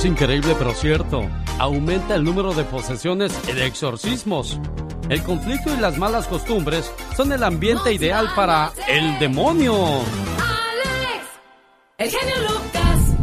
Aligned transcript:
Es 0.00 0.06
increíble 0.06 0.54
pero 0.58 0.72
cierto. 0.72 1.28
Aumenta 1.58 2.14
el 2.14 2.24
número 2.24 2.54
de 2.54 2.64
posesiones 2.64 3.38
y 3.46 3.52
de 3.52 3.66
exorcismos. 3.66 4.58
El 5.10 5.22
conflicto 5.22 5.74
y 5.74 5.78
las 5.78 5.98
malas 5.98 6.26
costumbres 6.26 6.90
son 7.14 7.30
el 7.32 7.44
ambiente 7.44 7.92
ideal 7.92 8.30
para 8.34 8.72
el 8.88 9.18
demonio. 9.18 9.74
Alex, 9.74 11.26
el 11.98 12.08
genio 12.08 12.34
Lucas. 12.48 13.14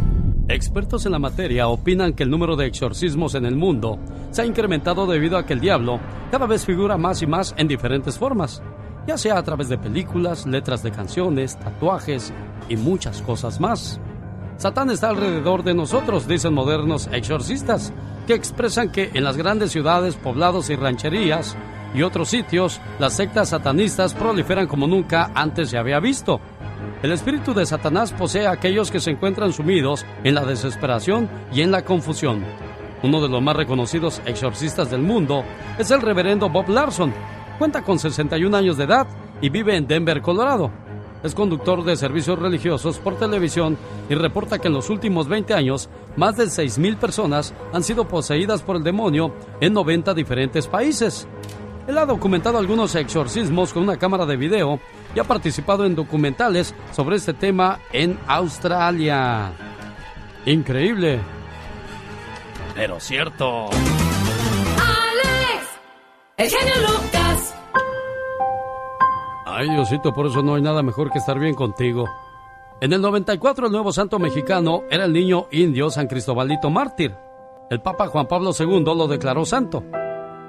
Expertos 0.46 1.04
en 1.04 1.10
la 1.10 1.18
materia 1.18 1.66
opinan 1.66 2.12
que 2.12 2.22
el 2.22 2.30
número 2.30 2.54
de 2.54 2.66
exorcismos 2.66 3.34
en 3.34 3.44
el 3.44 3.56
mundo 3.56 3.98
se 4.30 4.42
ha 4.42 4.46
incrementado 4.46 5.08
debido 5.08 5.36
a 5.36 5.46
que 5.46 5.54
el 5.54 5.60
diablo 5.60 5.98
cada 6.30 6.46
vez 6.46 6.64
figura 6.64 6.96
más 6.96 7.22
y 7.22 7.26
más 7.26 7.56
en 7.58 7.66
diferentes 7.66 8.16
formas, 8.16 8.62
ya 9.04 9.18
sea 9.18 9.36
a 9.36 9.42
través 9.42 9.68
de 9.68 9.78
películas, 9.78 10.46
letras 10.46 10.84
de 10.84 10.92
canciones, 10.92 11.58
tatuajes 11.58 12.32
y 12.68 12.76
muchas 12.76 13.20
cosas 13.22 13.58
más. 13.58 14.00
Satán 14.58 14.90
está 14.90 15.10
alrededor 15.10 15.62
de 15.62 15.72
nosotros, 15.72 16.26
dicen 16.26 16.52
modernos 16.52 17.08
exorcistas, 17.12 17.92
que 18.26 18.34
expresan 18.34 18.90
que 18.90 19.08
en 19.14 19.22
las 19.22 19.36
grandes 19.36 19.70
ciudades, 19.70 20.16
poblados 20.16 20.68
y 20.68 20.74
rancherías 20.74 21.56
y 21.94 22.02
otros 22.02 22.30
sitios, 22.30 22.80
las 22.98 23.14
sectas 23.14 23.50
satanistas 23.50 24.14
proliferan 24.14 24.66
como 24.66 24.88
nunca 24.88 25.30
antes 25.32 25.70
se 25.70 25.78
había 25.78 26.00
visto. 26.00 26.40
El 27.04 27.12
espíritu 27.12 27.54
de 27.54 27.66
Satanás 27.66 28.12
posee 28.12 28.48
a 28.48 28.50
aquellos 28.50 28.90
que 28.90 28.98
se 28.98 29.12
encuentran 29.12 29.52
sumidos 29.52 30.04
en 30.24 30.34
la 30.34 30.44
desesperación 30.44 31.30
y 31.52 31.62
en 31.62 31.70
la 31.70 31.84
confusión. 31.84 32.44
Uno 33.04 33.20
de 33.20 33.28
los 33.28 33.40
más 33.40 33.54
reconocidos 33.54 34.20
exorcistas 34.26 34.90
del 34.90 35.02
mundo 35.02 35.44
es 35.78 35.92
el 35.92 36.02
reverendo 36.02 36.50
Bob 36.50 36.68
Larson. 36.68 37.14
Cuenta 37.60 37.82
con 37.82 38.00
61 38.00 38.56
años 38.56 38.76
de 38.76 38.84
edad 38.84 39.06
y 39.40 39.50
vive 39.50 39.76
en 39.76 39.86
Denver, 39.86 40.20
Colorado. 40.20 40.87
Es 41.22 41.34
conductor 41.34 41.84
de 41.84 41.96
servicios 41.96 42.38
religiosos 42.38 42.98
por 42.98 43.18
televisión 43.18 43.76
y 44.08 44.14
reporta 44.14 44.58
que 44.58 44.68
en 44.68 44.74
los 44.74 44.88
últimos 44.88 45.28
20 45.28 45.52
años 45.54 45.88
más 46.16 46.36
de 46.36 46.44
6.000 46.44 46.96
personas 46.96 47.54
han 47.72 47.82
sido 47.82 48.06
poseídas 48.06 48.62
por 48.62 48.76
el 48.76 48.84
demonio 48.84 49.34
en 49.60 49.72
90 49.72 50.14
diferentes 50.14 50.68
países. 50.68 51.26
Él 51.88 51.96
ha 51.98 52.06
documentado 52.06 52.58
algunos 52.58 52.94
exorcismos 52.94 53.72
con 53.72 53.82
una 53.82 53.96
cámara 53.96 54.26
de 54.26 54.36
video 54.36 54.78
y 55.14 55.18
ha 55.18 55.24
participado 55.24 55.86
en 55.86 55.96
documentales 55.96 56.74
sobre 56.92 57.16
este 57.16 57.32
tema 57.32 57.80
en 57.92 58.18
Australia. 58.26 59.52
Increíble. 60.44 61.18
Pero 62.74 63.00
cierto. 63.00 63.70
Alex, 64.76 65.66
el 66.36 66.50
genio 66.50 66.74
Lucas. 66.88 67.57
Ay, 69.58 69.68
Diosito, 69.70 70.14
por 70.14 70.24
eso 70.24 70.40
no 70.40 70.54
hay 70.54 70.62
nada 70.62 70.84
mejor 70.84 71.10
que 71.10 71.18
estar 71.18 71.36
bien 71.36 71.56
contigo. 71.56 72.08
En 72.80 72.92
el 72.92 73.00
94 73.00 73.66
el 73.66 73.72
nuevo 73.72 73.92
santo 73.92 74.20
mexicano 74.20 74.84
era 74.88 75.04
el 75.04 75.12
niño 75.12 75.48
indio 75.50 75.90
San 75.90 76.06
Cristobalito 76.06 76.70
Mártir. 76.70 77.12
El 77.68 77.80
Papa 77.80 78.06
Juan 78.06 78.28
Pablo 78.28 78.52
II 78.56 78.84
lo 78.84 79.08
declaró 79.08 79.44
santo. 79.44 79.82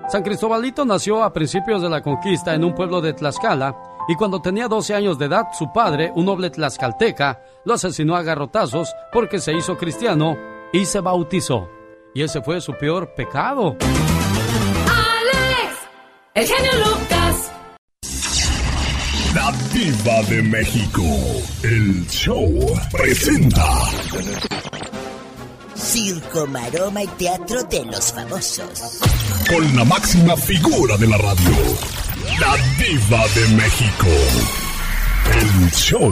San 0.10 0.22
Cristobalito 0.22 0.86
nació 0.86 1.24
a 1.24 1.34
principios 1.34 1.82
de 1.82 1.90
la 1.90 2.04
conquista 2.04 2.54
en 2.54 2.64
un 2.64 2.76
pueblo 2.76 3.02
de 3.02 3.14
Tlaxcala 3.14 3.76
y 4.08 4.14
cuando 4.14 4.44
tenía 4.44 4.68
12 4.68 4.94
años 4.94 5.18
de 5.18 5.26
edad 5.26 5.48
su 5.58 5.74
padre, 5.74 6.12
un 6.14 6.26
noble 6.26 6.52
tlaxcalteca, 6.52 7.42
lo 7.66 7.74
asesinó 7.74 8.16
a 8.16 8.22
garrotazos 8.22 8.94
porque 9.12 9.40
se 9.40 9.54
hizo 9.54 9.76
cristiano 9.76 10.38
y 10.72 10.86
se 10.86 11.00
bautizó. 11.00 11.68
Y 12.14 12.22
ese 12.22 12.44
fue 12.44 12.62
su 12.62 12.74
peor 12.74 13.16
pecado. 13.16 13.76
¡Alex! 13.82 15.80
¡El 16.36 16.46
genio 16.46 16.72
Lucas! 16.86 17.59
La 19.36 19.52
Diva 19.72 20.24
de 20.24 20.42
México. 20.42 21.04
El 21.62 22.08
show 22.08 22.50
presenta. 22.92 23.64
Circo, 25.76 26.48
maroma 26.48 27.04
y 27.04 27.08
teatro 27.08 27.64
de 27.64 27.86
los 27.86 28.12
famosos. 28.12 29.00
Con 29.48 29.76
la 29.76 29.86
máxima 29.86 30.36
figura 30.36 30.98
de 30.98 31.08
la 31.08 31.18
radio. 31.18 31.56
La 32.40 32.56
Diva 32.78 33.28
de 33.36 33.48
México. 33.56 34.69
El 35.32 35.72
show. 35.72 36.12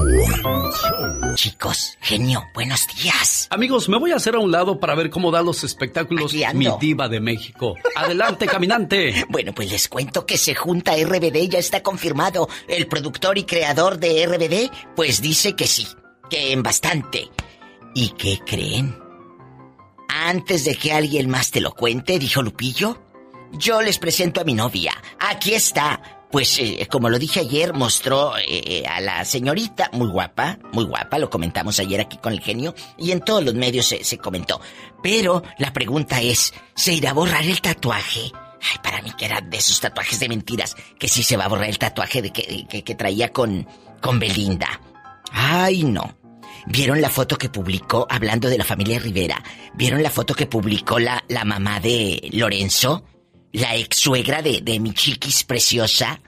Chicos, 1.36 1.98
genio, 2.02 2.44
buenos 2.54 2.86
días. 2.96 3.48
Amigos, 3.50 3.90
me 3.90 3.98
voy 3.98 4.12
a 4.12 4.18
hacer 4.18 4.36
a 4.36 4.40
un 4.40 4.52
lado 4.52 4.80
para 4.80 4.96
ver 4.96 5.10
cómo 5.10 5.32
da 5.32 5.42
los 5.42 5.64
espectáculos 5.64 6.34
mi 6.54 6.68
diva 6.80 7.10
de 7.10 7.20
México. 7.20 7.76
Adelante, 7.96 8.46
caminante. 8.46 9.26
Bueno, 9.30 9.54
pues 9.54 9.72
les 9.72 9.88
cuento 9.88 10.26
que 10.26 10.38
se 10.38 10.56
junta 10.56 10.96
RBD, 10.96 11.50
ya 11.50 11.60
está 11.60 11.82
confirmado. 11.82 12.48
El 12.68 12.88
productor 12.88 13.38
y 13.38 13.44
creador 13.44 13.98
de 13.98 14.26
RBD, 14.26 14.72
pues 14.96 15.22
dice 15.22 15.56
que 15.56 15.68
sí, 15.68 15.88
que 16.30 16.52
en 16.52 16.64
bastante. 16.64 17.30
¿Y 17.96 18.10
qué 18.10 18.40
creen? 18.46 18.98
Antes 20.10 20.66
de 20.66 20.76
que 20.76 20.94
alguien 20.94 21.30
más 21.30 21.52
te 21.52 21.62
lo 21.62 21.74
cuente, 21.74 22.20
dijo 22.20 22.42
Lupillo, 22.42 23.02
yo 23.52 23.82
les 23.82 23.98
presento 23.98 24.42
a 24.42 24.44
mi 24.44 24.54
novia. 24.54 24.94
Aquí 25.20 25.54
está. 25.54 26.17
Pues 26.32 26.60
eh, 26.60 26.88
como 26.92 27.10
lo 27.10 27.20
dije 27.20 27.40
ayer, 27.40 27.74
mostró 27.74 28.34
eh, 28.38 28.84
a 28.88 29.00
la 29.00 29.24
señorita, 29.24 29.90
muy 29.94 30.08
guapa, 30.10 30.60
muy 30.74 30.84
guapa, 30.84 31.18
lo 31.20 31.30
comentamos 31.30 31.80
ayer 31.80 32.02
aquí 32.02 32.18
con 32.18 32.34
el 32.34 32.42
genio, 32.42 32.76
y 32.98 33.12
en 33.12 33.22
todos 33.22 33.44
los 33.44 33.54
medios 33.54 33.86
se, 33.86 34.04
se 34.04 34.18
comentó. 34.18 34.60
Pero 35.02 35.44
la 35.58 35.72
pregunta 35.72 36.22
es, 36.22 36.54
¿se 36.76 36.94
irá 36.94 37.12
a 37.12 37.14
borrar 37.14 37.44
el 37.44 37.62
tatuaje? 37.62 38.32
Ay, 38.62 38.78
para 38.84 39.02
mí 39.02 39.12
que 39.18 39.26
era 39.26 39.40
de 39.40 39.58
esos 39.58 39.80
tatuajes 39.80 40.20
de 40.20 40.30
mentiras, 40.30 40.76
que 41.00 41.08
sí 41.08 41.24
se 41.24 41.38
va 41.38 41.46
a 41.46 41.50
borrar 41.50 41.70
el 41.70 41.80
tatuaje 41.80 42.22
de 42.22 42.32
que, 42.32 42.66
que, 42.68 42.84
que 42.84 42.96
traía 42.96 43.32
con, 43.32 43.68
con 44.02 44.20
Belinda. 44.20 44.82
Ay, 45.32 45.84
no. 45.84 46.18
¿Vieron 46.66 47.02
la 47.02 47.10
foto 47.10 47.38
que 47.38 47.50
publicó, 47.50 48.06
hablando 48.10 48.50
de 48.50 48.58
la 48.58 48.66
familia 48.66 49.00
Rivera, 49.00 49.42
¿vieron 49.76 50.04
la 50.04 50.10
foto 50.10 50.34
que 50.34 50.48
publicó 50.48 51.00
la, 51.00 51.24
la 51.30 51.46
mamá 51.46 51.80
de 51.80 52.30
Lorenzo? 52.34 53.06
La 53.54 53.76
ex 53.76 53.98
suegra 53.98 54.42
de, 54.42 54.62
de 54.62 54.80
mi 54.80 54.94
chiquis 54.94 55.44
preciosa, 55.44 56.20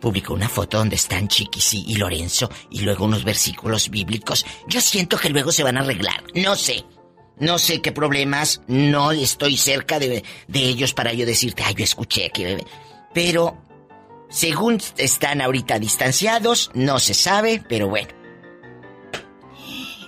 publicó 0.00 0.34
una 0.34 0.48
foto 0.48 0.78
donde 0.78 0.96
están 0.96 1.28
Chiquis 1.28 1.74
y, 1.74 1.96
Lorenzo 1.96 2.50
y 2.70 2.80
luego 2.80 3.04
unos 3.04 3.24
versículos 3.24 3.90
bíblicos. 3.90 4.44
Yo 4.68 4.80
siento 4.80 5.18
que 5.18 5.30
luego 5.30 5.52
se 5.52 5.62
van 5.62 5.76
a 5.76 5.80
arreglar. 5.80 6.22
No 6.34 6.54
sé. 6.56 6.84
No 7.38 7.58
sé 7.58 7.82
qué 7.82 7.92
problemas. 7.92 8.62
No 8.66 9.12
estoy 9.12 9.56
cerca 9.56 9.98
de, 9.98 10.24
de 10.48 10.60
ellos 10.60 10.94
para 10.94 11.12
yo 11.12 11.26
decirte, 11.26 11.62
ay, 11.64 11.74
yo 11.74 11.84
escuché 11.84 12.30
que... 12.30 12.64
Pero, 13.12 13.58
según 14.28 14.80
están 14.96 15.40
ahorita 15.40 15.78
distanciados, 15.78 16.70
no 16.74 16.98
se 16.98 17.14
sabe, 17.14 17.62
pero 17.68 17.88
bueno. 17.88 18.08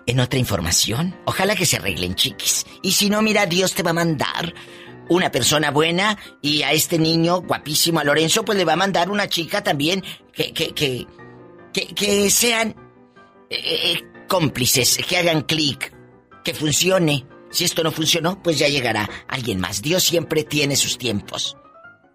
En 0.06 0.20
otra 0.20 0.38
información, 0.38 1.18
ojalá 1.24 1.54
que 1.54 1.66
se 1.66 1.76
arreglen, 1.76 2.14
chiquis. 2.14 2.66
Y 2.82 2.92
si 2.92 3.10
no, 3.10 3.20
mira, 3.20 3.46
Dios 3.46 3.74
te 3.74 3.82
va 3.82 3.90
a 3.90 3.94
mandar 3.94 4.54
una 5.08 5.30
persona 5.30 5.70
buena 5.70 6.18
y 6.42 6.62
a 6.62 6.72
este 6.72 6.98
niño 6.98 7.42
guapísimo, 7.42 8.00
a 8.00 8.04
Lorenzo, 8.04 8.44
pues 8.44 8.58
le 8.58 8.64
va 8.64 8.74
a 8.74 8.76
mandar 8.76 9.10
una 9.10 9.28
chica 9.28 9.62
también 9.62 10.04
que, 10.32 10.52
que, 10.52 10.74
que, 10.74 11.06
que, 11.72 12.30
sean 12.30 12.74
eh, 13.50 13.56
eh, 13.58 14.04
cómplices, 14.28 14.98
que 14.98 15.16
hagan 15.16 15.42
clic, 15.42 15.92
que 16.44 16.54
funcione. 16.54 17.26
Si 17.50 17.64
esto 17.64 17.82
no 17.82 17.92
funcionó, 17.92 18.42
pues 18.42 18.58
ya 18.58 18.68
llegará 18.68 19.08
alguien 19.26 19.58
más. 19.58 19.80
Dios 19.80 20.04
siempre 20.04 20.44
tiene 20.44 20.76
sus 20.76 20.98
tiempos. 20.98 21.56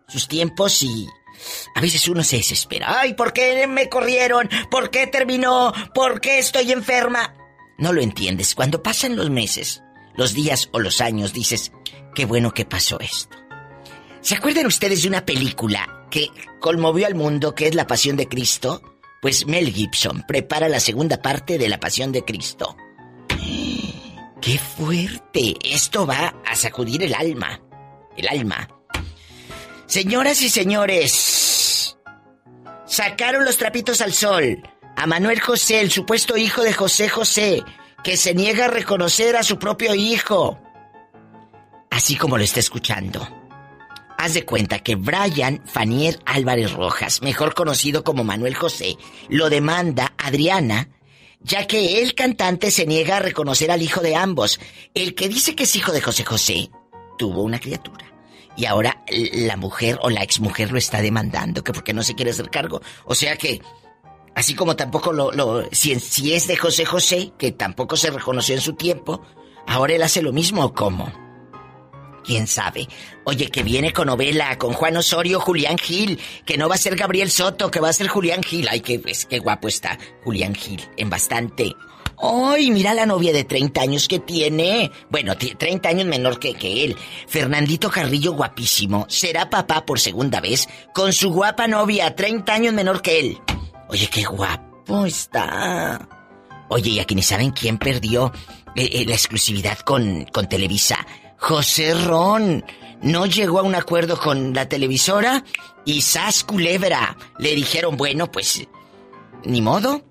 Sus 0.08 0.28
tiempos 0.28 0.84
y... 0.84 1.08
A 1.76 1.82
veces 1.82 2.08
uno 2.08 2.24
se 2.24 2.38
desespera. 2.38 3.00
Ay, 3.00 3.16
¿por 3.16 3.34
qué 3.34 3.66
me 3.68 3.90
corrieron? 3.90 4.48
¿Por 4.70 4.92
qué 4.92 5.08
terminó? 5.08 5.74
¿Por 5.94 6.22
qué 6.22 6.38
estoy 6.38 6.72
enferma? 6.72 7.34
No 7.78 7.92
lo 7.92 8.02
entiendes. 8.02 8.54
Cuando 8.54 8.84
pasan 8.84 9.16
los 9.16 9.32
meses, 9.32 9.82
los 10.16 10.34
días 10.34 10.70
o 10.72 10.80
los 10.80 11.02
años, 11.02 11.34
dices, 11.34 11.72
qué 12.14 12.26
bueno 12.26 12.54
que 12.54 12.66
pasó 12.66 13.00
esto. 13.00 13.38
¿Se 14.22 14.36
acuerdan 14.36 14.66
ustedes 14.68 15.02
de 15.04 15.10
una 15.10 15.26
película 15.26 16.08
que 16.10 16.30
conmovió 16.60 17.08
al 17.08 17.16
mundo, 17.16 17.56
que 17.56 17.68
es 17.68 17.76
La 17.76 17.88
Pasión 17.88 18.16
de 18.16 18.28
Cristo? 18.28 18.82
Pues 19.22 19.46
Mel 19.48 19.72
Gibson 19.74 20.24
prepara 20.28 20.70
la 20.70 20.80
segunda 20.80 21.22
parte 21.22 21.58
de 21.58 21.68
La 21.68 21.80
Pasión 21.80 22.12
de 22.12 22.24
Cristo. 22.24 22.78
¡Qué 24.42 24.58
fuerte! 24.58 25.56
Esto 25.64 26.06
va 26.06 26.36
a 26.46 26.56
sacudir 26.56 27.04
el 27.04 27.14
alma. 27.14 27.62
El 28.16 28.28
alma. 28.28 28.68
Señoras 29.88 30.42
y 30.42 30.50
señores, 30.50 31.98
sacaron 32.86 33.44
los 33.44 33.58
trapitos 33.58 34.02
al 34.02 34.14
sol 34.14 34.64
a 34.96 35.06
Manuel 35.06 35.42
José, 35.42 35.82
el 35.82 35.92
supuesto 35.92 36.38
hijo 36.38 36.64
de 36.64 36.74
José 36.74 37.10
José, 37.10 37.64
que 38.04 38.16
se 38.16 38.34
niega 38.34 38.66
a 38.66 38.70
reconocer 38.70 39.36
a 39.36 39.44
su 39.44 39.60
propio 39.60 39.94
hijo 39.96 40.63
así 41.94 42.16
como 42.16 42.38
lo 42.38 42.44
está 42.44 42.60
escuchando. 42.60 43.28
Haz 44.18 44.34
de 44.34 44.46
cuenta 44.46 44.80
que 44.80 44.96
Brian 44.96 45.62
Fanier 45.66 46.20
Álvarez 46.26 46.74
Rojas, 46.74 47.22
mejor 47.22 47.54
conocido 47.54 48.04
como 48.04 48.24
Manuel 48.24 48.56
José, 48.56 48.98
lo 49.30 49.50
demanda 49.50 50.14
Adriana, 50.18 50.90
ya 51.42 51.68
que 51.68 52.02
el 52.02 52.16
cantante 52.16 52.72
se 52.72 52.86
niega 52.86 53.18
a 53.18 53.20
reconocer 53.20 53.70
al 53.70 53.82
hijo 53.82 54.02
de 54.02 54.16
ambos. 54.16 54.60
El 54.94 55.14
que 55.14 55.30
dice 55.30 55.56
que 55.56 55.64
es 55.64 55.76
hijo 55.76 55.92
de 55.92 56.02
José 56.02 56.24
José 56.24 56.70
tuvo 57.18 57.44
una 57.44 57.60
criatura. 57.60 58.06
Y 58.56 58.66
ahora 58.66 59.04
la 59.10 59.58
mujer 59.58 60.00
o 60.02 60.10
la 60.10 60.24
exmujer 60.24 60.72
lo 60.72 60.78
está 60.78 61.02
demandando, 61.02 61.64
que 61.64 61.74
porque 61.74 61.94
no 61.94 62.04
se 62.04 62.16
quiere 62.16 62.32
hacer 62.32 62.50
cargo. 62.50 62.82
O 63.06 63.16
sea 63.16 63.36
que, 63.36 63.62
así 64.36 64.56
como 64.56 64.76
tampoco 64.76 65.12
lo, 65.12 65.32
lo 65.32 65.68
si, 65.72 66.00
si 66.00 66.34
es 66.34 66.48
de 66.48 66.56
José 66.56 66.86
José, 66.86 67.34
que 67.38 67.52
tampoco 67.52 67.98
se 67.98 68.12
reconoció 68.12 68.56
en 68.56 68.62
su 68.62 68.74
tiempo, 68.74 69.22
¿Ahora 69.68 69.94
él 69.94 70.04
hace 70.04 70.22
lo 70.22 70.34
mismo 70.34 70.64
o 70.64 70.74
cómo? 70.74 71.12
¿Quién 72.24 72.48
sabe? 72.48 72.88
Oye, 73.26 73.50
que 73.50 73.64
viene 73.64 73.92
con 73.92 74.08
novela, 74.08 74.58
con 74.58 74.74
Juan 74.74 74.98
Osorio, 74.98 75.40
Julián 75.40 75.78
Gil, 75.78 76.20
que 76.46 76.58
no 76.58 76.70
va 76.70 76.76
a 76.76 76.78
ser 76.78 76.96
Gabriel 76.96 77.30
Soto, 77.30 77.70
que 77.70 77.80
va 77.80 77.90
a 77.90 77.94
ser 77.94 78.08
Julián 78.08 78.44
Gil. 78.44 78.68
Ay, 78.70 78.82
qué, 78.82 79.00
pues, 79.00 79.26
qué 79.26 79.40
guapo 79.40 79.68
está 79.68 79.98
Julián 80.24 80.56
Gil, 80.56 80.82
en 80.98 81.10
bastante. 81.10 81.74
¡Ay, 82.22 82.72
mira 82.72 82.94
la 82.94 83.06
novia 83.06 83.34
de 83.34 83.44
30 83.44 83.82
años 83.82 84.08
que 84.08 84.20
tiene! 84.20 84.92
Bueno, 85.10 85.36
30 85.36 85.90
años 85.90 86.08
menor 86.08 86.40
que, 86.40 86.54
que 86.54 86.86
él. 86.86 86.96
Fernandito 87.28 87.90
Carrillo, 87.90 88.34
guapísimo. 88.34 89.06
Será 89.10 89.50
papá 89.50 89.86
por 89.86 90.00
segunda 90.00 90.40
vez 90.40 90.70
con 90.94 91.12
su 91.12 91.32
guapa 91.32 91.68
novia, 91.68 92.16
30 92.16 92.54
años 92.54 92.74
menor 92.74 93.02
que 93.02 93.20
él. 93.20 93.38
Oye, 93.90 94.08
qué 94.08 94.24
guapo 94.24 95.06
está. 95.06 96.08
Oye, 96.70 96.92
y 96.92 97.00
aquí 97.00 97.14
ni 97.14 97.24
saben 97.24 97.52
quién 97.52 97.78
perdió 97.78 98.32
eh, 98.76 98.90
eh, 98.94 99.06
la 99.06 99.16
exclusividad 99.16 99.80
con, 99.80 100.26
con 100.32 100.48
Televisa. 100.48 101.06
José 101.44 101.94
Ron 101.94 102.64
no 103.02 103.26
llegó 103.26 103.60
a 103.60 103.64
un 103.64 103.76
acuerdo 103.76 104.18
con 104.18 104.54
la 104.54 104.70
televisora 104.70 105.44
y 105.84 106.02
Sas 106.02 106.46
Culebra 106.46 107.18
le 107.38 107.54
dijeron, 107.54 107.98
bueno, 107.98 108.32
pues, 108.32 108.66
ni 109.44 109.62
modo. 109.62 110.06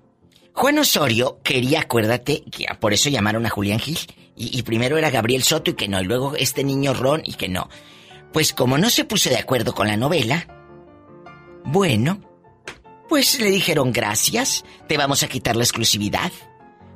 Juan 0.53 0.77
Osorio 0.77 1.39
quería, 1.43 1.81
acuérdate, 1.81 2.43
que 2.51 2.67
por 2.79 2.93
eso 2.93 3.09
llamaron 3.09 3.47
a 3.47 3.49
Julián 3.49 3.79
Gil. 3.79 3.97
Y, 4.35 4.59
y, 4.59 4.61
primero 4.61 4.95
era 4.95 5.09
Gabriel 5.09 5.41
Soto 5.41 5.71
y 5.71 5.73
que 5.73 5.87
no, 5.87 5.99
y 5.99 6.05
luego 6.05 6.35
este 6.35 6.63
niño 6.63 6.93
Ron 6.93 7.23
y 7.25 7.33
que 7.33 7.49
no. 7.49 7.67
Pues 8.31 8.53
como 8.53 8.77
no 8.77 8.91
se 8.91 9.03
puso 9.03 9.31
de 9.31 9.37
acuerdo 9.39 9.73
con 9.73 9.87
la 9.87 9.97
novela, 9.97 10.45
bueno, 11.65 12.21
pues 13.09 13.39
le 13.39 13.49
dijeron 13.49 13.91
gracias, 13.91 14.65
te 14.87 14.97
vamos 14.97 15.23
a 15.23 15.27
quitar 15.27 15.55
la 15.55 15.63
exclusividad. 15.63 16.31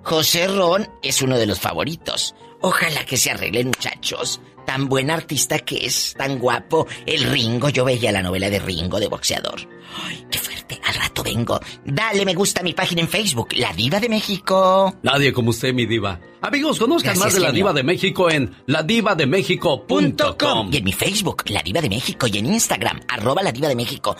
José 0.03 0.47
Ron 0.47 0.87
es 1.01 1.23
uno 1.23 1.39
de 1.39 1.47
los 1.47 1.59
favoritos. 1.59 2.35
Ojalá 2.61 3.05
que 3.05 3.17
se 3.17 3.31
arreglen 3.31 3.67
muchachos. 3.67 4.39
Tan 4.65 4.87
buen 4.89 5.09
artista 5.11 5.59
que 5.59 5.85
es, 5.85 6.13
tan 6.17 6.39
guapo. 6.39 6.87
El 7.05 7.23
Ringo, 7.23 7.69
yo 7.69 7.85
veía 7.85 8.11
la 8.11 8.21
novela 8.21 8.49
de 8.49 8.59
Ringo 8.59 8.99
de 8.99 9.07
boxeador. 9.07 9.61
Ay, 10.03 10.25
qué 10.29 10.37
fuerte. 10.37 10.77
Al 10.85 10.95
rato 10.95 11.23
vengo. 11.23 11.57
Dale 11.85 12.25
me 12.25 12.33
gusta 12.33 12.59
a 12.59 12.63
mi 12.63 12.73
página 12.73 12.99
en 13.01 13.07
Facebook, 13.07 13.49
La 13.55 13.71
Diva 13.71 14.01
de 14.01 14.09
México. 14.09 14.93
Nadie 15.03 15.31
como 15.31 15.51
usted, 15.51 15.73
mi 15.73 15.85
diva. 15.85 16.19
Amigos, 16.41 16.79
conozcan 16.79 17.13
Gracias, 17.13 17.25
más 17.25 17.33
de 17.33 17.39
La 17.39 17.47
genio. 17.47 17.59
Diva 17.59 17.71
de 17.73 17.83
México 17.83 18.29
en 18.29 18.53
ladivademexico.com. 18.65 20.69
Y 20.71 20.77
en 20.77 20.83
mi 20.83 20.91
Facebook, 20.91 21.43
La 21.47 21.61
Diva 21.61 21.79
de 21.81 21.87
México. 21.89 22.27
Y 22.27 22.37
en 22.37 22.47
Instagram, 22.47 22.99
arroba 23.07 23.41
La 23.43 23.53
Diva 23.53 23.69
de 23.69 23.75
México. 23.75 24.17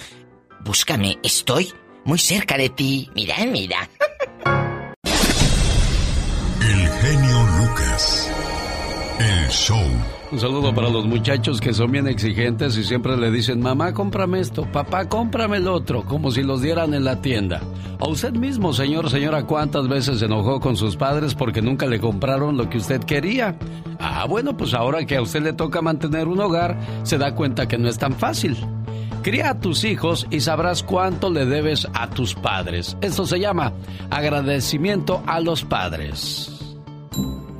Búscame, 0.63 1.17
estoy 1.23 1.73
muy 2.05 2.19
cerca 2.19 2.57
de 2.57 2.69
ti. 2.69 3.09
Mira, 3.13 3.35
mira. 3.45 3.89
El 6.61 6.89
genio 6.89 7.43
Lucas. 7.57 8.26
El 9.19 9.49
show. 9.49 9.81
Un 10.31 10.39
saludo 10.39 10.75
para 10.75 10.89
los 10.89 11.05
muchachos 11.05 11.59
que 11.59 11.73
son 11.73 11.91
bien 11.91 12.07
exigentes 12.07 12.77
y 12.77 12.83
siempre 12.83 13.17
le 13.17 13.31
dicen, 13.31 13.59
mamá, 13.59 13.91
cómprame 13.91 14.39
esto, 14.39 14.71
papá, 14.71 15.09
cómprame 15.09 15.57
el 15.57 15.67
otro, 15.67 16.03
como 16.03 16.29
si 16.29 16.43
los 16.43 16.61
dieran 16.61 16.93
en 16.93 17.03
la 17.03 17.19
tienda. 17.19 17.61
O 17.99 18.09
usted 18.09 18.33
mismo, 18.33 18.73
señor, 18.73 19.09
señora, 19.09 19.43
¿cuántas 19.43 19.87
veces 19.87 20.19
se 20.19 20.25
enojó 20.25 20.59
con 20.59 20.75
sus 20.75 20.97
padres 20.97 21.33
porque 21.33 21.63
nunca 21.63 21.87
le 21.87 21.99
compraron 21.99 22.57
lo 22.57 22.69
que 22.69 22.77
usted 22.77 23.01
quería? 23.03 23.57
Ah, 23.99 24.25
bueno, 24.29 24.55
pues 24.55 24.75
ahora 24.75 25.03
que 25.05 25.17
a 25.17 25.21
usted 25.23 25.41
le 25.41 25.53
toca 25.53 25.81
mantener 25.81 26.27
un 26.27 26.39
hogar, 26.39 26.77
se 27.01 27.17
da 27.17 27.33
cuenta 27.33 27.67
que 27.67 27.79
no 27.79 27.89
es 27.89 27.97
tan 27.97 28.13
fácil. 28.13 28.55
Cría 29.23 29.51
a 29.51 29.59
tus 29.59 29.83
hijos 29.83 30.27
y 30.29 30.41
sabrás 30.41 30.83
cuánto 30.83 31.31
le 31.31 31.47
debes 31.47 31.87
a 31.95 32.07
tus 32.09 32.35
padres. 32.35 32.95
Esto 33.01 33.25
se 33.25 33.39
llama 33.39 33.73
agradecimiento 34.11 35.23
a 35.25 35.39
los 35.39 35.63
padres. 35.63 36.53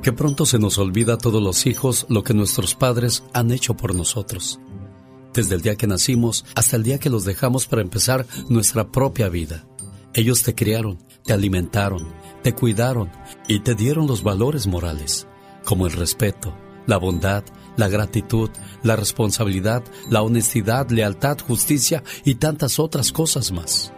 Que 0.02 0.12
pronto 0.12 0.46
se 0.46 0.58
nos 0.58 0.78
olvida 0.78 1.14
a 1.14 1.18
todos 1.18 1.42
los 1.42 1.66
hijos 1.66 2.06
lo 2.08 2.22
que 2.22 2.34
nuestros 2.34 2.74
padres 2.74 3.24
han 3.32 3.50
hecho 3.50 3.74
por 3.74 3.94
nosotros. 3.94 4.60
Desde 5.34 5.56
el 5.56 5.62
día 5.62 5.76
que 5.76 5.86
nacimos 5.86 6.44
hasta 6.54 6.76
el 6.76 6.82
día 6.82 6.98
que 6.98 7.10
los 7.10 7.24
dejamos 7.24 7.66
para 7.66 7.82
empezar 7.82 8.26
nuestra 8.48 8.88
propia 8.90 9.28
vida. 9.28 9.66
Ellos 10.14 10.42
te 10.42 10.54
criaron, 10.54 10.98
te 11.24 11.32
alimentaron, 11.32 12.08
te 12.42 12.54
cuidaron 12.54 13.10
y 13.46 13.60
te 13.60 13.74
dieron 13.74 14.06
los 14.06 14.22
valores 14.22 14.66
morales, 14.66 15.26
como 15.64 15.86
el 15.86 15.92
respeto, 15.92 16.54
la 16.86 16.96
bondad, 16.96 17.44
la 17.76 17.88
gratitud, 17.88 18.50
la 18.82 18.96
responsabilidad, 18.96 19.84
la 20.08 20.22
honestidad, 20.22 20.90
lealtad, 20.90 21.38
justicia 21.38 22.02
y 22.24 22.36
tantas 22.36 22.78
otras 22.78 23.12
cosas 23.12 23.52
más. 23.52 23.92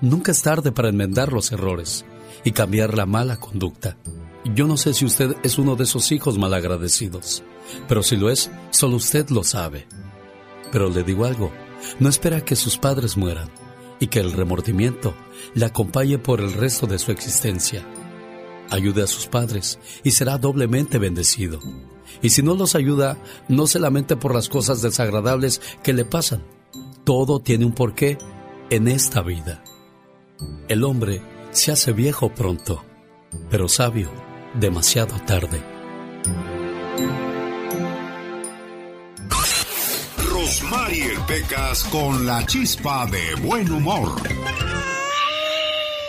Nunca 0.00 0.32
es 0.32 0.42
tarde 0.42 0.72
para 0.72 0.88
enmendar 0.88 1.32
los 1.32 1.52
errores 1.52 2.04
y 2.44 2.52
cambiar 2.52 2.96
la 2.96 3.06
mala 3.06 3.38
conducta. 3.38 3.96
Yo 4.44 4.66
no 4.66 4.76
sé 4.76 4.92
si 4.92 5.04
usted 5.04 5.36
es 5.44 5.56
uno 5.58 5.76
de 5.76 5.84
esos 5.84 6.10
hijos 6.10 6.36
malagradecidos, 6.36 7.44
pero 7.86 8.02
si 8.02 8.16
lo 8.16 8.28
es, 8.28 8.50
solo 8.70 8.96
usted 8.96 9.28
lo 9.30 9.44
sabe. 9.44 9.86
Pero 10.72 10.90
le 10.90 11.04
digo 11.04 11.24
algo, 11.26 11.52
no 12.00 12.08
espera 12.08 12.44
que 12.44 12.56
sus 12.56 12.76
padres 12.76 13.16
mueran 13.16 13.48
y 14.00 14.08
que 14.08 14.18
el 14.18 14.32
remordimiento 14.32 15.14
le 15.54 15.64
acompañe 15.64 16.18
por 16.18 16.40
el 16.40 16.54
resto 16.54 16.88
de 16.88 16.98
su 16.98 17.12
existencia. 17.12 17.86
Ayude 18.68 19.02
a 19.02 19.06
sus 19.06 19.28
padres 19.28 19.78
y 20.02 20.10
será 20.10 20.38
doblemente 20.38 20.98
bendecido. 20.98 21.60
Y 22.20 22.30
si 22.30 22.42
no 22.42 22.56
los 22.56 22.74
ayuda, 22.74 23.18
no 23.48 23.68
se 23.68 23.78
lamente 23.78 24.16
por 24.16 24.34
las 24.34 24.48
cosas 24.48 24.82
desagradables 24.82 25.60
que 25.84 25.92
le 25.92 26.04
pasan. 26.04 26.42
Todo 27.04 27.38
tiene 27.38 27.64
un 27.64 27.72
porqué 27.74 28.18
en 28.70 28.88
esta 28.88 29.22
vida. 29.22 29.62
El 30.68 30.82
hombre 30.82 31.22
se 31.52 31.70
hace 31.70 31.92
viejo 31.92 32.34
pronto, 32.34 32.82
pero 33.50 33.68
sabio 33.68 34.10
demasiado 34.54 35.18
tarde. 35.20 35.62
Rosmarie 40.30 41.18
Pecas 41.26 41.84
con 41.84 42.26
la 42.26 42.44
chispa 42.46 43.06
de 43.06 43.34
buen 43.36 43.70
humor. 43.70 44.10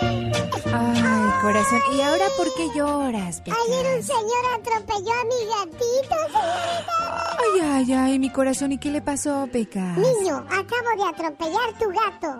Ay, 0.02 1.32
corazón. 1.42 1.82
¿Y 1.94 2.02
ahora 2.02 2.26
por 2.38 2.48
qué 2.56 2.68
lloras, 2.76 3.42
Pecas? 3.42 3.60
Ayer 3.68 3.96
un 3.96 4.04
señor 4.04 4.46
atropelló 4.56 5.14
a 5.14 5.26
mi 5.26 5.46
gatito, 5.46 6.16
señorita. 6.28 7.38
Ay, 7.38 7.62
ay, 7.62 7.94
ay, 7.94 8.20
mi 8.20 8.30
corazón. 8.32 8.72
¿Y 8.72 8.78
qué 8.80 8.90
le 8.90 9.02
pasó, 9.02 9.48
Pecas? 9.52 9.98
Niño, 9.98 10.38
acabo 10.50 10.90
de 10.98 11.10
atropellar 11.10 11.78
tu 11.80 11.90
gato. 11.90 12.38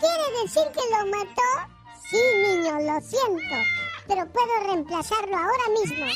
¿Quiere 0.00 0.42
decir 0.42 0.62
que 0.72 0.80
lo 0.90 1.10
mató? 1.10 1.50
Sí, 2.10 2.18
niño, 2.42 2.72
lo 2.80 3.00
siento. 3.00 3.56
Pero 4.08 4.26
puedo 4.32 4.52
reemplazarlo 4.66 5.36
ahora 5.36 5.68
mismo. 5.80 6.06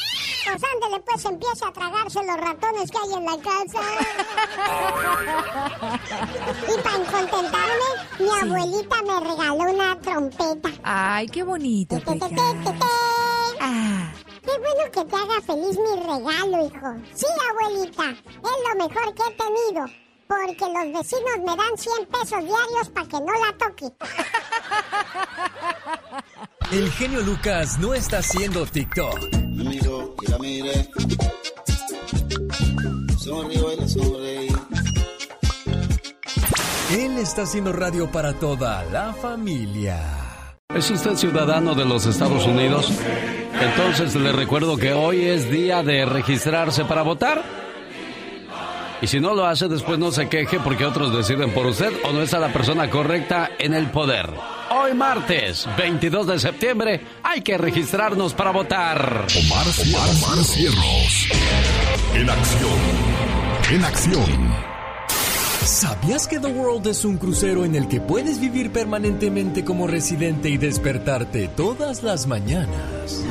Pues 0.45 0.61
ándele, 0.75 0.99
pues 1.05 1.25
empieza 1.25 1.69
a 1.69 1.73
tragarse 1.73 2.19
los 2.25 2.37
ratones 2.37 2.91
que 2.91 2.99
hay 2.99 3.13
en 3.15 3.25
la 3.25 3.39
casa. 3.39 3.81
y 6.69 6.75
para 6.83 7.05
contentarme, 7.05 7.89
mi 8.19 8.29
abuelita 8.41 8.97
me 9.03 9.21
regaló 9.21 9.71
una 9.73 10.01
trompeta. 10.01 10.69
Ay, 10.83 11.29
qué 11.29 11.45
bonito, 11.45 11.95
Te, 11.97 12.03
te, 12.05 12.13
te, 12.13 12.19
Pecas. 12.29 12.65
te, 12.65 12.73
te. 12.73 12.87
Ah, 13.61 14.13
Qué 14.43 14.51
bueno 14.59 14.91
que 14.93 15.05
te 15.05 15.17
haga 15.17 15.41
feliz 15.47 15.79
mi 15.79 15.95
regalo, 16.01 16.67
hijo. 16.67 16.95
Sí, 17.15 17.27
abuelita, 17.51 18.11
es 18.11 18.59
lo 18.69 18.75
mejor 18.89 19.15
que 19.15 19.23
he 19.23 19.31
tenido. 19.37 19.87
Porque 20.27 20.67
los 20.73 20.87
vecinos 20.99 21.39
me 21.45 21.55
dan 21.57 21.77
100 21.77 22.07
pesos 22.07 22.41
diarios 22.45 22.89
para 22.93 23.07
que 23.07 23.21
no 23.21 23.33
la 23.33 23.53
toque. 23.59 23.93
El 26.73 26.91
genio 26.93 27.21
Lucas 27.21 27.79
no 27.79 27.93
está 27.93 28.21
haciendo 28.21 28.65
TikTok. 28.65 29.31
Me 29.35 29.65
miró 29.65 30.15
y 30.23 30.31
la 30.31 30.39
miré. 30.39 30.89
Y 33.11 33.89
sonreí. 33.89 34.49
Él 36.93 37.19
está 37.19 37.43
haciendo 37.43 37.75
radio 37.75 38.11
para 38.11 38.33
toda 38.33 38.85
la 38.85 39.13
familia. 39.13 40.01
¿Es 40.75 40.91
usted 40.91 41.17
ciudadano 41.17 41.75
de 41.75 41.85
los 41.85 42.07
Estados 42.07 42.47
Unidos? 42.47 42.91
Entonces 43.61 44.15
le 44.15 44.33
recuerdo 44.33 44.79
que 44.79 44.95
hoy 44.95 45.27
es 45.27 45.51
día 45.51 45.83
de 45.83 46.07
registrarse 46.07 46.87
para 46.87 47.03
votar. 47.03 47.43
Y 49.03 49.09
si 49.09 49.19
no 49.19 49.35
lo 49.35 49.45
hace, 49.45 49.67
después 49.67 49.99
no 49.99 50.13
se 50.13 50.29
queje 50.29 50.61
porque 50.61 50.85
otros 50.85 51.13
deciden 51.13 51.51
por 51.51 51.67
usted 51.67 51.93
o 52.05 52.13
no 52.13 52.23
está 52.23 52.39
la 52.39 52.53
persona 52.53 52.89
correcta 52.89 53.51
en 53.59 53.75
el 53.75 53.91
poder. 53.91 54.31
Hoy 54.71 54.95
martes, 54.95 55.69
22 55.77 56.29
de 56.29 56.39
septiembre, 56.39 57.01
hay 57.25 57.41
que 57.43 57.59
registrarnos 57.59 58.33
para 58.33 58.53
votar. 58.53 59.27
Omar, 59.37 59.67
Cierros. 59.67 60.23
Omar 60.23 60.45
Cierros. 60.45 61.29
En 62.15 62.31
acción. 62.31 62.71
En 63.73 63.85
acción. 63.85 64.73
¿Sabías 65.65 66.29
que 66.29 66.39
The 66.39 66.47
World 66.47 66.87
es 66.87 67.05
un 67.05 67.19
crucero 67.19 67.65
en 67.65 67.75
el 67.75 67.89
que 67.89 68.01
puedes 68.01 68.41
vivir 68.41 68.71
permanentemente 68.71 69.65
como 69.65 69.89
residente 69.89 70.49
y 70.49 70.59
despertarte 70.59 71.49
todas 71.49 72.05
las 72.05 72.29
mañanas 72.29 73.25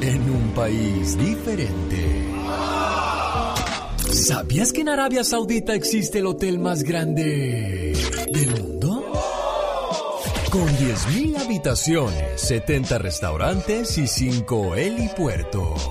en 0.00 0.30
un 0.30 0.52
país 0.54 1.18
diferente? 1.18 2.28
¿Sabías 4.12 4.72
que 4.72 4.80
en 4.80 4.88
Arabia 4.88 5.22
Saudita 5.22 5.74
existe 5.74 6.18
el 6.18 6.26
hotel 6.26 6.58
más 6.58 6.82
grande 6.82 7.92
del 8.32 8.62
mundo? 8.62 9.04
Con 10.50 10.66
10.000 10.66 11.38
habitaciones, 11.38 12.40
70 12.40 12.98
restaurantes 12.98 13.98
y 13.98 14.06
5 14.06 14.76
helipuertos. 14.76 15.90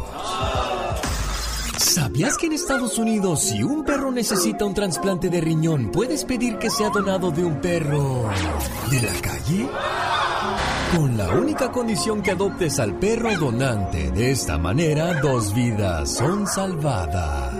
¿Sabías 1.77 2.37
que 2.37 2.47
en 2.47 2.53
Estados 2.53 2.97
Unidos 2.97 3.41
si 3.41 3.61
un 3.63 3.83
perro 3.83 4.11
necesita 4.11 4.65
un 4.65 4.73
trasplante 4.73 5.29
de 5.29 5.41
riñón, 5.41 5.91
puedes 5.91 6.25
pedir 6.25 6.57
que 6.57 6.69
sea 6.69 6.89
donado 6.89 7.31
de 7.31 7.43
un 7.43 7.61
perro 7.61 8.29
de 8.89 9.01
la 9.01 9.13
calle? 9.21 9.67
Con 10.95 11.17
la 11.17 11.29
única 11.29 11.71
condición 11.71 12.21
que 12.21 12.31
adoptes 12.31 12.79
al 12.79 12.97
perro 12.97 13.35
donante. 13.37 14.09
De 14.11 14.31
esta 14.31 14.57
manera, 14.57 15.19
dos 15.21 15.53
vidas 15.53 16.15
son 16.15 16.47
salvadas. 16.47 17.56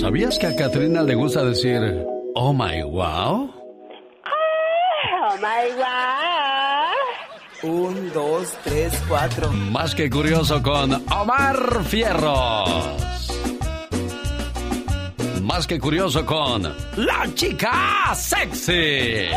¿Sabías 0.00 0.38
que 0.38 0.46
a 0.46 0.56
Katrina 0.56 1.02
le 1.02 1.14
gusta 1.14 1.44
decir, 1.44 1.80
oh 2.34 2.52
my 2.52 2.82
wow? 2.82 3.52
Oh 5.22 5.36
my 5.36 5.72
wow. 5.76 6.30
Un, 7.62 8.12
dos, 8.12 8.56
tres, 8.64 8.92
cuatro. 9.08 9.50
Más 9.52 9.94
que 9.94 10.08
curioso 10.08 10.62
con 10.62 10.94
Omar 11.12 11.84
Fierros. 11.84 13.30
Más 15.42 15.66
que 15.66 15.78
curioso 15.78 16.24
con 16.24 16.62
La 16.96 17.26
Chica 17.34 18.14
Sexy. 18.14 19.28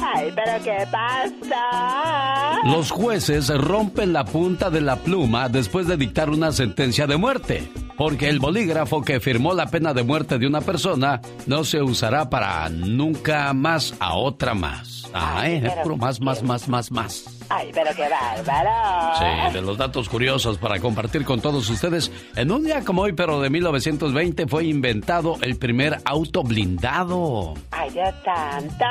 Ay, 0.00 0.32
pero 0.34 0.62
¿qué 0.62 0.86
pasa? 0.92 2.25
Los 2.66 2.90
jueces 2.90 3.48
rompen 3.48 4.12
la 4.12 4.24
punta 4.24 4.70
de 4.70 4.80
la 4.80 4.96
pluma 4.96 5.48
después 5.48 5.86
de 5.86 5.96
dictar 5.96 6.30
una 6.30 6.50
sentencia 6.50 7.06
de 7.06 7.16
muerte, 7.16 7.70
porque 7.96 8.28
el 8.28 8.38
bolígrafo 8.38 9.02
que 9.02 9.20
firmó 9.20 9.54
la 9.54 9.66
pena 9.66 9.94
de 9.94 10.02
muerte 10.02 10.38
de 10.38 10.46
una 10.46 10.60
persona 10.60 11.20
no 11.46 11.64
se 11.64 11.82
usará 11.82 12.28
para 12.30 12.68
nunca 12.68 13.52
más 13.52 13.94
a 14.00 14.14
otra 14.14 14.54
más. 14.54 15.08
Ay, 15.12 15.62
es 15.64 15.72
puro 15.82 15.96
más, 15.96 16.20
más, 16.20 16.42
más, 16.42 16.68
más, 16.68 16.90
más. 16.90 17.24
Ay, 17.48 17.70
pero 17.72 17.90
qué 17.94 18.06
bárbaro. 18.08 19.16
Sí, 19.18 19.54
de 19.54 19.62
los 19.62 19.78
datos 19.78 20.08
curiosos 20.08 20.58
para 20.58 20.78
compartir 20.78 21.24
con 21.24 21.40
todos 21.40 21.68
ustedes. 21.70 22.10
En 22.34 22.50
un 22.50 22.64
día 22.64 22.84
como 22.84 23.02
hoy, 23.02 23.12
pero 23.12 23.40
de 23.40 23.50
1920, 23.50 24.46
fue 24.46 24.66
inventado 24.66 25.36
el 25.40 25.56
primer 25.56 25.98
auto 26.04 26.42
blindado. 26.42 27.54
Ay, 27.70 27.90
Dios 27.90 28.14
santo. 28.24 28.84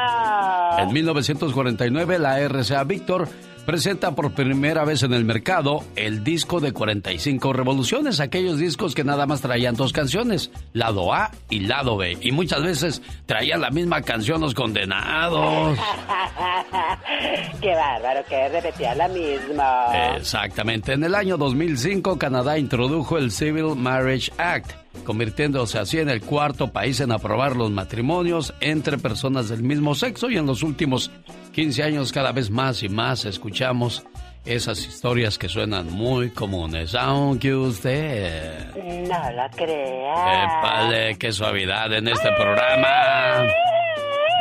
En 0.80 0.94
1949, 0.94 2.20
la 2.20 2.40
RCA 2.40 2.84
Victor 2.86 3.28
presenta 3.66 4.14
por 4.14 4.32
primera 4.34 4.86
vez 4.86 5.04
en 5.04 5.14
el 5.14 5.26
mercado 5.26 5.84
el 5.96 6.24
disco 6.24 6.60
de 6.60 6.72
45 6.72 7.52
revoluciones, 7.52 8.20
aquellos 8.20 8.60
discos 8.60 8.95
que 8.96 9.04
nada 9.04 9.28
más 9.28 9.42
traían 9.42 9.76
dos 9.76 9.94
canciones, 9.94 10.50
lado 10.74 11.14
A 11.14 11.30
y 11.52 11.60
lado 11.60 11.98
B, 11.98 12.18
y 12.20 12.32
muchas 12.32 12.64
veces 12.64 13.04
traían 13.28 13.62
la 13.62 13.70
misma 13.70 14.02
canción 14.02 14.42
los 14.42 14.56
condenados. 14.56 15.78
qué 17.62 17.76
bárbaro, 17.76 18.26
que 18.28 18.50
repetía 18.50 18.96
la 18.96 19.08
misma. 19.08 20.16
Exactamente, 20.16 20.94
en 20.94 21.04
el 21.04 21.14
año 21.14 21.38
2005 21.38 22.18
Canadá 22.18 22.58
introdujo 22.58 23.20
el 23.20 23.30
Civil 23.30 23.76
Marriage 23.76 24.32
Act 24.40 24.72
convirtiéndose 25.04 25.78
así 25.78 26.00
en 26.00 26.10
el 26.10 26.22
cuarto 26.22 26.72
país 26.72 27.00
en 27.00 27.12
aprobar 27.12 27.56
los 27.56 27.70
matrimonios 27.70 28.54
entre 28.62 28.98
personas 28.98 29.50
del 29.50 29.62
mismo 29.62 29.94
sexo 29.94 30.30
y 30.30 30.38
en 30.38 30.46
los 30.46 30.64
últimos 30.64 31.12
15 31.54 31.84
años 31.84 32.12
cada 32.12 32.32
vez 32.32 32.50
más 32.50 32.82
y 32.82 32.90
más 32.90 33.26
escuchamos 33.26 34.06
esas 34.46 34.80
historias 34.86 35.38
que 35.38 35.50
suenan 35.50 35.92
muy 35.92 36.30
comunes, 36.30 36.94
aunque 36.96 37.54
usted... 37.56 38.74
No 38.76 39.32
lo 39.32 39.50
crea. 39.56 40.44
Épale, 40.46 41.18
qué 41.18 41.32
suavidad 41.32 41.92
en 41.94 42.08
este 42.08 42.32
programa. 42.34 43.44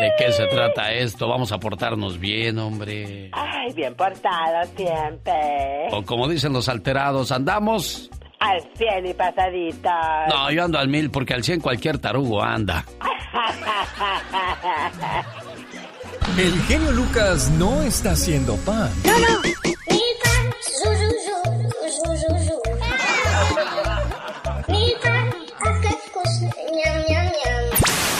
¿De 0.00 0.12
qué 0.18 0.32
se 0.32 0.46
trata 0.46 0.92
esto? 0.92 1.28
Vamos 1.28 1.52
a 1.52 1.58
portarnos 1.58 2.18
bien, 2.18 2.58
hombre. 2.58 3.30
Ay, 3.32 3.72
bien 3.74 3.94
portado 3.94 4.64
siempre. 4.76 5.88
O 5.92 6.02
como 6.02 6.28
dicen 6.28 6.52
los 6.52 6.68
alterados, 6.68 7.32
andamos 7.32 8.10
al 8.40 8.60
100 8.76 9.06
y 9.06 9.14
pasadita. 9.14 10.26
No, 10.28 10.50
yo 10.50 10.64
ando 10.64 10.78
al 10.78 10.88
mil 10.88 11.10
porque 11.10 11.32
al 11.34 11.42
100 11.42 11.60
cualquier 11.60 11.98
tarugo 11.98 12.42
anda. 12.42 12.84
El 16.36 16.60
genio 16.62 16.90
Lucas 16.90 17.48
no 17.50 17.82
está 17.82 18.10
haciendo 18.12 18.56
pan. 18.56 18.90
No, 19.04 19.18
no. 19.18 19.54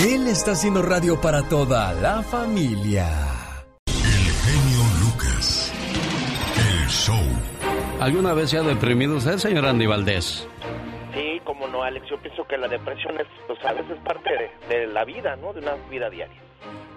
Él 0.01 0.29
está 0.29 0.53
haciendo 0.53 0.83
radio 0.83 1.21
para 1.21 1.49
toda 1.49 1.93
la 1.95 2.23
familia. 2.23 3.09
El 3.87 4.31
genio 4.33 4.85
Lucas. 5.01 5.73
El 6.57 6.89
show. 6.89 7.25
¿Alguna 8.01 8.33
vez 8.35 8.51
se 8.51 8.59
ha 8.59 8.63
deprimido 8.63 9.17
usted, 9.17 9.39
señor 9.39 9.67
Andy 9.67 9.87
Valdés? 9.87 10.47
Sí, 11.15 11.41
como 11.45 11.67
no, 11.67 11.83
Alex. 11.83 12.07
Yo 12.09 12.21
pienso 12.21 12.47
que 12.47 12.59
la 12.59 12.69
depresión 12.69 13.19
es, 13.19 13.27
pues, 13.49 13.59
sabes, 13.61 13.85
es 13.91 13.99
parte 14.05 14.31
de, 14.69 14.77
de 14.77 14.87
la 14.87 15.05
vida, 15.05 15.35
¿no? 15.37 15.53
De 15.53 15.61
una 15.61 15.75
vida 15.91 16.09
diaria. 16.11 16.45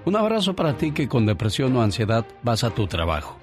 Un 0.07 0.15
abrazo 0.15 0.55
para 0.55 0.77
ti 0.77 0.93
que 0.93 1.09
con 1.09 1.25
depresión 1.25 1.75
o 1.75 1.81
ansiedad 1.81 2.25
vas 2.41 2.63
a 2.63 2.69
tu 2.69 2.87
trabajo, 2.87 3.37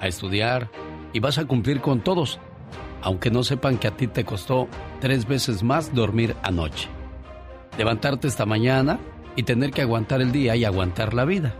a 0.00 0.08
estudiar 0.08 0.70
y 1.12 1.20
vas 1.20 1.36
a 1.36 1.44
cumplir 1.44 1.82
con 1.82 2.00
todos, 2.00 2.40
aunque 3.02 3.30
no 3.30 3.44
sepan 3.44 3.76
que 3.76 3.88
a 3.88 3.98
ti 3.98 4.06
te 4.06 4.24
costó 4.24 4.66
tres 4.98 5.28
veces 5.28 5.62
más 5.62 5.94
dormir 5.94 6.34
anoche. 6.42 6.88
Levantarte 7.76 8.28
esta 8.28 8.46
mañana 8.46 8.98
y 9.36 9.42
tener 9.42 9.72
que 9.72 9.82
aguantar 9.82 10.22
el 10.22 10.32
día 10.32 10.56
y 10.56 10.64
aguantar 10.64 11.12
la 11.12 11.26
vida. 11.26 11.54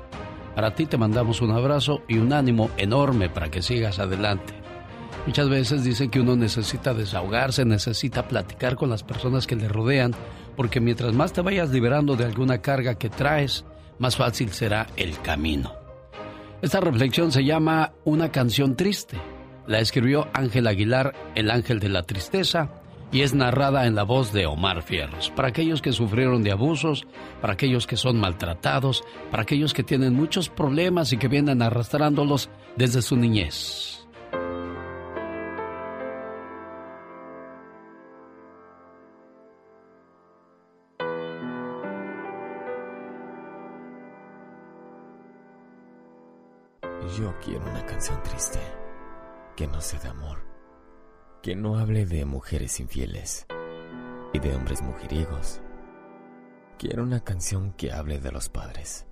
Para 0.54 0.74
ti 0.74 0.86
te 0.86 0.96
mandamos 0.96 1.42
un 1.42 1.50
abrazo 1.50 2.00
y 2.08 2.16
un 2.16 2.32
ánimo 2.32 2.70
enorme 2.78 3.28
para 3.28 3.50
que 3.50 3.60
sigas 3.60 3.98
adelante. 3.98 4.54
Muchas 5.26 5.50
veces 5.50 5.84
dicen 5.84 6.08
que 6.08 6.20
uno 6.20 6.34
necesita 6.34 6.94
desahogarse, 6.94 7.66
necesita 7.66 8.26
platicar 8.26 8.76
con 8.76 8.88
las 8.88 9.02
personas 9.02 9.46
que 9.46 9.54
le 9.54 9.68
rodean, 9.68 10.14
porque 10.56 10.80
mientras 10.80 11.12
más 11.12 11.34
te 11.34 11.42
vayas 11.42 11.68
liberando 11.68 12.16
de 12.16 12.24
alguna 12.24 12.62
carga 12.62 12.94
que 12.94 13.10
traes, 13.10 13.66
más 13.98 14.16
fácil 14.16 14.52
será 14.52 14.86
el 14.96 15.20
camino. 15.20 15.72
Esta 16.62 16.80
reflexión 16.80 17.32
se 17.32 17.44
llama 17.44 17.92
Una 18.04 18.30
canción 18.30 18.76
triste. 18.76 19.18
La 19.66 19.80
escribió 19.80 20.28
Ángel 20.32 20.66
Aguilar, 20.66 21.14
El 21.34 21.50
Ángel 21.50 21.80
de 21.80 21.88
la 21.88 22.02
Tristeza, 22.02 22.70
y 23.12 23.22
es 23.22 23.34
narrada 23.34 23.86
en 23.86 23.94
la 23.94 24.02
voz 24.02 24.32
de 24.32 24.46
Omar 24.46 24.82
Fierros. 24.82 25.30
Para 25.30 25.48
aquellos 25.48 25.82
que 25.82 25.92
sufrieron 25.92 26.42
de 26.42 26.52
abusos, 26.52 27.06
para 27.40 27.52
aquellos 27.52 27.86
que 27.86 27.96
son 27.96 28.18
maltratados, 28.18 29.04
para 29.30 29.42
aquellos 29.42 29.74
que 29.74 29.82
tienen 29.82 30.14
muchos 30.14 30.48
problemas 30.48 31.12
y 31.12 31.16
que 31.16 31.28
vienen 31.28 31.62
arrastrándolos 31.62 32.50
desde 32.76 33.02
su 33.02 33.16
niñez. 33.16 33.95
Yo 47.16 47.34
quiero 47.42 47.64
una 47.70 47.86
canción 47.86 48.22
triste, 48.22 48.58
que 49.56 49.66
no 49.66 49.80
sea 49.80 49.98
de 50.00 50.08
amor, 50.08 50.38
que 51.42 51.56
no 51.56 51.78
hable 51.78 52.04
de 52.04 52.26
mujeres 52.26 52.78
infieles 52.78 53.46
y 54.34 54.38
de 54.38 54.54
hombres 54.54 54.82
mujeriegos. 54.82 55.62
Quiero 56.78 57.04
una 57.04 57.20
canción 57.20 57.72
que 57.72 57.90
hable 57.90 58.18
de 58.18 58.32
los 58.32 58.50
padres, 58.50 59.06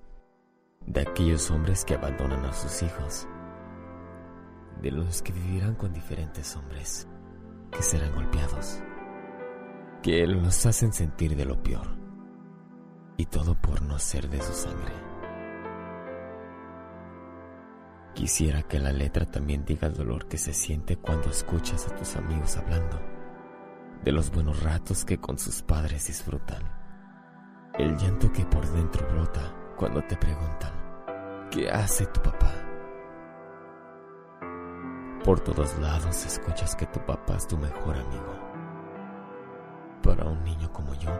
de 0.85 1.01
aquellos 1.01 1.49
hombres 1.49 1.83
que 1.83 1.95
abandonan 1.95 2.45
a 2.45 2.53
sus 2.53 2.83
hijos, 2.83 3.27
de 4.83 4.91
los 4.91 5.23
que 5.23 5.31
vivirán 5.31 5.73
con 5.73 5.91
diferentes 5.91 6.55
hombres, 6.55 7.07
que 7.71 7.81
serán 7.81 8.13
golpeados, 8.13 8.83
que 10.03 10.27
los 10.27 10.63
hacen 10.67 10.93
sentir 10.93 11.35
de 11.35 11.45
lo 11.45 11.63
peor, 11.63 11.87
y 13.17 13.25
todo 13.25 13.59
por 13.59 13.81
no 13.81 13.97
ser 13.97 14.29
de 14.29 14.41
su 14.41 14.53
sangre. 14.53 15.14
Quisiera 18.15 18.63
que 18.63 18.79
la 18.79 18.93
letra 18.93 19.25
también 19.25 19.65
diga 19.65 19.89
el 19.89 19.93
dolor 19.93 20.27
que 20.27 20.37
se 20.37 20.53
siente 20.53 20.95
cuando 20.95 21.29
escuchas 21.29 21.85
a 21.87 21.95
tus 21.97 22.15
amigos 22.15 22.55
hablando 22.55 22.97
de 24.05 24.11
los 24.13 24.31
buenos 24.31 24.63
ratos 24.63 25.03
que 25.03 25.17
con 25.17 25.37
sus 25.37 25.61
padres 25.61 26.07
disfrutan. 26.07 26.63
El 27.73 27.97
llanto 27.97 28.31
que 28.31 28.45
por 28.45 28.65
dentro 28.71 29.05
brota 29.11 29.73
cuando 29.75 30.01
te 30.03 30.15
preguntan, 30.15 30.71
¿qué 31.51 31.69
hace 31.69 32.05
tu 32.05 32.21
papá? 32.21 32.53
Por 35.25 35.41
todos 35.41 35.77
lados 35.79 36.25
escuchas 36.25 36.73
que 36.75 36.85
tu 36.85 36.99
papá 36.99 37.35
es 37.35 37.47
tu 37.47 37.57
mejor 37.57 37.97
amigo. 37.97 38.39
Para 40.03 40.25
un 40.25 40.41
niño 40.43 40.71
como 40.71 40.93
yo, 40.93 41.11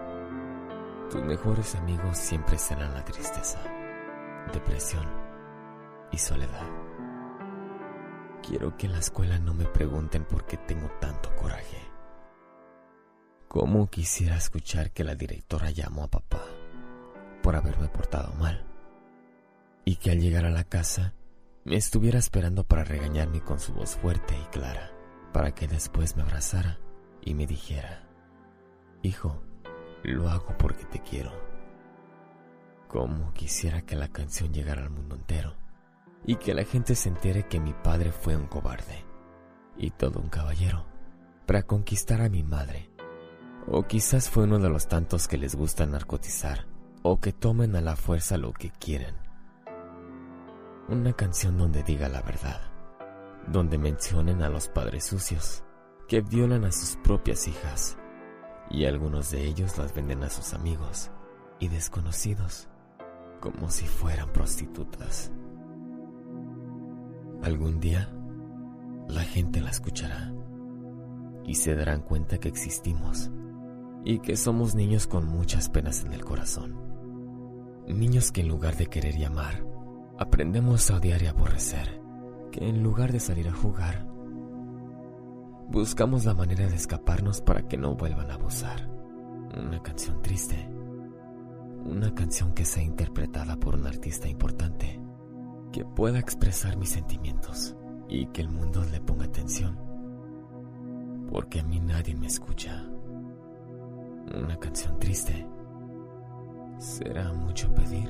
tus 1.10 1.22
mejores 1.24 1.75
amigos 1.75 2.18
siempre 2.18 2.58
serán 2.58 2.94
la 2.94 3.04
tristeza, 3.04 3.60
depresión 4.54 5.06
y 6.12 6.18
soledad. 6.20 6.85
Quiero 8.48 8.78
que 8.78 8.86
en 8.86 8.92
la 8.92 9.00
escuela 9.00 9.40
no 9.40 9.56
me 9.56 9.66
pregunten 9.66 10.24
por 10.24 10.46
qué 10.46 10.58
tengo 10.58 10.88
tanto 11.02 11.36
coraje. 11.36 11.80
¿Cómo 13.48 13.90
quisiera 13.90 14.38
escuchar 14.38 14.92
que 14.92 15.04
la 15.04 15.16
directora 15.16 15.72
llamó 15.72 16.04
a 16.04 16.10
papá 16.10 16.44
por 17.42 17.56
haberme 17.56 17.88
portado 17.88 18.36
mal? 18.36 18.64
Y 19.84 19.96
que 19.96 20.12
al 20.12 20.20
llegar 20.20 20.46
a 20.46 20.52
la 20.52 20.64
casa 20.64 21.14
me 21.64 21.75
estuviera 21.75 22.20
esperando 22.20 22.64
para 22.64 22.84
regañarme 22.84 23.42
con 23.42 23.60
su 23.60 23.74
voz 23.74 23.96
fuerte 23.96 24.38
y 24.38 24.46
clara 24.52 24.92
para 25.34 25.56
que 25.56 25.68
después 25.68 26.16
me 26.16 26.22
abrazara 26.22 26.78
y 27.22 27.34
me 27.34 27.48
dijera, 27.48 28.08
Hijo, 29.02 29.42
lo 30.04 30.30
hago 30.30 30.56
porque 30.60 30.86
te 30.86 31.02
quiero. 31.02 31.32
Como 32.90 33.34
quisiera 33.34 33.82
que 33.82 33.96
la 33.96 34.10
canción 34.10 34.54
llegara 34.54 34.84
al 34.84 34.92
mundo 34.92 35.16
entero 35.16 35.64
y 36.25 36.38
que 36.38 36.53
la 36.53 36.63
gente 36.63 36.96
se 36.96 37.10
entere 37.10 37.48
que 37.48 37.60
mi 37.60 37.74
padre 37.74 38.12
fue 38.12 38.36
un 38.36 38.48
cobarde 38.48 39.05
y 39.77 39.91
todo 39.91 40.20
un 40.20 40.29
caballero 40.29 40.86
para 41.46 41.63
conquistar 41.63 42.22
a 42.22 42.29
mi 42.29 42.44
madre. 42.44 42.89
O 43.67 43.84
quizás 43.84 44.29
fue 44.29 44.44
uno 44.44 44.60
de 44.60 44.70
los 44.70 44.88
tantos 44.88 45.27
que 45.27 45.38
les 45.38 45.55
gusta 45.55 45.86
narcotizar 45.86 46.67
o 47.03 47.20
que 47.20 47.34
tomen 47.34 47.75
a 47.75 47.82
la 47.82 47.96
fuerza 47.96 48.38
lo 48.38 48.53
que 48.53 48.72
quieren. 48.72 49.15
Una 50.88 51.13
canción 51.13 51.58
donde 51.58 51.84
diga 51.84 52.10
la 52.10 52.22
verdad, 52.22 52.62
donde 53.48 53.77
mencionen 53.77 54.41
a 54.41 54.50
los 54.50 54.67
padres 54.70 55.05
sucios 55.05 55.63
que 56.08 56.22
violan 56.22 56.65
a 56.65 56.72
sus 56.72 56.98
propias 56.98 57.48
hijas 57.48 57.98
y 58.70 58.86
algunos 58.86 59.32
de 59.32 59.46
ellos 59.46 59.77
las 59.77 59.94
venden 59.94 60.24
a 60.24 60.29
sus 60.29 60.53
amigos 60.53 61.12
y 61.60 61.67
desconocidos 61.67 62.67
como 63.39 63.70
si 63.70 63.88
fueran 63.88 64.32
prostitutas. 64.32 65.32
Algún 67.46 67.80
día 67.80 68.10
la 69.08 69.22
gente 69.22 69.62
la 69.62 69.70
escuchará 69.70 70.34
y 71.46 71.54
se 71.54 71.75
darán 71.75 72.02
cuenta 72.02 72.40
que 72.40 72.48
existimos 72.48 73.30
y 74.04 74.18
que 74.18 74.36
somos 74.36 74.74
niños 74.74 75.06
con 75.06 75.28
muchas 75.28 75.70
penas 75.70 76.04
en 76.04 76.14
el 76.14 76.25
corazón. 76.25 76.75
Niños 77.88 78.32
que 78.32 78.42
en 78.42 78.48
lugar 78.48 78.78
de 78.78 78.88
querer 78.88 79.16
y 79.16 79.25
amar, 79.25 79.64
aprendemos 80.18 80.90
a 80.90 80.96
odiar 80.96 81.22
y 81.22 81.28
aborrecer, 81.28 82.02
que 82.52 82.68
en 82.68 82.82
lugar 82.82 83.12
de 83.12 83.20
salir 83.20 83.48
a 83.48 83.54
jugar, 83.54 84.08
buscamos 85.70 86.25
la 86.25 86.34
manera 86.34 86.68
de 86.68 86.75
escaparnos 86.75 87.42
para 87.42 87.68
que 87.68 87.78
no 87.78 87.94
vuelvan 87.94 88.32
a 88.32 88.36
abusar. 88.36 88.90
Una 89.56 89.84
canción 89.84 90.20
triste, 90.24 90.68
una 91.86 92.12
canción 92.16 92.56
que 92.56 92.66
sea 92.66 92.82
interpretada 92.82 93.56
por 93.56 93.75
un 93.75 93.86
artista 93.86 94.28
importante, 94.28 95.04
que 95.75 95.84
pueda 95.84 96.20
expresar 96.20 96.77
mis 96.77 96.91
sentimientos 96.91 97.75
y 98.08 98.27
que 98.27 98.39
el 98.39 98.48
mundo 98.48 98.82
le 98.89 99.01
ponga 99.01 99.25
atención, 99.25 99.77
porque 101.29 101.60
a 101.60 101.63
mí 101.63 101.82
nadie 101.82 102.15
me 102.15 102.27
escucha. 102.27 102.82
Una 104.34 104.58
canción 104.58 104.98
triste 105.00 105.46
será 106.77 107.34
mucho 107.34 107.70
pedir. 107.74 108.10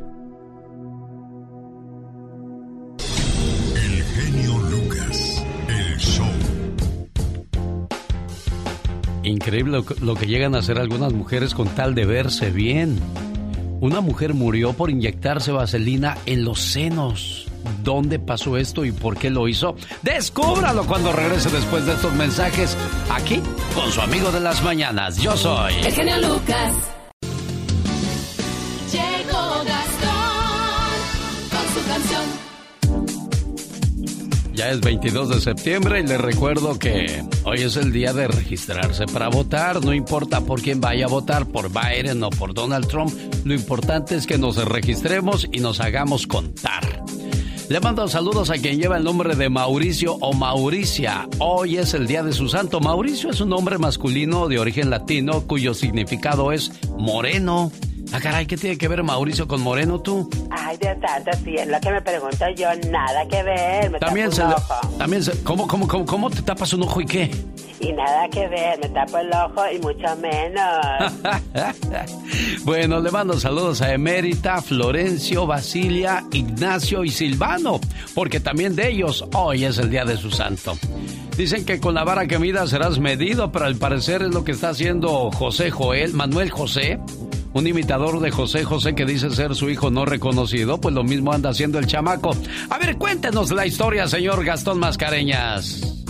El 3.76 4.04
genio 4.04 4.60
Lucas, 4.70 5.44
el 5.68 5.98
show. 5.98 6.28
Increíble 9.24 9.84
lo, 10.02 10.14
que 10.14 10.28
llegan 10.28 10.54
a 10.54 10.60
hacer 10.60 10.78
algunas 10.78 11.14
mujeres 11.14 11.56
con 11.56 11.68
tal 11.70 11.96
de 11.96 12.06
verse 12.06 12.52
bien. 12.52 13.00
Una 13.82 14.02
mujer 14.02 14.36
murió 14.36 14.74
por 14.74 14.92
inyectarse 14.92 15.52
vaselina 15.52 16.16
en 16.28 16.46
los 16.46 16.60
senos. 16.60 17.48
¿Dónde 17.84 18.20
pasó 18.20 18.58
esto 18.58 18.86
y 18.86 18.92
por 18.92 19.18
qué 19.18 19.30
lo 19.30 19.48
hizo? 19.48 19.76
Descúbralo 20.02 20.86
cuando 20.86 21.12
regrese 21.12 21.50
después 21.50 21.86
de 21.86 21.94
estos 21.94 22.14
mensajes 22.14 22.78
aquí 23.10 23.42
con 23.74 23.92
su 23.92 24.02
amigo 24.02 24.32
de 24.32 24.40
las 24.40 24.64
mañanas. 24.64 25.18
Yo 25.18 25.36
soy 25.38 25.74
El 25.76 25.94
genio 25.94 26.18
Lucas. 26.18 26.74
Llegó 28.92 29.64
Gastón 29.66 30.92
con 31.50 31.74
su 31.74 31.88
canción. 31.88 32.46
Ya 34.54 34.72
es 34.72 34.80
22 34.80 35.30
de 35.30 35.42
septiembre 35.42 36.00
y 36.00 36.08
les 36.08 36.20
recuerdo 36.20 36.80
que 36.80 37.22
hoy 37.44 37.62
es 37.62 37.76
el 37.76 37.92
día 37.92 38.14
de 38.14 38.30
registrarse 38.30 39.06
para 39.06 39.28
votar. 39.28 39.84
No 39.84 39.94
importa 39.94 40.42
por 40.42 40.62
quién 40.62 40.80
vaya 40.80 41.06
a 41.06 41.10
votar, 41.10 41.46
por 41.46 41.70
Biden 41.70 42.24
o 42.24 42.30
por 42.30 42.54
Donald 42.54 42.88
Trump. 42.88 43.12
Lo 43.44 43.54
importante 43.54 44.16
es 44.16 44.26
que 44.26 44.38
nos 44.38 44.56
registremos 44.64 45.46
y 45.52 45.60
nos 45.60 45.82
hagamos 45.82 46.26
contar. 46.26 47.04
Le 47.68 47.80
mando 47.80 48.08
saludos 48.08 48.52
a 48.52 48.60
quien 48.60 48.80
lleva 48.80 48.98
el 48.98 49.04
nombre 49.04 49.36
de 49.36 49.50
Mauricio 49.50 50.18
o 50.22 50.34
Mauricia. 50.34 51.28
Hoy 51.40 51.78
es 51.78 51.96
el 51.96 52.06
día 52.06 52.22
de 52.22 52.32
su 52.32 52.48
santo. 52.48 52.80
Mauricio 52.80 53.32
es 53.32 53.42
un 53.42 53.50
nombre 53.50 53.80
masculino 53.80 54.48
de 54.48 54.60
origen 54.60 54.92
latino 54.92 55.42
cuyo 55.48 55.74
significado 55.74 56.52
es 56.52 56.72
moreno. 56.96 57.72
Ah, 58.14 58.20
caray, 58.22 58.46
¿qué 58.46 58.56
tiene 58.56 58.78
que 58.78 58.88
ver 58.88 59.04
Mauricio 59.04 59.48
con 59.48 59.62
moreno 59.62 60.00
tú? 60.00 60.30
Ay, 60.52 60.78
Dios 60.78 60.96
santo, 61.06 61.32
sí, 61.44 61.56
es 61.56 61.68
lo 61.68 61.80
que 61.82 61.92
me 61.92 62.02
pregunto 62.02 62.46
yo. 62.56 62.68
Nada 62.90 63.26
que 63.30 63.44
ver. 63.44 63.92
Me 63.92 64.00
También 64.00 64.30
tapo 64.30 64.36
se 64.36 64.44
un 64.46 64.52
ojo. 64.54 64.98
también 64.98 65.24
se- 65.24 65.44
¿cómo, 65.44 65.68
cómo, 65.68 65.88
cómo, 65.88 66.06
cómo 66.06 66.30
te 66.30 66.42
tapas 66.42 66.72
un 66.74 66.84
ojo 66.84 67.02
y 67.02 67.06
qué? 67.06 67.32
Y 67.82 67.92
nada 67.92 68.30
que 68.30 68.48
ver. 68.48 68.80
Me 68.80 68.90
tapo 68.90 69.18
el 69.18 69.30
ojo 69.34 69.64
y 69.74 69.80
mucho 69.80 70.16
menos. 70.22 71.14
bueno, 72.64 73.00
le 73.02 73.12
mando 73.12 73.40
saludos 73.40 73.82
a 73.82 73.94
Emérita, 73.94 74.62
Florencio, 74.62 75.46
Basilia, 75.46 76.24
Ignacio 76.32 77.04
y 77.04 77.10
Silvano, 77.10 77.80
porque 78.14 78.40
también 78.40 78.76
de 78.76 78.90
ellos 78.90 79.26
hoy 79.34 79.66
es 79.66 79.78
el 79.78 79.90
día 79.90 80.06
de 80.06 80.16
su 80.18 80.32
santo. 80.32 80.78
Dicen 81.38 81.66
que 81.66 81.80
con 81.82 81.94
la 81.96 82.04
vara 82.06 82.28
que 82.28 82.40
mida 82.40 82.66
serás 82.66 82.98
medido, 83.00 83.52
pero 83.52 83.66
al 83.66 83.76
parecer 83.76 84.22
es 84.22 84.30
lo 84.34 84.44
que 84.46 84.54
está 84.54 84.70
haciendo 84.70 85.30
José 85.32 85.70
Joel, 85.70 86.14
Manuel 86.14 86.50
José, 86.50 86.98
un 87.56 87.66
imitador 87.66 88.20
de 88.20 88.32
José 88.32 88.66
José 88.66 88.96
que 88.96 89.06
dice 89.06 89.30
ser 89.30 89.56
su 89.56 89.70
hijo 89.70 89.90
no 89.90 90.06
reconocido, 90.06 90.78
pues 90.82 90.94
lo 90.94 91.06
mismo 91.06 91.32
anda 91.32 91.52
haciendo 91.52 91.80
el 91.80 91.88
chamaco. 91.88 92.36
A 92.70 92.78
ver, 92.78 92.98
cuéntenos 92.98 93.50
la 93.52 93.66
historia, 93.66 94.10
señor 94.10 94.44
Gastón 94.44 94.78
Mascareñas. 94.78 96.04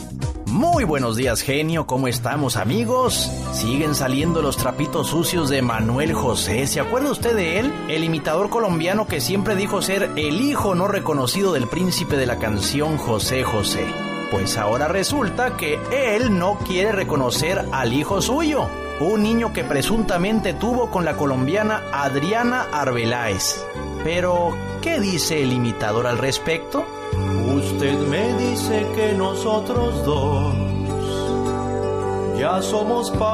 Muy 0.47 0.85
buenos 0.85 1.17
días, 1.17 1.41
genio. 1.41 1.85
¿Cómo 1.85 2.07
estamos, 2.07 2.55
amigos? 2.55 3.31
Siguen 3.53 3.93
saliendo 3.93 4.41
los 4.41 4.57
trapitos 4.57 5.07
sucios 5.07 5.49
de 5.49 5.61
Manuel 5.61 6.13
José. 6.13 6.65
¿Se 6.65 6.79
acuerda 6.79 7.11
usted 7.11 7.35
de 7.35 7.59
él? 7.59 7.71
El 7.89 8.03
imitador 8.03 8.49
colombiano 8.49 9.05
que 9.05 9.21
siempre 9.21 9.55
dijo 9.55 9.83
ser 9.83 10.09
el 10.15 10.41
hijo 10.41 10.73
no 10.73 10.87
reconocido 10.87 11.53
del 11.53 11.67
príncipe 11.67 12.17
de 12.17 12.25
la 12.25 12.39
canción 12.39 12.97
José 12.97 13.43
José. 13.43 13.85
Pues 14.31 14.57
ahora 14.57 14.87
resulta 14.87 15.55
que 15.57 15.77
él 15.91 16.39
no 16.39 16.57
quiere 16.65 16.91
reconocer 16.91 17.63
al 17.71 17.93
hijo 17.93 18.21
suyo, 18.23 18.67
un 18.99 19.23
niño 19.23 19.53
que 19.53 19.63
presuntamente 19.63 20.53
tuvo 20.53 20.89
con 20.89 21.05
la 21.05 21.17
colombiana 21.17 21.83
Adriana 21.91 22.67
Arbeláez. 22.71 23.65
Pero, 24.03 24.55
¿qué 24.81 24.99
dice 24.99 25.41
el 25.41 25.51
imitador 25.51 26.07
al 26.07 26.17
respecto? 26.17 26.85
Usted 27.55 27.97
me 28.07 28.33
dice 28.37 28.85
que 28.95 29.13
nosotros 29.13 30.05
dos 30.05 30.55
ya 32.37 32.61
somos 32.61 33.11
padres, 33.11 33.25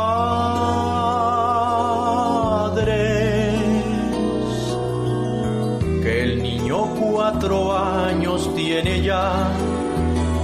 que 6.04 6.24
el 6.24 6.42
niño 6.42 6.88
cuatro 7.00 7.78
años 7.78 8.54
tiene 8.56 9.02
ya 9.02 9.50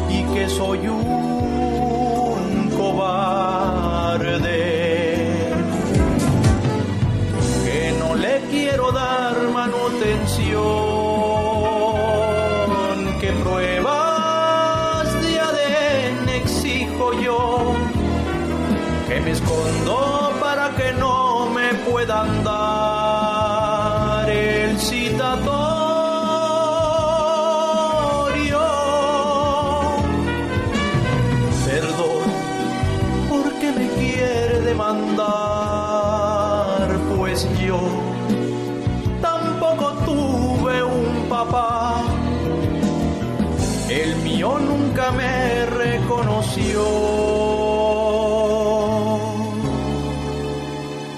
y 0.10 0.24
que 0.34 0.50
soy 0.50 0.88
un 0.88 2.70
cobarde, 2.78 4.77
manutención, 10.28 10.68
que 13.20 13.32
pruebas 13.44 15.22
de 15.22 15.40
ADN 15.40 16.30
exijo 16.30 17.13
yo, 17.22 17.74
que 19.08 19.20
me 19.22 19.32
escondo 19.32 20.34
para 20.40 20.70
que 20.76 20.92
no 20.94 21.50
me 21.50 21.74
puedan 21.90 22.44
dar 22.44 22.67
me 45.12 45.65
reconoció. 45.65 46.84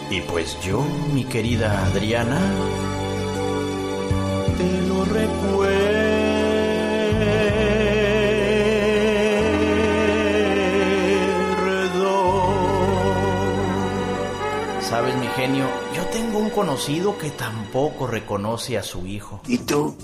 Y 0.10 0.22
pues 0.22 0.58
yo, 0.62 0.84
mi 1.14 1.24
querida 1.24 1.86
Adriana, 1.86 2.40
Te 4.58 4.82
lo 4.88 5.06
recuerdo. 5.06 6.00
sabes 14.82 15.16
mi 15.18 15.28
genio, 15.28 15.66
yo 15.96 16.04
tengo 16.08 16.40
un 16.40 16.50
conocido 16.50 17.18
que 17.18 17.30
tampoco 17.30 18.08
reconoce 18.08 18.78
a 18.78 18.84
su 18.84 19.06
hijo. 19.06 19.40
¿Y 19.48 19.60
tú? 19.60 19.96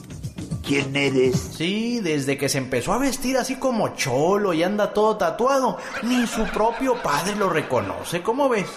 Quién 0.65 0.95
eres? 0.95 1.51
Sí, 1.58 1.99
desde 1.99 2.38
que 2.38 2.49
se 2.49 2.58
empezó 2.58 2.93
a 2.93 2.97
vestir 2.97 3.38
así 3.38 3.56
como 3.56 3.95
cholo 3.95 4.54
y 4.54 4.63
anda 4.63 4.93
todo 4.93 5.17
tatuado, 5.17 5.78
ni 6.04 6.25
su 6.28 6.43
propio 6.45 7.01
padre 7.01 7.36
lo 7.36 7.49
reconoce, 7.49 8.21
¿cómo 8.21 8.49
ves? 8.49 8.67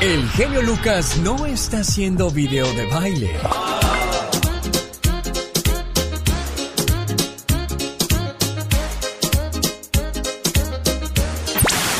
El 0.00 0.28
genio 0.30 0.60
Lucas 0.62 1.16
no 1.18 1.46
está 1.46 1.78
haciendo 1.78 2.30
video 2.30 2.66
de 2.74 2.86
baile. 2.86 3.30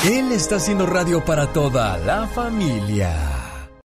Él 0.05 0.31
está 0.31 0.57
haciendo 0.57 0.87
radio 0.87 1.25
para 1.25 1.53
toda 1.53 1.97
la 1.99 2.29
familia. 2.29 3.13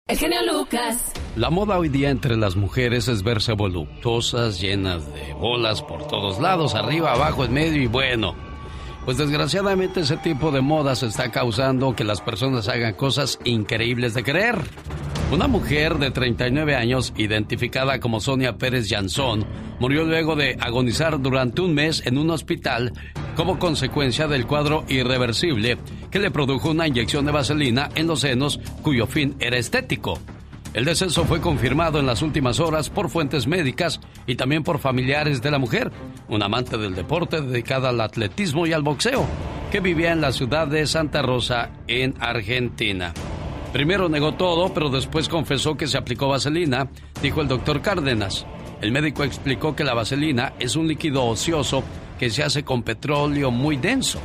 El 0.07 0.17
genio 0.17 0.43
Lucas. 0.43 0.97
La 1.37 1.49
moda 1.49 1.79
hoy 1.79 1.87
día 1.87 2.09
entre 2.09 2.35
las 2.35 2.57
mujeres 2.57 3.07
es 3.07 3.23
verse 3.23 3.53
voluptuosas, 3.53 4.59
llenas 4.59 5.05
de 5.13 5.33
bolas 5.33 5.81
por 5.81 6.05
todos 6.05 6.41
lados, 6.41 6.75
arriba, 6.75 7.13
abajo, 7.13 7.45
en 7.45 7.53
medio 7.53 7.81
y 7.81 7.87
bueno. 7.87 8.35
Pues 9.05 9.17
desgraciadamente 9.17 10.01
ese 10.01 10.17
tipo 10.17 10.51
de 10.51 10.59
modas 10.59 11.03
está 11.03 11.31
causando 11.31 11.95
que 11.95 12.03
las 12.03 12.19
personas 12.19 12.67
hagan 12.67 12.95
cosas 12.95 13.39
increíbles 13.45 14.13
de 14.13 14.23
creer. 14.23 14.57
Una 15.31 15.47
mujer 15.47 15.99
de 15.99 16.11
39 16.11 16.75
años, 16.75 17.13
identificada 17.15 18.01
como 18.01 18.19
Sonia 18.19 18.57
Pérez 18.57 18.89
Jansón, 18.89 19.45
murió 19.79 20.03
luego 20.03 20.35
de 20.35 20.57
agonizar 20.59 21.21
durante 21.21 21.61
un 21.61 21.73
mes 21.73 22.05
en 22.05 22.17
un 22.17 22.29
hospital 22.29 22.91
como 23.37 23.57
consecuencia 23.57 24.27
del 24.27 24.45
cuadro 24.45 24.83
irreversible 24.89 25.77
que 26.11 26.19
le 26.19 26.29
produjo 26.29 26.71
una 26.71 26.89
inyección 26.89 27.25
de 27.25 27.31
vaselina 27.31 27.89
en 27.95 28.07
los 28.07 28.19
senos 28.19 28.59
cuyo 28.83 29.07
fin 29.07 29.37
era 29.39 29.57
estético. 29.57 30.19
El 30.73 30.85
deceso 30.85 31.25
fue 31.25 31.41
confirmado 31.41 31.99
en 31.99 32.05
las 32.05 32.21
últimas 32.21 32.61
horas 32.61 32.89
por 32.89 33.09
fuentes 33.09 33.45
médicas 33.45 33.99
y 34.25 34.35
también 34.35 34.63
por 34.63 34.79
familiares 34.79 35.41
de 35.41 35.51
la 35.51 35.59
mujer, 35.59 35.91
un 36.29 36.41
amante 36.41 36.77
del 36.77 36.95
deporte 36.95 37.41
dedicada 37.41 37.89
al 37.89 37.99
atletismo 37.99 38.65
y 38.65 38.71
al 38.71 38.81
boxeo, 38.81 39.25
que 39.69 39.81
vivía 39.81 40.13
en 40.13 40.21
la 40.21 40.31
ciudad 40.31 40.67
de 40.67 40.87
Santa 40.87 41.21
Rosa, 41.21 41.71
en 41.87 42.15
Argentina. 42.21 43.13
Primero 43.73 44.07
negó 44.07 44.35
todo, 44.35 44.73
pero 44.73 44.89
después 44.89 45.27
confesó 45.27 45.75
que 45.75 45.87
se 45.87 45.97
aplicó 45.97 46.29
vaselina, 46.29 46.87
dijo 47.21 47.41
el 47.41 47.49
doctor 47.49 47.81
Cárdenas. 47.81 48.45
El 48.79 48.93
médico 48.93 49.25
explicó 49.25 49.75
que 49.75 49.83
la 49.83 49.93
vaselina 49.93 50.53
es 50.57 50.77
un 50.77 50.87
líquido 50.87 51.25
ocioso 51.25 51.83
que 52.17 52.29
se 52.29 52.43
hace 52.43 52.63
con 52.63 52.83
petróleo 52.83 53.51
muy 53.51 53.75
denso. 53.75 54.21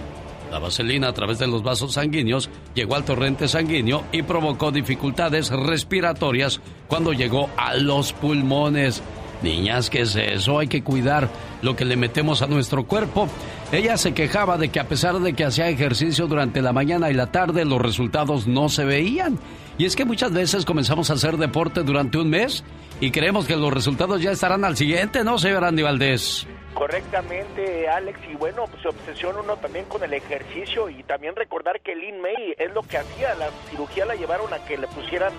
La 0.56 0.60
vaselina 0.60 1.08
a 1.08 1.12
través 1.12 1.38
de 1.38 1.46
los 1.46 1.62
vasos 1.62 1.92
sanguíneos 1.92 2.48
llegó 2.74 2.94
al 2.94 3.04
torrente 3.04 3.46
sanguíneo 3.46 4.04
y 4.10 4.22
provocó 4.22 4.72
dificultades 4.72 5.50
respiratorias 5.50 6.62
cuando 6.88 7.12
llegó 7.12 7.50
a 7.58 7.74
los 7.74 8.14
pulmones. 8.14 9.02
Niñas, 9.42 9.90
¿qué 9.90 10.00
es 10.00 10.16
eso? 10.16 10.58
Hay 10.58 10.66
que 10.66 10.82
cuidar 10.82 11.28
lo 11.60 11.76
que 11.76 11.84
le 11.84 11.96
metemos 11.96 12.40
a 12.40 12.46
nuestro 12.46 12.86
cuerpo. 12.86 13.28
Ella 13.72 13.96
se 13.96 14.14
quejaba 14.14 14.58
de 14.58 14.68
que 14.68 14.78
a 14.78 14.84
pesar 14.84 15.18
de 15.18 15.32
que 15.32 15.44
hacía 15.44 15.68
ejercicio 15.68 16.28
durante 16.28 16.62
la 16.62 16.72
mañana 16.72 17.10
y 17.10 17.14
la 17.14 17.32
tarde, 17.32 17.64
los 17.64 17.82
resultados 17.82 18.46
no 18.46 18.68
se 18.68 18.84
veían. 18.84 19.40
Y 19.76 19.86
es 19.86 19.96
que 19.96 20.04
muchas 20.04 20.32
veces 20.32 20.64
comenzamos 20.64 21.10
a 21.10 21.14
hacer 21.14 21.36
deporte 21.36 21.82
durante 21.82 22.16
un 22.16 22.30
mes 22.30 22.62
y 23.00 23.10
creemos 23.10 23.46
que 23.46 23.56
los 23.56 23.74
resultados 23.74 24.22
ya 24.22 24.30
estarán 24.30 24.64
al 24.64 24.76
siguiente, 24.76 25.24
¿no, 25.24 25.36
señor 25.36 25.64
Andy 25.64 25.82
Valdés? 25.82 26.46
Correctamente, 26.74 27.88
Alex, 27.88 28.20
y 28.30 28.36
bueno, 28.36 28.66
pues 28.70 28.82
se 28.82 28.88
obsesiona 28.88 29.40
uno 29.40 29.56
también 29.56 29.86
con 29.86 30.02
el 30.04 30.12
ejercicio 30.14 30.88
y 30.88 31.02
también 31.02 31.34
recordar 31.34 31.80
que 31.80 31.96
Lin 31.96 32.20
May 32.20 32.54
es 32.56 32.72
lo 32.72 32.82
que 32.82 32.98
hacía, 32.98 33.34
la 33.34 33.48
cirugía 33.70 34.06
la 34.06 34.14
llevaron 34.14 34.52
a 34.54 34.64
que 34.64 34.78
le 34.78 34.86
pusieran 34.86 35.32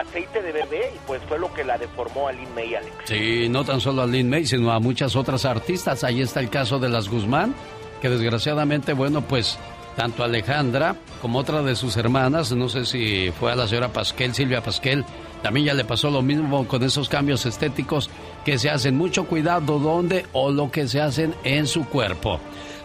aceite 0.00 0.42
de 0.42 0.52
bebé 0.52 0.92
y 0.94 0.98
pues 1.06 1.20
fue 1.28 1.38
lo 1.38 1.52
que 1.52 1.64
la 1.64 1.78
deformó 1.78 2.28
a 2.28 2.32
Lin 2.32 2.54
May, 2.54 2.74
Alex. 2.74 2.94
Sí, 3.04 3.48
no 3.48 3.64
tan 3.64 3.80
solo 3.80 4.02
a 4.02 4.06
Lin 4.06 4.28
May, 4.28 4.46
sino 4.46 4.72
a 4.72 4.80
muchas 4.80 5.16
otras 5.16 5.44
artistas. 5.44 6.04
Ahí 6.04 6.22
está 6.22 6.40
el 6.40 6.50
caso 6.50 6.78
de 6.78 6.88
las 6.88 7.08
Guzmán, 7.08 7.54
que 8.00 8.08
desgraciadamente, 8.08 8.92
bueno, 8.92 9.22
pues 9.22 9.58
tanto 9.96 10.24
Alejandra 10.24 10.96
como 11.20 11.38
otra 11.38 11.62
de 11.62 11.76
sus 11.76 11.96
hermanas, 11.96 12.52
no 12.52 12.68
sé 12.68 12.86
si 12.86 13.30
fue 13.38 13.52
a 13.52 13.56
la 13.56 13.68
señora 13.68 13.92
Pasquel, 13.92 14.34
Silvia 14.34 14.62
Pasquel, 14.62 15.04
también 15.42 15.66
ya 15.66 15.74
le 15.74 15.84
pasó 15.84 16.10
lo 16.10 16.22
mismo 16.22 16.66
con 16.66 16.82
esos 16.82 17.08
cambios 17.08 17.46
estéticos 17.46 18.08
que 18.44 18.58
se 18.58 18.70
hacen. 18.70 18.96
Mucho 18.96 19.24
cuidado 19.24 19.78
dónde 19.78 20.26
o 20.32 20.50
lo 20.50 20.70
que 20.70 20.88
se 20.88 21.00
hacen 21.00 21.34
en 21.44 21.66
su 21.66 21.84
cuerpo. 21.86 22.40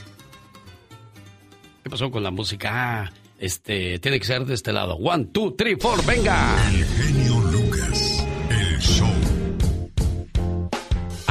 ¿Qué 1.82 1.90
pasó 1.90 2.10
con 2.10 2.22
la 2.22 2.30
música? 2.30 2.70
Ah, 2.72 3.12
este, 3.38 3.98
tiene 3.98 4.18
que 4.18 4.24
ser 4.24 4.46
de 4.46 4.54
este 4.54 4.72
lado. 4.72 4.94
One, 4.94 5.26
two, 5.26 5.52
three, 5.52 5.76
four, 5.76 6.02
venga. 6.06 6.56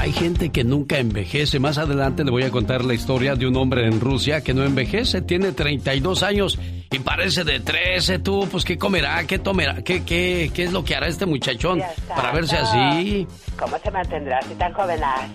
Hay 0.04 0.12
gente 0.12 0.50
que 0.50 0.66
nunca 0.66 0.98
envejece. 0.98 1.60
Más 1.60 1.78
adelante 1.78 2.26
le 2.26 2.32
voy 2.32 2.44
a 2.44 2.52
contar 2.52 2.84
la 2.84 2.94
historia 2.94 3.36
de 3.36 3.48
un 3.48 3.56
hombre 3.56 3.88
en 3.88 4.02
Rusia 4.02 4.42
que 4.42 4.54
no 4.54 4.66
envejece. 4.66 5.22
Tiene 5.22 5.54
32 5.54 6.24
años 6.24 6.60
y 6.92 7.00
parece 7.00 7.46
de 7.46 7.62
13. 7.62 8.20
Tú, 8.20 8.46
pues, 8.52 8.66
¿qué 8.66 8.78
comerá? 8.78 9.26
¿Qué 9.26 9.40
tomará? 9.40 9.82
¿Qué, 9.82 10.04
qué, 10.04 10.52
qué 10.54 10.66
es 10.66 10.74
lo 10.74 10.84
que 10.84 10.98
hará 10.98 11.08
este 11.08 11.26
muchachón 11.26 11.82
para 12.10 12.34
verse 12.34 12.58
así? 12.58 13.26
¿Cómo 13.58 13.78
se 13.82 13.92
mantendrá 13.92 14.40
así 14.40 14.54
tan 14.56 14.74
jovenazo? 14.74 15.30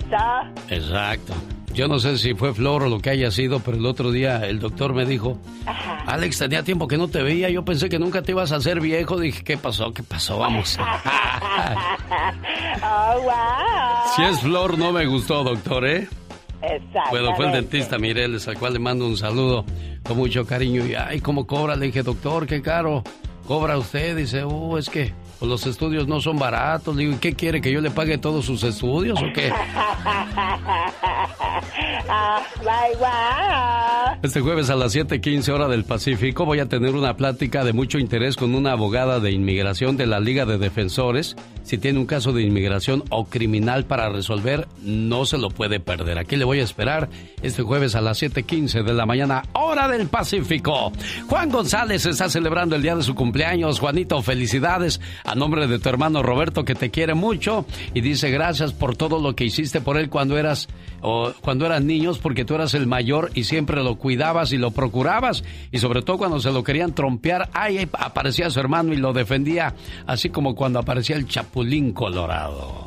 Exacto. 0.68 1.32
Yo 1.78 1.86
no 1.86 2.00
sé 2.00 2.18
si 2.18 2.34
fue 2.34 2.52
flor 2.52 2.82
o 2.82 2.88
lo 2.88 2.98
que 2.98 3.10
haya 3.10 3.30
sido, 3.30 3.60
pero 3.60 3.76
el 3.76 3.86
otro 3.86 4.10
día 4.10 4.44
el 4.44 4.58
doctor 4.58 4.94
me 4.94 5.06
dijo, 5.06 5.38
Alex, 6.06 6.38
tenía 6.38 6.64
tiempo 6.64 6.88
que 6.88 6.98
no 6.98 7.06
te 7.06 7.22
veía, 7.22 7.50
yo 7.50 7.64
pensé 7.64 7.88
que 7.88 8.00
nunca 8.00 8.20
te 8.20 8.32
ibas 8.32 8.50
a 8.50 8.56
hacer 8.56 8.80
viejo. 8.80 9.20
Dije, 9.20 9.44
¿qué 9.44 9.56
pasó? 9.56 9.94
¿Qué 9.94 10.02
pasó? 10.02 10.40
Vamos. 10.40 10.76
oh, 12.82 13.22
wow. 13.22 13.32
si 14.16 14.24
es 14.24 14.40
flor, 14.40 14.76
no 14.76 14.90
me 14.90 15.06
gustó, 15.06 15.44
doctor, 15.44 15.86
¿eh? 15.86 16.08
Exacto. 16.62 17.10
Bueno, 17.10 17.36
fue 17.36 17.46
el 17.46 17.52
dentista 17.52 17.96
Mireles, 17.96 18.48
al 18.48 18.58
cual 18.58 18.72
le 18.72 18.80
mando 18.80 19.06
un 19.06 19.16
saludo 19.16 19.64
con 20.02 20.16
mucho 20.16 20.44
cariño. 20.44 20.84
Y, 20.84 20.96
ay, 20.96 21.20
¿cómo 21.20 21.46
cobra? 21.46 21.76
Le 21.76 21.86
dije, 21.86 22.02
doctor, 22.02 22.48
qué 22.48 22.60
caro 22.60 23.04
cobra 23.46 23.78
usted. 23.78 24.16
Dice, 24.16 24.44
uh, 24.44 24.78
es 24.78 24.90
que 24.90 25.14
pues, 25.38 25.48
los 25.48 25.66
estudios 25.66 26.08
no 26.08 26.20
son 26.20 26.38
baratos. 26.38 26.96
Le 26.96 27.04
digo, 27.04 27.14
¿y 27.14 27.18
qué 27.18 27.34
quiere? 27.34 27.60
¿Que 27.60 27.72
yo 27.72 27.80
le 27.80 27.90
pague 27.90 28.18
todos 28.18 28.44
sus 28.44 28.62
estudios 28.64 29.18
o 29.20 29.32
qué? 29.32 29.52
Ah. 32.10 32.42
Este 34.22 34.40
jueves 34.40 34.70
a 34.70 34.76
las 34.76 34.94
7:15 34.94 35.48
hora 35.50 35.68
del 35.68 35.84
Pacífico 35.84 36.44
voy 36.44 36.60
a 36.60 36.68
tener 36.68 36.94
una 36.94 37.16
plática 37.16 37.64
de 37.64 37.72
mucho 37.72 37.98
interés 37.98 38.36
con 38.36 38.54
una 38.54 38.72
abogada 38.72 39.20
de 39.20 39.30
inmigración 39.30 39.96
de 39.96 40.06
la 40.06 40.20
Liga 40.20 40.44
de 40.46 40.58
Defensores. 40.58 41.36
Si 41.68 41.76
tiene 41.76 41.98
un 41.98 42.06
caso 42.06 42.32
de 42.32 42.40
inmigración 42.40 43.04
o 43.10 43.26
criminal 43.26 43.84
para 43.84 44.08
resolver, 44.08 44.66
no 44.80 45.26
se 45.26 45.36
lo 45.36 45.50
puede 45.50 45.80
perder. 45.80 46.16
Aquí 46.16 46.36
le 46.36 46.46
voy 46.46 46.60
a 46.60 46.64
esperar 46.64 47.10
este 47.42 47.62
jueves 47.62 47.94
a 47.94 48.00
las 48.00 48.22
7:15 48.22 48.82
de 48.82 48.94
la 48.94 49.04
mañana, 49.04 49.42
hora 49.52 49.86
del 49.86 50.08
Pacífico. 50.08 50.90
Juan 51.28 51.50
González 51.50 52.06
está 52.06 52.30
celebrando 52.30 52.74
el 52.74 52.80
día 52.80 52.96
de 52.96 53.02
su 53.02 53.14
cumpleaños. 53.14 53.80
Juanito, 53.80 54.22
felicidades 54.22 54.98
a 55.26 55.34
nombre 55.34 55.66
de 55.66 55.78
tu 55.78 55.90
hermano 55.90 56.22
Roberto 56.22 56.64
que 56.64 56.74
te 56.74 56.90
quiere 56.90 57.12
mucho 57.12 57.66
y 57.92 58.00
dice 58.00 58.30
gracias 58.30 58.72
por 58.72 58.96
todo 58.96 59.20
lo 59.20 59.36
que 59.36 59.44
hiciste 59.44 59.82
por 59.82 59.98
él 59.98 60.08
cuando 60.08 60.38
eras 60.38 60.68
o 61.02 61.32
cuando 61.42 61.66
eran 61.66 61.86
niños 61.86 62.18
porque 62.18 62.46
tú 62.46 62.54
eras 62.54 62.72
el 62.72 62.86
mayor 62.86 63.30
y 63.34 63.44
siempre 63.44 63.82
lo 63.82 63.96
cuidabas 63.96 64.52
y 64.52 64.56
lo 64.56 64.70
procurabas 64.70 65.44
y 65.70 65.80
sobre 65.80 66.00
todo 66.00 66.16
cuando 66.16 66.40
se 66.40 66.50
lo 66.50 66.64
querían 66.64 66.94
trompear, 66.94 67.50
ahí 67.52 67.86
aparecía 67.92 68.48
su 68.48 68.58
hermano 68.58 68.94
y 68.94 68.96
lo 68.96 69.12
defendía, 69.12 69.74
así 70.06 70.30
como 70.30 70.54
cuando 70.54 70.78
aparecía 70.78 71.16
el 71.16 71.26
Colorado. 71.92 72.86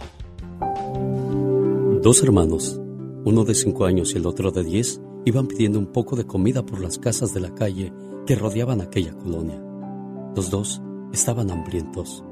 Dos 2.01 2.23
hermanos, 2.23 2.79
uno 3.25 3.43
de 3.43 3.53
cinco 3.53 3.83
años 3.83 4.13
y 4.13 4.17
el 4.17 4.25
otro 4.25 4.49
de 4.51 4.63
diez, 4.63 5.01
iban 5.25 5.47
pidiendo 5.47 5.77
un 5.77 5.87
poco 5.87 6.15
de 6.15 6.25
comida 6.25 6.65
por 6.65 6.79
las 6.79 6.97
casas 6.97 7.33
de 7.33 7.41
la 7.41 7.53
calle 7.53 7.91
que 8.25 8.37
rodeaban 8.37 8.79
aquella 8.79 9.11
colonia. 9.11 9.61
Los 10.37 10.49
dos 10.49 10.81
estaban 11.11 11.51
hambrientos. 11.51 12.23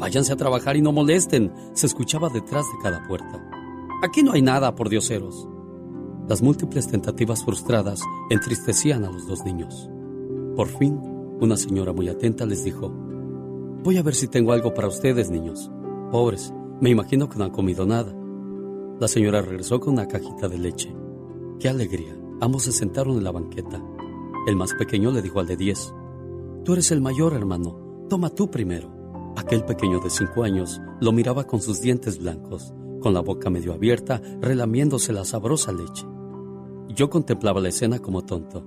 Váyanse 0.00 0.32
a 0.32 0.36
trabajar 0.36 0.76
y 0.76 0.82
no 0.82 0.90
molesten, 0.90 1.52
se 1.74 1.86
escuchaba 1.86 2.28
detrás 2.28 2.66
de 2.66 2.82
cada 2.82 3.06
puerta. 3.06 3.40
Aquí 4.02 4.24
no 4.24 4.32
hay 4.32 4.42
nada, 4.42 4.74
por 4.74 4.88
dioseros. 4.88 5.46
Las 6.28 6.42
múltiples 6.42 6.88
tentativas 6.88 7.44
frustradas 7.44 8.00
entristecían 8.30 9.04
a 9.04 9.12
los 9.12 9.28
dos 9.28 9.44
niños. 9.44 9.88
Por 10.56 10.66
fin, 10.66 10.98
Una 11.40 11.56
señora 11.56 11.92
muy 11.92 12.08
atenta 12.08 12.46
les 12.46 12.62
dijo, 12.62 12.92
Voy 13.82 13.96
a 13.96 14.02
ver 14.02 14.14
si 14.14 14.28
tengo 14.28 14.52
algo 14.52 14.72
para 14.74 14.86
ustedes, 14.86 15.28
niños. 15.28 15.68
Pobres, 16.12 16.54
me 16.80 16.90
imagino 16.90 17.28
que 17.28 17.36
no 17.36 17.44
han 17.44 17.50
comido 17.50 17.84
nada. 17.84 18.14
La 19.00 19.08
señora 19.08 19.42
regresó 19.42 19.80
con 19.80 19.94
una 19.94 20.06
cajita 20.06 20.48
de 20.48 20.56
leche. 20.56 20.94
¡Qué 21.58 21.68
alegría! 21.68 22.16
Ambos 22.40 22.62
se 22.62 22.70
sentaron 22.70 23.16
en 23.16 23.24
la 23.24 23.32
banqueta. 23.32 23.82
El 24.46 24.54
más 24.54 24.72
pequeño 24.74 25.10
le 25.10 25.20
dijo 25.20 25.40
al 25.40 25.48
de 25.48 25.56
diez, 25.56 25.92
Tú 26.64 26.74
eres 26.74 26.92
el 26.92 27.00
mayor, 27.00 27.34
hermano. 27.34 28.06
Toma 28.08 28.30
tú 28.30 28.48
primero. 28.48 28.88
Aquel 29.36 29.64
pequeño 29.64 29.98
de 29.98 30.10
cinco 30.10 30.44
años 30.44 30.80
lo 31.00 31.10
miraba 31.10 31.44
con 31.44 31.60
sus 31.60 31.80
dientes 31.80 32.20
blancos, 32.20 32.72
con 33.00 33.12
la 33.12 33.20
boca 33.20 33.50
medio 33.50 33.72
abierta, 33.72 34.22
relamiéndose 34.40 35.12
la 35.12 35.24
sabrosa 35.24 35.72
leche. 35.72 36.06
Yo 36.94 37.10
contemplaba 37.10 37.60
la 37.60 37.70
escena 37.70 37.98
como 37.98 38.22
tonto. 38.22 38.64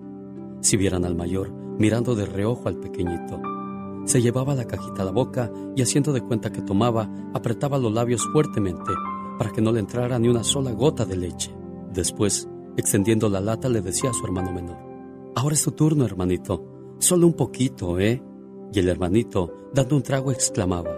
Si 0.60 0.76
vieran 0.76 1.06
al 1.06 1.16
mayor, 1.16 1.54
mirando 1.80 2.16
de 2.16 2.26
reojo 2.26 2.68
al 2.68 2.82
pequeñito, 2.82 3.40
se 4.06 4.22
llevaba 4.22 4.56
la 4.56 4.66
cajita 4.66 5.02
a 5.02 5.06
la 5.06 5.12
boca 5.12 5.52
y 5.76 5.82
haciendo 5.82 6.14
de 6.14 6.22
cuenta 6.22 6.52
que 6.52 6.62
tomaba, 6.62 7.10
apretaba 7.34 7.78
los 7.78 7.92
labios 7.92 8.26
fuertemente 8.32 8.92
para 9.38 9.52
que 9.52 9.62
no 9.62 9.72
le 9.72 9.80
entrara 9.80 10.18
ni 10.20 10.30
una 10.30 10.44
sola 10.44 10.72
gota 10.72 11.06
de 11.06 11.18
leche. 11.18 11.56
Después, 11.92 12.48
extendiendo 12.78 13.30
la 13.30 13.42
lata, 13.42 13.70
le 13.70 13.82
decía 13.82 14.12
a 14.12 14.14
su 14.14 14.26
hermano 14.26 14.52
menor, 14.52 14.78
Ahora 15.36 15.56
es 15.56 15.64
tu 15.64 15.72
turno, 15.72 16.06
hermanito. 16.06 16.96
Solo 16.98 17.28
un 17.28 17.34
poquito, 17.34 18.00
¿eh? 18.00 18.24
Y 18.72 18.80
el 18.80 18.88
hermanito, 18.88 19.70
dando 19.74 19.98
un 19.98 20.02
trago, 20.02 20.32
exclamaba, 20.32 20.92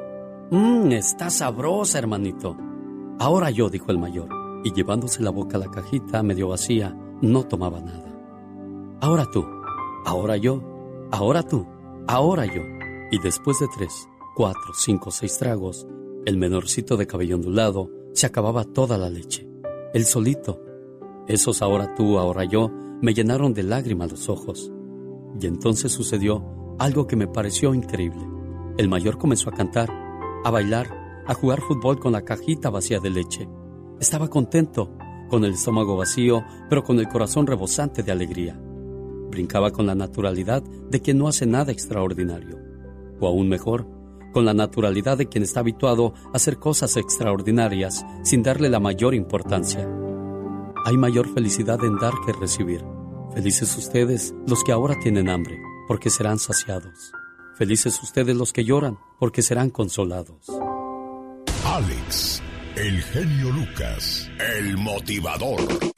Mmm, 0.52 0.92
está 0.92 1.30
sabrosa, 1.30 1.98
hermanito. 1.98 2.56
Ahora 3.20 3.50
yo, 3.50 3.70
dijo 3.70 3.92
el 3.92 3.98
mayor, 3.98 4.30
y 4.64 4.72
llevándose 4.72 5.24
la 5.24 5.32
boca 5.32 5.58
a 5.58 5.60
la 5.60 5.72
cajita 5.72 6.22
medio 6.24 6.50
vacía, 6.50 6.96
no 7.22 7.44
tomaba 7.44 7.82
nada. 7.82 8.06
Ahora 9.02 9.26
tú, 9.32 9.44
ahora 10.06 10.38
yo, 10.38 10.62
ahora 11.12 11.44
tú, 11.44 11.66
ahora 12.08 12.46
yo. 12.46 12.77
Y 13.10 13.20
después 13.20 13.60
de 13.60 13.68
tres, 13.74 14.10
cuatro, 14.36 14.74
cinco, 14.74 15.12
seis 15.12 15.38
tragos, 15.38 15.88
el 16.26 16.38
menorcito 16.38 16.98
de 16.98 17.08
cabello 17.08 17.36
ondulado 17.36 17.90
se 18.14 18.26
acababa 18.26 18.66
toda 18.66 18.98
la 18.98 19.10
leche. 19.10 19.48
El 19.94 20.06
solito. 20.06 20.62
Esos 21.28 21.62
ahora 21.62 21.96
tú, 21.96 22.20
ahora 22.20 22.44
yo, 22.44 22.70
me 23.02 23.14
llenaron 23.14 23.54
de 23.54 23.64
lágrimas 23.64 24.12
los 24.12 24.28
ojos. 24.28 24.72
Y 25.40 25.48
entonces 25.48 25.92
sucedió 25.94 26.76
algo 26.80 27.08
que 27.08 27.16
me 27.16 27.28
pareció 27.28 27.74
increíble. 27.74 28.28
El 28.78 28.90
mayor 28.90 29.18
comenzó 29.18 29.50
a 29.50 29.54
cantar, 29.54 29.90
a 30.44 30.52
bailar, 30.52 31.24
a 31.26 31.34
jugar 31.34 31.62
fútbol 31.62 32.00
con 32.00 32.12
la 32.12 32.24
cajita 32.24 32.70
vacía 32.70 33.00
de 33.00 33.10
leche. 33.10 33.48
Estaba 34.00 34.30
contento, 34.30 34.92
con 35.30 35.46
el 35.46 35.54
estómago 35.54 35.96
vacío, 35.96 36.44
pero 36.70 36.84
con 36.84 37.00
el 37.00 37.08
corazón 37.08 37.48
rebosante 37.48 38.04
de 38.04 38.12
alegría. 38.12 38.60
Brincaba 39.32 39.72
con 39.72 39.86
la 39.88 39.96
naturalidad 39.96 40.62
de 40.62 41.02
quien 41.02 41.18
no 41.18 41.28
hace 41.28 41.46
nada 41.46 41.72
extraordinario. 41.72 42.67
O 43.20 43.28
aún 43.28 43.50
mejor, 43.50 43.88
con 44.34 44.46
la 44.46 44.54
naturalidad 44.54 45.18
de 45.18 45.28
quien 45.28 45.44
está 45.44 45.62
habituado 45.62 46.14
a 46.34 46.38
hacer 46.38 46.58
cosas 46.60 46.98
extraordinarias 46.98 48.06
sin 48.24 48.44
darle 48.44 48.70
la 48.70 48.80
mayor 48.80 49.16
importancia. 49.16 49.88
Hay 50.86 50.98
mayor 50.98 51.34
felicidad 51.34 51.84
en 51.84 51.98
dar 51.98 52.14
que 52.26 52.34
recibir. 52.34 52.84
Felices 53.34 53.76
ustedes 53.78 54.34
los 54.48 54.64
que 54.64 54.72
ahora 54.72 54.96
tienen 55.02 55.30
hambre 55.30 55.58
porque 55.88 56.10
serán 56.10 56.38
saciados. 56.38 57.12
Felices 57.56 58.00
ustedes 58.04 58.36
los 58.36 58.54
que 58.54 58.64
lloran, 58.64 59.00
porque 59.20 59.42
serán 59.42 59.72
consolados. 59.72 60.46
Alex, 61.66 62.44
el 62.76 63.02
genio 63.02 63.52
Lucas, 63.52 64.30
el 64.60 64.78
motivador. 64.78 65.97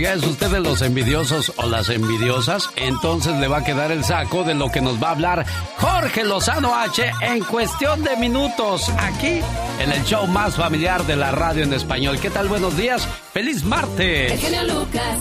Oiga, 0.00 0.14
¿es 0.14 0.24
usted 0.24 0.46
de 0.46 0.60
los 0.60 0.80
envidiosos 0.80 1.52
o 1.56 1.66
las 1.66 1.90
envidiosas? 1.90 2.70
Entonces 2.76 3.34
le 3.34 3.48
va 3.48 3.58
a 3.58 3.64
quedar 3.64 3.92
el 3.92 4.02
saco 4.02 4.44
de 4.44 4.54
lo 4.54 4.70
que 4.70 4.80
nos 4.80 4.94
va 4.94 5.08
a 5.08 5.10
hablar 5.10 5.44
Jorge 5.76 6.24
Lozano 6.24 6.74
H 6.74 7.12
en 7.20 7.44
cuestión 7.44 8.02
de 8.02 8.16
minutos, 8.16 8.88
aquí 8.98 9.42
en 9.78 9.92
el 9.92 10.02
show 10.04 10.26
más 10.26 10.56
familiar 10.56 11.04
de 11.04 11.16
la 11.16 11.32
radio 11.32 11.64
en 11.64 11.74
español. 11.74 12.18
¿Qué 12.18 12.30
tal? 12.30 12.48
Buenos 12.48 12.78
días. 12.78 13.06
¡Feliz 13.34 13.62
martes! 13.62 14.32
El 14.32 14.38
genio 14.38 14.64
Lucas. 14.72 15.18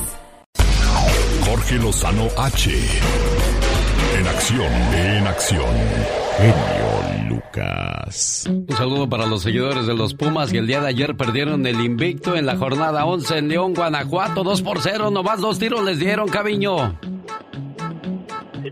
Jorge 1.46 1.76
Lozano 1.76 2.30
H. 2.38 2.72
En 4.18 4.28
acción, 4.30 4.72
en 4.94 5.28
acción. 5.28 5.76
Genio 6.38 6.89
Lucas. 7.30 8.46
Un 8.50 8.76
saludo 8.76 9.08
para 9.08 9.26
los 9.26 9.44
seguidores 9.44 9.86
de 9.86 9.94
los 9.94 10.14
Pumas 10.14 10.52
que 10.52 10.58
el 10.58 10.68
día 10.68 10.82
de 10.82 10.88
ayer 10.88 11.16
perdieron 11.16 11.66
el 11.68 11.80
invicto 11.80 12.36
en 12.36 12.46
la 12.46 12.58
jornada 12.58 13.06
11 13.06 13.38
en 13.38 13.48
León, 13.50 13.74
Guanajuato, 13.74 14.44
2 14.44 14.62
por 14.62 14.80
0. 14.82 15.12
Nomás 15.12 15.40
dos 15.40 15.60
tiros 15.60 15.84
les 15.84 16.00
dieron, 16.00 16.28
Caviño. 16.28 16.98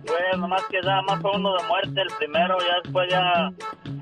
Pues, 0.05 0.37
nomás 0.37 0.63
que 0.69 0.77
ya 0.83 1.01
más 1.01 1.21
fue 1.21 1.31
uno 1.35 1.53
de 1.57 1.67
muerte 1.67 2.01
el 2.01 2.07
primero, 2.17 2.57
ya 2.59 2.75
después 2.83 3.07
ya 3.09 3.51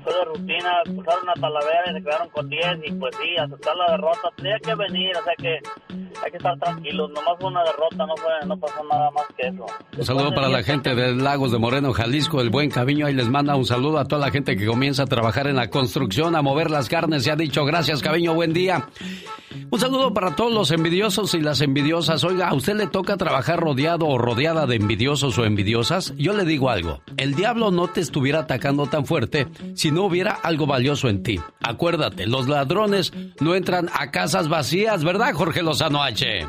fue 0.02 0.14
de 0.14 0.24
rutina, 0.24 0.72
expulsaron 0.84 1.28
a 1.28 1.34
Talavera 1.34 1.90
y 1.90 1.94
se 1.94 2.02
quedaron 2.02 2.28
con 2.30 2.48
10 2.48 2.64
y 2.84 2.92
pues 2.92 3.16
sí, 3.16 3.36
aceptar 3.38 3.76
la 3.76 3.92
derrota, 3.92 4.30
tenía 4.36 4.58
que 4.58 4.74
venir, 4.74 5.12
o 5.16 5.24
sea 5.24 5.34
que 5.36 5.58
hay 6.24 6.30
que 6.30 6.36
estar 6.36 6.58
tranquilos, 6.58 7.10
nomás 7.10 7.34
fue 7.38 7.48
una 7.48 7.62
derrota, 7.64 8.06
no 8.06 8.16
fue, 8.16 8.46
no 8.46 8.56
pasó 8.58 8.84
nada 8.84 9.10
más 9.10 9.24
que 9.36 9.48
eso. 9.48 9.66
Un 9.96 10.04
saludo 10.04 10.34
para 10.34 10.48
la 10.48 10.62
gente 10.62 10.94
de 10.94 11.14
Lagos 11.14 11.52
de 11.52 11.58
Moreno, 11.58 11.92
Jalisco, 11.92 12.40
el 12.40 12.50
buen 12.50 12.70
Caviño, 12.70 13.06
ahí 13.06 13.14
les 13.14 13.28
manda 13.28 13.56
un 13.56 13.66
saludo 13.66 13.98
a 13.98 14.04
toda 14.04 14.26
la 14.26 14.30
gente 14.30 14.56
que 14.56 14.66
comienza 14.66 15.04
a 15.04 15.06
trabajar 15.06 15.46
en 15.46 15.56
la 15.56 15.68
construcción, 15.68 16.36
a 16.36 16.42
mover 16.42 16.70
las 16.70 16.88
carnes, 16.88 17.24
se 17.24 17.30
ha 17.30 17.36
dicho 17.36 17.64
gracias 17.64 18.02
Caviño, 18.02 18.34
buen 18.34 18.52
día. 18.52 18.86
Un 19.70 19.80
saludo 19.80 20.12
para 20.12 20.36
todos 20.36 20.52
los 20.52 20.70
envidiosos 20.70 21.34
y 21.34 21.40
las 21.40 21.60
envidiosas. 21.60 22.22
Oiga, 22.24 22.48
¿a 22.48 22.54
usted 22.54 22.74
le 22.74 22.86
toca 22.86 23.16
trabajar 23.16 23.58
rodeado 23.58 24.06
o 24.06 24.18
rodeada 24.18 24.66
de 24.66 24.76
envidiosos 24.76 25.38
o 25.38 25.44
envidiosas? 25.44 25.85
Yo 26.16 26.32
le 26.32 26.44
digo 26.44 26.68
algo, 26.68 27.00
el 27.16 27.34
diablo 27.34 27.70
no 27.70 27.86
te 27.86 28.00
estuviera 28.00 28.40
atacando 28.40 28.86
tan 28.86 29.06
fuerte 29.06 29.46
si 29.74 29.92
no 29.92 30.04
hubiera 30.04 30.32
algo 30.32 30.66
valioso 30.66 31.08
en 31.08 31.22
ti. 31.22 31.38
Acuérdate, 31.62 32.26
los 32.26 32.48
ladrones 32.48 33.12
no 33.40 33.54
entran 33.54 33.88
a 33.92 34.10
casas 34.10 34.48
vacías, 34.48 35.04
¿verdad, 35.04 35.32
Jorge 35.32 35.62
Lozano 35.62 36.02
H? 36.02 36.46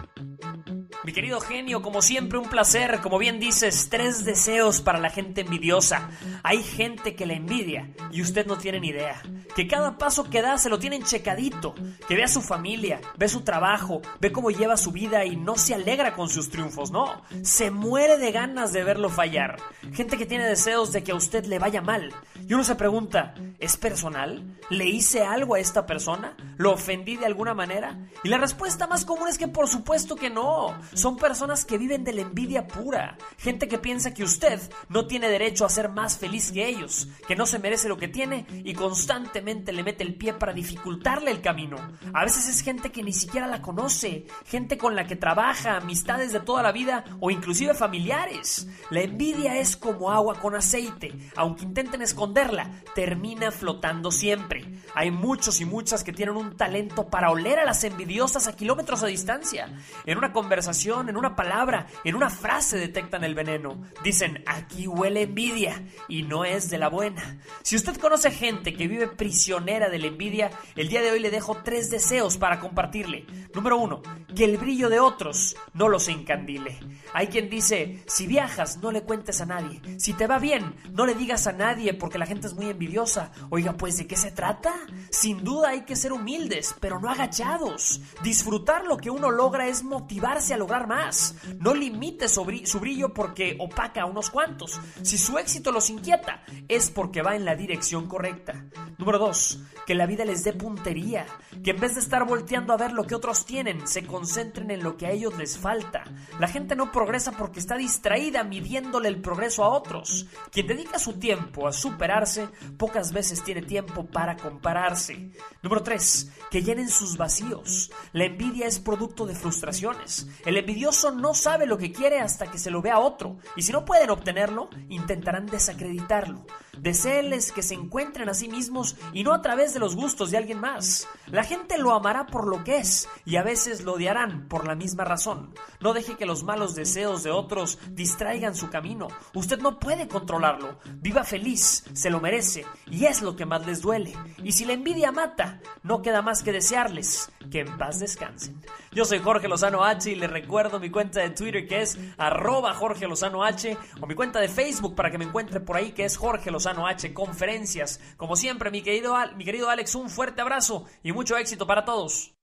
Mi 1.04 1.13
querido 1.13 1.39
genio, 1.39 1.82
como 1.82 2.02
siempre 2.02 2.38
un 2.38 2.50
placer, 2.50 3.00
como 3.02 3.17
bien 3.17 3.39
dices, 3.39 3.88
tres 3.89 4.26
deseos 4.26 4.82
para 4.82 5.00
la 5.00 5.10
gente 5.10 5.41
envidiosa. 5.41 6.10
Hay 6.43 6.63
gente 6.63 7.15
que 7.15 7.26
la 7.26 7.34
envidia 7.34 7.89
y 8.12 8.21
usted 8.21 8.45
no 8.45 8.58
tiene 8.58 8.80
ni 8.80 8.89
idea. 8.89 9.21
Que 9.56 9.67
cada 9.67 9.97
paso 9.97 10.30
que 10.30 10.41
da 10.41 10.58
se 10.58 10.69
lo 10.69 10.80
tienen 10.80 11.04
checadito, 11.04 11.76
que 12.08 12.15
ve 12.15 12.23
a 12.23 12.28
su 12.28 12.41
familia, 12.41 13.00
ve 13.17 13.30
su 13.30 13.41
trabajo, 13.41 14.02
ve 14.19 14.32
cómo 14.32 14.52
lleva 14.52 14.78
su 14.78 14.91
vida 14.91 15.26
y 15.26 15.36
no 15.36 15.56
se 15.56 15.73
alegra 15.73 16.13
con 16.13 16.30
sus 16.30 16.50
triunfos, 16.50 16.91
no. 16.91 17.21
Se 17.43 17.71
muere 17.71 18.17
de 18.17 18.32
ganas 18.32 18.73
de 18.73 18.84
verlo 18.84 19.10
fallar. 19.10 19.58
Gente 19.93 20.17
que 20.17 20.26
tiene 20.26 20.45
deseos 20.45 20.91
de 20.91 21.04
que 21.04 21.12
a 21.12 21.15
usted 21.15 21.45
le 21.45 21.60
vaya 21.60 21.82
mal. 21.82 22.13
Y 22.47 22.54
uno 22.54 22.63
se 22.63 22.76
pregunta, 22.76 23.34
¿es 23.60 23.78
personal? 23.78 24.58
¿Le 24.69 24.86
hice 24.86 25.23
algo 25.23 25.56
a 25.56 25.60
esta 25.60 25.86
persona? 25.86 26.36
¿Lo 26.58 26.73
ofendí 26.73 27.17
de 27.17 27.26
alguna 27.26 27.54
manera? 27.54 27.97
Y 28.23 28.30
la 28.30 28.38
respuesta 28.38 28.88
más 28.88 29.06
común 29.06 29.28
es 29.28 29.38
que 29.38 29.47
por 29.47 29.67
supuesto 29.67 30.15
que 30.15 30.30
no. 30.30 30.77
Son 30.94 31.18
personas 31.18 31.66
que 31.66 31.78
viven 31.78 32.04
de 32.04 32.13
la 32.13 32.22
envidia 32.22 32.68
pura. 32.68 33.18
Gente 33.38 33.68
que 33.68 33.78
piensa 33.78 34.13
que 34.13 34.24
usted 34.24 34.60
no 34.90 35.08
tiene 35.08 35.30
derecho 35.30 35.66
a 35.66 35.70
ser 35.70 35.90
más 35.90 36.18
feliz 36.18 36.52
que 36.52 36.68
ellos, 36.68 37.08
que 37.28 37.36
no 37.36 37.46
se 37.46 37.60
merece 37.60 37.90
lo 37.90 37.98
que 37.98 38.08
tiene 38.08 38.46
y 38.63 38.74
constantemente 38.74 39.72
le 39.72 39.84
mete 39.84 40.04
el 40.04 40.16
pie 40.16 40.34
para 40.34 40.54
dificultarle 40.54 41.32
el 41.32 41.42
camino. 41.42 41.78
A 42.13 42.24
veces 42.24 42.48
es 42.48 42.62
gente 42.62 42.92
que 42.92 43.04
ni 43.04 43.13
siquiera 43.13 43.48
la 43.48 43.62
conoce, 43.62 44.26
gente 44.46 44.78
con 44.78 44.96
la 44.96 45.08
que 45.08 45.16
trabaja, 45.16 45.78
amistades 45.78 46.32
de 46.32 46.40
toda 46.40 46.63
la 46.63 46.72
vida 46.72 47.04
o 47.20 47.32
inclusive 47.32 47.74
familiares. 47.74 48.68
La 48.90 49.02
envidia 49.02 49.58
es 49.58 49.76
como 49.76 50.12
agua 50.12 50.40
con 50.40 50.56
aceite. 50.56 51.13
Aunque 51.36 51.63
intenten 51.63 52.02
esconderla, 52.02 52.82
termina 52.96 53.52
flotando 53.52 54.12
siempre. 54.12 54.66
Hay 54.96 55.12
muchos 55.12 55.62
y 55.62 55.66
muchas 55.66 56.04
que 56.04 56.13
tienen 56.13 56.36
un 56.36 56.56
talento 56.56 57.08
para 57.08 57.32
oler 57.32 57.60
a 57.60 57.66
las 57.66 57.84
envidiosas 57.84 58.48
a 58.48 58.56
kilómetros 58.56 59.02
de 59.02 59.10
distancia. 59.10 59.70
En 60.06 60.18
una 60.18 60.32
conversación, 60.32 60.66
en 60.67 61.15
una 61.15 61.34
palabra, 61.34 61.88
en 62.03 62.15
una 62.15 62.30
frase 62.30 62.77
detectan 62.77 63.23
el 63.23 63.36
veneno. 63.36 63.82
Dicen, 64.03 64.43
aquí 64.45 64.86
huele 64.86 65.21
envidia 65.21 65.82
y 66.10 66.23
no 66.23 66.43
es 66.43 66.69
de 66.69 66.77
la 66.77 66.89
buena. 66.89 67.39
Si 67.63 67.77
usted 67.77 67.95
conoce 67.95 68.32
gente 68.32 68.73
que 68.73 68.89
vive 68.89 69.08
prisionera 69.08 69.88
de 69.88 69.97
la 69.97 70.08
envidia, 70.08 70.51
el 70.75 70.89
día 70.89 71.01
de 71.01 71.12
hoy 71.12 71.19
le 71.19 71.32
dejo 71.32 71.58
tres 71.63 71.89
deseos 71.89 72.38
para 72.38 72.60
compartirle. 72.60 73.25
Número 73.53 73.77
uno, 73.77 74.01
que 74.36 74.43
el 74.43 74.58
brillo 74.58 74.89
de 74.89 74.99
otros 74.99 75.56
no 75.73 75.88
los 75.88 76.10
encandile. 76.10 76.77
Hay 77.13 77.27
quien 77.27 77.49
dice, 77.49 78.03
si 78.06 78.27
viajas, 78.27 78.77
no 78.77 78.91
le 78.91 79.03
cuentes 79.03 79.39
a 79.39 79.45
nadie. 79.45 79.82
Si 79.97 80.13
te 80.13 80.27
va 80.27 80.39
bien, 80.39 80.75
no 80.91 81.06
le 81.06 81.15
digas 81.15 81.47
a 81.47 81.53
nadie 81.53 81.93
porque 81.93 82.17
la 82.17 82.25
gente 82.25 82.47
es 82.47 82.56
muy 82.56 82.69
envidiosa. 82.69 83.32
Oiga, 83.49 83.73
pues, 83.73 83.97
¿de 83.97 84.06
qué 84.06 84.17
se 84.17 84.32
trata? 84.32 84.73
Sin 85.12 85.45
duda 85.45 85.69
hay 85.69 85.82
que 85.86 85.95
ser 85.95 86.12
humildes, 86.12 86.75
pero 86.82 86.99
no 86.99 87.10
agachados. 87.10 88.01
Disfrutar 88.21 88.86
lo 88.86 88.97
que 88.97 89.10
uno 89.10 89.32
logra 89.32 89.67
es 89.67 89.84
motivarse 89.84 90.53
a 90.53 90.57
lograr 90.58 90.88
más. 90.88 91.36
No 91.60 91.74
limite 91.74 92.28
su 92.28 92.43
brillo 92.43 93.13
porque 93.13 93.56
opaca 93.60 94.02
a 94.02 94.06
unos 94.06 94.30
cuantos. 94.30 94.80
Si 95.02 95.17
su 95.17 95.38
éxito 95.38 95.72
los 95.72 95.89
inquieta, 95.89 96.43
es 96.67 96.89
porque 96.89 97.22
va 97.22 97.36
en 97.36 97.46
la 97.46 97.56
dirección 97.56 98.08
correcta. 98.08 98.65
Número 98.98 99.20
2. 99.20 99.60
Que 99.86 99.96
la 99.96 100.06
vida 100.06 100.26
les 100.26 100.43
dé 100.43 100.54
puntería. 100.54 101.26
Que 101.63 101.72
en 101.72 101.80
vez 101.80 101.96
de 101.96 102.02
estar 102.02 102.26
volteando 102.26 102.74
a 102.74 102.78
ver 102.78 102.91
lo 102.91 103.06
que 103.06 103.15
otros 103.15 103.46
tienen, 103.46 103.88
se 103.88 104.06
concentren 104.06 104.72
en 104.72 104.84
lo 104.84 104.98
que 104.98 105.08
a 105.08 105.12
ellos 105.12 105.38
les 105.38 105.58
falta. 105.58 106.04
La 106.39 106.48
gente 106.48 106.76
no 106.76 106.91
progresa 106.91 107.32
porque 107.32 107.60
está 107.60 107.78
distraída 107.78 108.43
midiéndole 108.43 109.08
el 109.10 109.22
progreso 109.22 109.63
a 109.63 109.70
otros. 109.70 110.28
Quien 110.52 110.67
dedica 110.67 111.00
su 111.00 111.13
tiempo 111.13 111.67
a 111.67 111.74
superarse, 111.74 112.50
pocas 112.78 113.13
veces 113.13 113.43
tiene 113.43 113.62
tiempo 113.62 114.06
para 114.06 114.36
compararse. 114.36 115.32
Número 115.62 115.84
3. 115.84 116.32
Que 116.52 116.63
llenen 116.63 116.89
sus 116.89 117.17
vacíos. 117.17 117.91
La 118.13 118.26
envidia 118.26 118.67
es 118.67 118.80
producto 118.80 119.26
de 119.26 119.36
frustraciones. 119.36 120.28
El 120.48 120.56
envidioso 120.56 121.12
no 121.12 121.34
sabe 121.34 121.66
lo 121.66 121.78
que 121.78 121.92
quiere 121.92 122.22
hasta 122.22 122.50
que 122.50 122.58
se 122.58 122.72
lo 122.72 122.82
ve 122.82 122.90
a 122.90 123.00
otro. 123.00 123.36
Y 123.58 123.64
si 123.64 123.74
no 123.74 123.84
pueden 123.84 124.12
obtenerlo, 124.12 124.70
intentarán 124.88 125.46
desacreditarlo. 125.46 126.46
Deseeles 126.80 127.52
que 127.52 127.63
se 127.63 127.74
encuentren 127.74 128.30
a 128.30 128.34
sí 128.34 128.48
mismos 128.48 128.96
y 129.13 129.24
no 129.24 129.34
a 129.34 129.42
través 129.42 129.74
de 129.74 129.80
los 129.80 129.96
gustos 129.96 130.32
de 130.32 130.38
alguien 130.38 130.60
más. 130.60 131.08
La 131.28 131.44
gente 131.44 131.78
lo 131.78 131.94
amará 131.94 132.28
por 132.28 132.48
lo 132.48 132.63
que 132.63 132.78
es 132.78 133.10
y 133.26 133.38
a 133.38 133.44
veces 133.44 133.84
lo 133.84 133.94
odiarán 133.94 134.48
por 134.48 134.68
la 134.68 134.76
misma 134.76 135.04
razón. 135.04 135.54
No 135.80 135.94
deje 135.94 136.16
que 136.16 136.26
los 136.26 136.44
malos 136.44 136.76
deseos 136.76 137.24
de 137.24 137.32
otros 137.32 137.80
distraigan 137.92 138.56
su 138.56 138.70
camino. 138.70 139.08
Usted 139.34 139.60
no 139.60 139.80
puede 139.80 140.08
controlarlo. 140.08 140.78
Viva 140.96 141.24
feliz, 141.24 141.86
se 141.94 142.10
lo 142.10 142.20
merece 142.20 142.66
y 142.86 143.06
es 143.06 143.22
lo 143.22 143.36
que 143.36 143.46
más 143.46 143.66
les 143.66 143.82
duele. 143.82 144.13
Y 144.44 144.52
si 144.52 144.66
la 144.66 144.74
envidia 144.74 145.12
mata, 145.12 145.60
no 145.84 146.02
queda 146.02 146.22
más 146.22 146.44
que 146.44 146.52
desearles 146.52 147.32
que 147.50 147.62
en 147.62 147.78
paz 147.78 148.00
descansen. 148.00 148.62
Yo 148.92 149.06
soy 149.06 149.20
Jorge 149.20 149.48
Lozano 149.48 149.84
H 149.84 150.12
y 150.12 150.16
les 150.16 150.30
recuerdo 150.30 150.80
mi 150.80 150.90
cuenta 150.90 151.22
de 151.22 151.30
Twitter 151.30 151.68
que 151.68 151.82
es 151.82 151.98
arroba 152.18 152.74
Jorge 152.74 153.08
Lozano 153.08 153.44
H 153.44 153.78
o 154.02 154.08
mi 154.08 154.16
cuenta 154.16 154.40
de 154.40 154.48
Facebook 154.48 154.96
para 154.96 155.12
que 155.12 155.18
me 155.18 155.26
encuentre 155.26 155.60
por 155.60 155.78
ahí 155.78 155.92
que 155.92 156.06
es 156.06 156.18
Jorge 156.18 156.52
Lozano 156.52 156.66
H 156.67 157.13
Conferencias. 157.13 157.99
Como 158.17 158.36
siempre, 158.36 158.71
mi 158.71 158.82
querido, 158.82 159.15
mi 159.36 159.45
querido 159.45 159.69
Alex, 159.69 159.95
un 159.95 160.10
fuerte 160.10 160.41
abrazo 160.41 160.86
y 161.03 161.12
mucho 161.12 161.38
éxito 161.38 161.65
para 161.65 161.86
todos. 161.86 162.34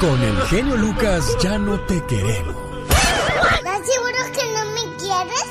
Con 0.00 0.22
el 0.22 0.40
genio 0.42 0.76
Lucas 0.76 1.36
ya 1.40 1.58
no 1.58 1.78
te 1.80 2.02
queremos. 2.06 2.56
¿Estás 3.56 3.80
seguro 3.86 4.18
que 4.32 4.52
no 4.52 4.64
me 4.72 4.96
quieres? 4.96 5.44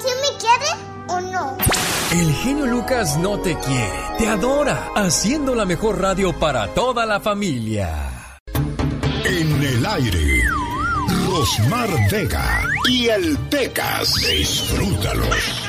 ¿Quién 0.00 0.16
me 0.20 0.38
quiere 0.38 0.66
o 1.08 1.20
no? 1.20 1.56
El 2.12 2.34
genio 2.34 2.66
Lucas 2.66 3.16
no 3.18 3.38
te 3.40 3.56
quiere, 3.58 4.00
te 4.18 4.28
adora, 4.28 4.90
haciendo 4.94 5.54
la 5.54 5.64
mejor 5.64 6.00
radio 6.00 6.38
para 6.38 6.68
toda 6.74 7.06
la 7.06 7.20
familia. 7.20 8.38
En 9.24 9.62
el 9.62 9.86
aire, 9.86 10.42
Rosmar 11.28 11.88
Vega 12.10 12.66
y 12.88 13.08
el 13.08 13.38
Pecas. 13.48 14.14
Disfrútalos. 14.14 15.62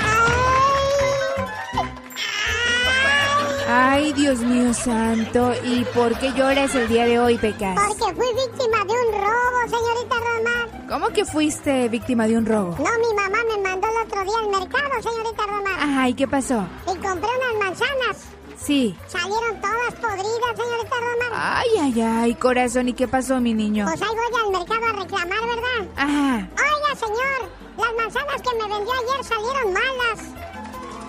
Ay, 3.76 4.14
Dios 4.14 4.38
mío 4.40 4.72
santo. 4.72 5.52
¿Y 5.64 5.84
por 5.86 6.16
qué 6.20 6.32
lloras 6.34 6.76
el 6.76 6.88
día 6.88 7.06
de 7.06 7.20
hoy, 7.20 7.40
Pecas? 7.40 7.76
Porque 7.76 8.14
fui 8.14 8.28
víctima 8.36 8.78
de 8.86 8.94
un 8.94 9.14
robo, 9.20 9.60
señorita 9.68 10.16
Romar. 10.16 10.88
¿Cómo 10.88 11.08
que 11.10 11.26
fuiste 11.26 11.90
víctima 11.90 12.28
de 12.28 12.38
un 12.38 12.46
robo? 12.46 12.76
No, 12.78 12.92
mi 13.00 13.16
mamá 13.16 13.40
me 13.50 13.64
mandó 13.64 13.88
el 13.88 14.06
otro 14.06 14.24
día 14.24 14.38
al 14.44 14.50
mercado, 14.50 15.02
señorita 15.02 15.44
Romar. 15.48 15.74
Ajá, 15.80 16.10
¿y 16.10 16.14
qué 16.14 16.28
pasó? 16.28 16.68
Y 16.84 16.96
compré 16.98 17.30
unas 17.40 17.68
manzanas. 17.68 18.18
Sí. 18.58 18.96
Salieron 19.08 19.60
todas 19.60 19.94
podridas, 19.96 20.56
señorita 20.56 20.96
Romar. 20.96 21.32
Ay, 21.34 21.70
ay, 21.82 22.02
ay, 22.02 22.36
corazón, 22.36 22.90
¿y 22.90 22.94
qué 22.94 23.08
pasó, 23.08 23.40
mi 23.40 23.56
niño? 23.56 23.86
Pues 23.86 24.02
ahí 24.04 24.08
voy 24.16 24.42
al 24.46 24.52
mercado 24.52 24.86
a 24.86 25.02
reclamar, 25.02 25.40
¿verdad? 25.48 25.92
Ajá. 25.98 26.48
Oiga, 26.52 26.96
señor, 27.00 27.50
las 27.80 27.94
manzanas 27.98 28.42
que 28.44 28.50
me 28.56 28.76
vendió 28.76 28.94
ayer 28.94 29.24
salieron 29.24 29.74
malas. 29.74 30.53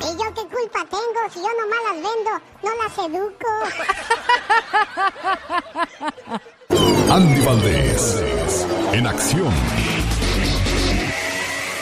¿Y 0.00 0.16
yo 0.16 0.35
qué 0.35 0.42
culpa 0.48 0.85
tengo 0.90 1.20
si 1.33 1.38
yo 1.40 1.48
nomás 1.61 1.83
las 1.87 1.96
vendo, 2.02 2.33
no 2.62 2.70
las 2.83 2.98
educo? 2.98 3.50
Andy 7.12 7.40
Valdés, 7.44 8.00
en 8.92 9.07
acción. 9.07 9.52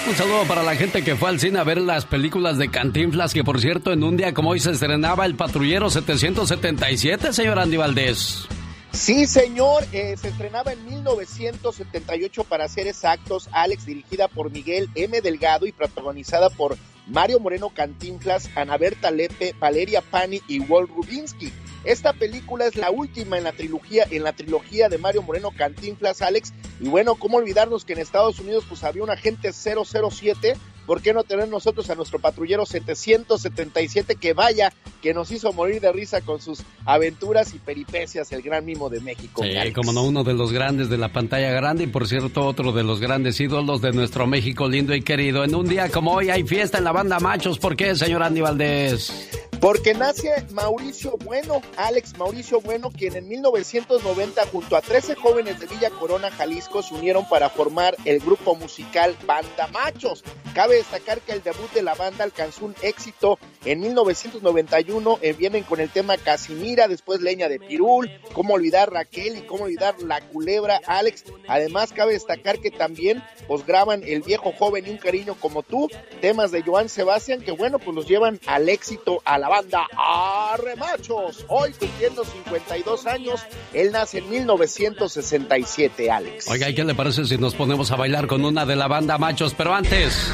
Un 0.09 0.17
saludo 0.17 0.45
para 0.49 0.63
la 0.65 0.75
gente 0.75 1.05
que 1.05 1.15
fue 1.15 1.29
al 1.29 1.39
cine 1.39 1.61
a 1.61 1.65
ver 1.65 1.81
las 1.81 2.05
películas 2.07 2.59
de 2.59 2.71
Cantinflas, 2.71 3.33
que 3.33 3.45
por 3.45 3.61
cierto 3.61 3.93
en 3.93 4.03
un 4.03 4.17
día 4.17 4.35
como 4.35 4.51
hoy 4.51 4.59
se 4.59 4.73
estrenaba 4.73 5.25
El 5.25 5.37
Patrullero 5.37 5.91
777, 5.91 7.33
señor 7.33 7.59
Andy 7.59 7.77
Valdés. 7.77 8.49
Sí, 8.93 9.27
señor, 9.27 9.85
eh, 9.93 10.17
se 10.17 10.29
estrenaba 10.29 10.73
en 10.73 10.85
1978 10.85 12.45
para 12.45 12.69
ser 12.69 12.87
exactos, 12.87 13.49
Alex, 13.51 13.87
dirigida 13.87 14.29
por 14.29 14.51
Miguel 14.51 14.91
M. 14.95 15.21
Delgado 15.23 15.67
y 15.67 15.73
protagonizada 15.73 16.51
por 16.51 16.77
Mario 17.07 17.41
Moreno 17.41 17.71
Cantinflas, 17.71 18.51
Ana 18.55 18.77
Berta 18.77 19.11
Lepe, 19.11 19.55
Valeria 19.59 20.03
Pani 20.03 20.41
y 20.47 20.61
Walt 20.61 20.91
Rubinsky. 20.91 21.53
Esta 21.85 22.13
película 22.13 22.67
es 22.67 22.77
la 22.77 22.91
última 22.91 23.39
en 23.39 23.45
la 23.45 23.53
trilogía, 23.53 24.07
en 24.11 24.23
la 24.23 24.35
trilogía 24.35 24.89
de 24.89 24.99
Mario 24.99 25.23
Moreno 25.23 25.51
Cantinflas, 25.57 26.23
Alex. 26.23 26.53
Y 26.79 26.89
bueno, 26.89 27.17
cómo 27.17 27.39
olvidarnos 27.39 27.85
que 27.85 27.95
en 27.95 27.99
Estados 27.99 28.39
Unidos 28.39 28.65
pues 28.69 28.85
había 28.85 29.03
un 29.03 29.11
agente 29.11 29.53
007 29.53 30.57
¿Por 30.87 31.01
qué 31.01 31.13
no 31.13 31.23
tener 31.23 31.49
nosotros 31.49 31.89
a 31.91 31.95
nuestro 31.95 32.19
patrullero 32.19 32.67
777 32.67 34.17
que 34.17 34.33
vaya, 34.33 34.73
que 35.01 35.15
nos 35.15 35.31
hizo 35.31 35.53
morir 35.53 35.81
de 35.81 35.93
risa 35.93 36.21
con 36.21 36.41
sus 36.41 36.63
aventuras 36.85 37.55
y 37.55 37.59
peripecias, 37.59 38.33
el 38.33 38.43
gran 38.43 38.65
mimo 38.65 38.89
de 38.91 39.01
México? 39.01 39.43
Sí, 39.43 39.73
como 39.73 39.93
no, 39.93 40.03
uno 40.03 40.25
de 40.25 40.35
los 40.35 40.53
grandes 40.53 40.89
de 40.89 40.99
la 40.99 41.13
pantalla 41.13 41.51
grande 41.51 41.85
y 41.85 41.87
por 41.87 42.09
cierto 42.09 42.45
otro 42.47 42.73
de 42.73 42.83
los 42.83 43.01
grandes 43.01 43.41
ídolos 43.41 43.81
de 43.81 43.93
nuestro 43.93 44.27
México 44.27 44.69
lindo 44.69 44.95
y 44.95 45.03
querido. 45.03 45.45
En 45.45 45.55
un 45.55 45.69
día 45.69 45.89
como 45.91 46.13
hoy 46.13 46.31
hay 46.31 46.45
fiesta 46.45 46.79
en 46.79 46.85
la 46.85 46.93
banda 46.93 47.21
Machos. 47.21 47.59
¿Por 47.59 47.77
qué, 47.77 47.95
señor 47.95 48.23
Andy 48.23 48.41
Valdés? 48.41 49.51
Porque 49.63 49.95
nace 49.95 50.45
Mauricio 50.51 51.17
Bueno, 51.25 51.63
Alex 51.77 52.19
Mauricio 52.19 52.61
Bueno, 52.61 52.91
quien 52.91 53.15
en 53.15 53.29
1990 53.29 54.45
junto 54.49 54.75
a 54.75 54.81
13 54.81 55.15
jóvenes 55.15 55.61
de 55.61 55.69
Villa 55.69 55.91
Corona, 55.91 56.33
Jalisco, 56.33 56.83
se 56.83 56.93
unieron 56.93 57.29
para 57.29 57.49
formar 57.49 57.97
el 58.05 58.19
grupo 58.19 58.57
musical 58.57 59.17
Banda 59.25 59.69
Machos. 59.69 60.25
Cabe 60.53 60.75
destacar 60.75 61.21
que 61.21 61.31
el 61.31 61.45
debut 61.45 61.73
de 61.73 61.83
la 61.83 61.95
banda 61.95 62.25
alcanzó 62.25 62.65
un 62.65 62.75
éxito 62.83 63.39
en 63.65 63.81
1991, 63.81 65.19
eh, 65.23 65.33
vienen 65.33 65.63
con 65.63 65.79
el 65.81 65.89
tema 65.89 66.17
Casimira, 66.19 66.89
después 66.89 67.21
Leña 67.21 67.49
de 67.49 67.61
Pirul, 67.61 68.11
cómo 68.33 68.55
olvidar 68.55 68.93
Raquel 68.93 69.37
y 69.37 69.43
cómo 69.43 69.65
olvidar 69.65 69.95
La 70.03 70.21
Culebra, 70.21 70.81
Alex. 70.87 71.25
Además, 71.47 71.93
cabe 71.93 72.15
destacar 72.15 72.59
que 72.59 72.73
también 72.73 73.23
pues 73.47 73.65
graban 73.65 74.03
El 74.05 74.23
Viejo 74.23 74.53
Joven 74.53 74.87
y 74.87 74.91
Un 74.91 74.99
Cariño 74.99 75.37
como 75.39 75.63
tú, 75.63 75.89
temas 76.21 76.51
de 76.51 76.63
Joan 76.63 76.89
Sebastián, 76.89 77.41
que 77.41 77.53
bueno, 77.53 77.79
pues 77.79 77.95
los 77.95 78.09
llevan 78.09 78.41
al 78.47 78.69
éxito 78.69 79.23
a 79.25 79.39
la 79.39 79.52
banda 79.53 79.87
Arremachos. 79.99 81.45
Hoy 81.49 81.75
cumpliendo 81.79 82.25
52 82.25 83.07
años, 83.07 83.41
él 83.75 83.93
nace 83.93 84.19
en 84.19 84.31
1967, 84.31 86.11
Alex. 86.11 86.49
Oiga, 86.49 86.71
¿y 86.71 86.75
qué 86.75 86.85
le 86.85 86.95
parece 86.95 87.27
si 87.27 87.37
nos 87.37 87.55
ponemos 87.55 87.91
a 87.91 87.97
bailar 87.97 88.27
con 88.27 88.47
una 88.47 88.65
de 88.65 88.77
la 88.77 88.89
banda 88.89 89.19
Machos? 89.19 89.53
Pero 89.53 89.75
antes... 89.75 90.33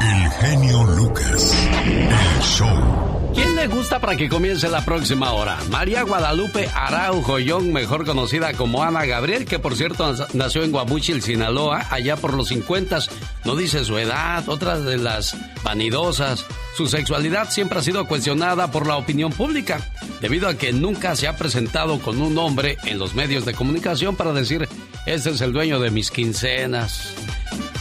El 0.00 0.30
genio 0.30 0.84
Lucas. 0.84 1.56
El 1.84 2.42
show. 2.42 3.11
¿Quién 3.34 3.56
le 3.56 3.66
gusta 3.66 3.98
para 3.98 4.16
que 4.16 4.28
comience 4.28 4.68
la 4.68 4.84
próxima 4.84 5.32
hora? 5.32 5.58
María 5.70 6.02
Guadalupe 6.02 6.68
Araujo 6.74 7.38
Young, 7.38 7.72
mejor 7.72 8.04
conocida 8.04 8.52
como 8.52 8.82
Ana 8.82 9.06
Gabriel, 9.06 9.46
que 9.46 9.58
por 9.58 9.74
cierto 9.74 10.14
nació 10.34 10.64
en 10.64 10.72
Guamuchil, 10.72 11.22
Sinaloa, 11.22 11.86
allá 11.90 12.16
por 12.16 12.34
los 12.34 12.48
50. 12.48 12.98
No 13.44 13.56
dice 13.56 13.84
su 13.84 13.96
edad, 13.96 14.48
otra 14.48 14.78
de 14.78 14.98
las 14.98 15.36
vanidosas. 15.64 16.44
Su 16.76 16.86
sexualidad 16.86 17.50
siempre 17.50 17.78
ha 17.78 17.82
sido 17.82 18.06
cuestionada 18.06 18.70
por 18.70 18.86
la 18.86 18.96
opinión 18.96 19.32
pública, 19.32 19.80
debido 20.20 20.48
a 20.48 20.54
que 20.54 20.72
nunca 20.72 21.16
se 21.16 21.26
ha 21.26 21.36
presentado 21.36 22.00
con 22.00 22.20
un 22.20 22.36
hombre 22.38 22.76
en 22.84 22.98
los 22.98 23.14
medios 23.14 23.44
de 23.44 23.54
comunicación 23.54 24.14
para 24.14 24.32
decir, 24.32 24.68
este 25.06 25.30
es 25.30 25.40
el 25.40 25.52
dueño 25.52 25.80
de 25.80 25.90
mis 25.90 26.10
quincenas. 26.10 27.14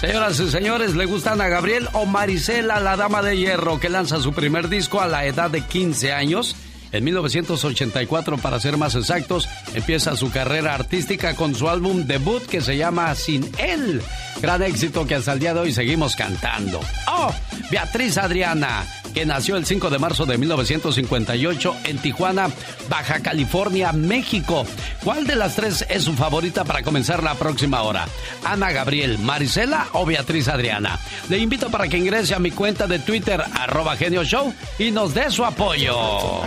Señoras 0.01 0.39
y 0.39 0.49
señores, 0.49 0.95
¿le 0.95 1.05
gustan 1.05 1.41
a 1.41 1.47
Gabriel 1.47 1.87
o 1.93 2.07
Marisela, 2.07 2.79
la 2.79 2.97
dama 2.97 3.21
de 3.21 3.37
hierro, 3.37 3.79
que 3.79 3.87
lanza 3.87 4.19
su 4.19 4.33
primer 4.33 4.67
disco 4.67 4.99
a 4.99 5.07
la 5.07 5.27
edad 5.27 5.51
de 5.51 5.61
15 5.61 6.11
años? 6.11 6.55
En 6.91 7.03
1984, 7.03 8.39
para 8.39 8.59
ser 8.59 8.77
más 8.77 8.95
exactos, 8.95 9.47
empieza 9.75 10.15
su 10.15 10.31
carrera 10.31 10.73
artística 10.73 11.35
con 11.35 11.53
su 11.53 11.69
álbum 11.69 12.07
debut 12.07 12.43
que 12.47 12.61
se 12.61 12.77
llama 12.77 13.13
Sin 13.13 13.47
Él. 13.59 14.01
Gran 14.41 14.63
éxito 14.63 15.05
que 15.05 15.13
hasta 15.13 15.33
el 15.33 15.39
día 15.39 15.53
de 15.53 15.59
hoy 15.59 15.71
seguimos 15.71 16.15
cantando. 16.15 16.79
¡Oh! 17.07 17.31
Beatriz 17.69 18.17
Adriana, 18.17 18.83
que 19.11 19.25
nació 19.25 19.57
el 19.57 19.65
5 19.65 19.89
de 19.89 19.99
marzo 19.99 20.25
de 20.25 20.37
1958 20.37 21.75
en 21.85 21.97
Tijuana, 21.99 22.49
Baja 22.89 23.19
California, 23.19 23.91
México. 23.91 24.65
¿Cuál 25.03 25.25
de 25.27 25.35
las 25.35 25.55
tres 25.55 25.85
es 25.89 26.03
su 26.03 26.13
favorita 26.13 26.63
para 26.63 26.83
comenzar 26.83 27.23
la 27.23 27.35
próxima 27.35 27.81
hora? 27.83 28.07
¿Ana 28.43 28.71
Gabriel, 28.71 29.19
Marisela 29.19 29.87
o 29.93 30.05
Beatriz 30.05 30.47
Adriana? 30.47 30.99
Le 31.29 31.37
invito 31.37 31.69
para 31.69 31.87
que 31.87 31.97
ingrese 31.97 32.35
a 32.35 32.39
mi 32.39 32.51
cuenta 32.51 32.87
de 32.87 32.99
Twitter, 32.99 33.43
arroba 33.53 33.95
genio 33.95 34.23
show, 34.23 34.53
y 34.79 34.91
nos 34.91 35.13
dé 35.13 35.29
su 35.29 35.43
apoyo. 35.45 36.41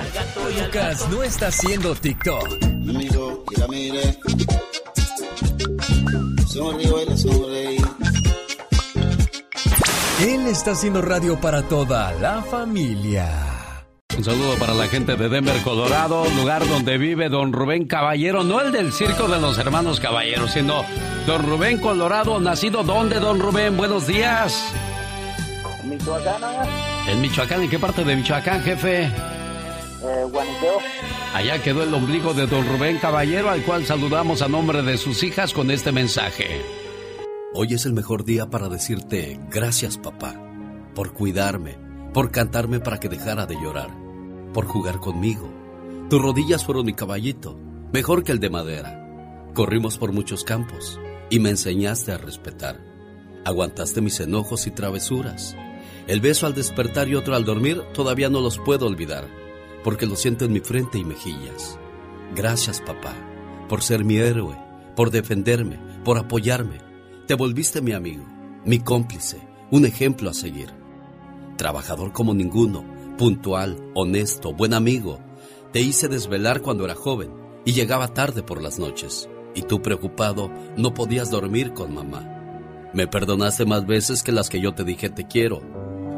Lucas 0.62 1.08
no 1.10 1.22
está 1.22 1.48
haciendo 1.48 1.94
TikTok. 1.94 2.74
Y 6.54 7.06
la 7.06 7.16
sonreí. 7.16 7.83
Él 10.20 10.46
está 10.46 10.70
haciendo 10.72 11.02
radio 11.02 11.40
para 11.40 11.62
toda 11.62 12.12
la 12.12 12.40
familia. 12.42 13.28
Un 14.16 14.22
saludo 14.22 14.54
para 14.60 14.72
la 14.72 14.86
gente 14.86 15.16
de 15.16 15.28
Denver, 15.28 15.60
Colorado, 15.62 16.24
lugar 16.36 16.66
donde 16.68 16.98
vive 16.98 17.28
don 17.28 17.52
Rubén 17.52 17.86
Caballero, 17.86 18.44
no 18.44 18.60
el 18.60 18.70
del 18.70 18.92
circo 18.92 19.26
de 19.26 19.40
los 19.40 19.58
hermanos 19.58 19.98
Caballeros, 19.98 20.52
sino 20.52 20.84
don 21.26 21.44
Rubén 21.44 21.78
Colorado, 21.78 22.38
nacido 22.38 22.84
donde, 22.84 23.18
don 23.18 23.40
Rubén, 23.40 23.76
buenos 23.76 24.06
días. 24.06 24.72
Michoacán, 25.82 26.40
En 27.08 27.20
Michoacán, 27.20 27.62
¿en 27.62 27.70
qué 27.70 27.78
parte 27.80 28.04
de 28.04 28.14
Michoacán, 28.14 28.62
jefe? 28.62 29.02
Eh, 29.06 29.10
Guaniteo. 30.30 30.78
Allá 31.34 31.60
quedó 31.60 31.82
el 31.82 31.92
ombligo 31.92 32.34
de 32.34 32.46
don 32.46 32.66
Rubén 32.68 32.98
Caballero, 32.98 33.50
al 33.50 33.62
cual 33.64 33.84
saludamos 33.84 34.42
a 34.42 34.48
nombre 34.48 34.82
de 34.82 34.96
sus 34.96 35.24
hijas 35.24 35.52
con 35.52 35.72
este 35.72 35.90
mensaje. 35.90 36.83
Hoy 37.56 37.72
es 37.72 37.86
el 37.86 37.92
mejor 37.92 38.24
día 38.24 38.50
para 38.50 38.68
decirte 38.68 39.38
gracias, 39.48 39.96
papá, 39.96 40.34
por 40.92 41.12
cuidarme, 41.12 41.78
por 42.12 42.32
cantarme 42.32 42.80
para 42.80 42.98
que 42.98 43.08
dejara 43.08 43.46
de 43.46 43.54
llorar, 43.54 43.90
por 44.52 44.66
jugar 44.66 44.98
conmigo. 44.98 45.48
Tus 46.10 46.20
rodillas 46.20 46.64
fueron 46.64 46.84
mi 46.84 46.94
caballito, 46.94 47.56
mejor 47.92 48.24
que 48.24 48.32
el 48.32 48.40
de 48.40 48.50
madera. 48.50 49.52
Corrimos 49.54 49.98
por 49.98 50.10
muchos 50.10 50.42
campos 50.42 50.98
y 51.30 51.38
me 51.38 51.50
enseñaste 51.50 52.10
a 52.10 52.18
respetar. 52.18 52.80
Aguantaste 53.44 54.00
mis 54.00 54.18
enojos 54.18 54.66
y 54.66 54.72
travesuras. 54.72 55.54
El 56.08 56.20
beso 56.20 56.48
al 56.48 56.54
despertar 56.54 57.06
y 57.06 57.14
otro 57.14 57.36
al 57.36 57.44
dormir 57.44 57.82
todavía 57.94 58.28
no 58.30 58.40
los 58.40 58.58
puedo 58.58 58.88
olvidar, 58.88 59.28
porque 59.84 60.06
lo 60.06 60.16
siento 60.16 60.44
en 60.44 60.52
mi 60.54 60.58
frente 60.58 60.98
y 60.98 61.04
mejillas. 61.04 61.78
Gracias, 62.34 62.80
papá, 62.80 63.14
por 63.68 63.80
ser 63.80 64.04
mi 64.04 64.16
héroe, 64.16 64.58
por 64.96 65.12
defenderme, 65.12 65.78
por 66.04 66.18
apoyarme. 66.18 66.83
Te 67.26 67.32
volviste 67.32 67.80
mi 67.80 67.92
amigo, 67.92 68.22
mi 68.66 68.80
cómplice, 68.80 69.38
un 69.70 69.86
ejemplo 69.86 70.28
a 70.28 70.34
seguir. 70.34 70.68
Trabajador 71.56 72.12
como 72.12 72.34
ninguno, 72.34 72.84
puntual, 73.16 73.78
honesto, 73.94 74.52
buen 74.52 74.74
amigo. 74.74 75.20
Te 75.72 75.80
hice 75.80 76.08
desvelar 76.08 76.60
cuando 76.60 76.84
era 76.84 76.94
joven 76.94 77.32
y 77.64 77.72
llegaba 77.72 78.08
tarde 78.08 78.42
por 78.42 78.60
las 78.60 78.78
noches. 78.78 79.30
Y 79.54 79.62
tú 79.62 79.80
preocupado 79.80 80.50
no 80.76 80.92
podías 80.92 81.30
dormir 81.30 81.72
con 81.72 81.94
mamá. 81.94 82.90
Me 82.92 83.06
perdonaste 83.06 83.64
más 83.64 83.86
veces 83.86 84.22
que 84.22 84.32
las 84.32 84.50
que 84.50 84.60
yo 84.60 84.74
te 84.74 84.84
dije 84.84 85.08
te 85.08 85.26
quiero. 85.26 85.62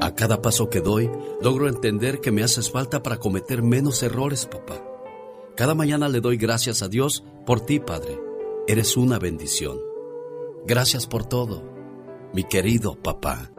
A 0.00 0.12
cada 0.16 0.42
paso 0.42 0.70
que 0.70 0.80
doy, 0.80 1.08
logro 1.40 1.68
entender 1.68 2.20
que 2.20 2.32
me 2.32 2.42
haces 2.42 2.68
falta 2.68 3.04
para 3.04 3.18
cometer 3.18 3.62
menos 3.62 4.02
errores, 4.02 4.46
papá. 4.46 4.82
Cada 5.54 5.76
mañana 5.76 6.08
le 6.08 6.20
doy 6.20 6.36
gracias 6.36 6.82
a 6.82 6.88
Dios 6.88 7.22
por 7.46 7.60
ti, 7.60 7.78
Padre. 7.78 8.18
Eres 8.66 8.96
una 8.96 9.20
bendición. 9.20 9.78
Gracias 10.66 11.06
por 11.06 11.24
todo, 11.24 11.62
mi 12.32 12.42
querido 12.42 12.96
papá. 12.96 13.52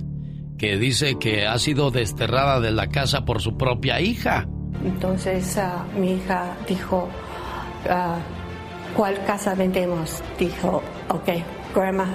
que 0.59 0.77
dice 0.77 1.19
que 1.19 1.47
ha 1.47 1.59
sido 1.59 1.91
desterrada 1.91 2.61
de 2.61 2.71
la 2.71 2.89
casa 2.89 3.25
por 3.25 3.41
su 3.41 3.57
propia 3.57 4.01
hija. 4.01 4.47
Entonces 4.85 5.59
uh, 5.59 5.99
mi 5.99 6.13
hija 6.13 6.57
dijo, 6.69 7.09
uh, 7.87 8.95
¿cuál 8.97 9.25
casa 9.25 9.55
vendemos? 9.55 10.23
Dijo, 10.39 10.83
ok, 11.09 11.29
grandma, 11.75 12.07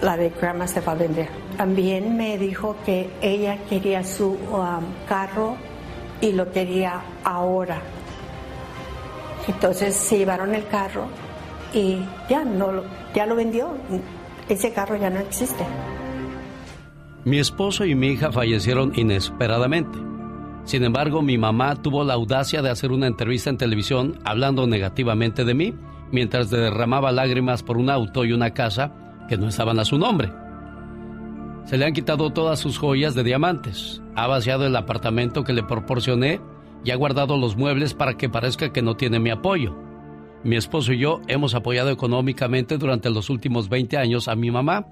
la 0.00 0.16
de 0.16 0.30
grandma 0.30 0.66
se 0.66 0.80
va 0.80 0.92
a 0.92 0.96
vender. 0.96 1.28
También 1.56 2.16
me 2.16 2.38
dijo 2.38 2.76
que 2.84 3.10
ella 3.20 3.58
quería 3.68 4.02
su 4.02 4.30
um, 4.30 4.84
carro 5.06 5.56
y 6.20 6.32
lo 6.32 6.50
quería 6.50 7.02
ahora. 7.24 7.82
Entonces 9.48 9.94
se 9.94 10.18
llevaron 10.18 10.54
el 10.54 10.66
carro 10.66 11.06
y 11.74 11.98
ya 12.28 12.44
no 12.44 12.82
ya 13.14 13.26
lo 13.26 13.36
vendió. 13.36 13.74
Ese 14.48 14.72
carro 14.72 14.96
ya 14.96 15.10
no 15.10 15.20
existe. 15.20 15.64
Mi 17.24 17.38
esposo 17.38 17.84
y 17.84 17.94
mi 17.94 18.08
hija 18.08 18.32
fallecieron 18.32 18.92
inesperadamente. 18.96 19.98
Sin 20.64 20.84
embargo, 20.84 21.22
mi 21.22 21.38
mamá 21.38 21.76
tuvo 21.76 22.04
la 22.04 22.14
audacia 22.14 22.62
de 22.62 22.70
hacer 22.70 22.92
una 22.92 23.06
entrevista 23.06 23.50
en 23.50 23.58
televisión 23.58 24.18
hablando 24.24 24.66
negativamente 24.66 25.44
de 25.44 25.54
mí 25.54 25.74
mientras 26.10 26.50
derramaba 26.50 27.10
lágrimas 27.10 27.62
por 27.62 27.78
un 27.78 27.90
auto 27.90 28.24
y 28.24 28.32
una 28.32 28.50
casa 28.50 28.92
que 29.28 29.36
no 29.36 29.48
estaban 29.48 29.78
a 29.78 29.84
su 29.84 29.98
nombre. 29.98 30.30
Se 31.64 31.78
le 31.78 31.86
han 31.86 31.92
quitado 31.92 32.30
todas 32.30 32.58
sus 32.58 32.78
joyas 32.78 33.14
de 33.14 33.24
diamantes. 33.24 34.02
Ha 34.14 34.26
vaciado 34.26 34.66
el 34.66 34.76
apartamento 34.76 35.44
que 35.44 35.52
le 35.52 35.62
proporcioné 35.62 36.40
y 36.84 36.90
ha 36.90 36.96
guardado 36.96 37.36
los 37.36 37.56
muebles 37.56 37.94
para 37.94 38.16
que 38.16 38.28
parezca 38.28 38.72
que 38.72 38.82
no 38.82 38.96
tiene 38.96 39.18
mi 39.18 39.30
apoyo. 39.30 39.76
Mi 40.44 40.56
esposo 40.56 40.92
y 40.92 40.98
yo 40.98 41.20
hemos 41.28 41.54
apoyado 41.54 41.90
económicamente 41.90 42.78
durante 42.78 43.10
los 43.10 43.30
últimos 43.30 43.68
20 43.68 43.96
años 43.96 44.28
a 44.28 44.34
mi 44.34 44.50
mamá 44.50 44.86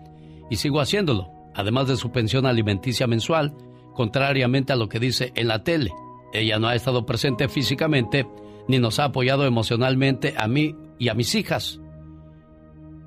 y 0.49 0.57
sigo 0.57 0.81
haciéndolo, 0.81 1.33
además 1.55 1.89
de 1.89 1.97
su 1.97 2.13
pensión 2.13 2.47
alimenticia 2.47 3.07
mensual, 3.07 3.55
contrariamente 3.95 4.73
a 4.73 4.77
lo 4.77 4.89
que 4.89 5.01
dice 5.01 5.33
en 5.35 5.49
la 5.49 5.65
tele. 5.65 5.91
Ella 6.33 6.59
no 6.59 6.69
ha 6.69 6.75
estado 6.75 7.05
presente 7.05 7.49
físicamente 7.49 8.27
ni 8.69 8.79
nos 8.79 9.01
ha 9.01 9.05
apoyado 9.05 9.45
emocionalmente 9.45 10.35
a 10.37 10.47
mí 10.47 10.77
y 10.99 11.09
a 11.09 11.15
mis 11.15 11.35
hijas. 11.35 11.81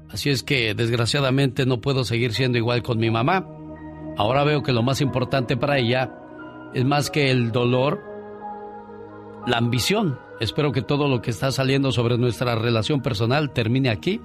Así 0.09 0.29
es 0.29 0.43
que 0.43 0.75
desgraciadamente 0.75 1.65
no 1.65 1.79
puedo 1.79 2.03
seguir 2.03 2.33
siendo 2.33 2.57
igual 2.57 2.83
con 2.83 2.99
mi 2.99 3.09
mamá. 3.09 3.47
Ahora 4.17 4.43
veo 4.43 4.61
que 4.61 4.73
lo 4.73 4.83
más 4.83 5.01
importante 5.01 5.57
para 5.57 5.79
ella 5.79 6.13
es 6.73 6.85
más 6.85 7.09
que 7.09 7.31
el 7.31 7.51
dolor, 7.51 8.01
la 9.45 9.57
ambición. 9.57 10.19
Espero 10.39 10.71
que 10.71 10.81
todo 10.81 11.07
lo 11.07 11.21
que 11.21 11.31
está 11.31 11.51
saliendo 11.51 11.91
sobre 11.91 12.17
nuestra 12.17 12.55
relación 12.55 13.01
personal 13.01 13.51
termine 13.51 13.89
aquí. 13.89 14.21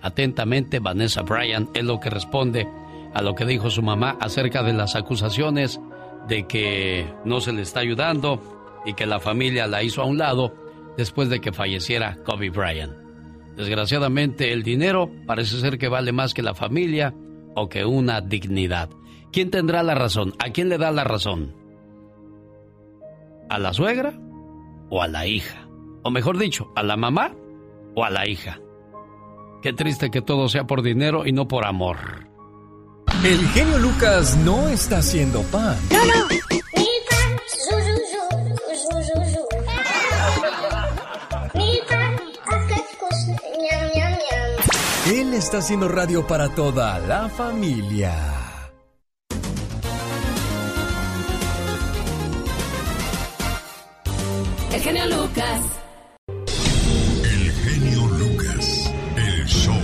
Atentamente, 0.00 0.80
Vanessa 0.80 1.22
Bryan 1.22 1.68
es 1.74 1.84
lo 1.84 2.00
que 2.00 2.10
responde 2.10 2.68
a 3.14 3.22
lo 3.22 3.34
que 3.34 3.44
dijo 3.44 3.70
su 3.70 3.82
mamá 3.82 4.16
acerca 4.20 4.62
de 4.62 4.72
las 4.72 4.96
acusaciones 4.96 5.80
de 6.28 6.46
que 6.46 7.06
no 7.24 7.40
se 7.40 7.52
le 7.52 7.62
está 7.62 7.80
ayudando 7.80 8.40
y 8.84 8.94
que 8.94 9.06
la 9.06 9.20
familia 9.20 9.66
la 9.66 9.82
hizo 9.82 10.02
a 10.02 10.06
un 10.06 10.18
lado 10.18 10.54
después 10.96 11.28
de 11.28 11.40
que 11.40 11.52
falleciera 11.52 12.16
Kobe 12.24 12.50
Bryant. 12.50 12.92
Desgraciadamente 13.56 14.52
el 14.52 14.62
dinero 14.62 15.10
parece 15.26 15.60
ser 15.60 15.78
que 15.78 15.88
vale 15.88 16.12
más 16.12 16.32
que 16.32 16.42
la 16.42 16.54
familia 16.54 17.14
o 17.54 17.68
que 17.68 17.84
una 17.84 18.20
dignidad. 18.20 18.88
¿Quién 19.30 19.50
tendrá 19.50 19.82
la 19.82 19.94
razón? 19.94 20.34
¿A 20.38 20.50
quién 20.50 20.68
le 20.68 20.78
da 20.78 20.90
la 20.90 21.04
razón? 21.04 21.54
¿A 23.48 23.58
la 23.58 23.72
suegra 23.74 24.18
o 24.92 25.00
a 25.02 25.08
la 25.08 25.26
hija? 25.26 25.66
O 26.02 26.10
mejor 26.10 26.36
dicho, 26.36 26.70
¿a 26.76 26.82
la 26.82 26.98
mamá 26.98 27.34
o 27.96 28.04
a 28.04 28.10
la 28.10 28.28
hija? 28.28 28.60
Qué 29.62 29.72
triste 29.72 30.10
que 30.10 30.20
todo 30.20 30.48
sea 30.50 30.64
por 30.64 30.82
dinero 30.82 31.26
y 31.26 31.32
no 31.32 31.48
por 31.48 31.64
amor. 31.64 32.28
El 33.24 33.38
genio 33.48 33.78
Lucas 33.78 34.36
no 34.44 34.68
está 34.68 34.98
haciendo 34.98 35.40
pan. 35.44 35.76
No, 35.90 36.04
no. 36.04 36.12
Él 45.06 45.34
está 45.34 45.58
haciendo 45.58 45.88
radio 45.88 46.26
para 46.26 46.54
toda 46.54 46.98
la 47.00 47.28
familia. 47.28 48.51
El 54.74 54.80
genio 54.80 55.04
Lucas. 55.06 55.60
El 57.24 57.52
genio 57.52 58.06
Lucas. 58.06 58.92
El 59.16 59.46
show. 59.46 59.74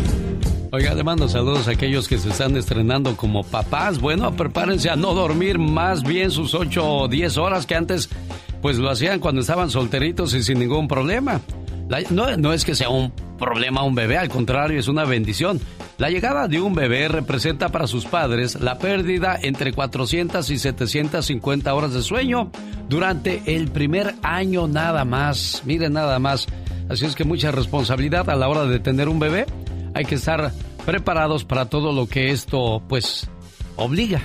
Oiga, 0.72 0.94
le 0.94 1.04
mando 1.04 1.28
saludos 1.28 1.68
a 1.68 1.72
aquellos 1.72 2.08
que 2.08 2.16
se 2.16 2.30
están 2.30 2.56
estrenando 2.56 3.14
como 3.14 3.44
papás. 3.44 4.00
Bueno, 4.00 4.34
prepárense 4.34 4.88
a 4.88 4.96
no 4.96 5.12
dormir 5.12 5.58
más 5.58 6.02
bien 6.04 6.30
sus 6.30 6.54
8 6.54 6.86
o 6.86 7.06
10 7.06 7.36
horas 7.36 7.66
que 7.66 7.74
antes 7.74 8.08
pues 8.62 8.78
lo 8.78 8.88
hacían 8.88 9.20
cuando 9.20 9.42
estaban 9.42 9.68
solteritos 9.68 10.32
y 10.32 10.42
sin 10.42 10.58
ningún 10.58 10.88
problema. 10.88 11.42
No, 12.10 12.36
no 12.36 12.52
es 12.52 12.64
que 12.64 12.74
sea 12.74 12.90
un 12.90 13.12
problema 13.38 13.82
un 13.82 13.94
bebé, 13.94 14.18
al 14.18 14.28
contrario, 14.28 14.78
es 14.78 14.88
una 14.88 15.04
bendición. 15.04 15.60
La 15.96 16.10
llegada 16.10 16.46
de 16.46 16.60
un 16.60 16.74
bebé 16.74 17.08
representa 17.08 17.70
para 17.70 17.86
sus 17.86 18.04
padres 18.04 18.60
la 18.60 18.78
pérdida 18.78 19.38
entre 19.40 19.72
400 19.72 20.48
y 20.50 20.58
750 20.58 21.74
horas 21.74 21.94
de 21.94 22.02
sueño 22.02 22.50
durante 22.88 23.42
el 23.46 23.70
primer 23.70 24.14
año 24.22 24.68
nada 24.68 25.04
más. 25.04 25.62
Miren 25.64 25.94
nada 25.94 26.18
más. 26.18 26.46
Así 26.88 27.06
es 27.06 27.14
que 27.14 27.24
mucha 27.24 27.50
responsabilidad 27.50 28.28
a 28.30 28.36
la 28.36 28.48
hora 28.48 28.64
de 28.64 28.80
tener 28.80 29.08
un 29.08 29.18
bebé. 29.18 29.46
Hay 29.94 30.04
que 30.04 30.14
estar 30.16 30.52
preparados 30.84 31.44
para 31.44 31.66
todo 31.66 31.92
lo 31.92 32.06
que 32.06 32.30
esto 32.30 32.82
pues 32.88 33.28
obliga. 33.76 34.22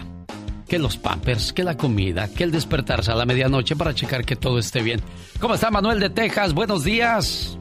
Que 0.73 0.79
los 0.79 0.97
pampers, 0.97 1.53
que 1.53 1.63
la 1.63 1.77
comida, 1.77 2.27
que 2.27 2.43
el 2.43 2.51
despertarse 2.51 3.11
a 3.11 3.15
la 3.15 3.27
medianoche 3.27 3.75
para 3.75 3.93
checar 3.93 4.25
que 4.25 4.35
todo 4.35 4.57
esté 4.57 4.81
bien. 4.81 4.99
¿Cómo 5.39 5.53
está 5.53 5.69
Manuel 5.69 5.99
de 5.99 6.09
Texas? 6.09 6.51
Buenos 6.51 6.83
días. 6.83 7.59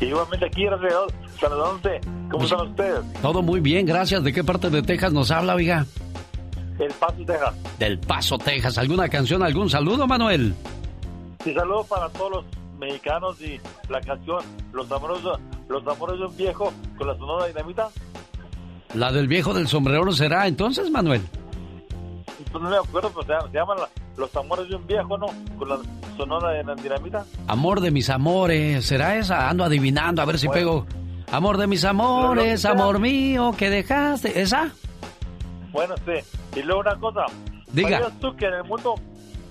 Igualmente 0.00 0.46
aquí, 0.46 0.64
gracias 0.64 0.92
a 0.92 0.96
Dios, 0.96 1.12
saludándote. 1.38 2.00
¿Cómo 2.28 2.42
están 2.42 2.66
ustedes? 2.70 3.00
Todo 3.22 3.40
muy 3.40 3.60
bien, 3.60 3.86
gracias. 3.86 4.24
¿De 4.24 4.32
qué 4.32 4.42
parte 4.42 4.68
de 4.68 4.82
Texas 4.82 5.12
nos 5.12 5.30
habla, 5.30 5.54
oiga? 5.54 5.86
El 6.80 6.92
Paso, 6.92 7.24
Texas. 7.24 7.54
Del 7.78 7.98
Paso, 8.00 8.36
Texas. 8.38 8.78
¿Alguna 8.78 9.08
canción, 9.08 9.40
algún 9.44 9.70
saludo, 9.70 10.08
Manuel? 10.08 10.56
Y 11.44 11.54
saludos 11.54 11.86
para 11.86 12.08
todos 12.08 12.32
los 12.32 12.44
mexicanos 12.80 13.40
y 13.40 13.60
la 13.88 14.00
canción 14.00 14.40
Los 14.72 14.90
amores, 14.90 15.18
los 15.68 15.86
amores 15.86 16.18
de 16.18 16.26
un 16.26 16.36
viejo 16.36 16.72
con 16.98 17.06
la 17.06 17.16
sonora 17.16 17.46
dinamita. 17.46 17.90
La 18.94 19.12
del 19.12 19.28
viejo 19.28 19.54
del 19.54 19.68
sombrero 19.68 20.10
será 20.10 20.48
entonces, 20.48 20.90
Manuel. 20.90 21.22
No 22.52 22.60
me 22.70 22.76
acuerdo, 22.76 23.10
pero 23.10 23.22
se, 23.26 23.32
llama- 23.32 23.48
se 23.50 23.54
llaman 23.58 23.78
la- 23.78 23.88
Los 24.16 24.36
amores 24.36 24.68
de 24.68 24.76
un 24.76 24.86
viejo, 24.86 25.16
¿no? 25.18 25.26
Con 25.58 25.68
la 25.68 25.78
sonora 26.16 26.50
de 26.50 26.64
la 26.64 26.74
dinamita. 26.74 27.24
Amor 27.48 27.80
de 27.80 27.90
mis 27.90 28.10
amores, 28.10 28.84
¿será 28.84 29.16
esa? 29.16 29.48
Ando 29.48 29.64
adivinando, 29.64 30.20
a 30.20 30.24
ver 30.26 30.38
si 30.38 30.48
pego. 30.48 30.86
Amor 31.30 31.56
de 31.56 31.66
mis 31.66 31.82
amores, 31.84 32.64
amor 32.66 32.98
mío, 32.98 33.54
que 33.56 33.70
dejaste. 33.70 34.40
¿Esa? 34.40 34.70
Bueno, 35.72 35.94
sí. 36.04 36.58
Y 36.60 36.62
luego 36.62 36.80
una 36.82 36.96
cosa. 36.96 37.24
Diga. 37.72 38.00
¿Sabías 38.00 38.20
tú 38.20 38.36
que 38.36 38.46
en 38.46 38.54
el 38.54 38.64
mundo, 38.64 38.94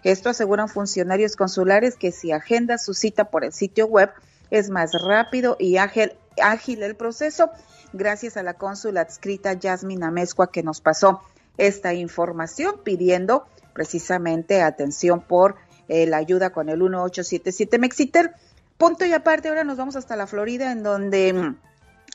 Esto 0.06 0.30
aseguran 0.30 0.70
funcionarios 0.70 1.36
consulares 1.36 1.96
que 1.96 2.12
si 2.12 2.32
agenda 2.32 2.78
su 2.78 2.94
cita 2.94 3.32
por 3.32 3.44
el 3.44 3.52
sitio 3.52 3.88
web 3.88 4.12
es 4.52 4.70
más 4.70 4.92
rápido 4.94 5.58
y 5.60 5.78
ágil, 5.78 6.84
el 6.84 6.96
proceso, 6.96 7.50
gracias 7.92 8.38
a 8.38 8.44
la 8.44 8.54
cónsula 8.54 9.02
adscrita 9.02 9.58
Jasmine 9.60 10.06
Amezcua 10.06 10.52
que 10.52 10.62
nos 10.62 10.80
pasó 10.80 11.22
esta 11.58 11.96
información 11.96 12.82
pidiendo 12.84 13.48
precisamente 13.74 14.62
atención 14.62 15.22
por 15.22 15.56
eh, 15.88 16.06
la 16.06 16.18
ayuda 16.18 16.52
con 16.52 16.70
el 16.70 16.78
1877 16.78 17.80
Mexitel. 17.80 18.30
Punto 18.78 19.06
y 19.06 19.14
aparte, 19.14 19.50
ahora 19.50 19.64
nos 19.64 19.78
vamos 19.78 19.96
hasta 19.96 20.16
la 20.16 20.28
Florida, 20.28 20.72
en 20.72 20.84
donde 20.84 21.34
mm, 21.34 21.58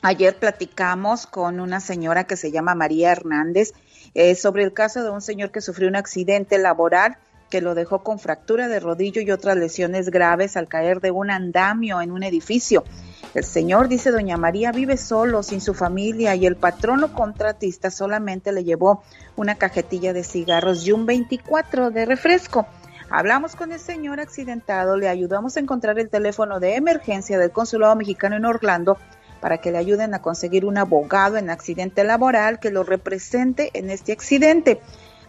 ayer 0.01 0.37
platicamos 0.37 1.27
con 1.27 1.59
una 1.59 1.81
señora 1.81 2.23
que 2.23 2.37
se 2.37 2.51
llama 2.51 2.73
María 2.73 3.11
Hernández 3.11 3.73
eh, 4.13 4.35
sobre 4.35 4.63
el 4.63 4.71
caso 4.71 5.03
de 5.03 5.09
un 5.09 5.19
señor 5.19 5.51
que 5.51 5.59
sufrió 5.59 5.89
un 5.89 5.97
accidente 5.97 6.57
laboral 6.57 7.17
que 7.51 7.61
lo 7.61 7.75
dejó 7.75 8.01
con 8.01 8.17
fractura 8.17 8.67
de 8.67 8.79
rodillo 8.79 9.21
y 9.21 9.29
otras 9.29 9.57
lesiones 9.57 10.09
graves 10.09 10.57
al 10.57 10.67
caer 10.67 11.01
de 11.01 11.11
un 11.11 11.29
andamio 11.29 12.01
en 12.01 12.11
un 12.11 12.23
edificio. 12.23 12.83
El 13.35 13.43
señor, 13.43 13.87
dice 13.87 14.09
doña 14.09 14.37
María, 14.37 14.71
vive 14.71 14.97
solo, 14.97 15.43
sin 15.43 15.61
su 15.61 15.75
familia, 15.75 16.33
y 16.35 16.47
el 16.47 16.55
patrón 16.55 17.03
o 17.03 17.13
contratista 17.13 17.91
solamente 17.91 18.51
le 18.51 18.63
llevó 18.63 19.03
una 19.35 19.55
cajetilla 19.55 20.13
de 20.13 20.23
cigarros 20.23 20.87
y 20.87 20.93
un 20.93 21.05
24 21.05 21.91
de 21.91 22.05
refresco. 22.05 22.65
Hablamos 23.09 23.55
con 23.55 23.73
el 23.73 23.79
señor 23.79 24.21
accidentado, 24.21 24.95
le 24.95 25.09
ayudamos 25.09 25.57
a 25.57 25.59
encontrar 25.59 25.99
el 25.99 26.09
teléfono 26.09 26.61
de 26.61 26.75
emergencia 26.75 27.37
del 27.37 27.51
Consulado 27.51 27.95
Mexicano 27.95 28.37
en 28.37 28.45
Orlando 28.45 28.97
para 29.41 29.57
que 29.57 29.71
le 29.71 29.79
ayuden 29.79 30.13
a 30.13 30.21
conseguir 30.21 30.63
un 30.63 30.77
abogado 30.77 31.35
en 31.35 31.49
accidente 31.49 32.05
laboral 32.05 32.59
que 32.59 32.71
lo 32.71 32.83
represente 32.83 33.71
en 33.73 33.89
este 33.89 34.13
accidente. 34.13 34.79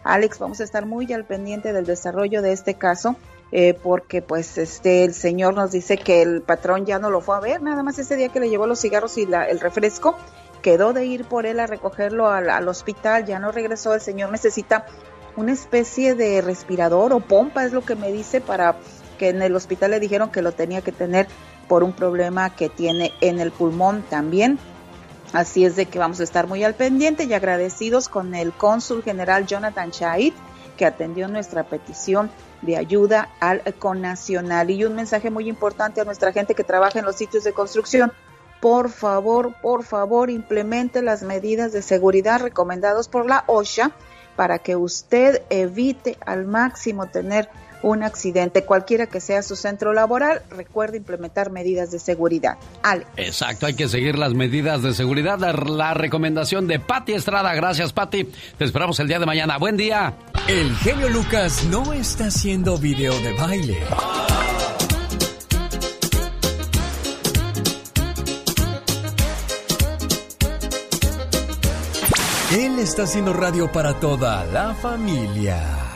Alex, 0.03 0.39
vamos 0.39 0.59
a 0.59 0.63
estar 0.63 0.85
muy 0.85 1.11
al 1.13 1.25
pendiente 1.25 1.73
del 1.73 1.85
desarrollo 1.85 2.41
de 2.41 2.51
este 2.51 2.75
caso, 2.75 3.15
eh, 3.51 3.73
porque 3.73 4.21
pues 4.21 4.57
este 4.57 5.03
el 5.03 5.13
señor 5.13 5.53
nos 5.53 5.71
dice 5.71 5.97
que 5.97 6.21
el 6.21 6.41
patrón 6.41 6.85
ya 6.85 6.99
no 6.99 7.09
lo 7.09 7.21
fue 7.21 7.35
a 7.35 7.39
ver, 7.39 7.61
nada 7.61 7.83
más 7.83 7.99
ese 7.99 8.15
día 8.15 8.29
que 8.29 8.39
le 8.39 8.49
llevó 8.49 8.67
los 8.67 8.81
cigarros 8.81 9.17
y 9.17 9.25
la, 9.25 9.47
el 9.47 9.59
refresco, 9.59 10.15
quedó 10.61 10.93
de 10.93 11.05
ir 11.05 11.25
por 11.25 11.45
él 11.45 11.59
a 11.59 11.67
recogerlo 11.67 12.29
al, 12.29 12.49
al 12.49 12.67
hospital, 12.67 13.25
ya 13.25 13.39
no 13.39 13.51
regresó, 13.51 13.93
el 13.93 14.01
señor 14.01 14.31
necesita 14.31 14.85
una 15.35 15.51
especie 15.51 16.15
de 16.15 16.41
respirador 16.41 17.13
o 17.13 17.19
pompa, 17.19 17.65
es 17.65 17.73
lo 17.73 17.81
que 17.81 17.95
me 17.95 18.11
dice, 18.11 18.41
para 18.41 18.75
que 19.17 19.29
en 19.29 19.41
el 19.41 19.55
hospital 19.55 19.91
le 19.91 19.99
dijeron 19.99 20.31
que 20.31 20.41
lo 20.41 20.51
tenía 20.51 20.81
que 20.81 20.91
tener 20.91 21.27
por 21.67 21.83
un 21.83 21.93
problema 21.93 22.55
que 22.55 22.69
tiene 22.69 23.13
en 23.21 23.39
el 23.39 23.51
pulmón 23.51 24.03
también. 24.09 24.59
Así 25.33 25.65
es 25.65 25.75
de 25.75 25.87
que 25.87 25.97
vamos 25.97 26.19
a 26.19 26.23
estar 26.23 26.45
muy 26.45 26.63
al 26.63 26.75
pendiente 26.75 27.23
y 27.23 27.33
agradecidos 27.33 28.07
con 28.07 28.35
el 28.35 28.53
cónsul 28.53 29.01
general 29.01 29.47
Jonathan 29.47 29.89
Chait, 29.89 30.35
que 30.77 30.85
atendió 30.85 31.27
nuestra 31.27 31.63
petición 31.63 32.29
de 32.61 32.77
ayuda 32.77 33.29
al 33.39 33.61
connacional. 33.79 34.69
Y 34.69 34.85
un 34.85 34.95
mensaje 34.95 35.31
muy 35.31 35.49
importante 35.49 36.01
a 36.01 36.05
nuestra 36.05 36.31
gente 36.31 36.53
que 36.53 36.63
trabaja 36.63 36.99
en 36.99 37.05
los 37.05 37.15
sitios 37.15 37.43
de 37.43 37.51
construcción. 37.51 38.13
Por 38.61 38.91
favor, 38.91 39.55
por 39.59 39.83
favor, 39.83 40.29
implemente 40.29 41.01
las 41.01 41.23
medidas 41.23 41.73
de 41.73 41.81
seguridad 41.81 42.39
recomendadas 42.39 43.07
por 43.07 43.25
la 43.25 43.43
OSHA 43.47 43.91
para 44.35 44.59
que 44.59 44.75
usted 44.75 45.41
evite 45.49 46.17
al 46.25 46.45
máximo 46.45 47.07
tener 47.07 47.49
un 47.83 48.01
accidente, 48.01 48.63
cualquiera 48.65 49.07
que 49.07 49.19
sea 49.19 49.43
su 49.43 49.55
centro 49.55 49.93
laboral, 49.93 50.41
recuerde 50.49 50.97
implementar 50.97 51.51
medidas 51.51 51.91
de 51.91 51.99
seguridad. 51.99 52.57
Ale. 52.81 53.05
Exacto, 53.17 53.67
hay 53.67 53.75
que 53.75 53.87
seguir 53.87 54.17
las 54.17 54.33
medidas 54.33 54.81
de 54.81 54.93
seguridad. 54.93 55.37
La, 55.37 55.93
recomendación 55.93 56.65
de 56.67 56.79
Patti 56.79 57.13
Estrada. 57.13 57.53
Gracias, 57.53 57.93
Patti. 57.93 58.23
Te 58.57 58.65
esperamos 58.65 58.99
el 58.99 59.07
día 59.07 59.19
de 59.19 59.25
mañana. 59.25 59.57
Buen 59.57 59.77
día. 59.77 60.15
El 60.47 60.75
genio 60.77 61.09
Lucas 61.09 61.65
no 61.65 61.93
está 61.93 62.27
haciendo 62.27 62.77
video 62.77 63.13
de 63.19 63.33
baile. 63.33 63.77
Él 72.51 72.79
está 72.79 73.03
haciendo 73.03 73.33
radio 73.33 73.71
para 73.71 73.99
toda 73.99 74.45
la 74.45 74.73
familia. 74.75 75.92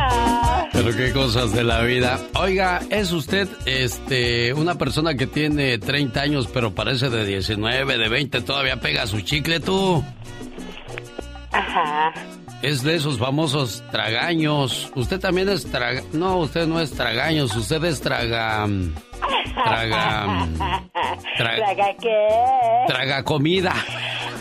Pero 0.85 0.97
qué 0.97 1.13
cosas 1.13 1.53
de 1.53 1.63
la 1.63 1.83
vida. 1.83 2.19
Oiga, 2.35 2.81
¿es 2.91 3.13
usted 3.13 3.49
este 3.67 4.53
una 4.53 4.75
persona 4.75 5.15
que 5.15 5.29
tiene 5.29 5.79
30 5.79 6.21
años 6.21 6.49
pero 6.53 6.75
parece 6.75 7.09
de 7.09 7.25
19, 7.25 7.99
de 7.99 8.09
20, 8.09 8.41
todavía 8.41 8.81
pega 8.81 9.07
su 9.07 9.21
chicle 9.21 9.61
tú? 9.61 10.03
Ajá. 11.53 12.13
Es 12.63 12.83
de 12.83 12.97
esos 12.97 13.19
famosos 13.19 13.85
tragaños. 13.93 14.91
Usted 14.97 15.21
también 15.21 15.49
es 15.51 15.71
traga... 15.71 16.03
No, 16.13 16.39
usted 16.39 16.67
no 16.67 16.81
es 16.81 16.91
tragaños, 16.91 17.55
usted 17.55 17.85
es 17.85 18.01
traga... 18.01 18.69
Traga... 19.55 20.49
¿Traga 21.37 21.97
qué? 22.01 22.29
Traga 22.89 23.23
comida. 23.23 23.73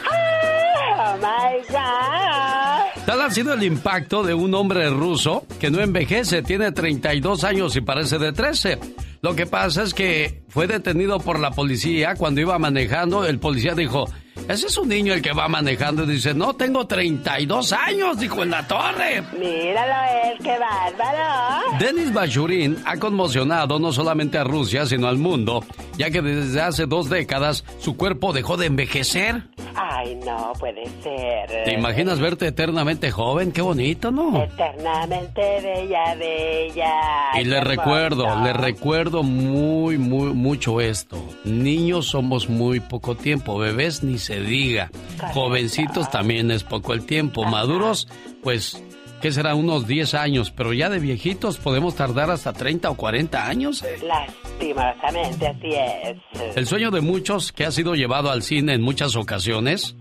Oh 0.10 1.18
my 1.18 1.62
God. 1.70 2.71
Tal 3.12 3.20
ha 3.20 3.30
sido 3.30 3.54
el 3.54 3.64
impacto 3.64 4.24
de 4.24 4.34
un 4.34 4.54
hombre 4.56 4.90
ruso 4.90 5.46
que 5.60 5.70
no 5.70 5.82
envejece, 5.82 6.44
tiene 6.44 6.72
32 6.72 7.44
años 7.44 7.76
y 7.76 7.82
parece 7.82 8.18
de 8.18 8.32
13. 8.32 8.80
Lo 9.22 9.36
que 9.36 9.46
pasa 9.46 9.84
es 9.84 9.94
que 9.94 10.44
fue 10.48 10.66
detenido 10.66 11.20
por 11.20 11.38
la 11.38 11.52
policía 11.52 12.16
cuando 12.16 12.40
iba 12.40 12.58
manejando. 12.58 13.26
El 13.26 13.38
policía 13.38 13.76
dijo, 13.76 14.10
ese 14.48 14.68
es 14.68 14.78
un 14.78 14.90
niño 14.90 15.14
el 15.14 15.22
que 15.22 15.34
va 15.34 15.48
manejando. 15.48 16.04
Y 16.04 16.08
dice, 16.08 16.34
no, 16.34 16.54
tengo 16.54 16.86
32 16.86 17.74
años, 17.74 18.20
dijo 18.20 18.44
en 18.44 18.52
la 18.52 18.68
torre. 18.68 19.24
Míralo 19.38 19.94
él, 20.24 20.38
qué 20.44 20.58
bárbaro. 20.58 21.78
Denis 21.80 22.14
Bachurin 22.14 22.78
ha 22.86 22.98
conmocionado 22.98 23.80
no 23.80 23.92
solamente 23.92 24.38
a 24.38 24.44
Rusia, 24.44 24.86
sino 24.86 25.08
al 25.08 25.18
mundo, 25.18 25.64
ya 25.98 26.10
que 26.10 26.22
desde 26.22 26.62
hace 26.62 26.86
dos 26.86 27.10
décadas 27.10 27.64
su 27.80 27.96
cuerpo 27.98 28.34
dejó 28.34 28.58
de 28.58 28.68
envejecer. 28.68 29.44
Ay, 29.76 30.20
no 30.26 30.54
puede 30.60 30.86
ser. 31.02 31.64
¿Te 31.64 31.74
imaginas 31.74 32.20
verte 32.20 32.48
eternamente 32.48 33.12
joven? 33.12 33.52
Qué 33.52 33.62
bonito, 33.62 34.12
¿no? 34.12 34.44
Eternamente 34.44 35.42
bella, 35.62 36.16
bella. 36.16 36.92
Y 37.40 37.46
le 37.46 37.62
recuerdo, 37.62 38.44
le 38.44 38.54
recuerdo 38.54 39.24
muy, 39.24 39.98
muy, 39.98 40.34
mucho 40.34 40.82
esto. 40.82 41.18
Niños 41.46 42.08
somos 42.08 42.50
muy 42.50 42.80
poco 42.80 43.16
tiempo, 43.16 43.58
bebés 43.58 44.04
ni 44.04 44.18
se 44.18 44.31
diga. 44.40 44.92
Jovencitos 45.34 46.10
también 46.10 46.52
es 46.52 46.64
poco 46.64 46.94
el 46.94 47.06
tiempo. 47.06 47.44
Maduros, 47.44 48.08
pues, 48.42 48.82
¿qué 49.22 49.32
será? 49.32 49.56
Unos 49.56 49.88
10 49.88 50.14
años, 50.14 50.52
pero 50.52 50.74
ya 50.74 50.90
de 50.90 51.00
viejitos 51.00 51.58
podemos 51.58 51.96
tardar 51.96 52.32
hasta 52.32 52.54
30 52.54 52.90
o 52.90 52.96
40 52.96 53.48
años. 53.48 53.84
¿eh? 53.84 54.00
Lastimosamente 54.04 55.48
así 55.48 55.70
es. 55.74 56.58
El 56.58 56.66
sueño 56.66 56.92
de 56.92 57.02
muchos 57.02 57.52
que 57.52 57.66
ha 57.66 57.72
sido 57.72 57.96
llevado 57.96 58.32
al 58.32 58.44
cine 58.44 58.74
en 58.74 58.82
muchas 58.82 59.16
ocasiones, 59.16 59.96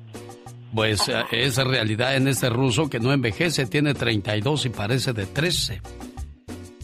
pues 0.75 1.09
eh, 1.09 1.23
es 1.33 1.57
realidad 1.57 2.17
en 2.17 2.29
este 2.29 2.49
ruso 2.49 2.89
que 2.89 3.01
no 3.01 3.13
envejece, 3.13 3.67
tiene 3.67 3.95
32 3.95 4.67
y 4.67 4.69
parece 4.71 5.13
de 5.13 5.27
13. 5.27 5.83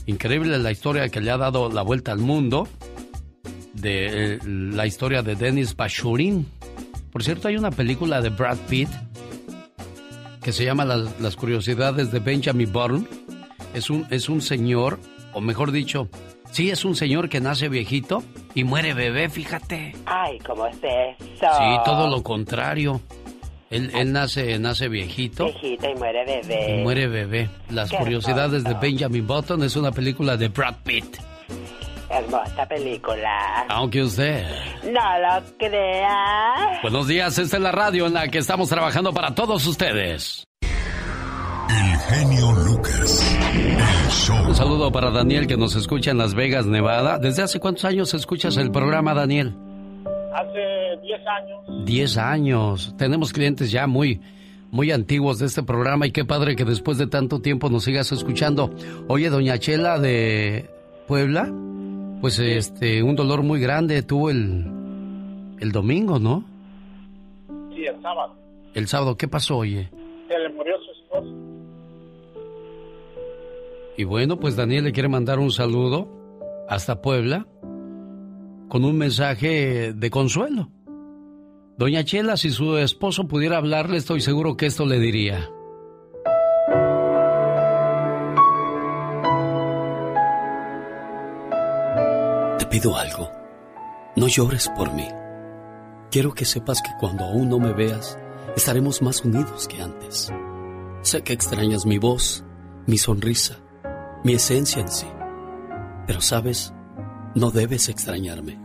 Increíble 0.07 0.59
la 0.59 0.70
historia 0.70 1.09
que 1.09 1.20
le 1.20 1.30
ha 1.30 1.36
dado 1.36 1.68
la 1.70 1.82
vuelta 1.82 2.12
al 2.12 2.18
mundo 2.18 2.68
de 3.74 4.34
eh, 4.34 4.38
la 4.44 4.86
historia 4.86 5.22
de 5.22 5.34
Denis 5.34 5.74
Bachurin. 5.76 6.47
Por 7.17 7.25
cierto, 7.25 7.49
hay 7.49 7.57
una 7.57 7.71
película 7.71 8.21
de 8.21 8.29
Brad 8.29 8.59
Pitt 8.69 8.91
que 10.43 10.53
se 10.53 10.67
llama 10.67 10.85
Las, 10.85 11.19
las 11.19 11.35
curiosidades 11.35 12.12
de 12.12 12.19
Benjamin 12.19 12.71
Button. 12.71 13.09
Es 13.73 13.89
un, 13.89 14.07
es 14.11 14.29
un 14.29 14.43
señor, 14.43 15.01
o 15.33 15.41
mejor 15.41 15.73
dicho, 15.73 16.11
sí 16.51 16.69
es 16.69 16.85
un 16.85 16.95
señor 16.95 17.31
que 17.31 17.41
nace 17.41 17.71
viejito 17.71 18.23
y 18.55 18.64
muere 18.64 18.93
bebé, 18.93 19.31
fíjate. 19.31 19.97
Ay, 20.05 20.39
¿cómo 20.41 20.67
es 20.67 20.77
eso? 20.77 21.25
Sí, 21.39 21.77
todo 21.87 22.11
lo 22.11 22.23
contrario. 22.23 23.01
Él, 23.71 23.93
él 23.95 24.12
nace, 24.12 24.59
nace 24.59 24.89
viejito. 24.91 25.47
Viejito 25.47 25.89
y 25.89 25.95
muere 25.95 26.23
bebé. 26.27 26.81
Y 26.81 26.83
muere 26.83 27.07
bebé. 27.07 27.49
Las 27.71 27.91
curiosidades 27.93 28.62
de. 28.62 28.75
Benjamin 28.75 29.27
Button 29.27 29.62
es 29.62 29.75
una 29.75 29.91
película 29.91 30.37
de 30.37 30.49
Brad 30.49 30.75
Pitt. 30.85 31.17
Hermosa 32.09 32.66
película. 32.66 33.66
Aunque 33.68 34.02
usted. 34.02 34.44
No 34.84 34.92
lo 34.92 35.44
creas. 35.59 36.82
Buenos 36.82 37.09
días, 37.09 37.38
esta 37.38 37.57
es 37.57 37.62
la 37.62 37.72
radio 37.72 38.07
en 38.07 38.14
la 38.14 38.28
que 38.28 38.38
estamos 38.38 38.68
trabajando 38.68 39.12
para 39.12 39.34
todos 39.34 39.66
ustedes. 39.66 40.44
El 41.68 41.98
genio 41.98 42.52
Lucas. 42.52 43.36
El 43.52 44.11
show. 44.11 44.46
Un 44.46 44.54
saludo 44.54 44.92
para 44.92 45.11
Daniel 45.11 45.48
que 45.48 45.57
nos 45.57 45.74
escucha 45.74 46.12
en 46.12 46.18
Las 46.18 46.34
Vegas, 46.34 46.66
Nevada. 46.66 47.18
¿Desde 47.18 47.42
hace 47.42 47.59
cuántos 47.59 47.84
años 47.84 48.14
escuchas 48.14 48.57
el 48.57 48.70
programa, 48.70 49.14
Daniel? 49.14 49.57
Hace 50.32 51.00
10 51.02 51.20
años. 51.26 51.86
Diez 51.86 52.16
años. 52.18 52.94
Tenemos 52.96 53.32
clientes 53.32 53.72
ya 53.72 53.88
muy, 53.88 54.20
muy 54.70 54.92
antiguos 54.92 55.40
de 55.40 55.46
este 55.46 55.64
programa 55.64 56.07
y 56.07 56.12
qué 56.12 56.24
padre 56.24 56.54
que 56.54 56.64
después 56.64 56.98
de 56.98 57.09
tanto 57.09 57.40
tiempo 57.40 57.68
nos 57.68 57.82
sigas 57.82 58.12
escuchando. 58.12 58.70
Oye, 59.09 59.28
doña 59.28 59.59
Chela 59.59 59.98
de 59.98 60.70
Puebla, 61.09 61.50
pues 62.21 62.39
este, 62.39 63.03
un 63.03 63.17
dolor 63.17 63.43
muy 63.43 63.61
grande 63.61 64.03
tuvo 64.03 64.31
el, 64.31 64.64
el 65.61 65.73
domingo, 65.73 66.19
¿no? 66.19 66.45
Sí, 67.75 67.85
el 67.85 68.01
sábado. 68.03 68.35
El 68.75 68.89
sábado, 68.89 69.17
¿qué 69.17 69.29
pasó, 69.29 69.59
oye? 69.59 69.91
Se 70.29 70.39
le 70.39 70.49
murió 70.51 70.75
su 70.79 70.91
esposa. 70.93 71.29
Y 73.97 74.05
bueno, 74.05 74.39
pues 74.39 74.57
Daniel 74.57 74.85
le 74.85 74.93
quiere 74.93 75.09
mandar 75.09 75.39
un 75.39 75.51
saludo 75.51 76.09
hasta 76.69 77.01
Puebla 77.01 77.47
con 78.69 78.85
un 78.85 78.99
mensaje 78.99 79.93
de 79.93 80.11
consuelo. 80.11 80.71
Doña 81.79 82.05
Chela, 82.05 82.37
si 82.37 82.51
su 82.51 82.77
esposo 82.79 83.29
pudiera 83.29 83.59
hablarle, 83.59 83.99
estoy 83.99 84.21
seguro 84.21 84.57
que 84.57 84.67
esto 84.67 84.87
le 84.87 84.99
diría. 84.99 85.49
Algo. 92.85 93.31
No 94.16 94.29
llores 94.29 94.68
por 94.77 94.93
mí. 94.93 95.09
Quiero 96.11 96.35
que 96.35 96.45
sepas 96.45 96.81
que 96.83 96.91
cuando 97.01 97.24
aún 97.24 97.49
no 97.49 97.59
me 97.59 97.72
veas, 97.72 98.18
estaremos 98.55 99.03
más 99.03 99.24
unidos 99.24 99.66
que 99.66 99.83
antes. 99.83 100.31
Sé 101.03 101.22
que 101.22 101.33
extrañas 101.33 101.87
mi 101.87 101.99
voz, 101.99 102.45
mi 102.87 102.99
sonrisa, 102.99 103.57
mi 104.24 104.35
esencia 104.35 104.83
en 104.83 104.89
sí. 104.89 105.07
Pero 106.07 106.20
sabes, 106.20 106.72
no 107.35 107.51
debes 107.51 107.89
extrañarme. 107.89 108.61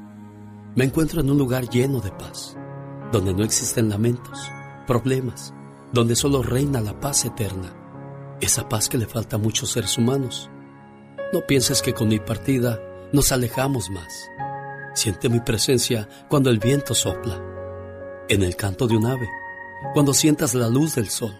Me 0.76 0.86
encuentro 0.86 1.22
en 1.22 1.32
un 1.32 1.38
lugar 1.38 1.70
lleno 1.70 2.00
de 2.00 2.12
paz, 2.12 2.58
donde 3.12 3.34
no 3.34 3.44
existen 3.44 3.90
lamentos, 3.90 4.50
problemas, 4.88 5.54
donde 5.92 6.16
solo 6.16 6.44
reina 6.44 6.82
la 6.82 7.00
paz 7.00 7.26
eterna, 7.26 7.74
esa 8.40 8.70
paz 8.70 8.88
que 8.88 8.98
le 8.98 9.08
falta 9.08 9.38
a 9.38 9.40
muchos 9.40 9.72
seres 9.72 9.98
humanos. 9.98 10.50
No 11.34 11.42
pienses 11.48 11.82
que 11.82 11.94
con 11.94 12.10
mi 12.10 12.20
partida 12.20 12.80
nos 13.12 13.32
alejamos 13.32 13.90
más. 13.90 14.30
Siente 14.94 15.30
mi 15.30 15.40
presencia 15.40 16.08
cuando 16.28 16.50
el 16.50 16.60
viento 16.60 16.94
sopla, 16.94 17.42
en 18.28 18.44
el 18.44 18.56
canto 18.56 18.88
de 18.88 18.98
un 18.98 19.06
ave, 19.06 19.28
cuando 19.94 20.14
sientas 20.14 20.54
la 20.54 20.70
luz 20.70 20.96
del 20.96 21.10
sol. 21.10 21.38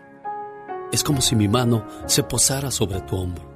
Es 0.92 1.04
como 1.04 1.22
si 1.22 1.36
mi 1.36 1.48
mano 1.48 1.86
se 2.06 2.24
posara 2.24 2.72
sobre 2.72 3.02
tu 3.02 3.16
hombro. 3.16 3.50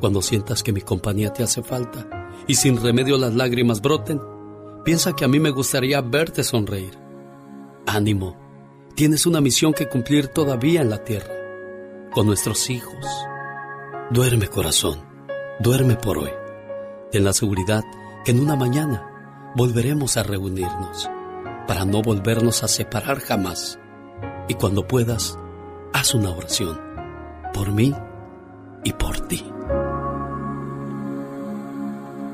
Cuando 0.00 0.22
sientas 0.22 0.62
que 0.62 0.72
mi 0.72 0.80
compañía 0.80 1.32
te 1.32 1.42
hace 1.42 1.62
falta 1.62 2.06
y 2.46 2.54
sin 2.54 2.80
remedio 2.80 3.16
las 3.16 3.34
lágrimas 3.34 3.80
broten, 3.80 4.20
piensa 4.84 5.14
que 5.14 5.24
a 5.24 5.28
mí 5.28 5.40
me 5.40 5.50
gustaría 5.50 6.00
verte 6.00 6.44
sonreír. 6.44 6.96
Ánimo, 7.86 8.36
tienes 8.94 9.26
una 9.26 9.40
misión 9.40 9.72
que 9.72 9.88
cumplir 9.88 10.28
todavía 10.28 10.82
en 10.82 10.90
la 10.90 11.02
tierra, 11.02 11.34
con 12.12 12.26
nuestros 12.26 12.70
hijos. 12.70 13.06
Duerme 14.10 14.48
corazón, 14.48 15.00
duerme 15.60 15.96
por 15.96 16.18
hoy. 16.18 16.45
Ten 17.12 17.24
la 17.24 17.32
seguridad 17.32 17.84
que 18.24 18.32
en 18.32 18.40
una 18.40 18.56
mañana 18.56 19.52
volveremos 19.54 20.16
a 20.16 20.24
reunirnos 20.24 21.08
para 21.66 21.84
no 21.84 22.02
volvernos 22.02 22.62
a 22.64 22.68
separar 22.68 23.20
jamás. 23.20 23.78
Y 24.48 24.54
cuando 24.54 24.86
puedas, 24.86 25.38
haz 25.92 26.14
una 26.14 26.30
oración 26.30 26.80
por 27.54 27.72
mí 27.72 27.94
y 28.84 28.92
por 28.92 29.20
ti. 29.28 29.44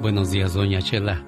Buenos 0.00 0.30
días, 0.30 0.54
doña 0.54 0.80
Chela. 0.80 1.24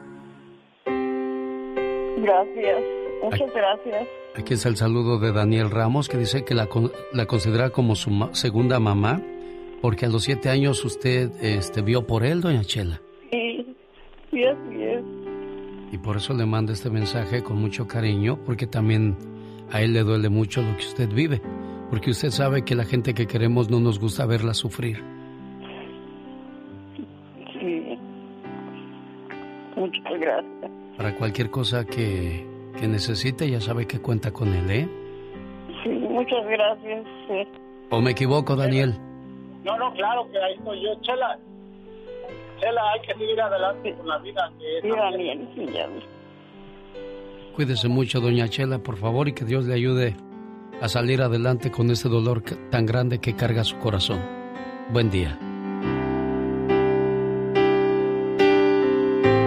Gracias, 2.17 2.83
muchas 3.23 3.55
gracias. 3.55 4.09
Aquí 4.37 4.55
es 4.55 4.67
el 4.67 4.77
saludo 4.77 5.19
de 5.19 5.33
Daniel 5.33 5.71
Ramos, 5.71 6.09
que 6.09 6.17
dice 6.17 6.45
que 6.45 6.55
la, 6.55 6.69
la 7.13 7.27
considera 7.27 7.71
como 7.71 7.95
su 7.95 8.11
segunda 8.33 8.81
mamá, 8.81 9.21
porque 9.81 10.07
a 10.07 10.09
los 10.09 10.25
siete 10.25 10.49
años 10.49 10.85
usted 10.85 11.31
este, 11.41 11.83
vio 11.83 12.07
por 12.07 12.25
él, 12.25 12.41
doña 12.41 12.65
Chela. 12.65 13.04
Sí, 13.35 13.77
sí, 14.31 14.45
así 14.45 14.83
es. 14.83 15.03
Y 15.91 15.99
por 15.99 16.17
eso 16.17 16.35
le 16.35 16.47
mando 16.47 16.73
este 16.73 16.89
mensaje 16.89 17.43
con 17.43 17.61
mucho 17.61 17.89
cariño, 17.89 18.39
porque 18.45 18.67
también 18.67 19.17
a 19.73 19.81
él 19.83 19.93
le 19.93 20.03
duele 20.03 20.29
mucho 20.29 20.63
lo 20.63 20.77
que 20.77 20.85
usted 20.85 21.09
vive, 21.09 21.41
porque 21.91 22.11
usted 22.11 22.31
sabe 22.31 22.63
que 22.63 22.77
la 22.77 22.85
gente 22.85 23.13
que 23.13 23.27
queremos 23.27 23.71
no 23.71 23.81
nos 23.81 23.99
gusta 23.99 24.25
verla 24.27 24.55
sufrir. 24.55 25.03
Sí. 27.59 27.99
Muchas 29.77 30.21
gracias. 30.21 30.71
Para 30.97 31.17
cualquier 31.17 31.51
cosa 31.51 31.85
que, 31.85 32.47
que 32.79 32.87
necesite, 32.87 33.51
ya 33.51 33.61
sabe 33.61 33.87
que 33.87 33.99
cuenta 34.01 34.31
con 34.31 34.55
él, 34.55 34.71
¿eh? 34.71 34.89
Sí, 35.83 35.89
muchas 35.91 36.47
gracias. 36.47 37.05
Sí. 37.27 37.49
¿O 37.91 38.01
me 38.01 38.13
equivoco, 38.13 38.55
Daniel? 38.55 38.95
No, 39.65 39.77
no, 39.77 39.93
claro 39.95 40.29
que 40.31 40.39
ahí 40.39 40.55
estoy 40.55 40.85
yo, 40.85 40.95
Chela. 41.01 41.39
Chela, 42.61 42.83
hay 42.93 43.01
que 43.01 43.15
seguir 43.15 43.41
adelante 43.41 43.95
con 43.95 44.09
la 44.09 44.19
vida. 44.19 44.53
Que 44.59 44.81
sí, 44.83 44.89
Daniel, 44.89 45.49
sí, 45.55 45.67
ya. 45.73 45.89
Cuídese 47.55 47.89
mucho, 47.89 48.21
doña 48.21 48.49
Chela, 48.49 48.79
por 48.79 48.97
favor, 48.97 49.29
y 49.29 49.33
que 49.33 49.45
Dios 49.45 49.65
le 49.67 49.75
ayude 49.75 50.17
a 50.81 50.89
salir 50.89 51.23
adelante 51.23 51.71
con 51.71 51.91
este 51.91 52.09
dolor 52.09 52.43
tan 52.71 52.85
grande 52.85 53.21
que 53.21 53.37
carga 53.37 53.63
su 53.65 53.79
corazón. 53.79 54.21
Buen 54.91 55.11
día. 55.11 55.39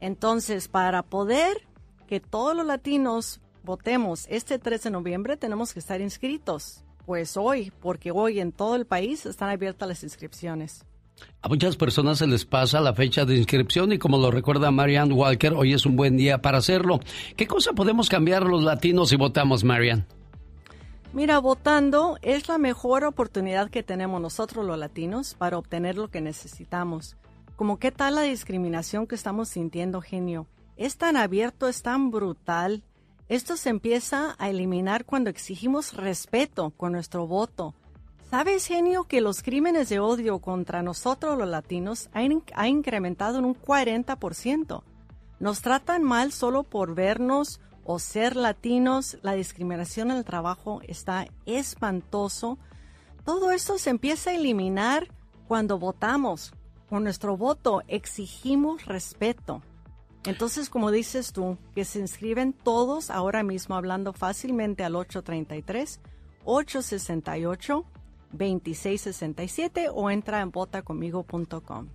Entonces, 0.00 0.68
para 0.68 1.02
poder 1.02 1.66
que 2.06 2.20
todos 2.20 2.56
los 2.56 2.66
latinos 2.66 3.42
votemos 3.64 4.26
este 4.30 4.58
3 4.58 4.84
de 4.84 4.90
noviembre, 4.90 5.36
tenemos 5.36 5.74
que 5.74 5.80
estar 5.80 6.00
inscritos. 6.00 6.84
Pues 7.04 7.36
hoy, 7.36 7.70
porque 7.82 8.12
hoy 8.12 8.40
en 8.40 8.50
todo 8.50 8.76
el 8.76 8.86
país 8.86 9.26
están 9.26 9.50
abiertas 9.50 9.88
las 9.88 10.02
inscripciones. 10.02 10.86
A 11.42 11.48
muchas 11.48 11.76
personas 11.76 12.18
se 12.18 12.26
les 12.26 12.44
pasa 12.44 12.80
la 12.80 12.94
fecha 12.94 13.24
de 13.24 13.36
inscripción 13.36 13.92
y 13.92 13.98
como 13.98 14.18
lo 14.18 14.30
recuerda 14.30 14.70
Marianne 14.70 15.12
Walker, 15.12 15.52
hoy 15.52 15.74
es 15.74 15.84
un 15.84 15.94
buen 15.94 16.16
día 16.16 16.40
para 16.40 16.58
hacerlo. 16.58 17.00
¿Qué 17.36 17.46
cosa 17.46 17.72
podemos 17.74 18.08
cambiar 18.08 18.44
los 18.44 18.64
latinos 18.64 19.10
si 19.10 19.16
votamos, 19.16 19.62
Marianne? 19.62 20.06
Mira, 21.12 21.38
votando 21.38 22.18
es 22.22 22.48
la 22.48 22.58
mejor 22.58 23.04
oportunidad 23.04 23.70
que 23.70 23.84
tenemos 23.84 24.20
nosotros 24.20 24.64
los 24.64 24.76
latinos 24.76 25.34
para 25.34 25.58
obtener 25.58 25.96
lo 25.96 26.08
que 26.08 26.20
necesitamos. 26.20 27.16
Como 27.56 27.78
qué 27.78 27.92
tal 27.92 28.16
la 28.16 28.22
discriminación 28.22 29.06
que 29.06 29.14
estamos 29.14 29.48
sintiendo, 29.48 30.00
genio. 30.00 30.48
es 30.76 30.96
tan 30.96 31.16
abierto, 31.16 31.68
es 31.68 31.82
tan 31.82 32.10
brutal. 32.10 32.82
Esto 33.28 33.56
se 33.56 33.70
empieza 33.70 34.34
a 34.38 34.50
eliminar 34.50 35.04
cuando 35.04 35.30
exigimos 35.30 35.94
respeto 35.94 36.70
con 36.70 36.90
nuestro 36.90 37.28
voto. 37.28 37.74
¿Sabes, 38.36 38.66
genio, 38.66 39.04
que 39.04 39.20
los 39.20 39.44
crímenes 39.44 39.88
de 39.90 40.00
odio 40.00 40.40
contra 40.40 40.82
nosotros 40.82 41.38
los 41.38 41.46
latinos 41.46 42.10
han, 42.12 42.42
ha 42.56 42.66
incrementado 42.66 43.38
en 43.38 43.44
un 43.44 43.54
40%? 43.54 44.82
Nos 45.38 45.62
tratan 45.62 46.02
mal 46.02 46.32
solo 46.32 46.64
por 46.64 46.96
vernos 46.96 47.60
o 47.84 48.00
ser 48.00 48.34
latinos. 48.34 49.18
La 49.22 49.34
discriminación 49.34 50.10
en 50.10 50.16
el 50.16 50.24
trabajo 50.24 50.80
está 50.88 51.28
espantoso. 51.46 52.58
Todo 53.24 53.52
esto 53.52 53.78
se 53.78 53.90
empieza 53.90 54.30
a 54.30 54.34
eliminar 54.34 55.06
cuando 55.46 55.78
votamos. 55.78 56.54
Con 56.88 57.04
nuestro 57.04 57.36
voto 57.36 57.82
exigimos 57.86 58.84
respeto. 58.86 59.62
Entonces, 60.24 60.70
como 60.70 60.90
dices 60.90 61.32
tú, 61.32 61.56
que 61.72 61.84
se 61.84 62.00
inscriben 62.00 62.52
todos 62.52 63.10
ahora 63.10 63.44
mismo 63.44 63.76
hablando 63.76 64.12
fácilmente 64.12 64.82
al 64.82 64.96
833-868-2667 68.36 69.90
o 69.94 70.10
entra 70.10 70.40
en 70.40 70.50
votaconmigo.com. 70.50 71.88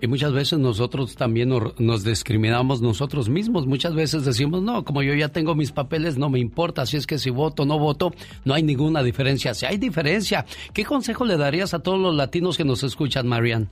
Y 0.00 0.06
muchas 0.06 0.32
veces 0.32 0.58
nosotros 0.58 1.14
también 1.16 1.48
nos, 1.48 2.04
discriminamos 2.04 2.82
nosotros 2.82 3.28
mismos. 3.28 3.66
Muchas 3.66 3.94
veces 3.94 4.24
decimos, 4.24 4.60
no, 4.60 4.84
como 4.84 5.02
yo 5.02 5.14
ya 5.14 5.30
tengo 5.30 5.54
mis 5.54 5.72
papeles, 5.72 6.18
no 6.18 6.28
me 6.28 6.40
importa. 6.40 6.84
Si 6.84 6.96
es 6.96 7.06
que 7.06 7.18
si 7.18 7.30
voto 7.30 7.62
o 7.62 7.66
no 7.66 7.78
voto, 7.78 8.12
no 8.44 8.54
hay 8.54 8.62
ninguna 8.62 9.02
diferencia. 9.02 9.54
Si 9.54 9.64
hay 9.64 9.78
diferencia, 9.78 10.44
¿qué 10.74 10.84
consejo 10.84 11.24
le 11.24 11.36
darías 11.36 11.74
a 11.74 11.78
todos 11.78 11.98
los 11.98 12.14
latinos 12.14 12.56
que 12.56 12.64
nos 12.64 12.82
escuchan, 12.82 13.28
Marianne? 13.28 13.68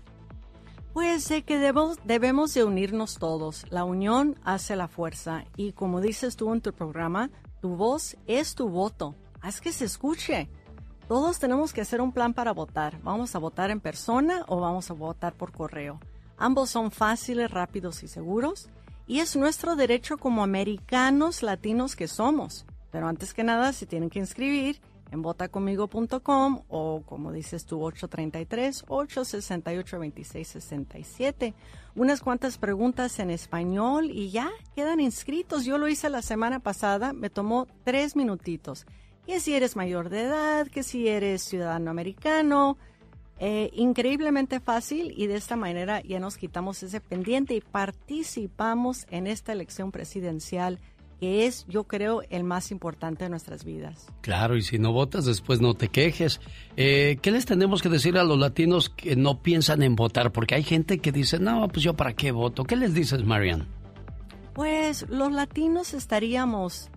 Pues 0.95 1.25
sé 1.25 1.43
que 1.43 1.59
debemos, 1.59 1.99
debemos 2.05 2.55
de 2.55 2.65
unirnos 2.65 3.19
todos. 3.19 3.67
La 3.71 3.85
unión 3.85 4.37
hace 4.45 4.77
la 4.77 4.89
fuerza. 4.89 5.45
Y 5.57 5.73
como 5.73 6.01
dices 6.01 6.37
tú 6.37 6.53
en 6.55 6.61
tu 6.61 6.73
programa, 6.73 7.31
tu 7.61 7.77
voz 7.77 8.17
es 8.27 8.55
tu 8.55 8.69
voto. 8.69 9.17
Haz 9.41 9.61
que 9.61 9.73
se 9.73 9.87
escuche. 9.87 10.49
Todos 11.09 11.39
tenemos 11.39 11.73
que 11.73 11.81
hacer 11.81 12.01
un 12.01 12.13
plan 12.13 12.33
para 12.33 12.53
votar. 12.53 13.01
¿Vamos 13.03 13.35
a 13.35 13.39
votar 13.39 13.71
en 13.71 13.81
persona 13.81 14.45
o 14.49 14.61
vamos 14.61 14.91
a 14.91 14.95
votar 14.95 15.35
por 15.35 15.53
correo? 15.53 16.01
Ambos 16.37 16.71
son 16.71 16.91
fáciles, 16.91 17.51
rápidos 17.51 18.03
y 18.03 18.09
seguros. 18.09 18.69
Y 19.07 19.21
es 19.21 19.37
nuestro 19.37 19.77
derecho 19.77 20.17
como 20.17 20.43
americanos 20.43 21.43
latinos 21.43 21.97
que 21.97 22.09
somos. 22.09 22.65
Pero 22.91 23.09
antes 23.09 23.35
que 23.35 23.45
nada, 23.45 23.73
se 23.73 23.87
tienen 23.87 24.11
que 24.11 24.21
inscribir 24.21 24.81
en 25.13 25.23
votaconmigo.com 25.23 26.63
o 26.69 27.03
como 27.05 27.33
dices 27.33 27.67
tú 27.67 27.83
833 27.83 28.85
868 28.89 29.97
2667. 29.97 31.55
Unas 31.95 32.21
cuantas 32.21 32.59
preguntas 32.59 33.19
en 33.19 33.31
español 33.31 34.11
y 34.11 34.31
ya 34.31 34.51
quedan 34.75 35.01
inscritos. 35.01 35.65
Yo 35.65 35.79
lo 35.79 35.89
hice 35.89 36.09
la 36.09 36.23
semana 36.23 36.61
pasada, 36.61 37.13
me 37.13 37.29
tomó 37.29 37.67
tres 37.85 38.17
minutitos. 38.17 38.87
Que 39.27 39.41
si 39.41 39.55
eres 39.55 39.77
mayor 39.77 40.09
de 40.09 40.23
edad, 40.23 40.67
que 40.67 40.83
si 40.83 41.09
eres 41.09 41.43
ciudadano 41.43 41.91
americano, 41.91 42.77
eh, 43.39 43.71
increíblemente 43.75 44.61
fácil 44.61 45.13
y 45.17 45.27
de 45.27 45.35
esta 45.35 45.57
manera 45.57 46.01
ya 46.03 46.21
nos 46.21 46.37
quitamos 46.37 46.83
ese 46.83 47.01
pendiente 47.01 47.55
y 47.55 47.61
participamos 47.61 49.07
en 49.11 49.27
esta 49.27 49.53
elección 49.53 49.91
presidencial 49.91 50.79
que 51.19 51.47
es, 51.47 51.67
yo 51.67 51.85
creo, 51.85 52.23
el 52.31 52.45
más 52.45 52.71
importante 52.71 53.25
de 53.25 53.31
nuestras 53.31 53.65
vidas. 53.65 54.07
Claro, 54.21 54.57
y 54.57 54.63
si 54.63 54.79
no 54.79 54.93
votas, 54.93 55.25
después 55.25 55.61
no 55.61 55.75
te 55.75 55.89
quejes. 55.89 56.41
Eh, 56.77 57.19
¿Qué 57.21 57.33
les 57.33 57.45
tenemos 57.45 57.83
que 57.83 57.89
decir 57.89 58.17
a 58.17 58.23
los 58.23 58.39
latinos 58.39 58.91
que 58.91 59.17
no 59.17 59.41
piensan 59.41 59.83
en 59.83 59.97
votar? 59.97 60.31
Porque 60.31 60.55
hay 60.55 60.63
gente 60.63 60.99
que 60.99 61.11
dice, 61.11 61.41
no, 61.41 61.67
pues 61.69 61.83
yo 61.83 61.95
para 61.95 62.13
qué 62.15 62.31
voto. 62.31 62.63
¿Qué 62.63 62.77
les 62.77 62.95
dices, 62.95 63.25
Marian? 63.25 63.67
Pues 64.53 65.09
los 65.09 65.33
latinos 65.33 65.95
estaríamos 65.95 66.92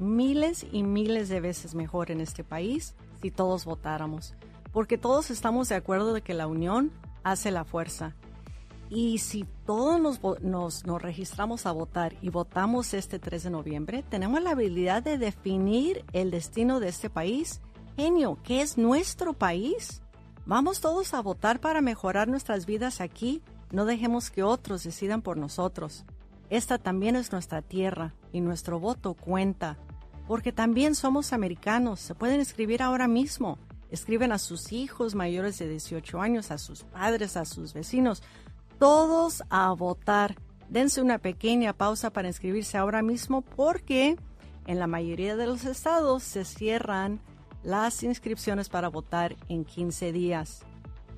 miles 0.00 0.66
y 0.72 0.82
miles 0.82 1.28
de 1.28 1.40
veces 1.40 1.74
mejor 1.74 2.10
en 2.10 2.20
este 2.20 2.42
país 2.42 2.94
si 3.20 3.30
todos 3.30 3.64
votáramos, 3.64 4.34
porque 4.72 4.98
todos 4.98 5.30
estamos 5.30 5.68
de 5.68 5.76
acuerdo 5.76 6.14
de 6.14 6.22
que 6.22 6.34
la 6.34 6.46
unión 6.46 6.90
hace 7.22 7.50
la 7.50 7.64
fuerza 7.64 8.14
y 8.90 9.18
si 9.18 9.46
todos 9.64 10.00
nos, 10.00 10.20
nos, 10.42 11.02
registramos 11.02 11.64
a 11.64 11.72
votar 11.72 12.16
y 12.20 12.28
votamos 12.28 12.92
este 12.92 13.20
3 13.20 13.44
de 13.44 13.50
noviembre, 13.50 14.02
tenemos 14.02 14.42
la 14.42 14.50
habilidad 14.50 15.00
de 15.00 15.16
definir 15.16 16.04
el 16.12 16.32
destino 16.32 16.80
de 16.80 16.88
este 16.88 17.08
país. 17.08 17.60
Genio, 17.96 18.38
¿qué 18.42 18.62
es 18.62 18.78
nuestro 18.78 19.32
país? 19.32 20.02
Vamos 20.44 20.80
todos 20.80 21.14
a 21.14 21.22
votar 21.22 21.60
para 21.60 21.80
mejorar 21.80 22.26
nuestras 22.26 22.66
vidas 22.66 23.00
aquí. 23.00 23.42
No 23.70 23.84
dejemos 23.84 24.30
que 24.30 24.42
otros 24.42 24.82
decidan 24.82 25.22
por 25.22 25.36
nosotros. 25.36 26.04
Esta 26.48 26.76
también 26.76 27.14
es 27.14 27.30
nuestra 27.30 27.62
tierra 27.62 28.14
y 28.32 28.40
nuestro 28.40 28.80
voto 28.80 29.14
cuenta. 29.14 29.78
Porque 30.30 30.52
también 30.52 30.94
somos 30.94 31.32
americanos. 31.32 31.98
Se 31.98 32.14
pueden 32.14 32.38
escribir 32.38 32.84
ahora 32.84 33.08
mismo. 33.08 33.58
Escriben 33.90 34.30
a 34.30 34.38
sus 34.38 34.70
hijos 34.70 35.16
mayores 35.16 35.58
de 35.58 35.68
18 35.68 36.20
años, 36.20 36.52
a 36.52 36.58
sus 36.58 36.84
padres, 36.84 37.36
a 37.36 37.44
sus 37.44 37.74
vecinos 37.74 38.22
todos 38.78 39.42
a 39.50 39.72
votar. 39.72 40.36
Dense 40.68 41.02
una 41.02 41.18
pequeña 41.18 41.72
pausa 41.72 42.10
para 42.10 42.28
inscribirse 42.28 42.78
ahora 42.78 43.02
mismo 43.02 43.42
porque 43.42 44.16
en 44.68 44.78
la 44.78 44.86
mayoría 44.86 45.34
de 45.34 45.46
los 45.46 45.64
estados 45.64 46.22
se 46.22 46.44
cierran 46.44 47.20
las 47.64 48.04
inscripciones 48.04 48.68
para 48.68 48.86
votar 48.86 49.34
en 49.48 49.64
15 49.64 50.12
días. 50.12 50.62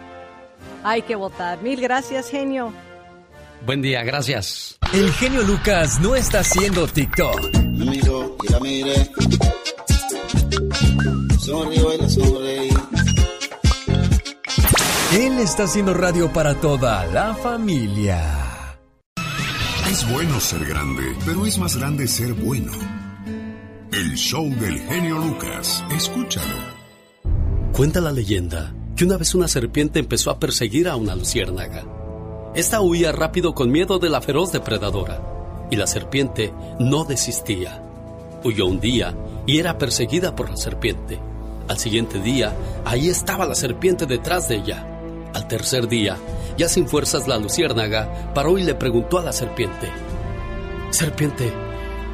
Hay 0.85 1.01
que 1.01 1.17
votar. 1.17 1.63
Mil 1.63 1.81
gracias, 1.81 2.29
genio. 2.29 2.75
Buen 3.67 3.83
día, 3.83 4.05
gracias. 4.05 4.79
El 4.93 5.11
genio 5.15 5.43
Lucas 5.43 5.99
no 5.99 6.15
está 6.15 6.39
haciendo 6.39 6.87
TikTok. 6.87 7.51
Él 15.13 15.39
está 15.41 15.65
haciendo 15.65 15.95
radio 15.95 16.33
para 16.33 16.55
toda 16.61 17.07
la 17.07 17.35
familia. 17.35 18.79
Es 19.91 20.13
bueno 20.13 20.39
ser 20.39 20.65
grande, 20.65 21.03
pero 21.25 21.45
es 21.45 21.59
más 21.59 21.77
grande 21.77 22.07
ser 22.07 22.35
bueno. 22.35 22.71
El 23.91 24.15
show 24.15 24.49
del 24.61 24.79
genio 24.79 25.19
Lucas. 25.19 25.85
Escúchalo. 25.91 26.55
Cuenta 27.73 28.01
la 28.01 28.13
leyenda 28.13 28.73
que 28.95 29.05
una 29.05 29.17
vez 29.17 29.35
una 29.35 29.49
serpiente 29.49 29.99
empezó 29.99 30.31
a 30.31 30.39
perseguir 30.39 30.89
a 30.89 30.95
una 30.95 31.17
luciérnaga. 31.17 31.96
Esta 32.57 32.81
huía 32.81 33.13
rápido 33.13 33.55
con 33.55 33.71
miedo 33.71 33.99
de 33.99 34.09
la 34.09 34.23
feroz 34.23 34.51
depredadora, 34.51 35.21
y 35.71 35.77
la 35.77 35.87
serpiente 35.87 36.55
no 36.79 37.05
desistía. 37.05 37.83
Huyó 38.45 38.65
un 38.65 38.81
día 38.81 39.15
y 39.45 39.59
era 39.59 39.77
perseguida 39.77 40.35
por 40.35 40.49
la 40.49 40.57
serpiente. 40.57 41.21
Al 41.69 41.79
siguiente 41.79 42.19
día, 42.19 42.55
ahí 42.87 43.11
estaba 43.11 43.45
la 43.45 43.55
serpiente 43.55 44.07
detrás 44.07 44.49
de 44.49 44.57
ella. 44.57 44.87
Al 45.35 45.47
tercer 45.49 45.87
día, 45.87 46.17
ya 46.57 46.67
sin 46.71 46.89
fuerzas, 46.89 47.29
la 47.29 47.37
luciérnaga 47.37 48.33
paró 48.33 48.57
y 48.57 48.63
le 48.63 48.75
preguntó 48.75 49.19
a 49.19 49.23
la 49.23 49.33
serpiente, 49.35 49.91
Serpiente, 50.89 51.53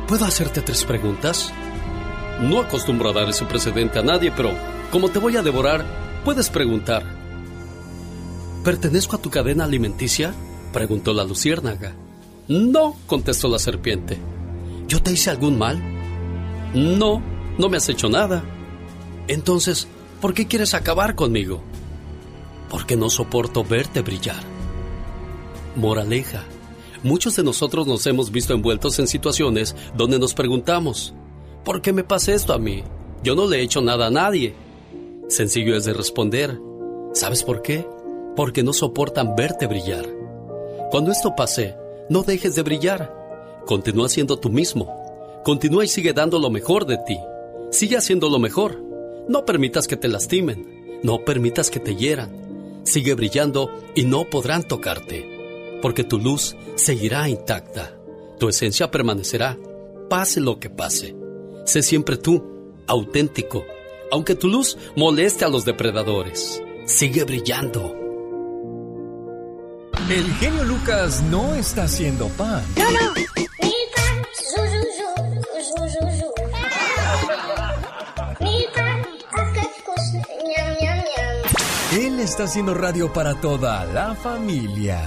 ¿puedo 0.09 0.25
hacerte 0.25 0.61
tres 0.61 0.85
preguntas? 0.85 1.53
No 2.41 2.59
acostumbro 2.59 3.11
a 3.11 3.13
dar 3.13 3.29
ese 3.29 3.45
precedente 3.45 4.01
a 4.01 4.03
nadie, 4.03 4.33
pero 4.37 4.51
como 4.91 5.09
te 5.09 5.21
voy 5.21 5.37
a 5.37 5.43
devorar, 5.43 5.85
puedes 6.25 6.51
preguntar. 6.51 7.22
¿Pertenezco 8.65 9.17
a 9.17 9.23
tu 9.23 9.31
cadena 9.31 9.65
alimenticia? 9.65 10.35
preguntó 10.73 11.13
la 11.13 11.25
luciérnaga. 11.25 11.95
No, 12.47 12.97
contestó 13.07 13.49
la 13.49 13.59
serpiente. 13.59 14.19
¿Yo 14.87 15.03
te 15.03 15.13
hice 15.13 15.31
algún 15.31 15.59
mal? 15.59 15.83
No, 16.75 17.21
no 17.59 17.69
me 17.69 17.77
has 17.77 17.89
hecho 17.89 18.09
nada. 18.09 18.45
Entonces, 19.27 19.89
¿por 20.21 20.33
qué 20.33 20.47
quieres 20.47 20.75
acabar 20.75 21.15
conmigo? 21.15 21.61
Porque 22.71 22.97
no 22.97 23.11
soporto 23.11 23.65
verte 23.65 24.01
brillar. 24.01 24.43
Moraleja. 25.75 26.45
Muchos 27.03 27.35
de 27.35 27.43
nosotros 27.43 27.89
nos 27.89 28.07
hemos 28.07 28.31
visto 28.31 28.55
envueltos 28.55 28.99
en 29.01 29.09
situaciones 29.09 29.75
donde 29.97 30.21
nos 30.21 30.35
preguntamos, 30.35 31.15
¿por 31.65 31.83
qué 31.83 31.93
me 31.93 32.05
pasa 32.05 32.33
esto 32.33 32.53
a 32.53 32.59
mí? 32.59 32.85
Yo 33.25 33.35
no 33.35 33.49
le 33.49 33.59
he 33.59 33.63
hecho 33.63 33.81
nada 33.81 34.07
a 34.07 34.11
nadie. 34.11 34.55
Sencillo 35.29 35.77
es 35.77 35.85
de 35.85 35.95
responder, 35.95 36.61
¿sabes 37.13 37.43
por 37.43 37.61
qué? 37.63 37.87
Porque 38.37 38.63
no 38.63 38.73
soportan 38.73 39.37
verte 39.37 39.67
brillar. 39.67 40.07
Cuando 40.91 41.11
esto 41.11 41.35
pase, 41.37 41.75
no 42.09 42.23
dejes 42.23 42.55
de 42.55 42.63
brillar. 42.63 43.15
Continúa 43.67 44.09
siendo 44.09 44.39
tú 44.39 44.51
mismo. 44.51 45.41
Continúa 45.45 45.85
y 45.85 45.89
sigue 45.89 46.13
dando 46.13 46.39
lo 46.39 46.51
mejor 46.51 46.87
de 46.87 46.99
ti. 46.99 47.19
Sigue 47.71 47.97
haciendo 47.97 48.29
lo 48.29 48.39
mejor. 48.39 48.79
No 49.29 49.45
permitas 49.45 49.89
que 49.89 49.97
te 49.97 50.09
lastimen. 50.09 51.01
No 51.03 51.25
permitas 51.25 51.71
que 51.71 51.81
te 51.81 51.97
hieran. 51.97 52.83
Sigue 52.85 53.15
brillando 53.15 53.71
y 53.95 54.05
no 54.05 54.29
podrán 54.29 54.63
tocarte. 54.63 55.79
Porque 55.81 56.05
tu 56.05 56.19
luz 56.19 56.57
seguirá 56.75 57.29
intacta. 57.29 57.97
Tu 58.39 58.49
esencia 58.49 58.91
permanecerá. 58.91 59.59
Pase 60.09 60.41
lo 60.41 60.59
que 60.59 60.71
pase. 60.71 61.17
Sé 61.65 61.83
siempre 61.83 62.17
tú, 62.17 62.43
auténtico. 62.87 63.65
Aunque 64.11 64.35
tu 64.35 64.49
luz 64.49 64.77
moleste 64.97 65.45
a 65.45 65.49
los 65.49 65.65
depredadores. 65.65 66.63
Sigue 66.85 67.25
brillando. 67.25 68.02
El 70.13 70.31
genio 70.35 70.63
Lucas 70.65 71.23
no 71.23 71.55
está 71.55 71.85
haciendo 71.85 72.29
pan. 72.29 72.63
Él 81.93 82.21
está 82.21 82.45
haciendo 82.45 82.75
radio 82.75 83.11
para 83.11 83.41
toda 83.41 83.87
la 83.87 84.15
familia. 84.15 85.01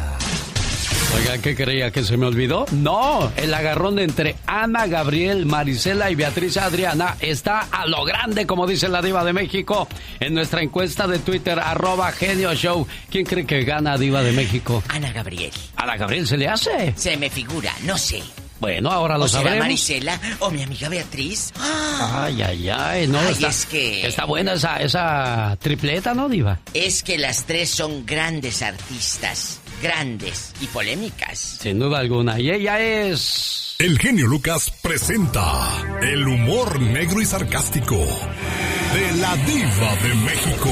Oiga, 1.14 1.38
¿qué 1.38 1.56
creía 1.56 1.91
que 1.91 2.03
se 2.03 2.18
me 2.18 2.26
olvidó? 2.26 2.66
No, 2.72 3.32
el 3.38 3.53
agarrón 3.53 3.99
entre 3.99 4.36
Ana 4.45 4.86
Gabriel, 4.88 5.45
Marisela 5.45 6.12
y 6.12 6.16
Beatriz 6.16 6.58
Adriana 6.58 7.16
está 7.22 7.62
a 7.72 7.86
lo 7.86 8.03
grande, 8.03 8.45
como 8.45 8.68
dice 8.68 8.89
la 8.89 9.01
diva 9.01 9.24
de 9.24 9.32
México, 9.32 9.88
en 10.20 10.34
nuestra 10.34 10.62
encuesta 10.62 11.08
de 11.08 11.20
Twitter, 11.20 11.58
arroba 11.60 12.12
genio 12.12 12.53
show. 12.53 12.86
¿Quién 13.10 13.26
cree 13.26 13.45
que 13.45 13.64
gana 13.64 13.97
diva 13.97 14.22
de 14.24 14.34
México? 14.34 14.84
Ana 14.89 15.12
Gabriel. 15.14 15.51
¿A 15.78 15.95
Gabriel 15.95 16.28
se 16.28 16.38
le 16.38 16.47
hace? 16.49 16.93
Se 16.97 17.16
me 17.16 17.30
figura, 17.30 17.72
no 17.84 17.97
sé. 17.97 18.22
Bueno, 18.60 18.89
ahora 18.89 19.18
lo 19.18 19.26
o 19.26 19.28
será 19.28 19.41
sabremos. 19.43 19.66
Marisela 19.66 20.20
o 20.39 20.49
mi 20.49 20.64
amiga 20.64 20.88
Beatriz. 20.89 21.51
Ay, 21.60 22.41
ay, 22.41 22.70
ay, 22.70 23.08
no, 23.08 23.20
Ay, 23.20 23.34
está, 23.34 23.47
es 23.49 23.66
que- 23.66 24.08
está 24.08 24.26
buena 24.26 24.53
esa, 24.53 24.78
esa 24.82 25.58
tripleta, 25.62 26.14
¿no, 26.14 26.30
diva? 26.30 26.60
Es 26.74 27.03
que 27.03 27.18
las 27.18 27.43
tres 27.45 27.70
son 27.70 28.06
grandes 28.06 28.62
artistas, 28.62 29.60
grandes 29.86 30.53
y 30.61 30.67
polémicas. 30.67 31.57
Sin 31.61 31.79
duda 31.79 31.99
alguna. 31.99 32.39
Y 32.39 32.49
ella 32.51 32.79
es... 32.79 33.75
El 33.79 33.99
genio 33.99 34.27
Lucas 34.27 34.71
presenta 34.81 35.99
el 36.01 36.25
humor 36.27 36.79
negro 36.79 37.21
y 37.21 37.25
sarcástico 37.25 37.97
de 37.97 39.11
la 39.19 39.36
diva 39.38 39.95
de 40.01 40.13
México. 40.15 40.69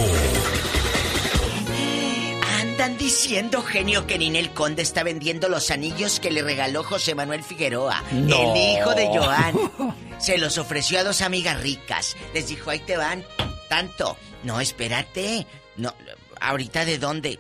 Andan 2.61 2.97
diciendo, 2.97 3.61
genio, 3.61 4.07
que 4.07 4.17
Ninel 4.17 4.51
Conde 4.53 4.81
está 4.81 5.03
vendiendo 5.03 5.47
los 5.49 5.69
anillos 5.69 6.19
que 6.19 6.31
le 6.31 6.41
regaló 6.41 6.83
José 6.83 7.13
Manuel 7.13 7.43
Figueroa, 7.43 8.03
No. 8.11 8.53
el 8.55 8.79
hijo 8.79 8.95
de 8.95 9.07
Joan. 9.07 9.53
Se 10.19 10.37
los 10.37 10.57
ofreció 10.57 10.99
a 10.99 11.03
dos 11.03 11.21
amigas 11.21 11.61
ricas. 11.61 12.15
Les 12.33 12.47
dijo, 12.47 12.69
ahí 12.69 12.79
te 12.79 12.97
van, 12.97 13.23
tanto. 13.69 14.17
No, 14.43 14.59
espérate. 14.61 15.45
No, 15.75 15.93
ahorita 16.39 16.85
de 16.85 16.97
dónde. 16.97 17.39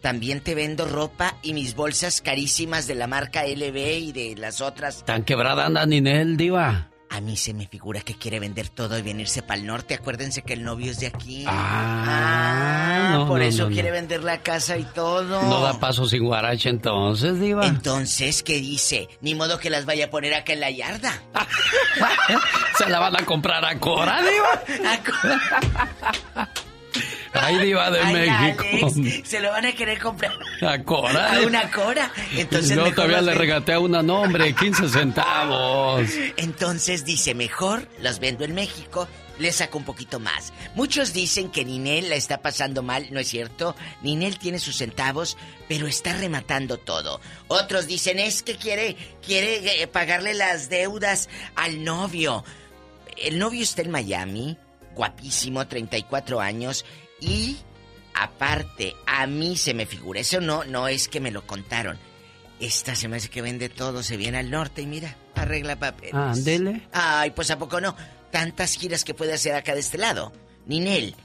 También 0.00 0.40
te 0.40 0.54
vendo 0.54 0.86
ropa 0.86 1.36
y 1.42 1.52
mis 1.52 1.74
bolsas 1.74 2.20
carísimas 2.20 2.86
de 2.86 2.94
la 2.94 3.06
marca 3.06 3.44
LB 3.46 3.76
y 3.76 4.12
de 4.12 4.34
las 4.36 4.60
otras. 4.60 5.04
Tan 5.04 5.24
quebrada 5.24 5.66
anda 5.66 5.84
Ninel, 5.86 6.36
diva. 6.36 6.90
A 7.12 7.20
mí 7.20 7.36
se 7.36 7.52
me 7.52 7.66
figura 7.66 8.02
que 8.02 8.14
quiere 8.14 8.38
vender 8.38 8.68
todo 8.68 8.96
y 8.96 9.02
venirse 9.02 9.42
para 9.42 9.60
el 9.60 9.66
norte. 9.66 9.94
Acuérdense 9.94 10.42
que 10.42 10.52
el 10.52 10.62
novio 10.62 10.92
es 10.92 11.00
de 11.00 11.08
aquí. 11.08 11.44
Ah, 11.44 13.10
no, 13.14 13.26
por 13.26 13.40
no, 13.40 13.44
eso 13.44 13.68
no, 13.68 13.74
quiere 13.74 13.90
vender 13.90 14.22
la 14.22 14.42
casa 14.42 14.78
y 14.78 14.84
todo. 14.84 15.42
No 15.42 15.60
da 15.60 15.80
paso 15.80 16.06
sin 16.06 16.24
guarache 16.24 16.68
entonces, 16.68 17.40
diva. 17.40 17.66
Entonces, 17.66 18.44
¿qué 18.44 18.60
dice? 18.60 19.08
Ni 19.22 19.34
modo 19.34 19.58
que 19.58 19.70
las 19.70 19.86
vaya 19.86 20.04
a 20.04 20.10
poner 20.10 20.34
acá 20.34 20.52
en 20.52 20.60
la 20.60 20.70
yarda. 20.70 21.12
Se 22.78 22.88
la 22.88 23.00
van 23.00 23.20
a 23.20 23.26
comprar 23.26 23.64
a 23.64 23.76
Cora, 23.80 24.20
diva. 24.22 24.62
Ay, 27.32 27.58
diva 27.58 27.90
de 27.90 28.00
Ay, 28.00 28.12
México. 28.12 28.64
Alex, 28.98 29.28
se 29.28 29.40
lo 29.40 29.50
van 29.50 29.66
a 29.66 29.72
querer 29.72 29.98
comprar 30.00 30.32
A 30.62 30.82
Cora. 30.82 31.36
a 31.36 31.40
una 31.42 31.70
cora. 31.70 32.12
Entonces, 32.36 32.76
no, 32.76 32.90
todavía 32.92 33.16
las 33.16 33.26
le 33.26 33.30
ven- 33.32 33.38
regateé 33.40 33.74
a 33.76 33.80
una 33.80 34.02
nombre, 34.02 34.52
15 34.54 34.88
centavos. 34.88 36.08
Entonces 36.36 37.04
dice, 37.04 37.34
mejor 37.34 37.88
los 38.00 38.18
vendo 38.18 38.44
en 38.44 38.54
México, 38.54 39.06
le 39.38 39.52
saco 39.52 39.78
un 39.78 39.84
poquito 39.84 40.18
más. 40.20 40.52
Muchos 40.74 41.12
dicen 41.12 41.50
que 41.50 41.64
Ninel 41.64 42.10
la 42.10 42.16
está 42.16 42.42
pasando 42.42 42.82
mal, 42.82 43.06
¿no 43.10 43.20
es 43.20 43.28
cierto? 43.28 43.74
Ninel 44.02 44.38
tiene 44.38 44.58
sus 44.58 44.76
centavos, 44.76 45.36
pero 45.68 45.86
está 45.86 46.12
rematando 46.14 46.78
todo. 46.78 47.20
Otros 47.48 47.86
dicen, 47.86 48.18
es 48.18 48.42
que 48.42 48.56
quiere, 48.56 48.96
quiere 49.24 49.82
eh, 49.82 49.86
pagarle 49.86 50.34
las 50.34 50.68
deudas 50.68 51.28
al 51.54 51.84
novio. 51.84 52.44
El 53.16 53.38
novio 53.38 53.62
está 53.62 53.82
en 53.82 53.90
Miami, 53.90 54.56
guapísimo, 54.94 55.66
34 55.66 56.40
años, 56.40 56.84
y 57.20 57.58
aparte, 58.14 58.96
a 59.06 59.26
mí 59.26 59.56
se 59.56 59.74
me 59.74 59.86
figura, 59.86 60.20
eso 60.20 60.40
no, 60.40 60.64
no 60.64 60.88
es 60.88 61.08
que 61.08 61.20
me 61.20 61.30
lo 61.30 61.46
contaron. 61.46 61.98
Esta 62.58 62.94
se 62.94 63.08
me 63.08 63.16
hace 63.16 63.30
que 63.30 63.40
vende 63.40 63.68
todo, 63.70 64.02
se 64.02 64.16
viene 64.18 64.38
al 64.38 64.50
norte 64.50 64.82
y 64.82 64.86
mira, 64.86 65.16
arregla 65.34 65.78
papeles. 65.78 66.14
Ándele. 66.14 66.82
Ay, 66.92 67.30
pues 67.30 67.50
a 67.50 67.58
poco 67.58 67.80
no. 67.80 67.96
Tantas 68.30 68.74
giras 68.74 69.02
que 69.04 69.14
puede 69.14 69.32
hacer 69.32 69.54
acá 69.54 69.74
de 69.74 69.80
este 69.80 69.96
lado. 69.96 70.32
Ninel, 70.66 71.16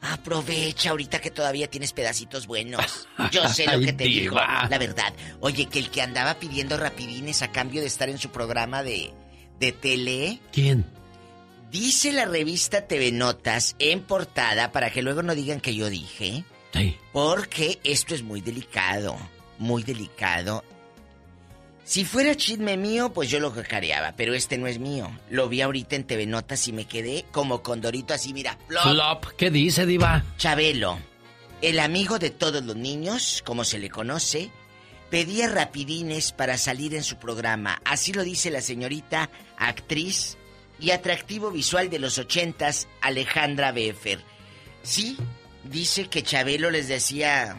aprovecha 0.00 0.90
ahorita 0.90 1.20
que 1.20 1.30
todavía 1.30 1.68
tienes 1.68 1.92
pedacitos 1.92 2.46
buenos. 2.46 3.08
Yo 3.32 3.48
sé 3.48 3.66
lo 3.66 3.80
que 3.84 3.92
te 3.92 4.04
digo, 4.04 4.36
la 4.36 4.78
verdad. 4.78 5.12
Oye, 5.40 5.66
que 5.66 5.80
el 5.80 5.90
que 5.90 6.02
andaba 6.02 6.34
pidiendo 6.38 6.76
rapidines 6.76 7.42
a 7.42 7.50
cambio 7.50 7.80
de 7.80 7.88
estar 7.88 8.08
en 8.08 8.18
su 8.18 8.30
programa 8.30 8.82
de, 8.82 9.12
de 9.58 9.72
tele, 9.72 10.40
¿Quién? 10.52 10.84
Dice 11.70 12.12
la 12.12 12.24
revista 12.26 12.86
TV 12.86 13.12
Notas 13.12 13.74
en 13.78 14.02
portada, 14.02 14.72
para 14.72 14.90
que 14.90 15.02
luego 15.02 15.22
no 15.22 15.34
digan 15.34 15.60
que 15.60 15.74
yo 15.74 15.90
dije, 15.90 16.44
Sí. 16.72 16.96
porque 17.12 17.78
esto 17.84 18.14
es 18.14 18.22
muy 18.22 18.40
delicado, 18.40 19.16
muy 19.58 19.82
delicado. 19.82 20.64
Si 21.84 22.04
fuera 22.04 22.34
chisme 22.36 22.76
mío, 22.76 23.12
pues 23.12 23.30
yo 23.30 23.38
lo 23.40 23.52
cacareaba, 23.54 24.14
pero 24.16 24.34
este 24.34 24.58
no 24.58 24.66
es 24.66 24.78
mío. 24.78 25.08
Lo 25.30 25.48
vi 25.48 25.60
ahorita 25.60 25.94
en 25.96 26.04
TV 26.04 26.26
Notas 26.26 26.66
y 26.68 26.72
me 26.72 26.84
quedé 26.86 27.24
como 27.30 27.62
condorito 27.62 28.12
así, 28.14 28.32
mira. 28.32 28.58
plop. 28.68 28.82
Flop, 28.82 29.26
¿qué 29.36 29.50
dice, 29.50 29.86
Diva? 29.86 30.24
Chabelo, 30.36 30.98
el 31.62 31.78
amigo 31.78 32.18
de 32.18 32.30
todos 32.30 32.64
los 32.64 32.74
niños, 32.76 33.42
como 33.46 33.64
se 33.64 33.78
le 33.78 33.88
conoce, 33.88 34.50
pedía 35.10 35.48
rapidines 35.48 36.32
para 36.32 36.58
salir 36.58 36.94
en 36.94 37.04
su 37.04 37.16
programa. 37.18 37.80
Así 37.84 38.12
lo 38.12 38.24
dice 38.24 38.50
la 38.50 38.62
señorita, 38.62 39.30
actriz 39.56 40.36
y 40.80 40.90
atractivo 40.90 41.50
visual 41.50 41.90
de 41.90 41.98
los 41.98 42.18
ochentas, 42.18 42.88
Alejandra 43.00 43.72
Befer. 43.72 44.20
Sí, 44.82 45.16
dice 45.64 46.08
que 46.08 46.22
Chabelo 46.22 46.70
les 46.70 46.88
decía, 46.88 47.56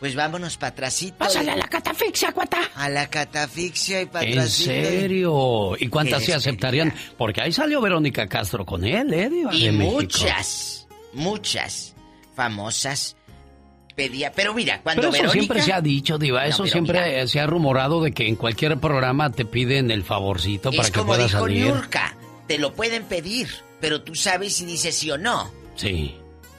pues 0.00 0.14
vámonos 0.14 0.56
para 0.56 0.70
atrásito. 0.70 1.16
Pásale 1.18 1.50
a 1.50 1.56
la 1.56 1.66
catafixia, 1.68 2.32
cuata. 2.32 2.58
A 2.76 2.88
la 2.88 3.08
catafixia 3.08 4.02
y 4.02 4.06
para 4.06 4.26
¿En 4.26 4.48
serio? 4.48 5.72
¿Y 5.78 5.88
cuántas 5.88 6.24
se 6.24 6.34
aceptarían? 6.34 6.94
Porque 7.18 7.42
ahí 7.42 7.52
salió 7.52 7.80
Verónica 7.80 8.26
Castro 8.28 8.64
con 8.64 8.84
él, 8.84 9.12
¿eh? 9.12 9.28
Diva 9.28 9.54
Y 9.54 9.66
de 9.66 9.72
México. 9.72 9.92
muchas, 9.94 10.86
muchas 11.12 11.94
famosas 12.34 13.16
pedía. 13.94 14.32
Pero 14.32 14.54
mira, 14.54 14.80
cuando 14.82 15.02
Pero 15.02 15.12
eso 15.12 15.22
Verónica... 15.22 15.40
siempre 15.40 15.62
se 15.62 15.72
ha 15.72 15.80
dicho, 15.80 16.18
Diva. 16.18 16.42
No, 16.42 16.48
Eso 16.48 16.66
siempre 16.66 17.00
mira. 17.12 17.26
se 17.26 17.40
ha 17.40 17.46
rumorado 17.46 18.02
de 18.02 18.12
que 18.12 18.26
en 18.28 18.36
cualquier 18.36 18.78
programa 18.78 19.30
te 19.30 19.44
piden 19.44 19.90
el 19.90 20.02
favorcito 20.02 20.70
para 20.70 20.82
es 20.82 20.90
que 20.90 20.98
como 20.98 21.12
puedas 21.12 21.30
dijo 21.30 21.40
salir. 21.42 21.64
Niurka, 21.66 22.16
te 22.46 22.58
lo 22.58 22.74
pueden 22.74 23.04
pedir, 23.04 23.48
pero 23.80 24.02
tú 24.02 24.14
sabes 24.14 24.54
si 24.56 24.64
dices 24.64 24.94
sí 24.94 25.10
o 25.10 25.18
no. 25.18 25.50
Sí. 25.76 26.16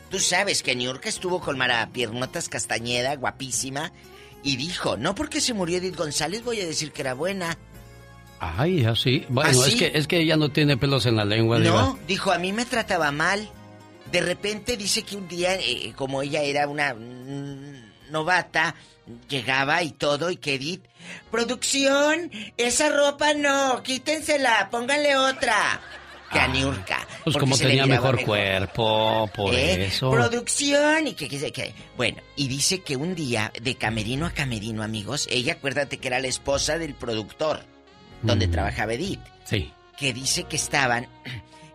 Tú 0.09 0.19
sabes 0.19 0.63
que 0.63 0.75
Niurka 0.75 1.09
estuvo 1.09 1.41
con 1.41 1.57
Mara 1.57 1.89
Piernotas 1.91 2.49
Castañeda, 2.49 3.15
guapísima, 3.15 3.91
y 4.43 4.57
dijo, 4.57 4.97
no 4.97 5.15
porque 5.15 5.41
se 5.41 5.53
murió 5.53 5.77
Edith 5.77 5.95
González 5.95 6.43
voy 6.43 6.61
a 6.61 6.65
decir 6.65 6.91
que 6.91 7.01
era 7.01 7.13
buena. 7.13 7.57
Ay, 8.39 8.85
así. 8.85 9.25
Bueno, 9.29 9.49
¿Ah, 9.49 9.67
es 9.67 9.75
que 9.75 9.91
es 9.93 10.07
que 10.07 10.19
ella 10.19 10.37
no 10.37 10.49
tiene 10.49 10.77
pelos 10.77 11.05
en 11.05 11.15
la 11.15 11.25
lengua, 11.25 11.59
Diva. 11.59 11.81
No, 11.81 11.99
dijo, 12.07 12.31
a 12.31 12.37
mí 12.37 12.53
me 12.53 12.65
trataba 12.65 13.11
mal. 13.11 13.49
De 14.11 14.21
repente 14.21 14.77
dice 14.77 15.03
que 15.03 15.15
un 15.15 15.27
día, 15.27 15.55
eh, 15.55 15.93
como 15.95 16.21
ella 16.21 16.41
era 16.43 16.67
una 16.67 16.93
mm, 16.93 18.11
novata, 18.11 18.75
llegaba 19.29 19.83
y 19.83 19.91
todo, 19.91 20.29
y 20.31 20.37
que 20.37 20.55
Edith, 20.55 20.83
producción, 21.31 22.31
esa 22.57 22.89
ropa 22.89 23.33
no, 23.33 23.83
quítensela, 23.83 24.69
pónganle 24.71 25.15
otra. 25.17 25.81
Que 26.31 26.39
a 26.39 26.47
Niurka. 26.47 27.07
Pues 27.23 27.37
como 27.37 27.55
tenía 27.55 27.85
mejor, 27.85 28.23
cuerpo, 28.25 29.29
por 29.35 29.53
¿Eh? 29.53 29.85
eso. 29.85 30.09
Producción 30.09 31.07
y 31.07 31.13
que, 31.13 31.29
que, 31.29 31.51
que- 31.51 31.75
Bueno, 31.95 32.21
y 32.35 32.47
dice 32.47 32.81
que 32.81 32.95
un 32.95 33.13
día, 33.13 33.51
de 33.61 33.75
camerino 33.75 34.25
a 34.25 34.31
camerino, 34.31 34.81
amigos, 34.81 35.27
ella 35.29 35.53
acuérdate 35.53 35.97
que 35.97 36.07
era 36.07 36.19
la 36.19 36.27
esposa 36.27 36.79
del 36.79 36.95
productor, 36.95 37.61
donde 38.23 38.47
Mm. 38.47 38.51
trabajaba 38.51 38.93
Edith 38.95 39.21
Sí. 39.45 39.71
que 39.99 40.13
dice 40.13 40.45
que 40.45 40.55
estaban 40.55 41.07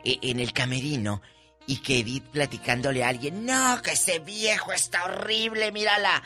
eh, 0.05 0.18
en 0.22 0.41
el 0.41 0.53
camerino 0.53 1.22
y 1.66 1.76
que 1.76 2.01
Edith 2.01 2.24
platicándole 2.24 3.05
a 3.05 3.09
alguien, 3.09 3.47
no, 3.47 3.81
que 3.83 3.93
ese 3.93 4.18
viejo 4.18 4.72
está 4.72 5.05
horrible, 5.05 5.70
mira 5.70 5.97
la 6.01 6.22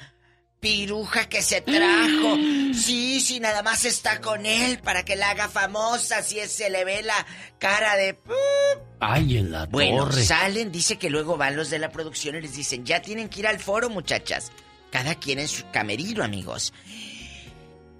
piruja 0.64 1.28
que 1.28 1.42
se 1.42 1.60
trajo. 1.60 2.36
Sí, 2.74 3.20
sí, 3.20 3.38
nada 3.38 3.62
más 3.62 3.84
está 3.84 4.22
con 4.22 4.46
él 4.46 4.78
para 4.78 5.04
que 5.04 5.14
la 5.14 5.28
haga 5.30 5.50
famosa, 5.50 6.22
si 6.22 6.38
es- 6.38 6.52
se 6.52 6.70
le 6.70 6.86
ve 6.86 7.02
la 7.02 7.26
cara 7.58 7.96
de... 7.96 8.18
Ay, 8.98 9.36
en 9.36 9.52
la 9.52 9.66
Bueno, 9.66 10.06
torre. 10.06 10.24
salen, 10.24 10.72
dice 10.72 10.96
que 10.96 11.10
luego 11.10 11.36
van 11.36 11.54
los 11.54 11.68
de 11.68 11.78
la 11.78 11.90
producción 11.90 12.34
y 12.36 12.40
les 12.40 12.54
dicen, 12.56 12.86
ya 12.86 13.02
tienen 13.02 13.28
que 13.28 13.40
ir 13.40 13.46
al 13.46 13.60
foro, 13.60 13.90
muchachas. 13.90 14.52
Cada 14.90 15.16
quien 15.16 15.38
en 15.38 15.48
su 15.48 15.68
camerino, 15.70 16.24
amigos. 16.24 16.72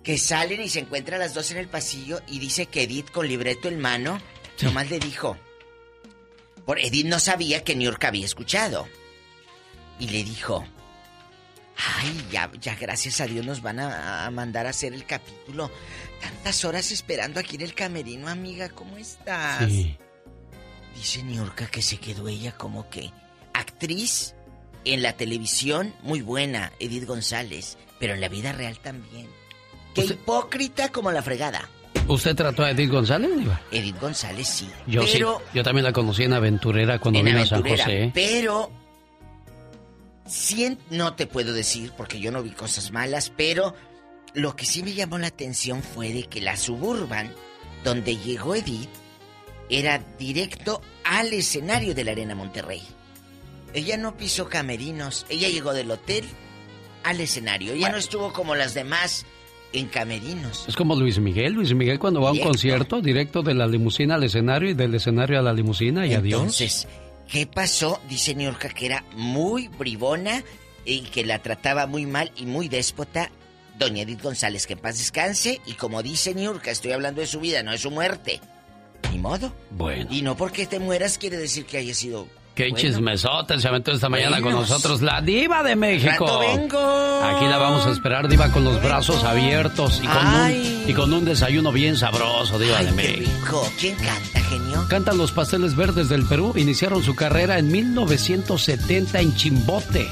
Que 0.02 0.16
salen 0.16 0.62
y 0.62 0.70
se 0.70 0.80
encuentran 0.80 1.20
las 1.20 1.34
dos 1.34 1.50
en 1.50 1.58
el 1.58 1.68
pasillo 1.68 2.22
y 2.28 2.38
dice 2.38 2.64
que 2.66 2.84
Edith 2.84 3.10
con 3.10 3.28
libreto 3.28 3.68
en 3.68 3.78
mano, 3.78 4.20
nomás 4.62 4.88
le 4.88 4.98
dijo. 5.00 5.36
Por 6.64 6.78
Edith 6.78 7.06
no 7.06 7.18
sabía 7.20 7.62
que 7.62 7.74
New 7.76 7.90
York 7.90 8.02
había 8.04 8.24
escuchado. 8.24 8.88
Y 9.98 10.08
le 10.08 10.24
dijo, 10.24 10.66
ay, 11.76 12.26
ya, 12.30 12.50
ya 12.60 12.74
gracias 12.74 13.20
a 13.20 13.26
Dios 13.26 13.44
nos 13.44 13.62
van 13.62 13.80
a, 13.80 14.26
a 14.26 14.30
mandar 14.30 14.66
a 14.66 14.70
hacer 14.70 14.92
el 14.94 15.04
capítulo. 15.04 15.70
Tantas 16.20 16.64
horas 16.64 16.90
esperando 16.90 17.40
aquí 17.40 17.56
en 17.56 17.62
el 17.62 17.74
camerino, 17.74 18.28
amiga, 18.28 18.68
¿cómo 18.68 18.96
estás? 18.96 19.70
Sí. 19.70 19.96
Dice 20.94 21.22
Niurka 21.22 21.66
que 21.66 21.82
se 21.82 21.98
quedó 21.98 22.28
ella 22.28 22.52
como 22.52 22.88
que 22.88 23.10
actriz 23.52 24.34
en 24.84 25.02
la 25.02 25.14
televisión, 25.14 25.94
muy 26.02 26.22
buena, 26.22 26.72
Edith 26.78 27.06
González, 27.06 27.78
pero 27.98 28.14
en 28.14 28.20
la 28.20 28.28
vida 28.28 28.52
real 28.52 28.78
también. 28.78 29.26
Qué 29.94 30.04
hipócrita 30.04 30.90
como 30.90 31.10
la 31.10 31.22
fregada. 31.22 31.68
¿Usted 32.06 32.34
trató 32.34 32.64
a 32.64 32.70
Edith 32.70 32.90
González, 32.90 33.30
Diva? 33.36 33.60
Edith 33.70 33.98
González 33.98 34.46
sí. 34.46 34.68
Yo 34.86 35.04
pero 35.10 35.38
sí. 35.38 35.44
Yo 35.54 35.62
también 35.62 35.84
la 35.84 35.92
conocí 35.92 36.24
en 36.24 36.34
Aventurera 36.34 36.98
cuando 36.98 37.20
en 37.20 37.26
vino 37.26 37.40
a 37.40 37.46
San 37.46 37.62
José. 37.62 38.10
Pero 38.12 38.70
sí 40.26 40.64
en- 40.64 40.78
no 40.90 41.14
te 41.14 41.26
puedo 41.26 41.52
decir 41.52 41.92
porque 41.96 42.20
yo 42.20 42.30
no 42.32 42.42
vi 42.42 42.50
cosas 42.50 42.90
malas, 42.92 43.32
pero 43.36 43.74
lo 44.34 44.56
que 44.56 44.64
sí 44.66 44.82
me 44.82 44.94
llamó 44.94 45.18
la 45.18 45.28
atención 45.28 45.82
fue 45.82 46.12
de 46.12 46.24
que 46.24 46.40
la 46.40 46.56
suburban 46.56 47.30
donde 47.84 48.16
llegó 48.16 48.54
Edith 48.54 48.88
era 49.70 49.98
directo 50.18 50.80
al 51.04 51.32
escenario 51.32 51.94
de 51.94 52.04
la 52.04 52.12
Arena 52.12 52.34
Monterrey. 52.34 52.82
Ella 53.74 53.96
no 53.96 54.16
pisó 54.16 54.48
camerinos, 54.48 55.26
ella 55.28 55.48
llegó 55.48 55.72
del 55.72 55.90
hotel 55.90 56.24
al 57.02 57.20
escenario. 57.20 57.72
Ella 57.72 57.90
no 57.90 57.96
estuvo 57.98 58.32
como 58.32 58.54
las 58.54 58.72
demás 58.74 59.26
en 59.72 59.88
camerinos. 59.88 60.64
Es 60.68 60.76
como 60.76 60.94
Luis 60.94 61.18
Miguel. 61.18 61.54
Luis 61.54 61.74
Miguel 61.74 61.98
cuando 61.98 62.20
va 62.20 62.28
a 62.28 62.30
un 62.30 62.36
Directo. 62.36 62.50
concierto, 62.50 63.00
directo 63.00 63.42
de 63.42 63.54
la 63.54 63.66
limusina 63.66 64.14
al 64.14 64.22
escenario 64.24 64.70
y 64.70 64.74
del 64.74 64.94
escenario 64.94 65.38
a 65.38 65.42
la 65.42 65.52
limusina 65.52 66.06
y 66.06 66.14
adiós. 66.14 66.40
Entonces, 66.40 66.86
¿qué 67.28 67.46
pasó? 67.46 68.00
Dice 68.08 68.34
Niurka 68.34 68.68
que 68.68 68.86
era 68.86 69.04
muy 69.12 69.68
bribona 69.68 70.42
y 70.84 71.02
que 71.02 71.24
la 71.24 71.40
trataba 71.40 71.86
muy 71.86 72.06
mal 72.06 72.32
y 72.36 72.46
muy 72.46 72.68
déspota. 72.68 73.30
Doña 73.78 74.02
Edith 74.02 74.22
González, 74.22 74.66
que 74.66 74.74
en 74.74 74.78
paz 74.78 74.98
descanse. 74.98 75.60
Y 75.66 75.74
como 75.74 76.02
dice 76.02 76.34
Niurka, 76.34 76.70
estoy 76.70 76.92
hablando 76.92 77.20
de 77.20 77.26
su 77.26 77.40
vida, 77.40 77.62
no 77.62 77.72
de 77.72 77.78
su 77.78 77.90
muerte. 77.90 78.40
Ni 79.10 79.18
modo. 79.18 79.52
Bueno. 79.70 80.09
Y 80.10 80.22
no 80.22 80.36
porque 80.36 80.66
te 80.66 80.78
mueras 80.78 81.18
quiere 81.18 81.36
decir 81.36 81.66
que 81.66 81.78
haya 81.78 81.94
sido. 81.94 82.28
Qué 82.55 82.70
bueno. 82.70 82.76
chismesote 82.78 83.59
se 83.59 83.66
aventó 83.68 83.90
esta 83.90 84.09
mañana 84.09 84.40
con 84.40 84.52
nosotros, 84.52 85.02
la 85.02 85.20
diva 85.20 85.62
de 85.64 85.74
México. 85.74 86.39
Vengo. 86.39 87.20
Aquí 87.24 87.47
la 87.47 87.59
vamos 87.59 87.85
a 87.86 87.90
esperar, 87.90 88.28
diva, 88.28 88.51
con 88.51 88.62
los 88.64 88.81
brazos 88.82 89.24
abiertos 89.24 90.01
y 90.02 90.06
con, 90.06 90.26
un, 90.26 90.85
y 90.86 90.93
con 90.94 91.12
un 91.12 91.24
desayuno 91.24 91.72
bien 91.72 91.97
sabroso, 91.97 92.59
diva 92.59 92.78
de 92.78 92.86
Qué 92.86 92.93
México. 92.93 93.31
rico. 93.43 93.72
¿Quién 93.81 93.97
canta, 93.97 94.40
genio? 94.48 94.86
Cantan 94.89 95.18
los 95.18 95.32
Pasteles 95.32 95.74
Verdes 95.74 96.09
del 96.09 96.24
Perú, 96.26 96.52
iniciaron 96.56 97.02
su 97.02 97.16
carrera 97.16 97.59
en 97.59 97.72
1970 97.72 99.18
en 99.20 99.35
Chimbote. 99.35 100.09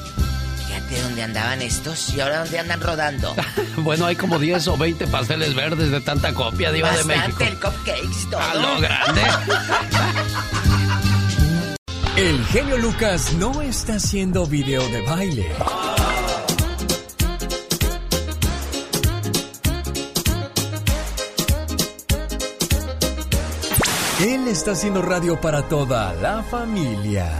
Fíjate 0.66 1.02
dónde 1.02 1.23
andaban 1.23 1.62
estos 1.62 2.12
y 2.14 2.20
ahora 2.20 2.40
dónde 2.40 2.59
andan 2.59 2.81
rodando. 2.81 3.35
Bueno, 3.78 4.05
hay 4.05 4.16
como 4.16 4.39
10 4.39 4.69
o 4.69 4.77
20 4.77 5.06
pasteles 5.06 5.55
verdes 5.55 5.90
de 5.90 6.01
tanta 6.02 6.35
copia, 6.35 6.70
diva 6.73 6.90
de 6.93 7.05
México. 7.05 7.39
Bastante 7.39 7.48
el 7.48 7.59
cupcakes, 7.59 8.31
todo. 8.31 8.40
A 8.40 8.55
lo 8.55 8.81
grande. 8.81 9.23
El 12.16 12.44
genio 12.44 12.76
Lucas 12.76 13.32
no 13.39 13.62
está 13.62 13.94
haciendo 13.94 14.47
video 14.47 14.86
de 14.89 15.01
baile. 15.01 15.47
Él 24.20 24.47
está 24.47 24.72
haciendo 24.72 25.01
radio 25.01 25.40
para 25.40 25.62
toda 25.62 26.12
la 26.16 26.43
familia. 26.43 27.32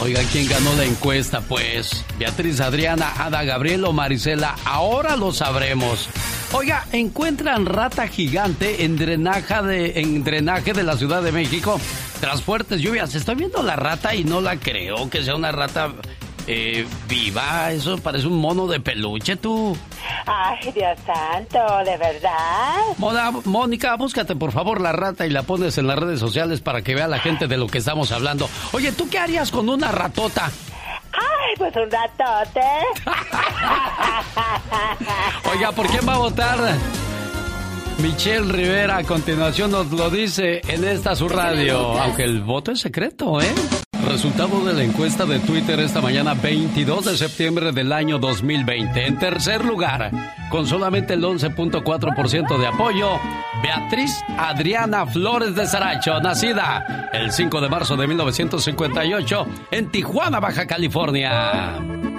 Oiga, 0.00 0.20
¿quién 0.30 0.48
ganó 0.48 0.72
la 0.74 0.84
encuesta? 0.84 1.40
Pues 1.40 2.04
Beatriz 2.16 2.60
Adriana, 2.60 3.12
Ada 3.18 3.42
Gabriel 3.42 3.84
o 3.86 3.92
Marisela, 3.92 4.54
ahora 4.64 5.16
lo 5.16 5.32
sabremos. 5.32 6.08
Oiga, 6.52 6.86
encuentran 6.92 7.66
rata 7.66 8.06
gigante 8.06 8.84
en 8.84 8.96
drenaje 8.96 9.62
de, 9.62 10.00
en 10.00 10.22
drenaje 10.22 10.72
de 10.72 10.84
la 10.84 10.96
Ciudad 10.96 11.22
de 11.22 11.32
México 11.32 11.80
tras 12.20 12.42
fuertes 12.42 12.80
lluvias. 12.80 13.14
Estoy 13.14 13.34
viendo 13.36 13.62
la 13.62 13.76
rata 13.76 14.14
y 14.14 14.24
no 14.24 14.40
la 14.40 14.56
creo 14.56 15.08
que 15.10 15.22
sea 15.22 15.34
una 15.36 15.52
rata 15.52 15.90
eh, 16.46 16.86
viva. 17.08 17.70
Eso 17.72 17.98
parece 17.98 18.26
un 18.26 18.38
mono 18.40 18.66
de 18.66 18.80
peluche, 18.80 19.36
tú. 19.36 19.76
Ay, 20.26 20.72
Dios 20.72 20.98
santo, 21.06 21.58
¿de 21.84 21.96
verdad? 21.96 22.76
Mona- 22.98 23.32
Mónica, 23.44 23.96
búscate 23.96 24.36
por 24.36 24.52
favor 24.52 24.80
la 24.80 24.92
rata 24.92 25.26
y 25.26 25.30
la 25.30 25.42
pones 25.42 25.78
en 25.78 25.86
las 25.86 25.98
redes 25.98 26.20
sociales 26.20 26.60
para 26.60 26.82
que 26.82 26.94
vea 26.94 27.08
la 27.08 27.18
gente 27.18 27.46
de 27.48 27.56
lo 27.56 27.66
que 27.66 27.78
estamos 27.78 28.12
hablando. 28.12 28.48
Oye, 28.72 28.92
¿tú 28.92 29.08
qué 29.08 29.18
harías 29.18 29.50
con 29.50 29.68
una 29.68 29.90
ratota? 29.92 30.50
Ay, 31.12 31.54
pues 31.58 31.74
un 31.76 31.90
ratote. 31.90 32.60
Oiga, 35.52 35.72
¿por 35.72 35.86
quién 35.86 36.06
va 36.08 36.14
a 36.14 36.18
votar? 36.18 36.58
Michelle 37.98 38.52
Rivera 38.52 38.98
a 38.98 39.04
continuación 39.04 39.70
nos 39.70 39.90
lo 39.90 40.10
dice 40.10 40.60
en 40.68 40.84
esta 40.84 41.16
su 41.16 41.28
radio, 41.28 41.98
aunque 42.00 42.24
el 42.24 42.42
voto 42.42 42.72
es 42.72 42.80
secreto, 42.80 43.40
¿eh? 43.40 43.52
Resultado 44.06 44.64
de 44.64 44.74
la 44.74 44.84
encuesta 44.84 45.24
de 45.24 45.38
Twitter 45.40 45.80
esta 45.80 46.00
mañana 46.00 46.34
22 46.34 47.06
de 47.06 47.16
septiembre 47.16 47.72
del 47.72 47.92
año 47.92 48.18
2020. 48.18 49.06
En 49.06 49.18
tercer 49.18 49.64
lugar, 49.64 50.10
con 50.50 50.66
solamente 50.66 51.14
el 51.14 51.24
11.4% 51.24 52.58
de 52.58 52.66
apoyo, 52.66 53.18
Beatriz 53.62 54.22
Adriana 54.38 55.06
Flores 55.06 55.54
de 55.54 55.66
Saracho, 55.66 56.20
nacida 56.20 57.10
el 57.12 57.32
5 57.32 57.60
de 57.60 57.68
marzo 57.68 57.96
de 57.96 58.06
1958 58.06 59.46
en 59.72 59.90
Tijuana, 59.90 60.38
Baja 60.38 60.66
California. 60.66 62.15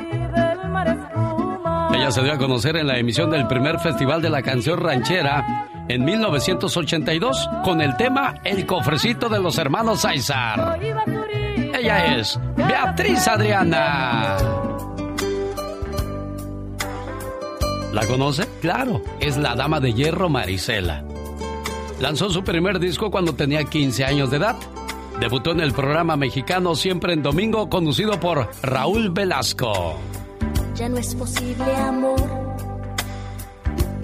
Ella 1.93 2.11
se 2.11 2.21
dio 2.21 2.33
a 2.33 2.37
conocer 2.37 2.75
en 2.77 2.87
la 2.87 2.97
emisión 2.97 3.31
del 3.31 3.47
primer 3.47 3.79
Festival 3.79 4.21
de 4.21 4.29
la 4.29 4.41
Canción 4.41 4.79
Ranchera 4.79 5.67
en 5.87 6.03
1982 6.03 7.49
con 7.63 7.81
el 7.81 7.95
tema 7.95 8.35
El 8.43 8.65
cofrecito 8.65 9.29
de 9.29 9.39
los 9.39 9.57
hermanos 9.57 10.01
César. 10.01 10.79
Ella 10.81 12.17
es 12.17 12.39
Beatriz 12.55 13.27
Adriana. 13.27 14.37
¿La 17.93 18.05
conoce? 18.05 18.47
Claro, 18.61 19.01
es 19.19 19.37
la 19.37 19.55
dama 19.55 19.79
de 19.79 19.93
hierro 19.93 20.29
Marisela. 20.29 21.03
Lanzó 21.99 22.29
su 22.29 22.43
primer 22.43 22.79
disco 22.79 23.09
cuando 23.09 23.33
tenía 23.33 23.63
15 23.63 24.05
años 24.05 24.29
de 24.29 24.37
edad. 24.37 24.55
Debutó 25.19 25.51
en 25.51 25.61
el 25.61 25.73
programa 25.73 26.15
mexicano 26.15 26.75
Siempre 26.75 27.13
en 27.13 27.23
Domingo, 27.23 27.69
conducido 27.69 28.19
por 28.19 28.49
Raúl 28.61 29.09
Velasco. 29.09 29.97
Ya 30.77 30.89
no 30.89 30.97
es 30.97 31.15
posible, 31.15 31.75
amor, 31.75 32.21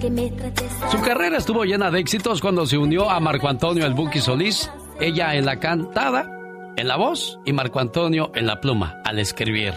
que 0.00 0.10
me 0.10 0.28
trates 0.30 0.72
Su 0.90 1.00
carrera 1.02 1.38
estuvo 1.38 1.64
llena 1.64 1.88
de 1.92 2.00
éxitos 2.00 2.40
cuando 2.40 2.66
se 2.66 2.76
unió 2.76 3.08
a 3.08 3.20
Marco 3.20 3.48
Antonio 3.48 3.86
el 3.86 3.94
Buki 3.94 4.20
Solís, 4.20 4.68
ella 4.98 5.36
en 5.36 5.44
la 5.46 5.60
cantada, 5.60 6.28
en 6.76 6.88
la 6.88 6.96
voz 6.96 7.38
y 7.44 7.52
Marco 7.52 7.78
Antonio 7.78 8.32
en 8.34 8.46
la 8.46 8.60
pluma, 8.60 9.00
al 9.04 9.20
escribir. 9.20 9.72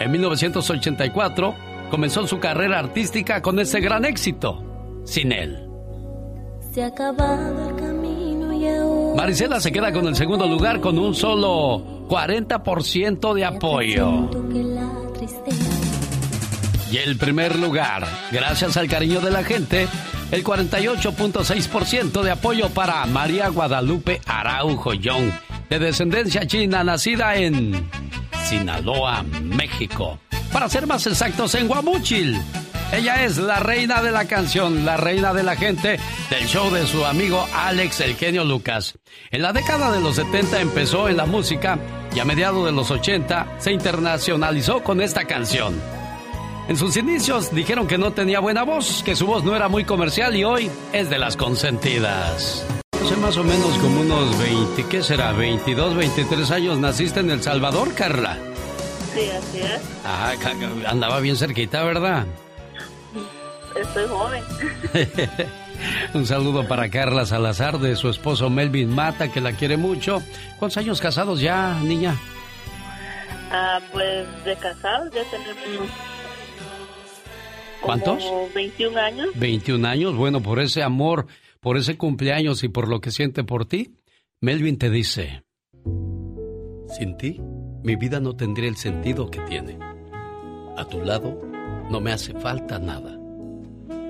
En 0.00 0.10
1984 0.10 1.54
comenzó 1.92 2.26
su 2.26 2.40
carrera 2.40 2.80
artística 2.80 3.40
con 3.40 3.60
ese 3.60 3.80
gran 3.80 4.04
éxito, 4.04 4.62
Sin 5.04 5.30
él. 5.30 5.68
Se 6.72 6.82
ha 6.82 6.88
acabado 6.88 7.70
el 7.70 7.76
camino 7.76 8.52
y 8.52 8.66
ahora 8.66 9.14
Marisela 9.14 9.60
se 9.60 9.70
queda 9.70 9.92
con 9.92 10.08
el 10.08 10.16
segundo 10.16 10.48
lugar 10.48 10.80
con 10.80 10.98
un 10.98 11.14
solo 11.14 12.06
40% 12.08 13.32
de 13.32 13.44
apoyo. 13.44 14.28
Y 16.90 16.98
el 16.98 17.16
primer 17.16 17.56
lugar, 17.58 18.06
gracias 18.30 18.76
al 18.76 18.88
cariño 18.88 19.20
de 19.20 19.30
la 19.30 19.42
gente, 19.42 19.88
el 20.30 20.44
48.6% 20.44 22.22
de 22.22 22.30
apoyo 22.30 22.68
para 22.70 23.04
María 23.06 23.48
Guadalupe 23.48 24.20
Araujo 24.24 24.94
Young, 24.94 25.32
de 25.68 25.78
descendencia 25.78 26.46
china, 26.46 26.84
nacida 26.84 27.36
en 27.36 27.88
Sinaloa, 28.44 29.24
México. 29.42 30.18
Para 30.52 30.68
ser 30.68 30.86
más 30.86 31.06
exactos, 31.06 31.54
en 31.56 31.66
Guamúchil. 31.66 32.40
Ella 32.92 33.24
es 33.24 33.36
la 33.36 33.58
reina 33.58 34.00
de 34.00 34.12
la 34.12 34.26
canción, 34.26 34.84
la 34.84 34.96
reina 34.96 35.34
de 35.34 35.42
la 35.42 35.56
gente 35.56 35.98
del 36.30 36.46
show 36.46 36.70
de 36.70 36.86
su 36.86 37.04
amigo 37.04 37.46
Alex 37.52 38.00
El 38.00 38.14
Genio 38.14 38.44
Lucas. 38.44 38.96
En 39.30 39.42
la 39.42 39.52
década 39.52 39.90
de 39.90 40.00
los 40.00 40.16
70 40.16 40.60
empezó 40.60 41.08
en 41.08 41.16
la 41.16 41.26
música 41.26 41.78
y 42.14 42.20
a 42.20 42.24
mediados 42.24 42.64
de 42.64 42.72
los 42.72 42.90
80 42.90 43.56
se 43.58 43.72
internacionalizó 43.72 44.82
con 44.84 45.00
esta 45.00 45.24
canción. 45.24 45.74
En 46.68 46.76
sus 46.76 46.96
inicios 46.96 47.52
dijeron 47.54 47.86
que 47.86 47.98
no 47.98 48.12
tenía 48.12 48.40
buena 48.40 48.62
voz, 48.62 49.02
que 49.04 49.16
su 49.16 49.26
voz 49.26 49.44
no 49.44 49.54
era 49.54 49.68
muy 49.68 49.84
comercial 49.84 50.34
y 50.36 50.44
hoy 50.44 50.70
es 50.92 51.10
de 51.10 51.18
las 51.18 51.36
consentidas. 51.36 52.64
Hace 53.04 53.16
más 53.16 53.36
o 53.36 53.44
menos 53.44 53.76
como 53.78 54.00
unos 54.00 54.38
20, 54.38 54.84
¿qué 54.88 55.02
será? 55.02 55.32
22, 55.32 55.96
23 55.96 56.50
años 56.52 56.78
naciste 56.78 57.20
en 57.20 57.30
El 57.30 57.42
Salvador, 57.42 57.94
Carla. 57.94 58.38
Sí, 59.12 59.28
así 59.28 59.58
es. 59.58 59.80
Ah, 60.04 60.34
andaba 60.86 61.20
bien 61.20 61.36
cerquita, 61.36 61.82
¿verdad? 61.82 62.26
Estoy 63.80 64.06
joven. 64.08 64.42
Un 66.14 66.26
saludo 66.26 66.66
para 66.66 66.88
Carla 66.88 67.26
Salazar 67.26 67.78
de 67.78 67.96
su 67.96 68.08
esposo 68.08 68.48
Melvin 68.48 68.94
Mata, 68.94 69.30
que 69.30 69.40
la 69.40 69.52
quiere 69.52 69.76
mucho. 69.76 70.22
¿Cuántos 70.58 70.78
años 70.78 71.00
casados 71.00 71.40
ya, 71.40 71.78
niña? 71.82 72.16
Ah, 73.50 73.80
pues 73.92 74.26
de 74.44 74.56
casados 74.56 75.12
ya 75.12 75.22
tenemos. 75.30 75.88
¿Cuántos? 77.80 78.24
Como 78.24 78.48
21 78.54 78.98
años. 78.98 79.28
21 79.34 79.86
años. 79.86 80.16
Bueno, 80.16 80.40
por 80.42 80.60
ese 80.60 80.82
amor, 80.82 81.26
por 81.60 81.76
ese 81.76 81.96
cumpleaños 81.96 82.64
y 82.64 82.68
por 82.68 82.88
lo 82.88 83.00
que 83.00 83.10
siente 83.10 83.44
por 83.44 83.66
ti, 83.66 83.94
Melvin 84.40 84.78
te 84.78 84.90
dice, 84.90 85.42
sin 86.98 87.16
ti, 87.16 87.40
mi 87.82 87.96
vida 87.96 88.20
no 88.20 88.34
tendría 88.34 88.68
el 88.68 88.76
sentido 88.76 89.30
que 89.30 89.40
tiene. 89.40 89.78
A 90.76 90.84
tu 90.86 91.02
lado, 91.02 91.40
no 91.90 92.00
me 92.00 92.12
hace 92.12 92.32
falta 92.34 92.78
nada. 92.78 93.25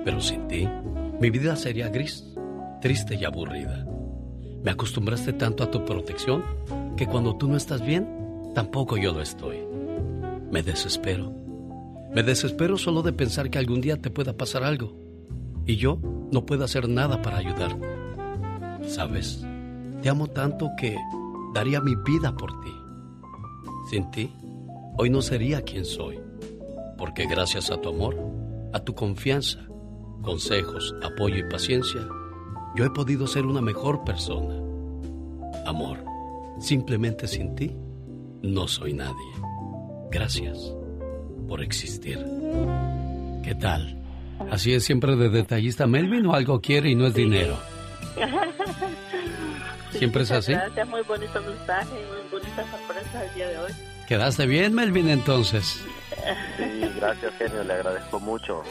Pero 0.07 0.21
sin 0.21 0.47
ti, 0.47 0.65
mi 1.19 1.29
vida 1.29 1.57
sería 1.57 1.89
gris, 1.89 2.23
triste 2.79 3.15
y 3.15 3.25
aburrida. 3.25 3.85
Me 4.63 4.71
acostumbraste 4.71 5.33
tanto 5.33 5.65
a 5.65 5.69
tu 5.69 5.83
protección 5.83 6.45
que 6.95 7.05
cuando 7.05 7.35
tú 7.35 7.49
no 7.49 7.57
estás 7.57 7.85
bien, 7.85 8.07
tampoco 8.55 8.95
yo 8.95 9.11
lo 9.11 9.21
estoy. 9.21 9.57
Me 10.49 10.63
desespero. 10.63 11.33
Me 12.15 12.23
desespero 12.23 12.77
solo 12.77 13.01
de 13.01 13.11
pensar 13.11 13.49
que 13.49 13.59
algún 13.59 13.81
día 13.81 14.01
te 14.01 14.09
pueda 14.09 14.31
pasar 14.31 14.63
algo 14.63 14.95
y 15.65 15.75
yo 15.75 15.99
no 16.31 16.45
puedo 16.45 16.63
hacer 16.63 16.87
nada 16.87 17.21
para 17.21 17.39
ayudarte. 17.39 17.85
Sabes, 18.87 19.45
te 20.01 20.07
amo 20.07 20.27
tanto 20.27 20.69
que 20.79 20.95
daría 21.53 21.81
mi 21.81 21.95
vida 22.05 22.33
por 22.33 22.57
ti. 22.61 22.71
Sin 23.89 24.09
ti, 24.11 24.31
hoy 24.97 25.09
no 25.09 25.21
sería 25.21 25.63
quien 25.63 25.83
soy, 25.83 26.17
porque 26.97 27.27
gracias 27.27 27.69
a 27.71 27.81
tu 27.81 27.89
amor, 27.89 28.17
a 28.71 28.79
tu 28.79 28.95
confianza, 28.95 29.66
consejos, 30.21 30.95
apoyo 31.03 31.37
y 31.37 31.49
paciencia, 31.49 32.01
yo 32.75 32.85
he 32.85 32.89
podido 32.89 33.27
ser 33.27 33.45
una 33.45 33.61
mejor 33.61 34.03
persona. 34.03 34.55
Amor, 35.65 36.03
simplemente 36.59 37.27
sin 37.27 37.55
ti, 37.55 37.75
no 38.41 38.67
soy 38.67 38.93
nadie. 38.93 39.31
Gracias 40.11 40.73
por 41.47 41.61
existir. 41.61 42.17
¿Qué 43.43 43.55
tal? 43.55 44.01
¿Así 44.51 44.73
es 44.73 44.83
siempre 44.83 45.15
de 45.15 45.29
detallista 45.29 45.87
Melvin 45.87 46.25
o 46.27 46.33
algo 46.33 46.61
quiere 46.61 46.89
y 46.89 46.95
no 46.95 47.07
es 47.07 47.13
dinero? 47.13 47.57
¿Siempre 49.91 50.23
es 50.23 50.31
así? 50.31 50.51
Gracias, 50.53 50.87
muy 50.87 51.01
bonito 51.03 51.41
mensaje 51.41 51.89
y 51.89 52.11
muy 52.11 52.29
bonita 52.39 52.63
sorpresa 52.69 53.25
el 53.25 53.33
día 53.33 53.47
de 53.47 53.57
hoy. 53.57 53.71
¿Quedaste 54.07 54.45
bien, 54.45 54.73
Melvin, 54.73 55.09
entonces? 55.09 55.81
Sí, 56.57 56.63
gracias, 56.97 57.33
genio, 57.37 57.63
le 57.63 57.73
agradezco 57.73 58.19
mucho. 58.19 58.61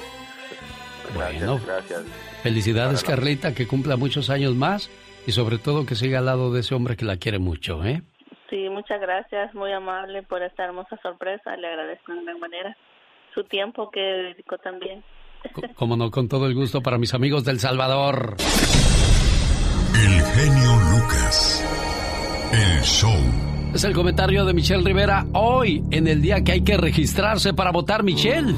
Gracias, 1.14 1.46
Bueno. 1.46 1.60
gracias. 1.66 2.02
Felicidades, 2.42 3.02
Carlita, 3.04 3.54
que 3.54 3.66
cumpla 3.66 3.96
muchos 3.96 4.30
años 4.30 4.54
más 4.54 4.90
y 5.26 5.32
sobre 5.32 5.58
todo 5.58 5.86
que 5.86 5.94
siga 5.94 6.18
al 6.20 6.26
lado 6.26 6.52
de 6.52 6.60
ese 6.60 6.74
hombre 6.74 6.96
que 6.96 7.04
la 7.04 7.16
quiere 7.16 7.38
mucho, 7.38 7.84
¿eh? 7.84 8.02
Sí, 8.50 8.68
muchas 8.70 9.00
gracias, 9.00 9.52
muy 9.54 9.72
amable 9.72 10.22
por 10.22 10.42
esta 10.42 10.64
hermosa 10.64 10.96
sorpresa. 11.02 11.56
Le 11.56 11.66
agradezco 11.66 12.12
de 12.14 12.22
gran 12.24 12.38
manera 12.38 12.76
su 13.34 13.42
tiempo 13.44 13.90
que 13.90 14.00
dedicó 14.00 14.56
también. 14.58 15.02
Como 15.74 15.96
no, 15.96 16.10
con 16.10 16.28
todo 16.28 16.46
el 16.46 16.54
gusto 16.54 16.80
para 16.80 16.98
mis 16.98 17.12
amigos 17.14 17.44
del 17.44 17.58
Salvador. 17.60 18.36
El 19.94 20.22
genio 20.22 20.72
Lucas. 20.92 21.64
El 22.52 22.82
show. 22.82 23.12
Es 23.74 23.84
el 23.84 23.92
comentario 23.94 24.44
de 24.44 24.54
Michelle 24.54 24.82
Rivera 24.84 25.26
hoy, 25.34 25.82
en 25.90 26.06
el 26.06 26.22
día 26.22 26.42
que 26.42 26.52
hay 26.52 26.62
que 26.64 26.76
registrarse 26.76 27.52
para 27.52 27.70
votar, 27.72 28.02
Michelle. 28.04 28.54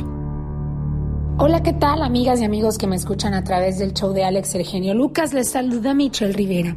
Hola, 1.41 1.63
¿qué 1.63 1.73
tal 1.73 2.03
amigas 2.03 2.41
y 2.41 2.45
amigos 2.45 2.79
que 2.79 2.89
me 2.89 2.97
escuchan 2.97 3.33
a 3.33 3.45
través 3.45 3.79
del 3.79 3.95
show 3.95 4.13
de 4.13 4.25
Alex 4.25 4.57
Eugenio 4.57 4.93
Lucas? 4.93 5.33
Les 5.33 5.49
saluda 5.49 5.95
Michelle 5.95 6.33
Rivera. 6.33 6.77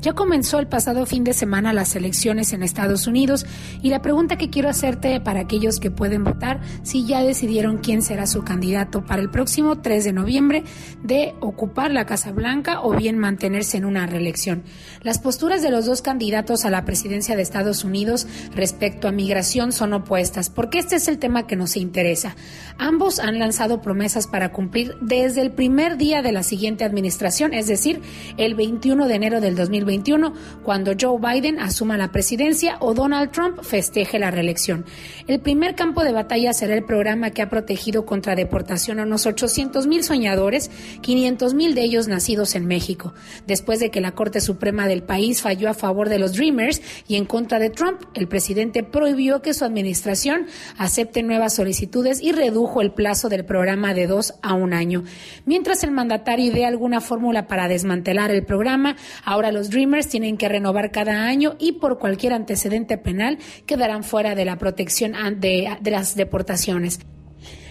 Ya 0.00 0.14
comenzó 0.14 0.58
el 0.58 0.66
pasado 0.66 1.04
fin 1.04 1.24
de 1.24 1.34
semana 1.34 1.74
las 1.74 1.94
elecciones 1.94 2.54
en 2.54 2.62
Estados 2.62 3.06
Unidos 3.06 3.44
y 3.82 3.90
la 3.90 4.00
pregunta 4.00 4.38
que 4.38 4.48
quiero 4.48 4.70
hacerte 4.70 5.20
para 5.20 5.40
aquellos 5.40 5.78
que 5.78 5.90
pueden 5.90 6.24
votar 6.24 6.62
si 6.82 7.04
ya 7.04 7.22
decidieron 7.22 7.78
quién 7.78 8.00
será 8.00 8.26
su 8.26 8.42
candidato 8.42 9.04
para 9.04 9.20
el 9.20 9.28
próximo 9.28 9.82
3 9.82 10.02
de 10.04 10.12
noviembre 10.14 10.64
de 11.02 11.34
ocupar 11.40 11.90
la 11.90 12.06
Casa 12.06 12.32
Blanca 12.32 12.80
o 12.80 12.96
bien 12.96 13.18
mantenerse 13.18 13.76
en 13.76 13.84
una 13.84 14.06
reelección. 14.06 14.62
Las 15.02 15.18
posturas 15.18 15.60
de 15.60 15.70
los 15.70 15.84
dos 15.84 16.00
candidatos 16.00 16.64
a 16.64 16.70
la 16.70 16.86
presidencia 16.86 17.36
de 17.36 17.42
Estados 17.42 17.84
Unidos 17.84 18.26
respecto 18.54 19.06
a 19.06 19.12
migración 19.12 19.70
son 19.70 19.92
opuestas 19.92 20.48
porque 20.48 20.78
este 20.78 20.96
es 20.96 21.08
el 21.08 21.18
tema 21.18 21.46
que 21.46 21.56
nos 21.56 21.76
interesa. 21.76 22.36
Ambos 22.78 23.18
han 23.18 23.38
lanzado 23.38 23.82
promesas 23.82 24.26
para 24.26 24.50
cumplir 24.50 24.94
desde 25.02 25.42
el 25.42 25.52
primer 25.52 25.98
día 25.98 26.22
de 26.22 26.32
la 26.32 26.42
siguiente 26.42 26.84
administración, 26.84 27.52
es 27.52 27.66
decir, 27.66 28.00
el 28.38 28.54
21 28.54 29.06
de 29.06 29.14
enero 29.14 29.42
del 29.42 29.56
2021, 29.90 30.32
cuando 30.62 30.92
Joe 30.98 31.18
Biden 31.18 31.58
asuma 31.58 31.96
la 31.96 32.12
presidencia 32.12 32.76
o 32.80 32.94
Donald 32.94 33.30
Trump 33.32 33.62
festeje 33.62 34.18
la 34.18 34.30
reelección. 34.30 34.84
El 35.26 35.40
primer 35.40 35.74
campo 35.74 36.04
de 36.04 36.12
batalla 36.12 36.52
será 36.52 36.74
el 36.74 36.84
programa 36.84 37.30
que 37.30 37.42
ha 37.42 37.50
protegido 37.50 38.04
contra 38.06 38.34
deportación 38.34 39.00
a 39.00 39.02
unos 39.02 39.26
800 39.26 39.86
mil 39.86 40.04
soñadores, 40.04 40.70
500 41.00 41.54
mil 41.54 41.74
de 41.74 41.82
ellos 41.82 42.08
nacidos 42.08 42.54
en 42.54 42.66
México. 42.66 43.14
Después 43.46 43.80
de 43.80 43.90
que 43.90 44.00
la 44.00 44.12
Corte 44.12 44.40
Suprema 44.40 44.86
del 44.86 45.02
país 45.02 45.42
falló 45.42 45.68
a 45.68 45.74
favor 45.74 46.08
de 46.08 46.18
los 46.18 46.34
Dreamers 46.34 46.80
y 47.08 47.16
en 47.16 47.24
contra 47.24 47.58
de 47.58 47.70
Trump, 47.70 48.00
el 48.14 48.28
presidente 48.28 48.82
prohibió 48.82 49.42
que 49.42 49.54
su 49.54 49.64
administración 49.64 50.46
acepte 50.78 51.22
nuevas 51.22 51.54
solicitudes 51.54 52.22
y 52.22 52.32
redujo 52.32 52.80
el 52.80 52.92
plazo 52.92 53.28
del 53.28 53.44
programa 53.44 53.94
de 53.94 54.06
dos 54.06 54.34
a 54.42 54.54
un 54.54 54.72
año. 54.72 55.04
Mientras 55.44 55.82
el 55.84 55.90
mandatario 55.90 56.46
idea 56.46 56.68
alguna 56.68 57.00
fórmula 57.00 57.46
para 57.46 57.68
desmantelar 57.68 58.30
el 58.30 58.44
programa, 58.44 58.96
ahora 59.24 59.52
los 59.52 59.70
Dreamers 59.70 59.79
tienen 60.08 60.36
que 60.36 60.48
renovar 60.48 60.90
cada 60.90 61.24
año 61.26 61.56
y 61.58 61.72
por 61.72 61.98
cualquier 61.98 62.32
antecedente 62.32 62.98
penal 62.98 63.38
quedarán 63.66 64.04
fuera 64.04 64.34
de 64.34 64.44
la 64.44 64.58
protección 64.58 65.14
de, 65.40 65.78
las 65.82 66.16
deportaciones. 66.16 67.00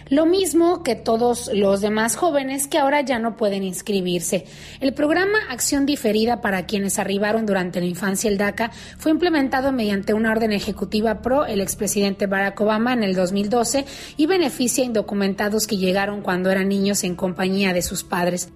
Lo 0.10 0.26
mismo 0.26 0.82
que 0.82 0.96
todos 0.96 1.52
los 1.54 1.82
demás 1.82 2.16
jóvenes 2.16 2.68
que 2.68 2.80
ahora 2.80 3.02
ya 3.02 3.20
no 3.20 3.38
pueden 3.38 3.62
inscribirse. 3.62 4.46
El 4.80 4.96
programa 4.96 5.38
Acción 5.50 5.86
Diferida 5.86 6.42
para 6.42 6.66
quienes 6.66 6.98
arribaron 6.98 7.46
durante 7.46 7.80
la 7.80 7.86
infancia 7.86 8.28
el 8.28 8.40
DACA 8.40 8.72
fue 8.98 9.12
implementado 9.12 9.72
mediante 9.72 10.16
una 10.16 10.32
orden 10.32 10.52
ejecutiva 10.52 11.22
pro 11.22 11.46
el 11.46 11.62
expresidente 11.62 12.26
Barack 12.26 12.60
Obama 12.60 12.94
en 12.94 13.04
el 13.04 13.14
2012 13.14 13.86
y 14.18 14.26
beneficia 14.26 14.84
a 14.84 14.88
indocumentados 14.88 15.68
que 15.68 15.78
llegaron 15.78 16.22
cuando 16.22 16.50
eran 16.50 16.70
niños 16.70 17.04
en 17.04 17.16
compañía 17.16 17.72
de 17.74 17.84
sus 17.84 18.04
padres. 18.04 18.50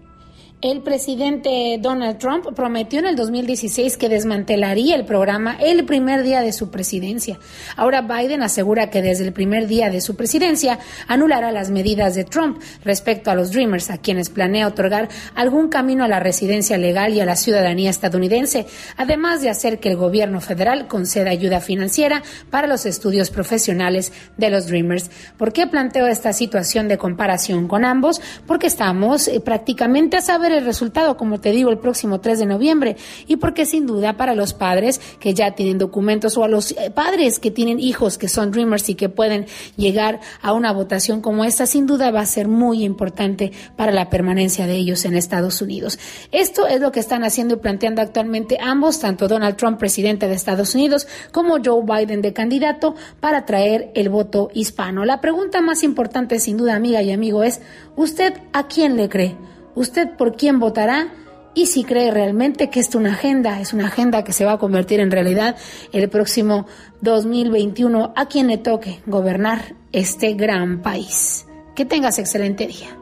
El 0.63 0.79
presidente 0.79 1.77
Donald 1.81 2.19
Trump 2.19 2.45
prometió 2.55 2.99
en 2.99 3.05
el 3.05 3.17
2016 3.17 3.97
que 3.97 4.07
desmantelaría 4.07 4.95
el 4.95 5.03
programa 5.03 5.57
el 5.59 5.83
primer 5.83 6.23
día 6.23 6.39
de 6.39 6.53
su 6.53 6.71
presidencia. 6.71 7.37
Ahora 7.75 8.01
Biden 8.01 8.41
asegura 8.41 8.89
que 8.89 9.01
desde 9.01 9.25
el 9.25 9.33
primer 9.33 9.67
día 9.67 9.89
de 9.89 9.99
su 9.99 10.15
presidencia 10.15 10.79
anulará 11.09 11.51
las 11.51 11.69
medidas 11.69 12.15
de 12.15 12.23
Trump 12.23 12.61
respecto 12.85 13.29
a 13.29 13.35
los 13.35 13.51
Dreamers, 13.51 13.89
a 13.89 13.97
quienes 13.97 14.29
planea 14.29 14.69
otorgar 14.69 15.09
algún 15.35 15.67
camino 15.67 16.05
a 16.05 16.07
la 16.07 16.21
residencia 16.21 16.77
legal 16.77 17.13
y 17.13 17.19
a 17.19 17.25
la 17.25 17.35
ciudadanía 17.35 17.89
estadounidense, 17.89 18.65
además 18.95 19.41
de 19.41 19.49
hacer 19.49 19.81
que 19.81 19.89
el 19.89 19.97
gobierno 19.97 20.39
federal 20.39 20.87
conceda 20.87 21.31
ayuda 21.31 21.59
financiera 21.59 22.23
para 22.49 22.67
los 22.67 22.85
estudios 22.85 23.31
profesionales 23.31 24.13
de 24.37 24.49
los 24.49 24.67
Dreamers. 24.67 25.11
¿Por 25.35 25.51
qué 25.51 25.67
planteo 25.67 26.07
esta 26.07 26.31
situación 26.31 26.87
de 26.87 26.97
comparación 26.97 27.67
con 27.67 27.83
ambos? 27.83 28.21
Porque 28.47 28.67
estamos 28.67 29.27
eh, 29.27 29.41
prácticamente 29.41 30.15
a 30.15 30.21
saber 30.21 30.52
el 30.53 30.65
resultado, 30.65 31.17
como 31.17 31.39
te 31.39 31.51
digo, 31.51 31.69
el 31.69 31.77
próximo 31.77 32.19
3 32.19 32.39
de 32.39 32.45
noviembre. 32.45 32.97
Y 33.27 33.37
porque 33.37 33.65
sin 33.65 33.85
duda 33.85 34.13
para 34.13 34.35
los 34.35 34.53
padres 34.53 35.01
que 35.19 35.33
ya 35.33 35.51
tienen 35.51 35.77
documentos 35.77 36.37
o 36.37 36.43
a 36.43 36.47
los 36.47 36.71
eh, 36.71 36.91
padres 36.93 37.39
que 37.39 37.51
tienen 37.51 37.79
hijos 37.79 38.17
que 38.17 38.27
son 38.27 38.51
Dreamers 38.51 38.89
y 38.89 38.95
que 38.95 39.09
pueden 39.09 39.45
llegar 39.75 40.19
a 40.41 40.53
una 40.53 40.71
votación 40.71 41.21
como 41.21 41.45
esta, 41.45 41.65
sin 41.65 41.85
duda 41.85 42.11
va 42.11 42.21
a 42.21 42.25
ser 42.25 42.47
muy 42.47 42.83
importante 42.83 43.51
para 43.75 43.91
la 43.91 44.09
permanencia 44.09 44.67
de 44.67 44.75
ellos 44.75 45.05
en 45.05 45.15
Estados 45.15 45.61
Unidos. 45.61 45.99
Esto 46.31 46.67
es 46.67 46.79
lo 46.81 46.91
que 46.91 46.99
están 46.99 47.23
haciendo 47.23 47.55
y 47.55 47.57
planteando 47.57 48.01
actualmente 48.01 48.57
ambos, 48.61 48.99
tanto 48.99 49.27
Donald 49.27 49.55
Trump, 49.55 49.79
presidente 49.79 50.27
de 50.27 50.35
Estados 50.35 50.75
Unidos, 50.75 51.07
como 51.31 51.57
Joe 51.63 51.83
Biden 51.83 52.21
de 52.21 52.33
candidato 52.33 52.95
para 53.19 53.45
traer 53.45 53.91
el 53.95 54.09
voto 54.09 54.49
hispano. 54.53 55.05
La 55.05 55.21
pregunta 55.21 55.61
más 55.61 55.83
importante, 55.83 56.39
sin 56.39 56.57
duda, 56.57 56.75
amiga 56.75 57.01
y 57.01 57.11
amigo, 57.11 57.43
es, 57.43 57.61
¿usted 57.95 58.33
a 58.51 58.67
quién 58.67 58.97
le 58.97 59.09
cree? 59.09 59.35
Usted 59.75 60.09
por 60.17 60.35
quién 60.35 60.59
votará 60.59 61.11
y 61.55 61.67
si 61.67 61.83
cree 61.83 62.09
realmente 62.11 62.69
que 62.69 62.79
es 62.79 62.95
una 62.95 63.13
agenda, 63.13 63.59
es 63.59 63.73
una 63.73 63.87
agenda 63.87 64.23
que 64.23 64.33
se 64.33 64.45
va 64.45 64.53
a 64.53 64.57
convertir 64.57 64.99
en 64.99 65.11
realidad 65.11 65.55
el 65.91 66.09
próximo 66.09 66.65
2021 67.01 68.13
a 68.15 68.25
quien 68.27 68.47
le 68.47 68.57
toque 68.57 69.01
gobernar 69.05 69.75
este 69.91 70.33
gran 70.33 70.81
país. 70.81 71.45
Que 71.75 71.85
tengas 71.85 72.17
excelente 72.17 72.67
día. 72.67 72.97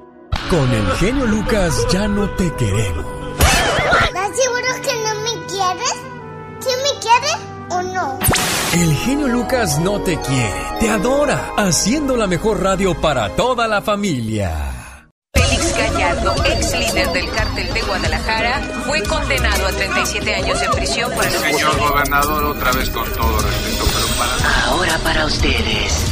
Con 0.50 0.70
el 0.70 0.86
genio 0.98 1.26
Lucas 1.28 1.88
ya 1.92 2.08
no 2.08 2.30
te 2.32 2.52
queremos. 2.56 3.06
¿Estás 4.06 4.38
seguro 4.38 4.68
que 4.84 4.94
no 4.96 5.22
me 5.22 5.46
quieres? 5.48 5.96
¿Sí 6.60 6.70
me 6.84 7.00
quieres 7.00 7.38
o 7.70 7.82
no? 7.82 8.20
El 8.74 8.94
genio 8.96 9.28
Lucas 9.28 9.80
no 9.80 10.02
te 10.02 10.18
quiere, 10.18 10.64
te 10.80 10.90
adora, 10.90 11.52
haciendo 11.58 12.16
la 12.18 12.28
mejor 12.28 12.62
radio 12.62 13.00
para 13.00 13.36
toda 13.36 13.68
la 13.68 13.82
familia. 13.82 14.81
Gallardo, 15.82 16.36
ex 16.46 16.78
líder 16.78 17.12
del 17.12 17.28
cártel 17.32 17.74
de 17.74 17.82
Guadalajara, 17.82 18.62
fue 18.86 19.02
condenado 19.02 19.66
a 19.66 19.72
37 19.72 20.36
años 20.36 20.62
de 20.62 20.70
prisión 20.70 21.12
por 21.12 21.26
el 21.26 21.32
Señor 21.32 21.76
gobernador, 21.80 22.44
otra 22.44 22.72
vez 22.74 22.88
con 22.92 23.12
todo 23.14 23.40
respeto, 23.40 23.86
pero 23.92 24.06
para... 24.20 24.66
Ahora 24.66 25.00
para 25.00 25.26
ustedes, 25.26 26.06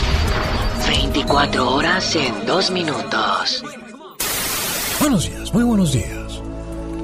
24 0.88 1.72
horas 1.72 2.16
en 2.16 2.48
2 2.48 2.72
minutos. 2.72 3.64
Buenos 5.00 5.30
días, 5.30 5.54
muy 5.54 5.64
buenos 5.64 5.94
días. 5.94 6.42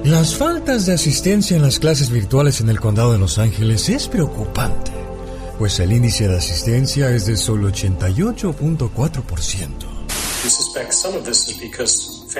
Las 0.04 0.36
faltas 0.36 0.88
de 0.88 0.94
asistencia 0.94 1.56
en 1.56 1.62
las 1.62 1.78
clases 1.78 2.10
virtuales 2.10 2.62
en 2.62 2.70
el 2.70 2.80
condado 2.80 3.12
de 3.12 3.20
Los 3.20 3.38
Ángeles 3.38 3.90
es 3.90 4.08
preocupante, 4.08 4.92
pues 5.60 5.80
el 5.80 5.94
índice 5.94 6.28
de 6.28 6.38
asistencia 6.38 7.12
es 7.12 7.28
de 7.28 7.38
solo 7.38 7.70
88.4%. 7.70 9.70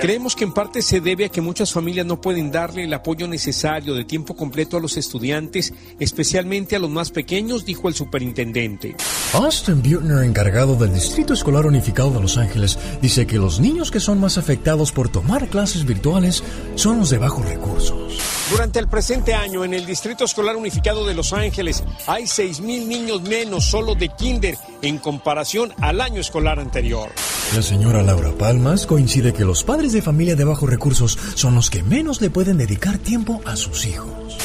Creemos 0.00 0.36
que 0.36 0.44
en 0.44 0.52
parte 0.52 0.82
se 0.82 1.00
debe 1.00 1.24
a 1.24 1.28
que 1.30 1.40
muchas 1.40 1.72
familias 1.72 2.06
no 2.06 2.20
pueden 2.20 2.52
darle 2.52 2.84
el 2.84 2.92
apoyo 2.92 3.26
necesario 3.26 3.94
de 3.94 4.04
tiempo 4.04 4.36
completo 4.36 4.76
a 4.76 4.80
los 4.80 4.96
estudiantes, 4.96 5.72
especialmente 5.98 6.76
a 6.76 6.78
los 6.78 6.90
más 6.90 7.10
pequeños, 7.10 7.64
dijo 7.64 7.88
el 7.88 7.94
superintendente. 7.94 8.94
Austin 9.32 9.82
Butner, 9.82 10.22
encargado 10.22 10.76
del 10.76 10.92
Distrito 10.92 11.32
Escolar 11.32 11.66
Unificado 11.66 12.10
de 12.10 12.20
Los 12.20 12.36
Ángeles, 12.36 12.78
dice 13.00 13.26
que 13.26 13.38
los 13.38 13.58
niños 13.58 13.90
que 13.90 14.00
son 14.00 14.20
más 14.20 14.38
afectados 14.38 14.92
por 14.92 15.08
tomar 15.08 15.48
clases 15.48 15.84
virtuales 15.84 16.42
son 16.74 16.98
los 16.98 17.10
de 17.10 17.18
bajos 17.18 17.46
recursos. 17.46 18.18
Durante 18.50 18.78
el 18.78 18.88
presente 18.88 19.34
año, 19.34 19.64
en 19.64 19.74
el 19.74 19.86
Distrito 19.86 20.24
Escolar 20.24 20.56
Unificado 20.56 21.04
de 21.06 21.14
Los 21.14 21.32
Ángeles, 21.32 21.82
hay 22.06 22.24
6.000 22.24 22.86
niños 22.86 23.22
menos 23.22 23.64
solo 23.64 23.94
de 23.94 24.08
kinder 24.08 24.56
en 24.82 24.98
comparación 24.98 25.72
al 25.80 26.00
año 26.00 26.20
escolar 26.20 26.60
anterior. 26.60 27.10
La 27.54 27.62
señora 27.62 28.02
Laura 28.02 28.32
Palmas 28.32 28.86
coincide 28.86 29.32
que 29.32 29.44
los 29.44 29.64
padres 29.64 29.85
de 29.92 30.02
familia 30.02 30.36
de 30.36 30.44
bajos 30.44 30.68
recursos 30.68 31.18
son 31.34 31.54
los 31.54 31.70
que 31.70 31.82
menos 31.82 32.20
le 32.20 32.30
pueden 32.30 32.58
dedicar 32.58 32.98
tiempo 32.98 33.40
a 33.44 33.56
sus 33.56 33.86
hijos. 33.86 34.36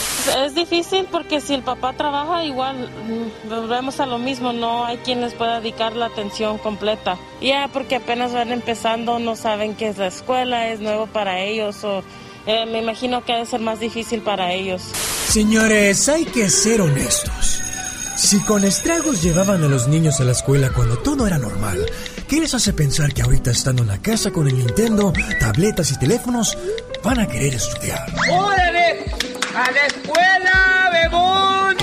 Es 0.45 0.53
difícil 0.53 1.07
porque 1.11 1.41
si 1.41 1.53
el 1.53 1.63
papá 1.63 1.93
trabaja 1.93 2.43
igual 2.45 2.89
mm, 2.89 3.49
volvemos 3.49 3.99
a 3.99 4.05
lo 4.05 4.19
mismo, 4.19 4.53
no 4.53 4.85
hay 4.85 4.97
quien 4.97 5.22
les 5.22 5.34
pueda 5.34 5.59
dedicar 5.59 5.95
la 5.95 6.07
atención 6.07 6.57
completa. 6.59 7.18
Ya 7.41 7.69
porque 7.73 7.95
apenas 7.95 8.34
van 8.34 8.51
empezando, 8.51 9.19
no 9.19 9.35
saben 9.35 9.76
qué 9.76 9.89
es 9.89 9.97
la 9.97 10.07
escuela, 10.07 10.69
es 10.69 10.80
nuevo 10.80 11.07
para 11.07 11.39
ellos 11.41 11.84
o 11.84 12.03
eh, 12.45 12.65
me 12.65 12.81
imagino 12.81 13.23
que 13.23 13.34
debe 13.34 13.45
ser 13.45 13.61
más 13.61 13.80
difícil 13.80 14.22
para 14.22 14.51
ellos. 14.53 14.81
Señores, 15.27 16.09
hay 16.09 16.26
que 16.26 16.49
ser 16.49 16.81
honestos. 16.81 17.61
Si 18.15 18.39
con 18.41 18.63
estragos 18.63 19.23
llevaban 19.23 19.63
a 19.63 19.68
los 19.68 19.88
niños 19.88 20.19
a 20.19 20.23
la 20.23 20.34
escuela 20.34 20.72
cuando 20.72 20.97
todo 20.99 21.26
era 21.26 21.38
normal, 21.38 21.85
¿qué 22.31 22.39
les 22.39 22.53
hace 22.53 22.71
pensar 22.71 23.13
que 23.13 23.21
ahorita 23.23 23.51
estando 23.51 23.81
en 23.81 23.89
la 23.89 23.97
casa 23.97 24.31
con 24.31 24.47
el 24.47 24.57
Nintendo, 24.57 25.11
tabletas 25.37 25.91
y 25.91 25.99
teléfonos, 25.99 26.57
van 27.03 27.19
a 27.19 27.27
querer 27.27 27.55
estudiar? 27.55 28.05
¡Órale! 28.31 29.05
¡A 29.53 29.69
la 29.69 29.85
escuela, 29.85 30.89
bebón! 30.93 31.75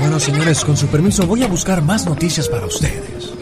Bueno, 0.00 0.20
señores, 0.20 0.62
con 0.62 0.76
su 0.76 0.86
permiso 0.88 1.26
voy 1.26 1.42
a 1.44 1.46
buscar 1.46 1.80
más 1.80 2.04
noticias 2.04 2.46
para 2.46 2.66
ustedes. 2.66 3.32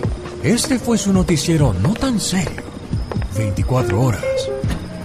Este 0.45 0.79
fue 0.79 0.97
su 0.97 1.13
noticiero 1.13 1.75
no 1.75 1.93
tan 1.95 2.21
serio. 2.21 2.63
24 3.37 4.01
horas 4.01 4.23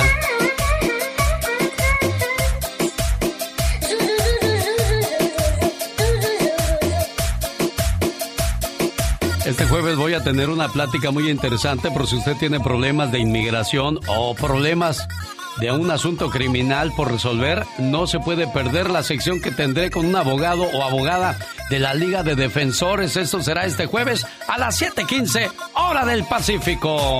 Jueves 9.82 9.98
voy 9.98 10.14
a 10.14 10.24
tener 10.24 10.50
una 10.50 10.70
plática 10.70 11.12
muy 11.12 11.30
interesante 11.30 11.92
por 11.92 12.08
si 12.08 12.16
usted 12.16 12.38
tiene 12.38 12.62
problemas 12.62 13.12
de 13.12 13.20
inmigración 13.20 14.00
o 14.08 14.34
problemas 14.34 15.06
de 15.58 15.70
un 15.70 15.92
asunto 15.92 16.30
criminal 16.30 16.94
por 16.96 17.12
resolver, 17.12 17.66
no 17.78 18.08
se 18.08 18.20
puede 18.20 18.48
perder 18.48 18.90
la 18.90 19.04
sección 19.04 19.42
que 19.42 19.52
tendré 19.52 19.92
con 19.92 20.06
un 20.06 20.16
abogado 20.16 20.64
o 20.64 20.82
abogada 20.82 21.38
de 21.70 21.80
la 21.80 21.94
Liga 21.94 22.24
de 22.24 22.38
Defensores. 22.38 23.18
Esto 23.18 23.42
será 23.42 23.66
este 23.66 23.86
jueves 23.86 24.26
a 24.48 24.58
las 24.58 24.82
7:15 24.82 25.52
hora 25.74 26.06
del 26.06 26.24
Pacífico. 26.24 27.20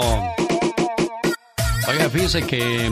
Oiga, 1.90 2.10
fíjese 2.10 2.44
que 2.44 2.90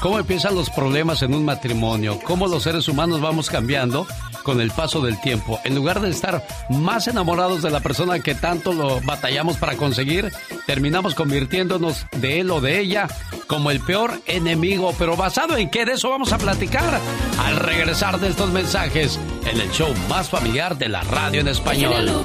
cómo 0.00 0.18
empiezan 0.18 0.56
los 0.56 0.68
problemas 0.68 1.22
en 1.22 1.32
un 1.32 1.44
matrimonio, 1.44 2.18
cómo 2.24 2.48
los 2.48 2.64
seres 2.64 2.88
humanos 2.88 3.20
vamos 3.20 3.50
cambiando 3.50 4.04
con 4.46 4.60
el 4.60 4.70
paso 4.70 5.00
del 5.00 5.20
tiempo. 5.20 5.58
En 5.64 5.74
lugar 5.74 6.00
de 6.00 6.08
estar 6.08 6.46
más 6.70 7.08
enamorados 7.08 7.62
de 7.62 7.70
la 7.70 7.80
persona 7.80 8.20
que 8.20 8.36
tanto 8.36 8.72
lo 8.72 9.00
batallamos 9.00 9.56
para 9.56 9.76
conseguir, 9.76 10.32
terminamos 10.66 11.16
convirtiéndonos 11.16 12.06
de 12.12 12.38
él 12.38 12.50
o 12.52 12.60
de 12.60 12.78
ella 12.78 13.08
como 13.48 13.72
el 13.72 13.80
peor 13.80 14.20
enemigo. 14.26 14.94
Pero 14.96 15.16
basado 15.16 15.56
en 15.56 15.68
qué 15.68 15.84
de 15.84 15.94
eso 15.94 16.10
vamos 16.10 16.32
a 16.32 16.38
platicar 16.38 17.00
al 17.44 17.56
regresar 17.56 18.20
de 18.20 18.28
estos 18.28 18.52
mensajes 18.52 19.18
en 19.50 19.60
el 19.60 19.70
show 19.72 19.92
más 20.08 20.28
familiar 20.28 20.78
de 20.78 20.90
la 20.90 21.02
radio 21.02 21.40
en 21.40 21.48
español. 21.48 22.24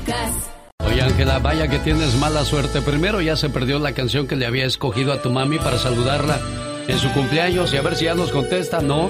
Oye 0.85 1.01
Ángela, 1.01 1.39
vaya 1.39 1.69
que 1.69 1.79
tienes 1.79 2.13
mala 2.15 2.45
suerte. 2.45 2.81
Primero 2.81 3.19
ya 3.21 3.35
se 3.35 3.49
perdió 3.49 3.79
la 3.79 3.93
canción 3.93 4.27
que 4.27 4.35
le 4.35 4.45
había 4.45 4.65
escogido 4.65 5.11
a 5.11 5.23
tu 5.23 5.31
mami 5.31 5.57
para 5.57 5.79
saludarla 5.79 6.39
en 6.91 6.99
su 6.99 7.11
cumpleaños 7.11 7.73
y 7.73 7.77
a 7.77 7.81
ver 7.81 7.95
si 7.95 8.05
ya 8.05 8.13
nos 8.13 8.31
contesta. 8.31 8.81
No, 8.81 9.09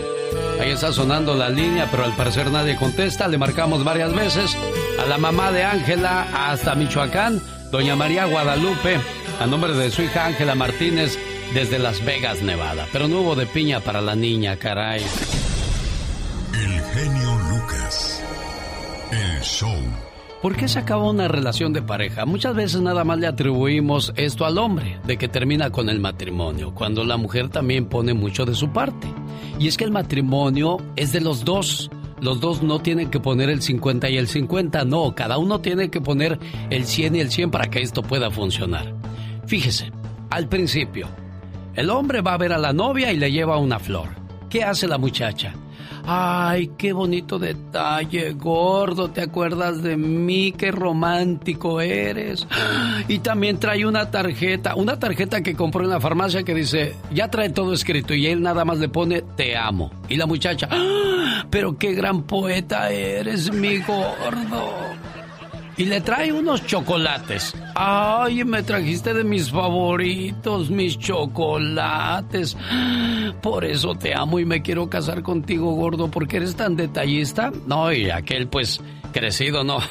Ahí 0.61 0.69
está 0.69 0.93
sonando 0.93 1.33
la 1.33 1.49
línea, 1.49 1.87
pero 1.89 2.05
al 2.05 2.15
parecer 2.15 2.51
nadie 2.51 2.75
contesta. 2.75 3.27
Le 3.27 3.39
marcamos 3.39 3.83
varias 3.83 4.13
veces 4.13 4.55
a 5.01 5.07
la 5.07 5.17
mamá 5.17 5.51
de 5.51 5.63
Ángela 5.63 6.51
hasta 6.51 6.75
Michoacán, 6.75 7.41
doña 7.71 7.95
María 7.95 8.25
Guadalupe, 8.25 8.99
a 9.39 9.47
nombre 9.47 9.73
de 9.73 9.89
su 9.89 10.03
hija 10.03 10.27
Ángela 10.27 10.53
Martínez 10.53 11.17
desde 11.55 11.79
Las 11.79 12.05
Vegas, 12.05 12.43
Nevada. 12.43 12.87
Pero 12.93 13.07
no 13.07 13.21
hubo 13.21 13.35
de 13.35 13.47
piña 13.47 13.79
para 13.79 14.01
la 14.01 14.15
niña, 14.15 14.55
caray. 14.57 15.03
El 16.53 16.81
genio 16.93 17.35
Lucas. 17.49 18.21
El 19.11 19.41
show. 19.41 20.10
¿Por 20.41 20.55
qué 20.55 20.67
se 20.67 20.79
acaba 20.79 21.07
una 21.07 21.27
relación 21.27 21.71
de 21.71 21.83
pareja? 21.83 22.25
Muchas 22.25 22.55
veces 22.55 22.81
nada 22.81 23.03
más 23.03 23.19
le 23.19 23.27
atribuimos 23.27 24.11
esto 24.15 24.43
al 24.43 24.57
hombre, 24.57 24.99
de 25.05 25.17
que 25.17 25.27
termina 25.27 25.69
con 25.69 25.87
el 25.87 25.99
matrimonio, 25.99 26.73
cuando 26.73 27.03
la 27.03 27.15
mujer 27.15 27.49
también 27.49 27.85
pone 27.85 28.15
mucho 28.15 28.43
de 28.43 28.55
su 28.55 28.71
parte. 28.71 29.07
Y 29.59 29.67
es 29.67 29.77
que 29.77 29.83
el 29.83 29.91
matrimonio 29.91 30.77
es 30.95 31.11
de 31.11 31.21
los 31.21 31.45
dos. 31.45 31.91
Los 32.21 32.39
dos 32.39 32.63
no 32.63 32.79
tienen 32.79 33.11
que 33.11 33.19
poner 33.19 33.51
el 33.51 33.61
50 33.61 34.09
y 34.09 34.17
el 34.17 34.27
50, 34.27 34.83
no, 34.83 35.13
cada 35.13 35.37
uno 35.37 35.61
tiene 35.61 35.91
que 35.91 36.01
poner 36.01 36.39
el 36.71 36.85
100 36.85 37.17
y 37.17 37.19
el 37.19 37.29
100 37.29 37.51
para 37.51 37.69
que 37.69 37.83
esto 37.83 38.01
pueda 38.01 38.31
funcionar. 38.31 38.95
Fíjese, 39.45 39.91
al 40.31 40.47
principio, 40.47 41.07
el 41.75 41.91
hombre 41.91 42.21
va 42.21 42.33
a 42.33 42.39
ver 42.39 42.51
a 42.51 42.57
la 42.57 42.73
novia 42.73 43.11
y 43.11 43.17
le 43.17 43.31
lleva 43.31 43.59
una 43.59 43.77
flor. 43.77 44.09
¿Qué 44.49 44.63
hace 44.63 44.87
la 44.87 44.97
muchacha? 44.97 45.53
Ay, 46.05 46.71
qué 46.77 46.93
bonito 46.93 47.39
detalle, 47.39 48.33
gordo, 48.33 49.09
¿te 49.11 49.21
acuerdas 49.21 49.81
de 49.83 49.97
mí? 49.97 50.51
Qué 50.51 50.71
romántico 50.71 51.81
eres. 51.81 52.47
Y 53.07 53.19
también 53.19 53.59
trae 53.59 53.85
una 53.85 54.09
tarjeta, 54.11 54.75
una 54.75 54.99
tarjeta 54.99 55.41
que 55.41 55.55
compró 55.55 55.83
en 55.83 55.89
la 55.89 55.99
farmacia 55.99 56.43
que 56.43 56.55
dice, 56.55 56.95
ya 57.13 57.29
trae 57.29 57.49
todo 57.49 57.73
escrito 57.73 58.13
y 58.13 58.27
él 58.27 58.41
nada 58.41 58.65
más 58.65 58.79
le 58.79 58.89
pone, 58.89 59.21
te 59.21 59.55
amo. 59.57 59.91
Y 60.09 60.17
la 60.17 60.25
muchacha, 60.25 60.67
¡Ah! 60.71 61.45
pero 61.49 61.77
qué 61.77 61.93
gran 61.93 62.23
poeta 62.23 62.91
eres, 62.91 63.53
mi 63.53 63.79
gordo 63.79 64.91
y 65.81 65.85
le 65.85 65.99
trae 65.99 66.31
unos 66.31 66.63
chocolates. 66.67 67.55
Ay, 67.73 68.43
me 68.43 68.61
trajiste 68.61 69.15
de 69.15 69.23
mis 69.23 69.49
favoritos, 69.49 70.69
mis 70.69 70.95
chocolates. 70.99 72.55
Por 73.41 73.65
eso 73.65 73.95
te 73.95 74.13
amo 74.13 74.37
y 74.37 74.45
me 74.45 74.61
quiero 74.61 74.87
casar 74.91 75.23
contigo, 75.23 75.71
gordo, 75.71 76.11
porque 76.11 76.37
eres 76.37 76.55
tan 76.55 76.75
detallista. 76.75 77.51
No, 77.65 77.91
y 77.91 78.11
aquel 78.11 78.47
pues 78.47 78.79
crecido, 79.11 79.63
no. 79.63 79.79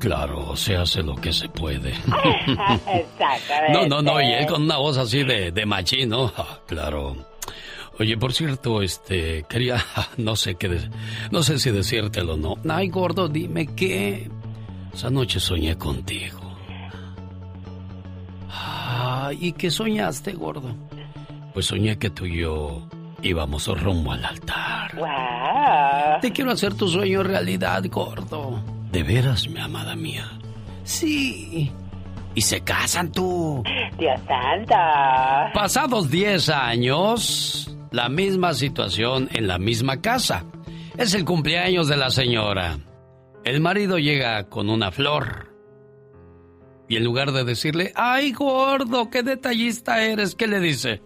Claro, 0.00 0.54
se 0.54 0.76
hace 0.76 1.02
lo 1.02 1.14
que 1.14 1.32
se 1.32 1.48
puede. 1.48 1.94
No, 3.72 3.86
no, 3.86 4.02
no, 4.02 4.20
y 4.20 4.32
él 4.32 4.46
con 4.46 4.64
una 4.64 4.76
voz 4.76 4.98
así 4.98 5.22
de, 5.22 5.52
de 5.52 5.64
machino. 5.66 6.32
Claro. 6.66 7.16
Oye, 7.98 8.16
por 8.16 8.32
cierto, 8.32 8.82
este, 8.82 9.44
quería, 9.48 9.84
no 10.16 10.36
sé 10.36 10.56
qué, 10.56 10.80
no 11.30 11.42
sé 11.42 11.58
si 11.58 11.70
decírtelo 11.70 12.34
o 12.34 12.36
no. 12.36 12.56
Ay, 12.68 12.88
gordo, 12.88 13.28
dime 13.28 13.66
qué. 13.74 14.28
Esa 14.92 15.10
noche 15.10 15.40
soñé 15.40 15.76
contigo. 15.76 16.40
Ay, 18.50 19.38
¿y 19.40 19.52
qué 19.52 19.70
soñaste, 19.70 20.32
gordo? 20.32 20.74
Pues 21.52 21.66
soñé 21.66 21.98
que 21.98 22.10
tú 22.10 22.26
y 22.26 22.40
yo 22.40 22.88
íbamos 23.22 23.66
rumbo 23.80 24.12
al 24.12 24.24
altar. 24.24 24.94
Wow. 24.96 26.20
Te 26.20 26.32
quiero 26.32 26.52
hacer 26.52 26.74
tu 26.74 26.88
sueño 26.88 27.22
realidad, 27.22 27.82
gordo. 27.90 28.62
¿De 28.92 29.02
veras, 29.02 29.48
mi 29.48 29.60
amada 29.60 29.96
mía? 29.96 30.30
Sí. 30.84 31.72
Y 32.34 32.40
se 32.40 32.60
casan 32.60 33.10
tú. 33.12 33.62
Dios 33.98 34.20
santo. 34.26 34.74
Pasados 35.54 36.10
10 36.10 36.48
años, 36.48 37.73
la 37.94 38.08
misma 38.08 38.54
situación 38.54 39.28
en 39.32 39.46
la 39.46 39.60
misma 39.60 40.00
casa. 40.00 40.44
Es 40.98 41.14
el 41.14 41.24
cumpleaños 41.24 41.86
de 41.86 41.96
la 41.96 42.10
señora. 42.10 42.80
El 43.44 43.60
marido 43.60 43.98
llega 43.98 44.48
con 44.48 44.68
una 44.68 44.90
flor. 44.90 45.54
Y 46.88 46.96
en 46.96 47.04
lugar 47.04 47.30
de 47.30 47.44
decirle, 47.44 47.92
ay 47.94 48.32
gordo, 48.32 49.10
qué 49.10 49.22
detallista 49.22 50.02
eres, 50.02 50.34
¿qué 50.34 50.48
le 50.48 50.58
dice? 50.58 51.02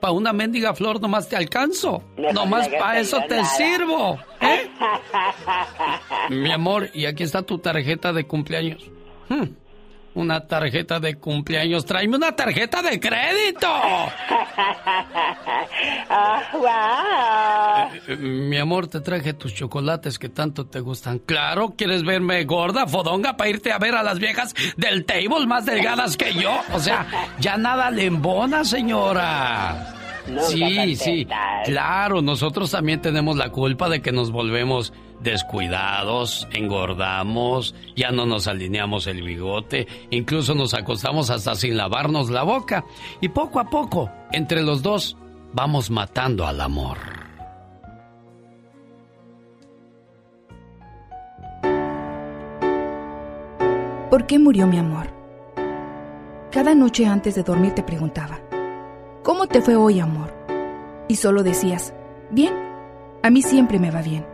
Pa' 0.00 0.10
una 0.10 0.32
mendiga 0.32 0.74
flor 0.74 1.00
nomás 1.00 1.28
te 1.28 1.36
alcanzo. 1.36 2.02
Nomás 2.34 2.68
para 2.70 2.98
eso 2.98 3.20
te 3.28 3.44
sirvo. 3.44 4.18
¿eh? 4.40 4.68
Mi 6.30 6.50
amor, 6.50 6.90
y 6.92 7.06
aquí 7.06 7.22
está 7.22 7.42
tu 7.42 7.58
tarjeta 7.58 8.12
de 8.12 8.26
cumpleaños. 8.26 8.90
Hmm, 9.28 9.44
una 10.16 10.46
tarjeta 10.46 10.98
de 10.98 11.16
cumpleaños. 11.16 11.84
Tráeme 11.84 12.16
una 12.16 12.32
tarjeta 12.32 12.82
de 12.82 12.98
crédito. 12.98 13.68
Wow. 16.52 17.90
Eh, 18.08 18.16
Mi 18.16 18.56
amor, 18.56 18.86
te 18.86 19.00
traje 19.00 19.34
tus 19.34 19.54
chocolates 19.54 20.18
que 20.18 20.28
tanto 20.28 20.66
te 20.66 20.80
gustan. 20.80 21.18
Claro, 21.18 21.74
¿quieres 21.76 22.04
verme 22.04 22.44
gorda, 22.44 22.86
fodonga, 22.86 23.36
para 23.36 23.50
irte 23.50 23.72
a 23.72 23.78
ver 23.78 23.94
a 23.94 24.02
las 24.02 24.18
viejas 24.18 24.54
del 24.76 25.04
table 25.04 25.46
más 25.46 25.66
delgadas 25.66 26.16
que 26.16 26.32
yo? 26.34 26.52
O 26.72 26.78
sea, 26.80 27.06
ya 27.38 27.56
nada 27.56 27.90
le 27.90 28.06
embona, 28.06 28.64
señora. 28.64 29.94
Nunca 30.26 30.42
Sí, 30.44 30.96
sí, 30.96 31.28
claro, 31.64 32.22
nosotros 32.22 32.70
también 32.70 33.00
tenemos 33.00 33.36
la 33.36 33.50
culpa 33.50 33.88
de 33.88 34.00
que 34.00 34.12
nos 34.12 34.30
volvemos 34.30 34.92
descuidados, 35.20 36.46
engordamos, 36.52 37.74
ya 37.94 38.10
no 38.10 38.26
nos 38.26 38.46
alineamos 38.46 39.06
el 39.06 39.22
bigote, 39.22 39.86
incluso 40.10 40.54
nos 40.54 40.74
acostamos 40.74 41.30
hasta 41.30 41.54
sin 41.54 41.76
lavarnos 41.76 42.30
la 42.30 42.42
boca. 42.42 42.84
Y 43.20 43.28
poco 43.28 43.60
a 43.60 43.70
poco, 43.70 44.10
entre 44.32 44.62
los 44.62 44.82
dos, 44.82 45.16
vamos 45.52 45.90
matando 45.90 46.46
al 46.46 46.60
amor. 46.60 46.98
¿por 54.16 54.26
qué 54.26 54.38
murió 54.38 54.66
mi 54.66 54.78
amor? 54.78 55.08
Cada 56.50 56.74
noche 56.74 57.04
antes 57.04 57.34
de 57.34 57.42
dormir 57.42 57.74
te 57.74 57.82
preguntaba, 57.82 58.40
¿cómo 59.22 59.46
te 59.46 59.60
fue 59.60 59.76
hoy, 59.76 60.00
amor? 60.00 60.32
Y 61.06 61.16
solo 61.16 61.42
decías, 61.42 61.92
bien, 62.30 62.54
a 63.22 63.28
mí 63.28 63.42
siempre 63.42 63.78
me 63.78 63.90
va 63.90 64.00
bien. 64.00 64.24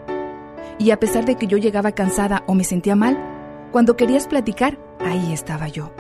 Y 0.83 0.91
a 0.91 0.99
pesar 0.99 1.25
de 1.25 1.37
que 1.37 1.47
yo 1.47 1.59
llegaba 1.59 1.93
cansada 1.93 2.43
o 2.49 2.55
me 2.55 2.65
sentía 2.65 2.97
mal, 2.97 3.17
cuando 3.71 3.97
querías 3.97 4.27
platicar, 4.27 4.81
ahí 4.99 5.33
estaba 5.33 5.69
yo. 5.69 5.93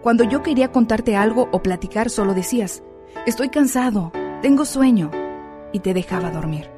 Cuando 0.00 0.22
yo 0.22 0.44
quería 0.44 0.70
contarte 0.70 1.16
algo 1.16 1.48
o 1.50 1.60
platicar, 1.60 2.08
solo 2.08 2.32
decías, 2.32 2.84
estoy 3.26 3.48
cansado, 3.48 4.12
tengo 4.42 4.64
sueño, 4.64 5.10
y 5.72 5.80
te 5.80 5.92
dejaba 5.92 6.30
dormir. 6.30 6.70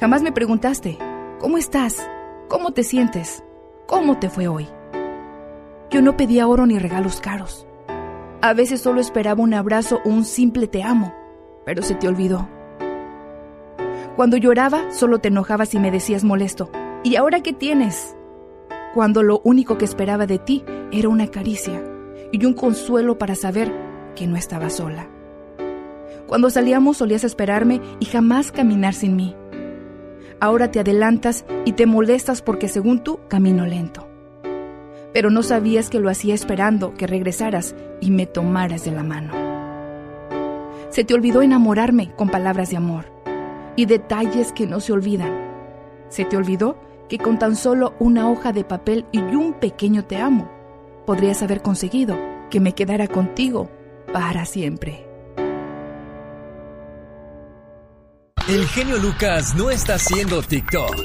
Jamás 0.00 0.22
me 0.22 0.32
preguntaste, 0.32 0.96
¿cómo 1.38 1.58
estás? 1.58 2.08
¿Cómo 2.48 2.72
te 2.72 2.82
sientes? 2.82 3.44
¿Cómo 3.86 4.18
te 4.18 4.30
fue 4.30 4.48
hoy? 4.48 4.68
Yo 5.90 6.00
no 6.00 6.16
pedía 6.16 6.48
oro 6.48 6.64
ni 6.64 6.78
regalos 6.78 7.20
caros. 7.20 7.66
A 8.40 8.54
veces 8.54 8.80
solo 8.80 9.02
esperaba 9.02 9.42
un 9.42 9.52
abrazo 9.52 10.00
o 10.02 10.08
un 10.08 10.24
simple 10.24 10.66
te 10.66 10.82
amo, 10.82 11.12
pero 11.66 11.82
se 11.82 11.94
te 11.94 12.08
olvidó. 12.08 12.48
Cuando 14.16 14.36
lloraba, 14.36 14.90
solo 14.92 15.20
te 15.20 15.28
enojabas 15.28 15.72
y 15.74 15.78
me 15.78 15.90
decías 15.90 16.24
molesto, 16.24 16.70
¿y 17.04 17.16
ahora 17.16 17.42
qué 17.42 17.52
tienes? 17.52 18.16
Cuando 18.92 19.22
lo 19.22 19.40
único 19.44 19.78
que 19.78 19.84
esperaba 19.84 20.26
de 20.26 20.38
ti 20.38 20.64
era 20.90 21.08
una 21.08 21.28
caricia 21.28 21.82
y 22.32 22.44
un 22.44 22.54
consuelo 22.54 23.18
para 23.18 23.36
saber 23.36 23.72
que 24.16 24.26
no 24.26 24.36
estaba 24.36 24.68
sola. 24.68 25.08
Cuando 26.26 26.50
salíamos 26.50 26.98
solías 26.98 27.24
esperarme 27.24 27.80
y 28.00 28.06
jamás 28.06 28.50
caminar 28.50 28.94
sin 28.94 29.16
mí. 29.16 29.36
Ahora 30.40 30.70
te 30.70 30.80
adelantas 30.80 31.44
y 31.64 31.72
te 31.72 31.86
molestas 31.86 32.42
porque 32.42 32.68
según 32.68 33.04
tú 33.04 33.20
camino 33.28 33.64
lento. 33.64 34.08
Pero 35.12 35.30
no 35.30 35.42
sabías 35.42 35.88
que 35.88 36.00
lo 36.00 36.08
hacía 36.08 36.34
esperando 36.34 36.94
que 36.94 37.06
regresaras 37.06 37.74
y 38.00 38.10
me 38.10 38.26
tomaras 38.26 38.84
de 38.84 38.90
la 38.90 39.02
mano. 39.02 39.32
Se 40.90 41.04
te 41.04 41.14
olvidó 41.14 41.42
enamorarme 41.42 42.12
con 42.16 42.28
palabras 42.28 42.70
de 42.70 42.76
amor 42.76 43.20
y 43.80 43.86
detalles 43.86 44.52
que 44.52 44.66
no 44.66 44.78
se 44.78 44.92
olvidan. 44.92 45.32
Se 46.10 46.26
te 46.26 46.36
olvidó 46.36 46.76
que 47.08 47.16
con 47.16 47.38
tan 47.38 47.56
solo 47.56 47.94
una 47.98 48.30
hoja 48.30 48.52
de 48.52 48.62
papel 48.62 49.06
y 49.10 49.20
un 49.20 49.54
pequeño 49.54 50.04
te 50.04 50.18
amo, 50.18 50.50
podrías 51.06 51.42
haber 51.42 51.62
conseguido 51.62 52.14
que 52.50 52.60
me 52.60 52.74
quedara 52.74 53.08
contigo 53.08 53.70
para 54.12 54.44
siempre. 54.44 55.08
El 58.48 58.66
genio 58.66 58.98
Lucas 58.98 59.54
no 59.54 59.70
está 59.70 59.94
haciendo 59.94 60.42
TikTok. 60.42 60.96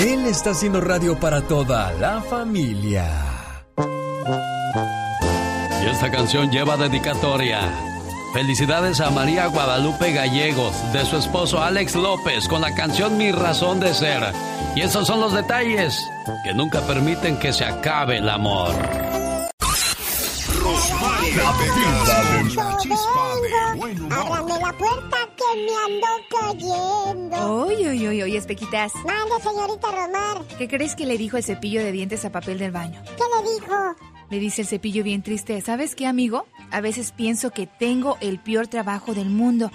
Él 0.00 0.26
está 0.26 0.50
haciendo 0.52 0.80
radio 0.80 1.20
para 1.20 1.42
toda 1.42 1.92
la 2.00 2.22
familia. 2.22 3.32
Y 5.82 5.86
esta 5.86 6.10
canción 6.10 6.50
lleva 6.50 6.76
dedicatoria. 6.76 7.60
Felicidades 8.32 9.00
a 9.00 9.10
María 9.10 9.46
Guadalupe 9.48 10.12
Gallegos, 10.12 10.74
de 10.92 11.04
su 11.04 11.16
esposo 11.16 11.60
Alex 11.60 11.96
López, 11.96 12.48
con 12.48 12.62
la 12.62 12.74
canción 12.74 13.18
Mi 13.18 13.32
Razón 13.32 13.80
de 13.80 13.92
Ser. 13.92 14.32
Y 14.74 14.80
esos 14.80 15.06
son 15.06 15.20
los 15.20 15.34
detalles 15.34 15.98
que 16.44 16.54
nunca 16.54 16.80
permiten 16.82 17.38
que 17.38 17.52
se 17.52 17.64
acabe 17.64 18.18
el 18.18 18.28
amor. 18.28 18.72
Ábrame 24.10 24.58
la 24.60 24.72
puerta 24.78 25.16
que 25.36 25.60
me 25.60 25.76
ando 25.84 26.06
cayendo. 26.40 27.64
Uy, 27.66 27.88
uy, 27.88 28.08
uy, 28.08 28.22
uy, 28.22 28.36
espequitas. 28.36 28.94
Mande, 29.04 29.42
señorita 29.42 29.88
Romar. 29.90 30.42
¿Qué 30.58 30.68
crees 30.68 30.94
que 30.94 31.06
le 31.06 31.18
dijo 31.18 31.36
el 31.36 31.44
cepillo 31.44 31.82
de 31.82 31.92
dientes 31.92 32.24
a 32.24 32.30
papel 32.30 32.58
del 32.58 32.70
baño? 32.70 33.02
¿Qué 33.04 33.24
le 33.24 33.52
dijo? 33.52 34.11
Le 34.32 34.38
dice 34.38 34.62
el 34.62 34.66
cepillo 34.66 35.04
bien 35.04 35.22
triste, 35.22 35.60
¿sabes 35.60 35.94
qué, 35.94 36.06
amigo? 36.06 36.46
A 36.70 36.80
veces 36.80 37.12
pienso 37.12 37.50
que 37.50 37.66
tengo 37.66 38.16
el 38.22 38.38
peor 38.38 38.66
trabajo 38.66 39.12
del 39.12 39.28
mundo. 39.28 39.70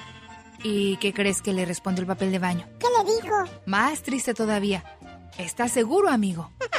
¿Y 0.64 0.98
qué 0.98 1.14
crees 1.14 1.44
que 1.44 1.54
le 1.54 1.64
responde 1.64 2.02
el 2.02 2.08
papel 2.08 2.32
de 2.32 2.40
baño? 2.40 2.68
¿Qué 2.80 2.88
le 2.88 3.04
dijo? 3.22 3.36
Más 3.68 4.02
triste 4.02 4.34
todavía. 4.34 4.84
¿Estás 5.38 5.74
seguro, 5.74 6.10
amigo? 6.10 6.50
Pero 6.60 6.72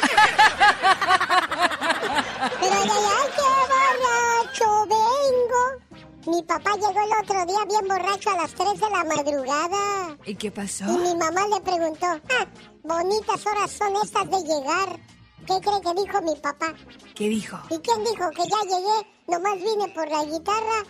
ay, 2.75 2.91
ay, 2.91 3.29
qué 3.37 3.43
borracho 3.71 4.89
vengo. 4.89 6.37
Mi 6.37 6.43
papá 6.43 6.73
llegó 6.75 7.01
el 7.01 7.13
otro 7.23 7.47
día 7.47 7.65
bien 7.65 7.87
borracho 7.87 8.31
a 8.31 8.43
las 8.43 8.55
3 8.55 8.73
de 8.75 8.91
la 8.91 9.05
madrugada. 9.05 10.17
¿Y 10.27 10.35
qué 10.35 10.51
pasó? 10.51 10.85
Y 10.85 10.99
mi 10.99 11.15
mamá 11.15 11.47
le 11.47 11.61
preguntó, 11.61 12.07
ah, 12.07 12.45
bonitas 12.83 13.47
horas 13.47 13.71
son 13.71 13.95
estas 14.03 14.29
de 14.29 14.39
llegar. 14.43 14.99
¿Qué 15.49 15.59
cree 15.63 15.81
que 15.81 15.95
dijo 16.03 16.21
mi 16.21 16.37
papá? 16.37 16.75
¿Qué 17.15 17.29
dijo? 17.31 17.59
¿Y 17.71 17.79
quién 17.79 18.05
dijo 18.05 18.31
que 18.37 18.43
ya 18.43 18.61
llegué? 18.65 19.07
Nomás 19.29 19.55
vine 19.55 19.89
por 19.95 20.07
la 20.11 20.25
guitarra. 20.25 20.85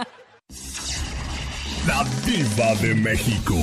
La 1.86 2.04
diva 2.24 2.74
de 2.80 2.94
México. 2.94 3.54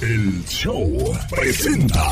El 0.00 0.44
show 0.46 1.16
presenta. 1.30 2.04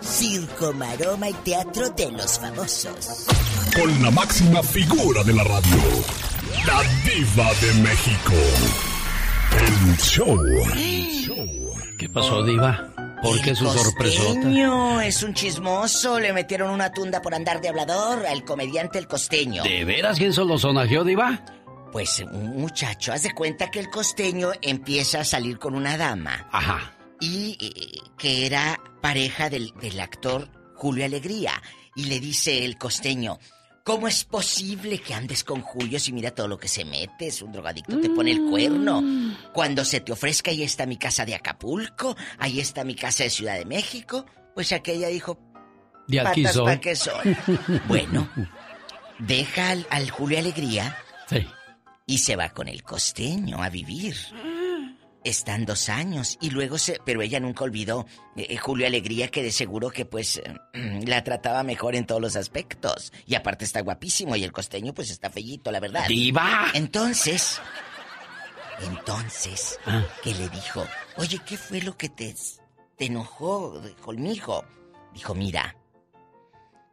Circo, 0.00 0.72
maroma 0.72 1.30
y 1.30 1.32
teatro 1.34 1.88
de 1.90 2.12
los 2.12 2.38
famosos. 2.38 3.26
Con 3.74 4.02
la 4.02 4.10
máxima 4.10 4.62
figura 4.62 5.22
de 5.24 5.32
la 5.32 5.44
radio. 5.44 5.78
La 6.66 6.82
diva 7.04 7.52
de 7.60 7.74
México. 7.82 8.34
El 9.60 9.96
show. 9.98 10.38
¿Qué 11.98 12.08
pasó, 12.08 12.42
diva? 12.44 12.93
¿Por 13.24 13.40
qué 13.40 13.54
su? 13.54 13.64
Costeño 13.64 15.00
es 15.00 15.22
un 15.22 15.32
chismoso. 15.32 16.20
Le 16.20 16.34
metieron 16.34 16.70
una 16.70 16.92
tunda 16.92 17.22
por 17.22 17.34
andar 17.34 17.62
de 17.62 17.68
hablador 17.70 18.26
al 18.26 18.44
comediante 18.44 18.98
El 18.98 19.08
Costeño. 19.08 19.62
¿De 19.62 19.84
veras 19.86 20.18
quién 20.18 20.34
se 20.34 20.44
lo 20.44 20.58
sonajeó, 20.58 21.04
diva? 21.04 21.42
Pues 21.90 22.22
un 22.30 22.58
muchacho, 22.58 23.12
haz 23.12 23.22
de 23.22 23.32
cuenta 23.32 23.70
que 23.70 23.78
el 23.80 23.88
costeño 23.88 24.50
empieza 24.60 25.20
a 25.20 25.24
salir 25.24 25.58
con 25.58 25.74
una 25.74 25.96
dama. 25.96 26.48
Ajá. 26.52 26.92
Y 27.20 27.56
eh, 27.60 28.00
que 28.18 28.44
era 28.44 28.78
pareja 29.00 29.48
del, 29.48 29.72
del 29.80 29.98
actor 30.00 30.50
Julio 30.74 31.06
Alegría. 31.06 31.52
Y 31.96 32.04
le 32.04 32.20
dice 32.20 32.64
el 32.64 32.76
costeño, 32.76 33.38
¿cómo 33.84 34.08
es 34.08 34.24
posible 34.24 34.98
que 34.98 35.14
andes 35.14 35.44
con 35.44 35.60
Julio 35.60 36.00
si 36.00 36.12
mira 36.12 36.32
todo 36.32 36.48
lo 36.48 36.58
que 36.58 36.66
se 36.68 36.84
mete? 36.84 37.28
Es 37.28 37.40
un 37.42 37.52
drogadicto, 37.52 38.00
te 38.00 38.10
pone 38.10 38.32
el 38.32 38.44
cuerno. 38.50 39.02
Cuando 39.52 39.84
se 39.84 40.00
te 40.00 40.10
ofrezca, 40.12 40.50
ahí 40.50 40.62
está 40.62 40.86
mi 40.86 40.96
casa 40.96 41.24
de 41.24 41.34
Acapulco, 41.34 42.16
ahí 42.38 42.58
está 42.60 42.82
mi 42.84 42.94
casa 42.96 43.22
de 43.24 43.30
Ciudad 43.30 43.56
de 43.58 43.64
México. 43.66 44.26
Pues 44.54 44.72
aquella 44.72 45.08
dijo, 45.08 45.38
De 46.08 46.20
aquí 46.20 46.42
patas 46.42 46.54
soy. 46.56 46.64
pa' 46.66 46.80
que 46.80 46.96
son. 46.96 47.36
bueno, 47.88 48.28
deja 49.18 49.70
al, 49.70 49.86
al 49.90 50.10
Julio 50.10 50.38
Alegría 50.38 50.96
Sí. 51.28 51.46
y 52.06 52.18
se 52.18 52.36
va 52.36 52.50
con 52.50 52.68
el 52.68 52.82
costeño 52.82 53.62
a 53.62 53.68
vivir. 53.70 54.16
Están 55.24 55.64
dos 55.64 55.88
años 55.88 56.36
y 56.40 56.50
luego 56.50 56.76
se... 56.76 57.00
Pero 57.04 57.22
ella 57.22 57.40
nunca 57.40 57.64
olvidó, 57.64 58.04
eh, 58.36 58.56
Julio 58.58 58.86
Alegría, 58.86 59.28
que 59.28 59.42
de 59.42 59.50
seguro 59.52 59.90
que 59.90 60.04
pues 60.04 60.36
eh, 60.36 60.54
la 61.06 61.24
trataba 61.24 61.62
mejor 61.62 61.96
en 61.96 62.04
todos 62.06 62.20
los 62.20 62.36
aspectos. 62.36 63.10
Y 63.26 63.34
aparte 63.34 63.64
está 63.64 63.80
guapísimo 63.80 64.36
y 64.36 64.44
el 64.44 64.52
costeño 64.52 64.92
pues 64.92 65.10
está 65.10 65.30
fellito, 65.30 65.72
la 65.72 65.80
verdad. 65.80 66.06
¡Diva! 66.08 66.66
Entonces... 66.74 67.60
Entonces, 68.82 69.78
Ah. 69.86 70.04
que 70.22 70.34
le 70.34 70.48
dijo, 70.48 70.86
oye, 71.16 71.38
¿qué 71.46 71.56
fue 71.56 71.80
lo 71.80 71.96
que 71.96 72.08
te, 72.08 72.34
te 72.96 73.06
enojó 73.06 73.80
conmigo? 74.02 74.64
Dijo, 75.14 75.32
mira, 75.34 75.76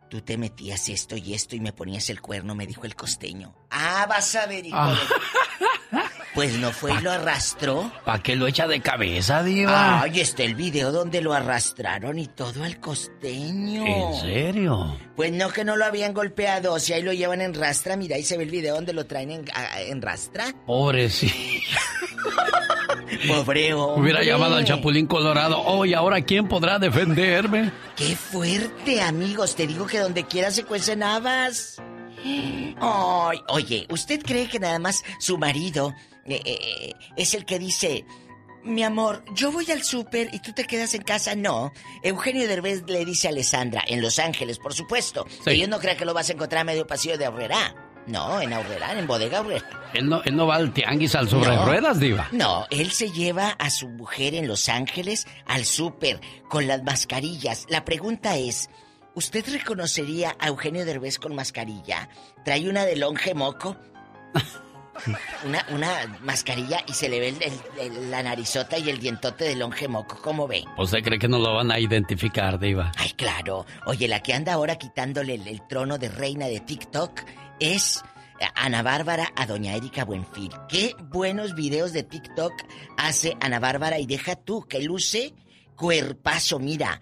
tú 0.10 0.22
te 0.22 0.38
metías 0.38 0.90
esto 0.90 1.18
y 1.18 1.34
esto 1.34 1.56
y 1.56 1.60
me 1.60 1.74
ponías 1.74 2.10
el 2.12 2.22
cuerno, 2.22 2.54
me 2.54 2.68
dijo 2.68 2.84
el 2.86 2.96
costeño. 2.96 3.56
Ah, 3.72 4.06
vas 4.08 4.36
a 4.36 4.46
ver, 4.46 4.66
hijo 4.66 4.78
Ah. 4.78 4.94
de- 5.92 6.02
Pues 6.34 6.54
no 6.54 6.72
fue 6.72 6.94
y 6.94 7.02
lo 7.02 7.12
arrastró. 7.12 7.92
¿Para 8.06 8.24
qué 8.24 8.38
lo 8.38 8.48
echa 8.48 8.66
de 8.66 8.80
cabeza, 8.80 9.44
diva? 9.44 10.02
Ay, 10.02 10.22
está 10.22 10.44
el 10.44 10.56
video 10.56 10.92
donde 10.92 11.22
lo 11.22 11.34
arrastraron 11.34 12.18
y 12.20 12.28
todo 12.28 12.64
al 12.64 12.80
costeño. 12.80 13.86
¿En 13.86 14.22
serio? 14.22 14.98
Pues 15.16 15.34
no 15.34 15.50
que 15.50 15.66
no 15.66 15.76
lo 15.76 15.84
habían 15.84 16.14
golpeado, 16.14 16.80
si 16.80 16.94
ahí 16.94 17.02
lo 17.02 17.12
llevan 17.12 17.42
en 17.42 17.54
rastra, 17.54 17.98
mira, 17.98 18.16
ahí 18.16 18.24
se 18.24 18.38
ve 18.38 18.44
el 18.44 18.50
video 18.50 18.76
donde 18.76 18.94
lo 18.94 19.06
traen 19.06 19.32
en, 19.32 20.02
rastra. 20.02 20.54
Pobre, 20.66 21.10
sí. 21.10 21.62
Pobre 23.28 23.74
hombre. 23.74 24.02
Hubiera 24.02 24.24
llamado 24.24 24.56
al 24.56 24.64
Chapulín 24.64 25.08
Colorado. 25.08 25.62
Oh, 25.66 25.86
¿y 25.86 25.94
ahora 25.94 26.22
quién 26.22 26.48
podrá 26.48 26.80
defenderme? 26.80 27.72
¡Qué 27.98 28.16
fuerte, 28.16 29.02
amigos! 29.02 29.56
Te 29.56 29.68
digo 29.68 29.86
que 29.86 30.00
donde 30.00 30.26
quiera 30.26 30.50
se 30.50 30.64
cuecen 30.64 31.04
habas. 31.04 31.82
Ay, 32.24 33.42
oye, 33.50 33.86
¿usted 33.90 34.22
cree 34.24 34.48
que 34.48 34.60
nada 34.60 34.80
más 34.80 35.04
su 35.20 35.38
marido 35.38 35.94
eh, 36.26 36.42
eh, 36.46 36.94
es 37.16 37.34
el 37.34 37.46
que 37.46 37.60
dice, 37.60 38.06
mi 38.64 38.84
amor, 38.84 39.24
yo 39.34 39.52
voy 39.52 39.70
al 39.72 39.84
súper 39.84 40.30
y 40.34 40.40
tú 40.40 40.54
te 40.54 40.66
quedas 40.66 40.94
en 40.94 41.02
casa? 41.02 41.36
No. 41.36 41.72
Eugenio 42.04 42.48
Derbez 42.48 42.84
le 42.88 43.06
dice 43.06 43.28
a 43.28 43.32
Alessandra, 43.32 43.84
en 43.88 44.02
Los 44.02 44.20
Ángeles, 44.20 44.60
por 44.60 44.74
supuesto. 44.74 45.26
Sí. 45.44 45.52
Ellos 45.52 45.70
no 45.70 45.80
crean 45.80 45.98
que 45.98 46.06
lo 46.06 46.14
vas 46.14 46.30
a 46.30 46.34
encontrar 46.34 46.62
a 46.62 46.66
medio 46.66 46.86
pasillo 46.86 47.18
de 47.18 47.26
Herrera. 47.26 47.88
No, 48.08 48.42
en 48.42 48.52
Aurrerán, 48.52 48.98
en 48.98 49.06
Bodega 49.06 49.38
Aurrerán. 49.40 49.70
Él 49.94 50.10
no, 50.10 50.24
él 50.24 50.36
no 50.36 50.48
va 50.48 50.56
al 50.56 50.74
tianguis 50.74 51.14
al 51.14 51.30
sobre 51.30 51.56
No. 51.56 51.66
ruedas, 51.66 52.00
diva. 52.00 52.28
No, 52.32 52.66
él 52.72 52.92
se 52.92 53.12
lleva 53.12 53.50
a 53.50 53.70
su 53.70 53.88
mujer 53.90 54.34
en 54.34 54.48
Los 54.48 54.70
Ángeles 54.70 55.28
al 55.46 55.66
súper 55.66 56.20
con 56.50 56.66
las 56.66 56.82
mascarillas. 56.84 57.68
La 57.70 57.86
pregunta 57.86 58.38
es, 58.38 58.72
¿usted 59.14 59.48
reconocería 59.48 60.36
a 60.40 60.48
Eugenio 60.48 60.84
Derbez 60.84 61.20
con 61.20 61.36
mascarilla? 61.36 62.10
Trae 62.44 62.68
una 62.68 62.86
de 62.86 62.96
longe 62.96 63.36
moco. 63.36 63.78
Una, 65.46 65.66
una 65.70 66.20
mascarilla 66.22 66.80
y 66.88 66.94
se 66.94 67.10
le 67.10 67.20
ve 67.20 67.30
el- 67.30 67.42
el- 67.44 67.80
el- 67.80 68.12
la 68.12 68.22
narizota 68.24 68.78
y 68.78 68.90
el 68.90 69.00
dientote 69.00 69.46
de 69.46 69.56
longe 69.56 69.88
moco. 69.88 70.20
¿Cómo 70.22 70.48
ve? 70.48 70.64
¿Usted 70.78 71.02
cree 71.04 71.18
que 71.20 71.28
no 71.28 71.40
lo 71.40 71.54
van 71.56 71.72
a 71.72 71.80
identificar, 71.80 72.60
diva? 72.60 72.92
Ay, 72.98 73.12
claro. 73.12 73.66
Oye, 73.86 74.08
la 74.08 74.22
que 74.22 74.34
anda 74.34 74.54
ahora 74.54 74.76
quitándole 74.78 75.36
el, 75.36 75.48
el 75.48 75.66
trono 75.68 75.98
de 75.98 76.10
reina 76.10 76.48
de 76.48 76.60
TikTok 76.60 77.22
es 77.60 78.04
Ana 78.56 78.82
Bárbara 78.84 79.32
a 79.36 79.46
doña 79.46 79.76
Erika 79.76 80.04
Buenfil. 80.04 80.52
Qué 80.68 80.96
buenos 81.00 81.54
videos 81.56 81.94
de 81.94 82.04
TikTok 82.04 82.54
hace 82.98 83.38
Ana 83.40 83.60
Bárbara 83.60 84.00
y 84.00 84.06
deja 84.08 84.36
tú 84.36 84.64
que 84.68 84.82
luce 84.82 85.34
cuerpazo, 85.76 86.60
mira. 86.60 87.02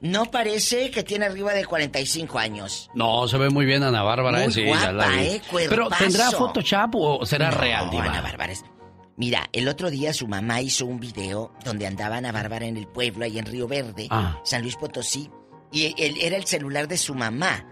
No 0.00 0.24
parece 0.26 0.90
que 0.90 1.02
tiene 1.02 1.26
arriba 1.26 1.52
de 1.52 1.64
45 1.66 2.38
años. 2.38 2.90
No, 2.94 3.28
se 3.28 3.36
ve 3.36 3.50
muy 3.50 3.66
bien 3.66 3.82
Ana 3.82 4.02
Bárbara, 4.02 4.40
Muy 4.40 4.52
sí, 4.52 4.64
la 4.64 5.22
eh, 5.22 5.42
Pero. 5.68 5.88
¿tendrá 5.98 6.30
Photoshop 6.30 6.94
o 6.94 7.26
será 7.26 7.50
No, 7.50 7.58
real, 7.58 7.90
diva? 7.90 8.04
Ana 8.04 8.22
Bárbara 8.22 8.52
es- 8.52 8.64
Mira, 9.16 9.50
el 9.52 9.68
otro 9.68 9.90
día 9.90 10.14
su 10.14 10.26
mamá 10.26 10.62
hizo 10.62 10.86
un 10.86 10.98
video 10.98 11.52
donde 11.62 11.86
andaba 11.86 12.16
Ana 12.16 12.32
Bárbara 12.32 12.64
en 12.66 12.78
el 12.78 12.86
pueblo, 12.88 13.26
ahí 13.26 13.38
en 13.38 13.44
Río 13.44 13.68
Verde, 13.68 14.06
Ah. 14.08 14.40
San 14.44 14.62
Luis 14.62 14.76
Potosí, 14.76 15.28
y 15.70 15.94
él, 16.02 16.16
era 16.18 16.38
el 16.38 16.46
celular 16.46 16.88
de 16.88 16.96
su 16.96 17.14
mamá. 17.14 17.66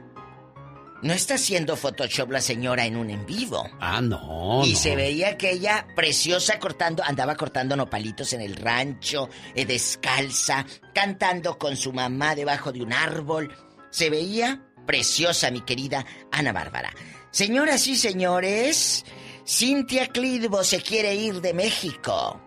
No 1.02 1.12
está 1.12 1.34
haciendo 1.34 1.76
Photoshop 1.76 2.30
la 2.32 2.40
señora 2.40 2.84
en 2.84 2.96
un 2.96 3.10
en 3.10 3.24
vivo. 3.24 3.68
Ah, 3.80 4.00
no, 4.00 4.62
y 4.64 4.72
no. 4.72 4.78
se 4.78 4.96
veía 4.96 5.38
que 5.38 5.52
ella, 5.52 5.86
preciosa, 5.94 6.58
cortando, 6.58 7.04
andaba 7.04 7.36
cortando 7.36 7.76
nopalitos 7.76 8.32
en 8.32 8.40
el 8.40 8.56
rancho, 8.56 9.28
eh, 9.54 9.64
descalza, 9.64 10.66
cantando 10.92 11.56
con 11.56 11.76
su 11.76 11.92
mamá 11.92 12.34
debajo 12.34 12.72
de 12.72 12.82
un 12.82 12.92
árbol. 12.92 13.54
Se 13.90 14.10
veía 14.10 14.60
preciosa, 14.86 15.50
mi 15.50 15.60
querida 15.60 16.04
Ana 16.32 16.52
Bárbara. 16.52 16.90
Señoras 17.30 17.86
y 17.86 17.96
señores, 17.96 19.04
Cintia 19.46 20.08
Clitbo 20.08 20.64
se 20.64 20.80
quiere 20.80 21.14
ir 21.14 21.40
de 21.40 21.54
México. 21.54 22.40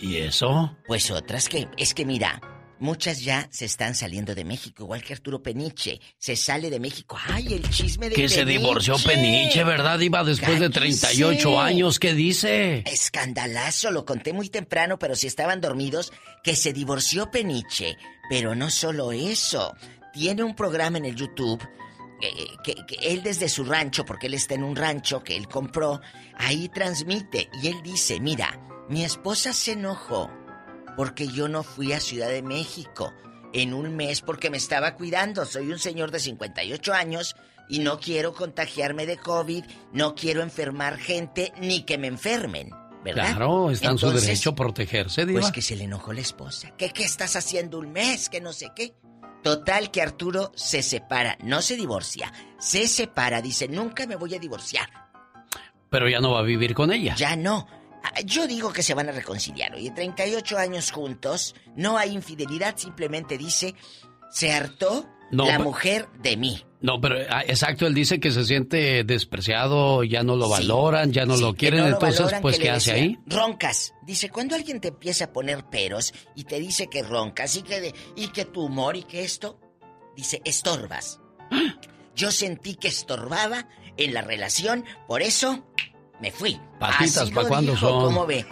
¿Y 0.00 0.18
eso? 0.18 0.76
Pues 0.86 1.10
otras 1.10 1.48
que, 1.48 1.68
es 1.76 1.94
que 1.94 2.04
mira, 2.04 2.40
muchas 2.80 3.20
ya 3.20 3.48
se 3.50 3.64
están 3.64 3.94
saliendo 3.94 4.34
de 4.34 4.44
México, 4.44 4.84
igual 4.84 5.02
que 5.02 5.12
Arturo 5.12 5.42
Peniche. 5.42 6.00
Se 6.18 6.36
sale 6.36 6.70
de 6.70 6.80
México. 6.80 7.18
¡Ay, 7.26 7.54
el 7.54 7.68
chisme 7.70 8.08
de 8.08 8.14
Que 8.14 8.28
se 8.28 8.44
divorció 8.44 8.96
Peniche, 8.98 9.64
¿verdad, 9.64 9.98
diva? 9.98 10.24
Después 10.24 10.60
de 10.60 10.70
38 10.70 11.60
años, 11.60 11.98
¿qué 11.98 12.14
dice? 12.14 12.82
Escandalazo, 12.86 13.90
lo 13.90 14.04
conté 14.04 14.32
muy 14.32 14.48
temprano, 14.48 14.98
pero 14.98 15.14
si 15.16 15.26
estaban 15.26 15.60
dormidos, 15.60 16.12
que 16.42 16.56
se 16.56 16.72
divorció 16.72 17.30
Peniche. 17.30 17.96
Pero 18.30 18.54
no 18.54 18.70
solo 18.70 19.12
eso, 19.12 19.74
tiene 20.12 20.42
un 20.42 20.54
programa 20.54 20.98
en 20.98 21.06
el 21.06 21.16
YouTube. 21.16 21.62
eh, 22.20 22.46
que, 22.64 22.74
que 22.86 22.96
él 23.12 23.22
desde 23.22 23.48
su 23.48 23.64
rancho, 23.64 24.04
porque 24.04 24.26
él 24.26 24.34
está 24.34 24.54
en 24.54 24.64
un 24.64 24.74
rancho 24.74 25.22
que 25.22 25.36
él 25.36 25.46
compró, 25.46 26.00
ahí 26.36 26.68
transmite 26.68 27.48
y 27.62 27.68
él 27.68 27.76
dice, 27.84 28.18
mira, 28.18 28.60
mi 28.88 29.04
esposa 29.04 29.52
se 29.52 29.72
enojó 29.72 30.28
porque 30.98 31.28
yo 31.28 31.46
no 31.46 31.62
fui 31.62 31.92
a 31.92 32.00
Ciudad 32.00 32.28
de 32.28 32.42
México 32.42 33.14
en 33.52 33.72
un 33.72 33.94
mes 33.94 34.20
porque 34.20 34.50
me 34.50 34.56
estaba 34.56 34.96
cuidando. 34.96 35.46
Soy 35.46 35.70
un 35.70 35.78
señor 35.78 36.10
de 36.10 36.18
58 36.18 36.92
años 36.92 37.36
y 37.68 37.78
no 37.78 38.00
quiero 38.00 38.34
contagiarme 38.34 39.06
de 39.06 39.16
COVID, 39.16 39.62
no 39.92 40.16
quiero 40.16 40.42
enfermar 40.42 40.98
gente 40.98 41.52
ni 41.60 41.82
que 41.82 41.98
me 41.98 42.08
enfermen, 42.08 42.70
¿verdad? 43.04 43.36
Claro, 43.36 43.70
está 43.70 43.92
en 43.92 43.98
su 43.98 44.10
derecho 44.10 44.50
a 44.50 44.54
protegerse, 44.56 45.24
diva. 45.24 45.38
Pues 45.38 45.52
que 45.52 45.62
se 45.62 45.76
le 45.76 45.84
enojó 45.84 46.12
la 46.12 46.20
esposa. 46.20 46.74
¿Qué, 46.76 46.90
qué 46.90 47.04
estás 47.04 47.36
haciendo 47.36 47.78
un 47.78 47.92
mes? 47.92 48.28
Que 48.28 48.40
no 48.40 48.52
sé 48.52 48.72
qué. 48.74 48.96
Total 49.44 49.92
que 49.92 50.02
Arturo 50.02 50.50
se 50.56 50.82
separa, 50.82 51.38
no 51.44 51.62
se 51.62 51.76
divorcia, 51.76 52.32
se 52.58 52.88
separa, 52.88 53.40
dice, 53.40 53.68
nunca 53.68 54.04
me 54.08 54.16
voy 54.16 54.34
a 54.34 54.40
divorciar. 54.40 54.88
Pero 55.90 56.08
ya 56.08 56.18
no 56.18 56.32
va 56.32 56.40
a 56.40 56.42
vivir 56.42 56.74
con 56.74 56.92
ella. 56.92 57.14
Ya 57.14 57.36
no. 57.36 57.68
Ah, 58.02 58.20
Yo 58.24 58.46
digo 58.46 58.72
que 58.72 58.82
se 58.82 58.94
van 58.94 59.08
a 59.08 59.12
reconciliar. 59.12 59.74
Oye, 59.74 59.90
38 59.90 60.58
años 60.58 60.90
juntos, 60.92 61.54
no 61.76 61.98
hay 61.98 62.12
infidelidad, 62.14 62.76
simplemente 62.76 63.36
dice, 63.38 63.74
se 64.30 64.52
hartó 64.52 65.06
No, 65.30 65.46
la 65.46 65.58
mujer 65.58 66.08
de 66.22 66.36
mí. 66.36 66.64
No, 66.80 67.00
pero 67.00 67.16
ah, 67.28 67.42
exacto, 67.44 67.86
él 67.88 67.94
dice 67.94 68.20
que 68.20 68.30
se 68.30 68.44
siente 68.44 69.02
despreciado, 69.02 70.04
ya 70.04 70.22
no 70.22 70.36
lo 70.36 70.44
Sí. 70.46 70.50
valoran, 70.52 71.12
ya 71.12 71.26
no 71.26 71.34
Sí, 71.36 71.42
lo 71.42 71.54
quieren, 71.54 71.80
no 71.80 71.86
lo 71.88 71.92
entonces, 71.94 72.20
valoran, 72.20 72.42
pues, 72.42 72.58
¿qué 72.60 72.70
hace 72.70 72.92
ahí? 72.92 73.18
Roncas. 73.26 73.94
Dice, 74.06 74.30
cuando 74.30 74.54
alguien 74.54 74.80
te 74.80 74.88
empieza 74.88 75.24
a 75.24 75.32
poner 75.32 75.64
peros 75.64 76.14
y 76.36 76.44
te 76.44 76.60
dice 76.60 76.86
que 76.88 77.02
roncas 77.02 77.56
y 77.56 77.62
que, 77.62 77.80
de- 77.80 77.94
y 78.14 78.28
que 78.28 78.44
tu 78.44 78.62
humor 78.66 78.94
y 78.96 79.02
que 79.02 79.24
esto, 79.24 79.58
dice, 80.16 80.40
estorbas. 80.44 81.20
Yo 82.14 82.30
sentí 82.30 82.74
que 82.76 82.88
estorbaba 82.88 83.68
en 83.96 84.14
la 84.14 84.22
relación, 84.22 84.84
por 85.08 85.22
eso 85.22 85.66
me 86.20 86.30
fui. 86.30 86.60
Patitas, 86.78 87.30
¿para 87.30 87.48
cuándo 87.48 87.72
dijo, 87.72 87.88
son? 87.88 88.04
¿Cómo 88.04 88.26
ve? 88.26 88.46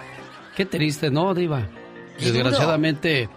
Qué 0.55 0.65
triste, 0.65 1.11
¿no, 1.11 1.35
Diva? 1.35 1.69
Desgraciadamente 2.19 3.29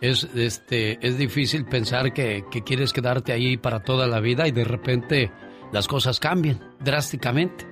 es, 0.00 0.24
este, 0.34 1.06
es 1.06 1.18
difícil 1.18 1.64
pensar 1.66 2.12
que, 2.12 2.44
que 2.50 2.62
quieres 2.62 2.92
quedarte 2.92 3.32
ahí 3.32 3.56
para 3.56 3.80
toda 3.80 4.06
la 4.06 4.20
vida 4.20 4.48
y 4.48 4.52
de 4.52 4.64
repente 4.64 5.30
las 5.70 5.86
cosas 5.86 6.18
cambian 6.18 6.74
drásticamente. 6.80 7.66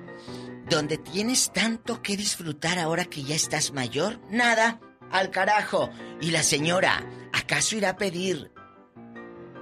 Donde 0.69 0.97
tienes 0.97 1.51
tanto 1.51 2.01
que 2.01 2.15
disfrutar 2.15 2.79
ahora 2.79 3.05
que 3.05 3.23
ya 3.23 3.35
estás 3.35 3.73
mayor, 3.73 4.19
nada, 4.29 4.79
al 5.11 5.29
carajo. 5.29 5.89
Y 6.21 6.31
la 6.31 6.43
señora, 6.43 7.03
¿acaso 7.33 7.75
irá 7.75 7.89
a 7.89 7.97
pedir 7.97 8.51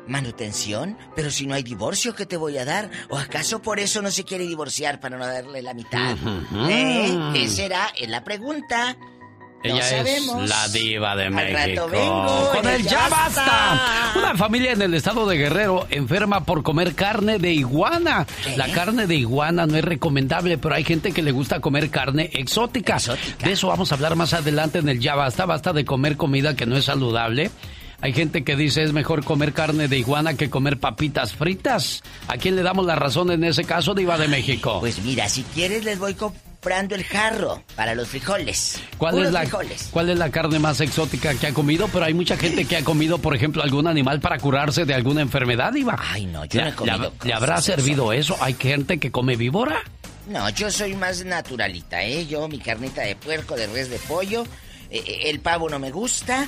manutención? 0.09 0.97
Pero 1.15 1.31
si 1.31 1.45
no 1.47 1.53
hay 1.55 1.63
divorcio, 1.63 2.15
¿qué 2.15 2.25
te 2.25 2.37
voy 2.37 2.57
a 2.57 2.65
dar? 2.65 2.89
¿O 3.09 3.17
acaso 3.17 3.61
por 3.61 3.79
eso 3.79 4.01
no 4.01 4.11
se 4.11 4.23
quiere 4.25 4.45
divorciar 4.45 4.99
para 4.99 5.17
no 5.17 5.25
darle 5.25 5.61
la 5.61 5.73
mitad? 5.73 6.17
¿Eh? 6.69 7.17
¿Qué 7.33 7.47
será? 7.47 7.87
Es 7.97 8.09
la 8.09 8.23
pregunta. 8.23 8.97
No 9.61 9.73
Ella 9.75 9.83
sabemos. 9.83 10.43
es 10.45 10.49
la 10.49 10.67
diva 10.69 11.15
de 11.17 11.25
Al 11.25 11.31
México. 11.33 11.81
rato 11.81 11.89
vengo, 11.89 12.51
Con 12.53 12.65
el 12.69 12.81
ya 12.81 13.09
basta. 13.09 13.43
Basta. 13.45 14.13
Una 14.17 14.37
familia 14.37 14.71
en 14.71 14.81
el 14.81 14.93
estado 14.93 15.27
de 15.27 15.35
Guerrero 15.37 15.85
enferma 15.89 16.45
por 16.45 16.63
comer 16.63 16.95
carne 16.95 17.39
de 17.39 17.51
iguana. 17.51 18.25
La 18.55 18.69
carne 18.71 19.05
de 19.05 19.15
iguana 19.15 19.65
no 19.67 19.75
es 19.75 19.83
recomendable, 19.83 20.57
pero 20.57 20.75
hay 20.75 20.85
gente 20.85 21.11
que 21.11 21.21
le 21.21 21.31
gusta 21.31 21.59
comer 21.59 21.89
carne 21.89 22.29
exótica. 22.33 22.99
De 23.43 23.51
eso 23.51 23.67
vamos 23.67 23.91
a 23.91 23.95
hablar 23.95 24.15
más 24.15 24.33
adelante 24.33 24.79
en 24.79 24.87
el 24.87 25.01
ya 25.01 25.15
basta. 25.15 25.45
Basta 25.45 25.73
de 25.73 25.83
comer 25.83 26.15
comida 26.15 26.55
que 26.55 26.65
no 26.65 26.77
es 26.77 26.85
saludable. 26.85 27.51
Hay 28.01 28.13
gente 28.13 28.43
que 28.43 28.55
dice 28.55 28.83
es 28.83 28.93
mejor 28.93 29.25
comer 29.25 29.51
carne 29.53 29.87
de 29.87 29.97
iguana 29.97 30.35
que 30.35 30.49
comer 30.49 30.79
papitas 30.79 31.33
fritas. 31.33 32.01
¿A 32.27 32.37
quién 32.37 32.55
le 32.55 32.63
damos 32.63 32.85
la 32.85 32.95
razón 32.95 33.29
en 33.31 33.43
ese 33.43 33.65
caso, 33.65 33.93
Diva 33.93 34.17
de 34.17 34.27
México? 34.29 34.79
Pues 34.79 35.01
mira, 35.03 35.27
si 35.27 35.43
quieres 35.43 35.83
les 35.83 35.99
voy 35.99 36.13
comprando 36.13 36.95
el 36.95 37.03
jarro 37.03 37.61
para 37.75 37.95
los 37.95 38.07
frijoles. 38.07 38.81
¿Cuál 38.97 39.19
es, 39.19 39.31
la, 39.33 39.41
frijoles. 39.41 39.89
¿Cuál 39.91 40.09
es 40.09 40.17
la 40.17 40.29
carne 40.29 40.59
más 40.59 40.79
exótica 40.79 41.33
que 41.35 41.47
ha 41.47 41.53
comido? 41.53 41.89
Pero 41.91 42.05
hay 42.05 42.13
mucha 42.13 42.37
gente 42.37 42.63
que 42.63 42.77
ha 42.77 42.83
comido, 42.83 43.17
por 43.17 43.35
ejemplo, 43.35 43.63
algún 43.63 43.85
animal 43.85 44.21
para 44.21 44.37
curarse 44.37 44.85
de 44.85 44.93
alguna 44.93 45.21
enfermedad, 45.21 45.73
Iba. 45.75 45.97
Ay, 45.99 46.25
no, 46.25 46.45
yo 46.45 46.61
no 46.61 46.67
he 46.69 46.73
comido 46.73 47.13
¿Le 47.23 47.33
habrá 47.33 47.55
cosas 47.55 47.65
servido 47.65 48.13
eso? 48.13 48.37
¿Hay 48.39 48.53
gente 48.53 48.97
que 48.97 49.11
come 49.11 49.35
víbora? 49.35 49.81
No, 50.27 50.47
yo 50.49 50.71
soy 50.71 50.95
más 50.95 51.25
naturalita, 51.25 52.03
¿eh? 52.03 52.27
Yo, 52.27 52.47
mi 52.47 52.59
carnita 52.59 53.01
de 53.01 53.15
puerco, 53.15 53.55
de 53.55 53.67
res, 53.67 53.89
de 53.89 53.97
pollo. 53.99 54.43
eh, 54.89 55.03
eh, 55.05 55.19
el 55.29 55.41
pavo 55.41 55.69
no 55.69 55.79
me 55.79 55.91
gusta. 55.91 56.47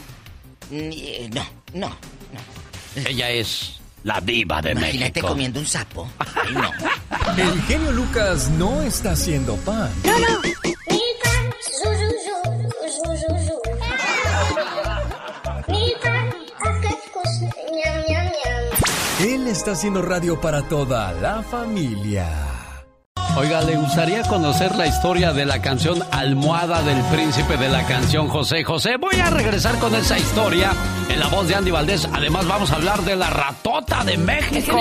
Ni- 0.70 1.08
eh, 1.08 1.30
no, 1.34 1.44
no, 1.74 1.88
no. 1.90 3.04
Ella 3.08 3.30
es 3.30 3.80
la 4.04 4.20
diva 4.22 4.62
de 4.62 4.72
Imagínate 4.72 5.12
México. 5.14 5.28
comiendo 5.28 5.60
un 5.60 5.68
sapo. 5.68 6.10
Ay, 6.20 6.54
no. 6.54 6.72
El 7.38 7.62
genio 7.64 7.92
Lucas 7.92 8.50
no 8.52 8.82
está 8.82 9.12
haciendo 9.12 9.56
pan. 9.58 9.92
No, 10.04 10.18
no. 10.20 10.42
Él 19.20 19.48
está 19.48 19.72
haciendo 19.72 20.02
radio 20.02 20.40
para 20.42 20.64
toda 20.64 21.12
la 21.14 21.44
familia. 21.44 22.28
Oiga, 23.38 23.62
¿le 23.62 23.78
gustaría 23.78 24.24
conocer 24.24 24.76
la 24.76 24.88
historia 24.88 25.32
de 25.32 25.46
la 25.46 25.62
canción 25.62 26.04
Almohada 26.12 26.82
del 26.82 27.02
Príncipe 27.04 27.56
de 27.56 27.70
la 27.70 27.86
canción 27.88 28.28
José 28.28 28.64
José? 28.66 28.98
Voy 28.98 29.20
a 29.22 29.30
regresar 29.30 29.80
con 29.80 29.96
esa 29.96 30.18
historia 30.20 30.74
en 31.08 31.20
la 31.20 31.28
voz 31.28 31.48
de 31.48 31.56
Andy 31.56 31.72
Valdés. 31.72 32.08
Además, 32.12 32.46
vamos 32.46 32.72
a 32.72 32.76
hablar 32.76 33.02
de 33.04 33.16
la 33.16 33.30
ratota 33.30 34.04
de 34.04 34.18
México. 34.18 34.78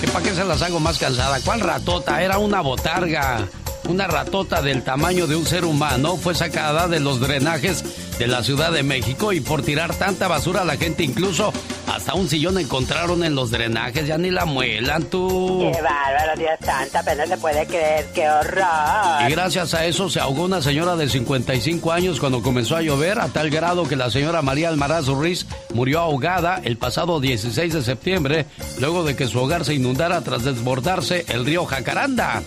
¿Qué 0.00 0.08
para 0.08 0.24
qué 0.24 0.34
se 0.34 0.44
las 0.44 0.60
hago 0.62 0.80
más 0.80 0.98
cansada? 0.98 1.38
¿Cuál 1.44 1.60
ratota? 1.60 2.20
Era 2.22 2.38
una 2.38 2.60
botarga. 2.60 3.46
Una 3.88 4.06
ratota 4.06 4.62
del 4.62 4.82
tamaño 4.82 5.26
de 5.26 5.36
un 5.36 5.46
ser 5.46 5.64
humano 5.64 6.16
fue 6.16 6.34
sacada 6.34 6.88
de 6.88 7.00
los 7.00 7.20
drenajes 7.20 7.84
de 8.18 8.26
la 8.26 8.42
Ciudad 8.42 8.72
de 8.72 8.82
México 8.82 9.32
y 9.32 9.40
por 9.40 9.62
tirar 9.62 9.94
tanta 9.94 10.28
basura 10.28 10.64
la 10.64 10.76
gente 10.76 11.04
incluso 11.04 11.52
hasta 11.86 12.14
un 12.14 12.28
sillón 12.28 12.58
encontraron 12.58 13.24
en 13.24 13.34
los 13.34 13.50
drenajes, 13.50 14.06
ya 14.06 14.18
ni 14.18 14.30
la 14.30 14.44
muelan 14.44 15.04
tú. 15.04 15.70
Qué 15.72 15.80
bárbaro, 15.80 16.36
Dios 16.36 16.58
santo, 16.60 16.98
apenas 16.98 17.28
se 17.28 17.36
puede 17.38 17.66
creer, 17.66 18.06
qué 18.14 18.28
horror. 18.28 19.26
Y 19.26 19.30
gracias 19.30 19.74
a 19.74 19.86
eso 19.86 20.10
se 20.10 20.20
ahogó 20.20 20.44
una 20.44 20.60
señora 20.60 20.96
de 20.96 21.08
55 21.08 21.90
años 21.92 22.20
cuando 22.20 22.42
comenzó 22.42 22.76
a 22.76 22.82
llover, 22.82 23.18
a 23.18 23.28
tal 23.28 23.50
grado 23.50 23.88
que 23.88 23.96
la 23.96 24.10
señora 24.10 24.42
María 24.42 24.68
Almaraz 24.68 25.06
Ruiz 25.06 25.46
murió 25.72 26.00
ahogada 26.00 26.60
el 26.62 26.76
pasado 26.76 27.20
16 27.20 27.72
de 27.72 27.82
septiembre, 27.82 28.46
luego 28.78 29.04
de 29.04 29.16
que 29.16 29.28
su 29.28 29.38
hogar 29.40 29.64
se 29.64 29.74
inundara 29.74 30.20
tras 30.20 30.44
desbordarse 30.44 31.24
el 31.28 31.46
río 31.46 31.64
Jacaranda. 31.64 32.42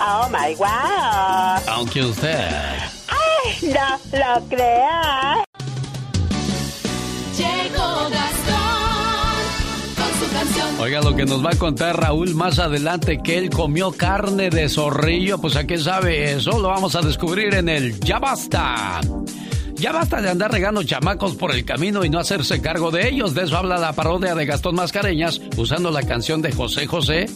Oh 0.00 0.28
my 0.30 0.54
wow. 0.54 1.60
Aunque 1.66 2.04
usted. 2.04 2.48
¡Ay, 3.08 3.72
no 3.72 4.18
lo 4.18 4.48
crea! 4.48 5.44
Llegó 7.36 8.08
Gastón 8.10 9.36
con 9.96 10.20
su 10.20 10.32
canción. 10.32 10.80
Oiga 10.80 11.00
lo 11.00 11.16
que 11.16 11.24
nos 11.24 11.44
va 11.44 11.50
a 11.50 11.56
contar 11.56 12.00
Raúl 12.00 12.34
más 12.34 12.58
adelante 12.58 13.20
que 13.22 13.38
él 13.38 13.50
comió 13.50 13.90
carne 13.92 14.50
de 14.50 14.68
zorrillo, 14.68 15.38
pues 15.38 15.56
a 15.56 15.66
qué 15.66 15.78
sabe 15.78 16.32
eso, 16.32 16.58
lo 16.58 16.68
vamos 16.68 16.94
a 16.94 17.00
descubrir 17.00 17.54
en 17.54 17.68
el 17.68 17.98
Ya 18.00 18.18
Basta. 18.18 19.00
Ya 19.74 19.92
basta 19.92 20.20
de 20.20 20.28
andar 20.28 20.50
regando 20.50 20.82
chamacos 20.82 21.36
por 21.36 21.52
el 21.52 21.64
camino 21.64 22.04
y 22.04 22.10
no 22.10 22.18
hacerse 22.18 22.60
cargo 22.60 22.90
de 22.90 23.08
ellos. 23.08 23.34
De 23.34 23.44
eso 23.44 23.56
habla 23.56 23.78
la 23.78 23.92
parodia 23.92 24.34
de 24.34 24.44
Gastón 24.44 24.74
Mascareñas 24.74 25.40
usando 25.56 25.92
la 25.92 26.02
canción 26.02 26.42
de 26.42 26.50
José 26.50 26.86
José. 26.86 27.26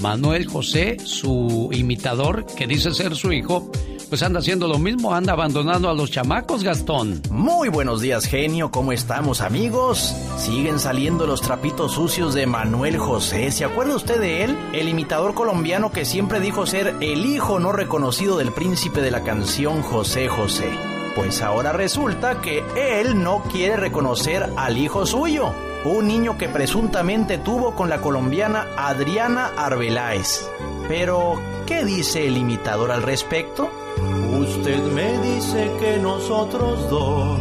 Manuel 0.00 0.46
José, 0.46 0.96
su 1.04 1.68
imitador, 1.72 2.46
que 2.46 2.66
dice 2.66 2.92
ser 2.92 3.14
su 3.14 3.32
hijo, 3.32 3.70
pues 4.08 4.22
anda 4.22 4.40
haciendo 4.40 4.66
lo 4.66 4.78
mismo, 4.78 5.14
anda 5.14 5.34
abandonando 5.34 5.88
a 5.88 5.94
los 5.94 6.10
chamacos, 6.10 6.64
Gastón. 6.64 7.22
Muy 7.30 7.68
buenos 7.68 8.00
días, 8.00 8.26
genio. 8.26 8.70
¿Cómo 8.70 8.92
estamos, 8.92 9.40
amigos? 9.40 10.14
Siguen 10.36 10.78
saliendo 10.78 11.26
los 11.26 11.42
trapitos 11.42 11.92
sucios 11.92 12.34
de 12.34 12.46
Manuel 12.46 12.98
José. 12.98 13.52
¿Se 13.52 13.64
acuerda 13.64 13.94
usted 13.94 14.18
de 14.18 14.44
él? 14.44 14.56
El 14.72 14.88
imitador 14.88 15.34
colombiano 15.34 15.92
que 15.92 16.04
siempre 16.04 16.40
dijo 16.40 16.66
ser 16.66 16.96
el 17.00 17.24
hijo 17.26 17.60
no 17.60 17.70
reconocido 17.70 18.36
del 18.36 18.52
príncipe 18.52 19.00
de 19.00 19.10
la 19.10 19.22
canción 19.22 19.82
José 19.82 20.28
José. 20.28 20.99
Pues 21.16 21.42
ahora 21.42 21.72
resulta 21.72 22.40
que 22.40 22.62
él 22.76 23.22
no 23.22 23.42
quiere 23.42 23.76
reconocer 23.76 24.52
al 24.56 24.78
hijo 24.78 25.06
suyo, 25.06 25.52
un 25.84 26.06
niño 26.06 26.38
que 26.38 26.48
presuntamente 26.48 27.38
tuvo 27.38 27.74
con 27.74 27.88
la 27.88 28.00
colombiana 28.00 28.66
Adriana 28.76 29.50
Arbeláez. 29.56 30.48
Pero, 30.88 31.40
¿qué 31.66 31.84
dice 31.84 32.26
el 32.26 32.36
imitador 32.36 32.92
al 32.92 33.02
respecto? 33.02 33.70
Usted 34.38 34.82
me 34.92 35.18
dice 35.18 35.70
que 35.80 35.98
nosotros 35.98 36.88
dos 36.88 37.40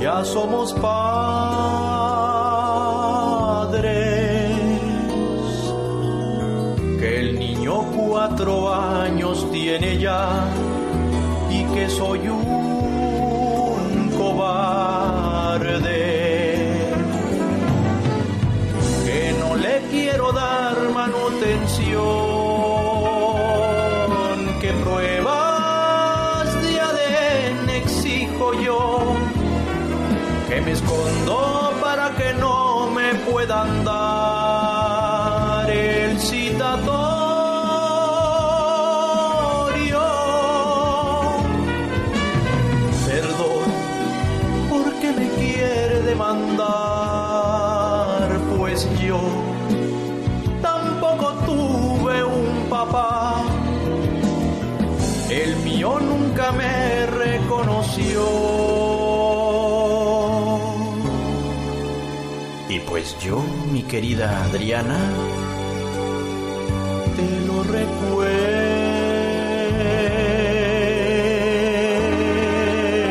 ya 0.00 0.24
somos 0.24 0.72
padres, 0.74 0.90
que 7.00 7.20
el 7.20 7.38
niño 7.38 7.82
cuatro 7.96 8.72
años 8.74 9.50
tiene 9.50 9.98
ya 9.98 10.46
y 11.50 11.64
que 11.74 11.88
soy 11.88 12.28
un 12.28 14.10
cobarde, 14.16 15.70
que 19.06 19.34
no 19.40 19.56
le 19.56 19.80
quiero 19.90 20.32
dar 20.32 20.76
manutención, 20.94 21.98
que 24.60 24.72
pruebas 24.84 26.62
de 26.62 26.80
ADN 26.80 27.70
exijo 27.70 28.54
yo, 28.60 29.00
que 30.48 30.60
me 30.60 30.72
escondo 30.72 31.72
para 31.80 32.10
que 32.10 32.34
no 32.34 32.90
me 32.90 33.14
puedan 33.30 33.84
dar 33.84 34.07
nunca 56.48 56.52
me 56.52 57.06
reconoció. 57.06 58.24
Y 62.68 62.80
pues 62.80 63.16
yo, 63.20 63.42
mi 63.72 63.82
querida 63.82 64.44
Adriana, 64.44 64.98
Te 67.16 67.40
lo 67.46 67.62
recuerdo. 67.64 68.28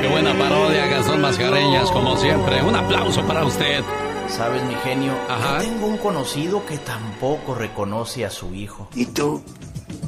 Qué 0.01 0.07
buena 0.09 0.33
parodia, 0.37 0.85
Gastón 0.85 1.21
Mascareñas, 1.21 1.91
como 1.91 2.15
siempre. 2.17 2.61
Un 2.61 2.75
aplauso 2.75 3.25
para 3.25 3.43
usted. 3.43 3.83
¿sabes, 4.29 4.63
mi 4.63 4.75
genio? 4.75 5.13
Ajá. 5.29 5.57
Yo 5.57 5.69
tengo 5.69 5.87
un 5.87 5.97
conocido 5.97 6.65
que 6.65 6.77
tampoco 6.77 7.55
reconoce 7.55 8.25
a 8.25 8.29
su 8.29 8.53
hijo. 8.53 8.87
¿Y 8.93 9.05
tú? 9.07 9.41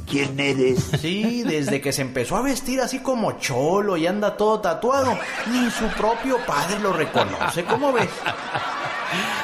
¿Quién 0.10 0.40
eres? 0.40 0.90
Sí, 1.00 1.44
desde 1.44 1.82
que 1.82 1.94
se 1.94 2.02
empezó 2.02 2.36
a 2.36 2.42
vestir 2.42 2.82
así 2.82 3.00
como 3.00 3.34
cholo 3.34 3.96
y 3.96 4.08
anda 4.08 4.36
todo 4.36 4.60
tatuado, 4.60 5.18
ni 5.52 5.70
su 5.70 5.86
propio 5.90 6.38
padre 6.48 6.80
lo 6.80 6.92
reconoce. 6.94 7.64
¿Cómo 7.66 7.94
ves? 7.94 8.10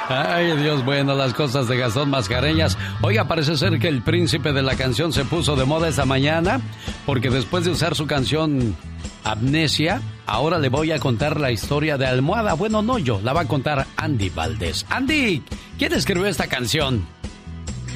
Ay, 0.10 0.56
Dios, 0.58 0.84
bueno, 0.84 1.16
las 1.16 1.34
cosas 1.34 1.68
de 1.68 1.78
Gastón 1.78 2.10
Mascareñas. 2.10 2.78
Oiga, 3.02 3.28
parece 3.28 3.58
ser 3.58 3.80
que 3.80 3.88
el 3.88 4.02
príncipe 4.02 4.54
de 4.54 4.62
la 4.62 4.76
canción 4.76 5.14
se 5.14 5.26
puso 5.26 5.56
de 5.56 5.66
moda 5.66 5.88
esta 5.88 6.06
mañana, 6.06 6.62
porque 7.06 7.30
después 7.30 7.66
de 7.66 7.72
usar 7.72 7.96
su 7.96 8.08
canción 8.08 8.76
Amnesia, 9.24 10.02
ahora 10.28 10.60
le 10.60 10.70
voy 10.70 10.92
a 10.92 11.00
contar 11.00 11.40
la 11.40 11.52
historia 11.52 11.98
de 11.98 12.06
Almohada. 12.06 12.54
Bueno, 12.54 12.82
no 12.82 13.00
yo, 13.00 13.20
la 13.24 13.34
va 13.34 13.42
a 13.42 13.48
contar 13.48 13.88
Andy 13.98 14.30
Valdés. 14.30 14.86
Andy, 14.90 15.44
¿quién 15.78 15.94
escribió 15.94 16.28
esta 16.28 16.48
canción? 16.48 17.08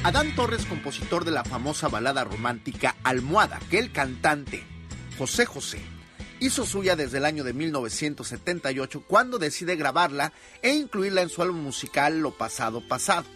Adán 0.02 0.34
Torres, 0.34 0.64
compositor 0.64 1.26
de 1.26 1.30
la 1.30 1.44
famosa 1.44 1.88
balada 1.88 2.24
romántica 2.24 2.96
Almohada, 3.04 3.60
que 3.70 3.78
el 3.78 3.92
cantante 3.92 4.64
José 5.18 5.44
José 5.44 5.82
hizo 6.38 6.64
suya 6.64 6.96
desde 6.96 7.18
el 7.18 7.26
año 7.26 7.44
de 7.44 7.52
1978 7.52 9.04
cuando 9.06 9.38
decide 9.38 9.76
grabarla 9.76 10.32
e 10.62 10.72
incluirla 10.72 11.20
en 11.20 11.28
su 11.28 11.42
álbum 11.42 11.60
musical 11.62 12.20
Lo 12.20 12.30
Pasado 12.30 12.80
Pasado. 12.80 13.26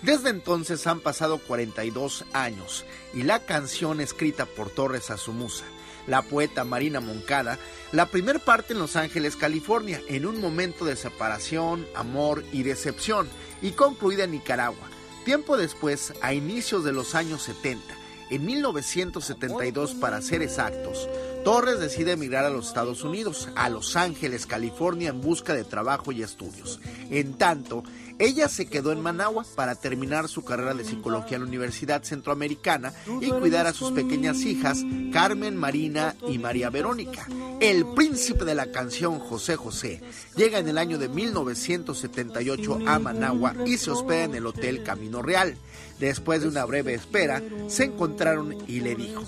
Desde 0.00 0.30
entonces 0.30 0.86
han 0.86 1.00
pasado 1.00 1.36
42 1.36 2.24
años 2.32 2.86
y 3.12 3.22
la 3.22 3.40
canción 3.40 4.00
escrita 4.00 4.46
por 4.46 4.70
Torres 4.70 5.10
a 5.10 5.18
su 5.18 5.34
musa, 5.34 5.64
la 6.06 6.22
poeta 6.22 6.64
Marina 6.64 7.00
Moncada, 7.00 7.58
la 7.92 8.06
primer 8.06 8.40
parte 8.40 8.72
en 8.72 8.78
Los 8.78 8.96
Ángeles, 8.96 9.36
California, 9.36 10.00
en 10.08 10.24
un 10.24 10.40
momento 10.40 10.86
de 10.86 10.96
separación, 10.96 11.86
amor 11.94 12.42
y 12.52 12.62
decepción, 12.62 13.28
y 13.60 13.72
concluida 13.72 14.24
en 14.24 14.30
Nicaragua. 14.30 14.95
Tiempo 15.26 15.56
después, 15.56 16.12
a 16.22 16.34
inicios 16.34 16.84
de 16.84 16.92
los 16.92 17.16
años 17.16 17.42
70, 17.42 17.82
en 18.30 18.44
1972 18.44 19.94
para 19.94 20.20
ser 20.20 20.42
exactos, 20.42 21.08
Torres 21.44 21.78
decide 21.78 22.12
emigrar 22.12 22.44
a 22.44 22.50
los 22.50 22.66
Estados 22.66 23.04
Unidos, 23.04 23.48
a 23.54 23.70
Los 23.70 23.94
Ángeles, 23.94 24.46
California, 24.46 25.10
en 25.10 25.20
busca 25.20 25.54
de 25.54 25.62
trabajo 25.62 26.10
y 26.10 26.22
estudios. 26.22 26.80
En 27.08 27.34
tanto, 27.34 27.84
ella 28.18 28.48
se 28.48 28.66
quedó 28.66 28.90
en 28.90 29.00
Managua 29.00 29.44
para 29.54 29.74
terminar 29.76 30.26
su 30.26 30.42
carrera 30.42 30.74
de 30.74 30.84
psicología 30.84 31.36
en 31.36 31.42
la 31.42 31.48
Universidad 31.48 32.02
Centroamericana 32.02 32.92
y 33.20 33.30
cuidar 33.30 33.68
a 33.68 33.72
sus 33.72 33.92
pequeñas 33.92 34.38
hijas, 34.38 34.82
Carmen, 35.12 35.54
Marina 35.54 36.16
y 36.26 36.38
María 36.38 36.70
Verónica. 36.70 37.28
El 37.60 37.86
príncipe 37.94 38.44
de 38.44 38.54
la 38.54 38.72
canción 38.72 39.20
José 39.20 39.54
José 39.54 40.02
llega 40.34 40.58
en 40.58 40.66
el 40.66 40.78
año 40.78 40.98
de 40.98 41.08
1978 41.08 42.80
a 42.86 42.98
Managua 42.98 43.54
y 43.66 43.76
se 43.76 43.90
hospeda 43.90 44.24
en 44.24 44.34
el 44.34 44.46
Hotel 44.46 44.82
Camino 44.82 45.22
Real. 45.22 45.56
Después 45.98 46.42
de 46.42 46.48
una 46.48 46.64
breve 46.64 46.94
espera, 46.94 47.42
se 47.68 47.84
encontraron 47.84 48.56
y 48.68 48.80
le 48.80 48.94
dijo, 48.94 49.22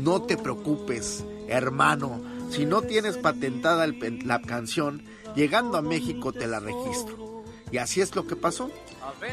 no 0.00 0.22
te 0.22 0.36
preocupes, 0.36 1.24
hermano, 1.48 2.20
si 2.50 2.66
no 2.66 2.82
tienes 2.82 3.16
patentada 3.16 3.86
la 4.24 4.42
canción, 4.42 5.04
llegando 5.34 5.78
a 5.78 5.82
México 5.82 6.32
te 6.32 6.46
la 6.46 6.60
registro. 6.60 7.44
Y 7.70 7.78
así 7.78 8.02
es 8.02 8.14
lo 8.14 8.26
que 8.26 8.36
pasó. 8.36 8.70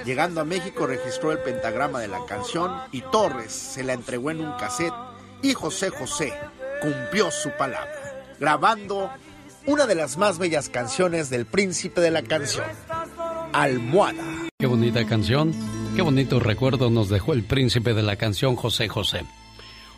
Llegando 0.06 0.39
a 0.39 0.45
México 0.45 0.88
registró 0.88 1.34
el 1.34 1.39
pentagrama 1.39 1.99
de 1.99 2.07
la 2.07 2.26
canción 2.26 2.72
y 2.91 3.01
Torres 3.01 3.51
se 3.51 3.84
la 3.84 3.93
entregó 3.93 4.31
en 4.31 4.39
un 4.39 4.57
cassette 4.57 4.93
y 5.41 5.53
José 5.53 5.89
José 5.89 6.34
cumplió 6.81 7.31
su 7.31 7.49
palabra, 7.57 7.91
grabando 8.39 9.10
una 9.65 9.85
de 9.85 9.95
las 9.95 10.18
más 10.18 10.38
bellas 10.38 10.69
canciones 10.69 11.30
del 11.30 11.45
príncipe 11.45 12.01
de 12.01 12.11
la 12.11 12.23
canción, 12.23 12.65
Almohada. 13.51 14.23
Qué 14.57 14.68
bonita 14.68 15.06
canción, 15.06 15.53
qué 15.99 16.03
bonito 16.03 16.39
recuerdo 16.39 16.89
nos 16.89 17.09
dejó 17.09 17.34
el 17.34 17.43
príncipe 17.43 17.93
de 17.93 18.01
la 18.01 18.15
canción 18.15 18.55
José 18.55 18.88
José. 18.88 19.26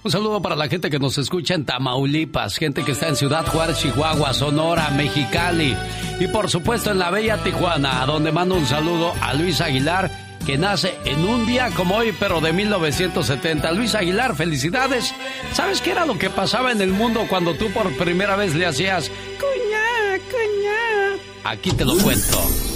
Un 0.03 0.09
saludo 0.09 0.41
para 0.41 0.55
la 0.55 0.67
gente 0.67 0.89
que 0.89 0.97
nos 0.97 1.19
escucha 1.19 1.53
en 1.53 1.63
Tamaulipas, 1.63 2.57
gente 2.57 2.83
que 2.83 2.93
está 2.93 3.07
en 3.07 3.15
Ciudad 3.15 3.45
Juárez, 3.45 3.77
Chihuahua, 3.77 4.33
Sonora, 4.33 4.89
Mexicali 4.89 5.77
y 6.19 6.25
por 6.25 6.49
supuesto 6.49 6.89
en 6.89 6.97
la 6.97 7.11
bella 7.11 7.43
Tijuana, 7.43 8.01
a 8.01 8.07
donde 8.07 8.31
mando 8.31 8.55
un 8.55 8.65
saludo 8.65 9.13
a 9.21 9.35
Luis 9.35 9.61
Aguilar, 9.61 10.39
que 10.43 10.57
nace 10.57 10.95
en 11.05 11.23
un 11.23 11.45
día 11.45 11.69
como 11.75 11.97
hoy, 11.97 12.15
pero 12.19 12.41
de 12.41 12.51
1970. 12.51 13.71
Luis 13.73 13.93
Aguilar, 13.93 14.35
felicidades. 14.35 15.13
¿Sabes 15.53 15.81
qué 15.81 15.91
era 15.91 16.07
lo 16.07 16.17
que 16.17 16.31
pasaba 16.31 16.71
en 16.71 16.81
el 16.81 16.93
mundo 16.93 17.27
cuando 17.29 17.53
tú 17.53 17.71
por 17.71 17.95
primera 17.95 18.35
vez 18.35 18.55
le 18.55 18.65
hacías 18.65 19.11
cuñá, 19.37 20.19
cuñá? 20.31 21.21
Aquí 21.43 21.69
te 21.69 21.85
lo 21.85 21.95
cuento. 21.97 22.70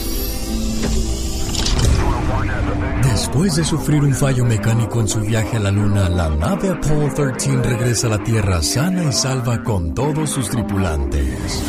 Después 3.15 3.55
de 3.55 3.63
sufrir 3.63 4.03
un 4.03 4.13
fallo 4.13 4.43
mecánico 4.43 4.99
en 4.99 5.07
su 5.07 5.21
viaje 5.21 5.55
a 5.55 5.59
la 5.61 5.71
Luna, 5.71 6.09
la 6.09 6.27
nave 6.27 6.71
Apollo 6.71 7.13
13 7.13 7.63
regresa 7.63 8.07
a 8.07 8.09
la 8.09 8.21
Tierra 8.21 8.61
sana 8.61 9.05
y 9.05 9.13
salva 9.13 9.63
con 9.63 9.93
todos 9.93 10.29
sus 10.29 10.49
tripulantes. 10.49 11.63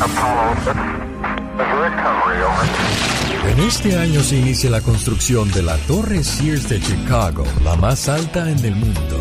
En 3.45 3.59
este 3.61 3.97
año 3.97 4.21
se 4.23 4.35
inicia 4.35 4.69
la 4.69 4.81
construcción 4.81 5.49
de 5.51 5.63
la 5.63 5.77
Torre 5.87 6.21
Sears 6.21 6.67
de 6.67 6.81
Chicago, 6.81 7.45
la 7.63 7.77
más 7.77 8.09
alta 8.09 8.51
en 8.51 8.65
el 8.65 8.75
mundo. 8.75 9.17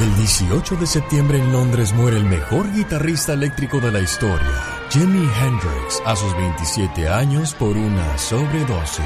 El 0.00 0.16
18 0.16 0.74
de 0.74 0.86
septiembre 0.88 1.38
en 1.38 1.52
Londres 1.52 1.92
muere 1.92 2.16
el 2.16 2.24
mejor 2.24 2.72
guitarrista 2.72 3.34
eléctrico 3.34 3.78
de 3.78 3.92
la 3.92 4.00
historia, 4.00 4.79
Jimi 4.90 5.24
Hendrix, 5.40 6.02
a 6.04 6.16
sus 6.16 6.32
27 6.34 7.08
años 7.08 7.54
por 7.54 7.76
una 7.76 8.18
sobredosis. 8.18 9.04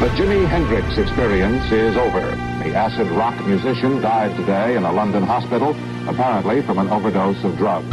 The 0.00 0.10
Jimi 0.16 0.46
Hendrix 0.46 0.98
experience 0.98 1.64
is 1.72 1.96
over. 1.96 2.36
The 2.62 2.76
acid 2.76 3.08
rock 3.16 3.34
musician 3.46 4.02
died 4.02 4.36
today 4.36 4.76
in 4.76 4.84
a 4.84 4.92
London 4.92 5.22
hospital, 5.22 5.74
apparently 6.06 6.60
from 6.60 6.78
an 6.78 6.90
overdose 6.90 7.42
of 7.42 7.56
drugs. 7.56 7.86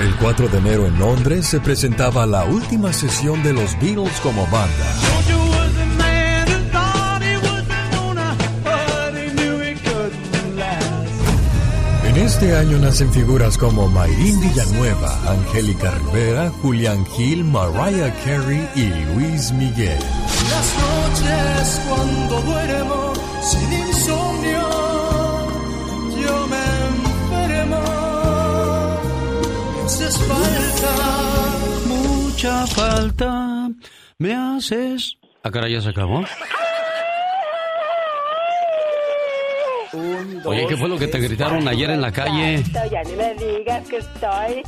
El 0.00 0.16
4 0.16 0.48
de 0.48 0.58
enero 0.58 0.86
en 0.86 0.98
Londres 0.98 1.44
se 1.44 1.60
presentaba 1.60 2.24
la 2.24 2.46
última 2.46 2.94
sesión 2.94 3.42
de 3.42 3.52
los 3.52 3.78
Beatles 3.78 4.18
como 4.20 4.46
banda. 4.46 5.41
Este 12.24 12.56
año 12.56 12.78
nacen 12.78 13.12
figuras 13.12 13.58
como 13.58 13.88
Mayrín 13.88 14.40
Villanueva, 14.40 15.18
Angélica 15.28 15.90
Rivera, 15.90 16.50
Julián 16.62 17.04
Gil, 17.06 17.42
Mariah 17.44 18.14
Carey 18.24 18.68
y 18.76 18.88
Luis 19.12 19.50
Miguel. 19.52 19.98
Las 19.98 20.76
noches 20.78 21.80
cuando 21.88 22.40
duermo 22.42 23.12
sin 23.42 23.72
insomnio, 23.72 24.68
yo 26.22 26.46
me 26.46 26.64
enfermo. 26.88 27.82
Haces 29.84 30.18
falta. 30.18 30.92
Mucha 31.88 32.66
falta 32.68 33.68
me 34.18 34.34
haces. 34.34 35.18
¿A 35.42 35.50
cara 35.50 35.68
ya 35.68 35.80
se 35.80 35.88
acabó? 35.88 36.24
Oye, 40.44 40.66
¿qué 40.66 40.76
fue 40.76 40.88
lo 40.88 40.98
que 40.98 41.08
te 41.08 41.18
gritaron 41.18 41.66
ayer 41.68 41.90
en 41.90 42.00
la 42.00 42.12
calle? 42.12 42.62
Ya 42.90 43.02
ni 43.04 43.12
me 43.12 43.34
digas 43.34 43.88
que 43.88 43.96
estoy 43.98 44.62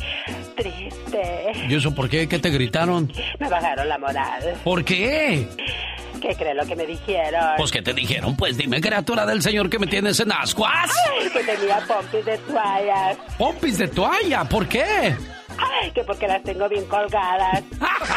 triste. 0.56 1.52
¿Y 1.68 1.74
eso 1.74 1.94
por 1.94 2.08
qué? 2.08 2.28
¿Qué 2.28 2.38
te 2.38 2.50
gritaron? 2.50 3.12
Me 3.38 3.48
bajaron 3.48 3.88
la 3.88 3.98
moral. 3.98 4.54
¿Por 4.62 4.84
qué? 4.84 5.48
¿Qué 6.20 6.34
crees 6.36 6.56
lo 6.56 6.64
que 6.64 6.76
me 6.76 6.86
dijeron? 6.86 7.44
Pues 7.56 7.70
que 7.70 7.82
te 7.82 7.92
dijeron, 7.92 8.36
pues 8.36 8.56
dime, 8.56 8.80
criatura 8.80 9.26
del 9.26 9.42
señor 9.42 9.68
que 9.68 9.78
me 9.78 9.86
tienes 9.86 10.18
en 10.20 10.32
ascuas. 10.32 10.90
Ay, 11.20 11.28
que 11.28 11.40
tenía 11.40 11.78
pompis 11.86 12.24
de 12.24 12.38
toallas. 12.38 13.18
¿Pompis 13.36 13.78
de 13.78 13.88
toalla? 13.88 14.44
¿Por 14.44 14.66
qué? 14.66 15.14
Ay, 15.58 15.90
que 15.92 16.02
porque 16.04 16.26
las 16.26 16.42
tengo 16.42 16.68
bien 16.68 16.84
colgadas. 16.86 17.62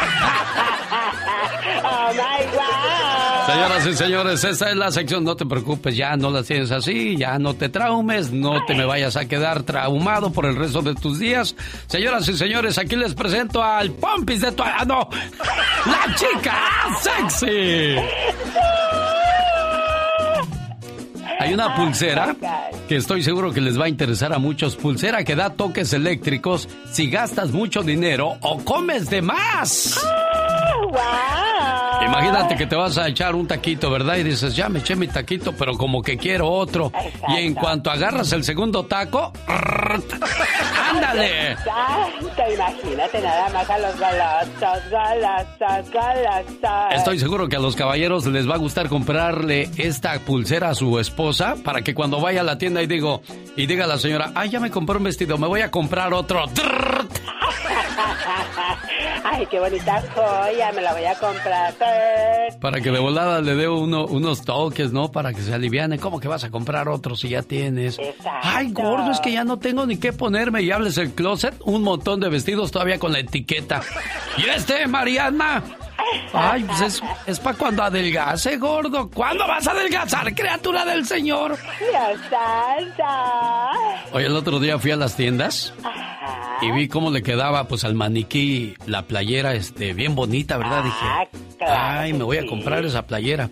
oh 1.83 2.11
my 2.13 2.45
God. 2.55 3.47
Señoras 3.47 3.87
y 3.87 3.93
señores, 3.93 4.43
esta 4.43 4.69
es 4.69 4.75
la 4.75 4.91
sección. 4.91 5.23
No 5.23 5.35
te 5.35 5.45
preocupes, 5.45 5.95
ya 5.95 6.17
no 6.17 6.29
las 6.29 6.45
tienes 6.47 6.69
así, 6.71 7.15
ya 7.15 7.39
no 7.39 7.53
te 7.53 7.69
traumes, 7.69 8.31
no 8.31 8.65
te 8.65 8.75
me 8.75 8.85
vayas 8.85 9.15
a 9.15 9.25
quedar 9.25 9.63
traumado 9.63 10.31
por 10.31 10.45
el 10.45 10.55
resto 10.55 10.81
de 10.81 10.93
tus 10.95 11.19
días. 11.19 11.55
Señoras 11.87 12.27
y 12.27 12.37
señores, 12.37 12.77
aquí 12.77 12.95
les 12.97 13.13
presento 13.13 13.63
al 13.63 13.91
Pompis 13.91 14.41
de 14.41 14.51
toalla. 14.51 14.83
no! 14.85 15.09
¡La 15.85 16.15
chica 16.15 16.57
sexy! 17.01 17.95
Hay 21.39 21.53
una 21.53 21.75
pulsera 21.75 22.35
que 22.89 22.97
estoy 22.97 23.23
seguro 23.23 23.53
que 23.53 23.61
les 23.61 23.79
va 23.79 23.85
a 23.85 23.89
interesar 23.89 24.33
a 24.33 24.39
muchos. 24.39 24.75
Pulsera 24.75 25.23
que 25.23 25.35
da 25.35 25.51
toques 25.51 25.93
eléctricos 25.93 26.67
si 26.91 27.09
gastas 27.09 27.51
mucho 27.51 27.83
dinero 27.83 28.37
o 28.41 28.57
comes 28.65 29.09
de 29.09 29.21
más. 29.21 29.99
Imagínate 32.05 32.55
que 32.55 32.65
te 32.65 32.75
vas 32.75 32.97
a 32.97 33.07
echar 33.07 33.35
un 33.35 33.47
taquito, 33.47 33.89
¿verdad? 33.89 34.17
Y 34.17 34.23
dices, 34.23 34.55
ya 34.55 34.69
me 34.69 34.79
eché 34.79 34.95
mi 34.95 35.07
taquito, 35.07 35.53
pero 35.53 35.73
como 35.73 36.01
que 36.01 36.17
quiero 36.17 36.49
otro. 36.49 36.91
Y 37.29 37.37
en 37.37 37.53
cuanto 37.53 37.91
agarras 37.91 38.31
el 38.31 38.43
segundo 38.43 38.85
taco, 38.85 39.31
¡ándale! 39.47 41.51
Exacto, 41.51 42.53
imagínate 42.53 43.21
nada 43.21 43.49
más 43.49 43.69
a 43.69 43.79
los 43.79 43.99
golosos, 43.99 44.91
golosos, 44.91 45.91
golosos. 45.91 46.91
Estoy 46.91 47.19
seguro 47.19 47.47
que 47.47 47.55
a 47.55 47.59
los 47.59 47.75
caballeros 47.75 48.25
les 48.27 48.49
va 48.49 48.55
a 48.55 48.59
gustar 48.59 48.89
comprarle 48.89 49.69
esta 49.77 50.17
pulsera 50.19 50.69
a 50.69 50.75
su 50.75 50.99
esposa 50.99 51.55
para 51.63 51.81
que 51.81 51.93
cuando 51.93 52.21
vaya 52.21 52.41
a 52.41 52.43
la 52.43 52.57
tienda 52.57 52.81
y 52.81 52.87
digo 52.87 53.21
y 53.55 53.65
diga 53.65 53.85
a 53.85 53.87
la 53.87 53.97
señora, 53.97 54.31
ay, 54.35 54.49
ya 54.49 54.59
me 54.59 54.69
compré 54.69 54.97
un 54.97 55.03
vestido, 55.03 55.37
me 55.37 55.47
voy 55.47 55.61
a 55.61 55.71
comprar 55.71 56.13
otro. 56.13 56.45
Ay, 59.23 59.45
qué 59.47 59.59
bonita 59.59 60.03
joya, 60.13 60.71
me 60.71 60.81
la 60.81 60.93
voy 60.93 61.05
a 61.05 61.15
comprar. 61.15 61.73
Para 62.59 62.81
que 62.81 62.91
de 62.91 62.99
volada 62.99 63.41
le 63.41 63.55
dé 63.55 63.67
uno, 63.67 64.05
unos 64.05 64.43
toques, 64.43 64.91
¿no? 64.91 65.11
Para 65.11 65.33
que 65.33 65.41
se 65.41 65.53
aliviane. 65.53 65.99
¿Cómo 65.99 66.19
que 66.19 66.27
vas 66.27 66.43
a 66.43 66.49
comprar 66.49 66.87
otro 66.89 67.15
si 67.15 67.29
ya 67.29 67.41
tienes? 67.41 67.99
Exacto. 67.99 68.39
Ay, 68.43 68.71
gordo, 68.71 69.11
es 69.11 69.19
que 69.19 69.31
ya 69.31 69.43
no 69.43 69.57
tengo 69.59 69.85
ni 69.85 69.97
qué 69.97 70.13
ponerme. 70.13 70.61
Y 70.61 70.71
hables 70.71 70.97
el 70.97 71.11
closet, 71.11 71.55
un 71.65 71.83
montón 71.83 72.19
de 72.19 72.29
vestidos 72.29 72.71
todavía 72.71 72.99
con 72.99 73.11
la 73.11 73.19
etiqueta. 73.19 73.81
¿Y 74.37 74.49
este, 74.49 74.87
Mariana? 74.87 75.63
Ay, 76.33 76.63
pues 76.63 76.81
es, 76.81 77.03
es 77.25 77.39
para 77.39 77.57
cuando 77.57 77.83
adelgace, 77.83 78.57
gordo. 78.57 79.09
¿Cuándo 79.09 79.47
vas 79.47 79.67
a 79.67 79.71
adelgazar, 79.71 80.33
criatura 80.33 80.85
del 80.85 81.05
Señor? 81.05 81.57
Dios. 81.79 82.19
Oye, 84.11 84.25
el 84.25 84.35
otro 84.35 84.59
día 84.59 84.77
fui 84.79 84.91
a 84.91 84.95
las 84.95 85.15
tiendas 85.15 85.73
y 86.61 86.71
vi 86.71 86.87
cómo 86.87 87.11
le 87.11 87.23
quedaba 87.23 87.67
pues 87.67 87.83
al 87.83 87.95
maniquí 87.95 88.75
la 88.85 89.03
playera 89.03 89.53
este 89.53 89.93
bien 89.93 90.15
bonita, 90.15 90.57
¿verdad? 90.57 90.83
Dije, 90.83 91.65
ay, 91.67 92.13
me 92.13 92.23
voy 92.23 92.37
a 92.37 92.45
comprar 92.45 92.85
esa 92.85 93.05
playera. 93.05 93.49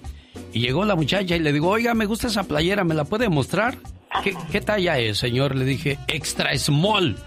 Y 0.53 0.59
llegó 0.59 0.85
la 0.85 0.95
muchacha 0.95 1.35
y 1.35 1.39
le 1.39 1.51
digo, 1.51 1.69
oiga, 1.69 1.93
me 1.93 2.05
gusta 2.05 2.27
esa 2.27 2.43
playera, 2.43 2.83
¿me 2.83 2.95
la 2.95 3.03
puede 3.03 3.29
mostrar? 3.29 3.77
¿Qué, 4.23 4.35
qué 4.51 4.61
talla 4.61 4.97
es, 4.97 5.17
señor? 5.17 5.55
Le 5.55 5.65
dije, 5.65 5.99
extra 6.07 6.57
small. 6.57 7.17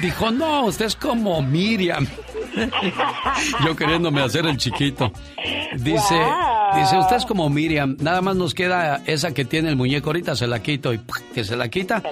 Dijo, 0.00 0.30
no, 0.30 0.64
usted 0.64 0.86
es 0.86 0.96
como 0.96 1.40
Miriam. 1.42 2.06
Yo 3.64 3.76
queriéndome 3.76 4.22
hacer 4.22 4.46
el 4.46 4.56
chiquito. 4.56 5.12
Dice, 5.76 6.20
dice, 6.74 6.98
usted 6.98 7.16
es 7.16 7.26
como 7.26 7.48
Miriam. 7.48 7.96
Nada 8.00 8.20
más 8.20 8.36
nos 8.36 8.54
queda 8.54 9.02
esa 9.06 9.32
que 9.32 9.44
tiene 9.44 9.70
el 9.70 9.76
muñeco. 9.76 10.10
Ahorita 10.10 10.36
se 10.36 10.46
la 10.46 10.62
quito 10.62 10.92
y 10.92 11.00
que 11.34 11.44
se 11.44 11.56
la 11.56 11.68
quita. 11.68 12.02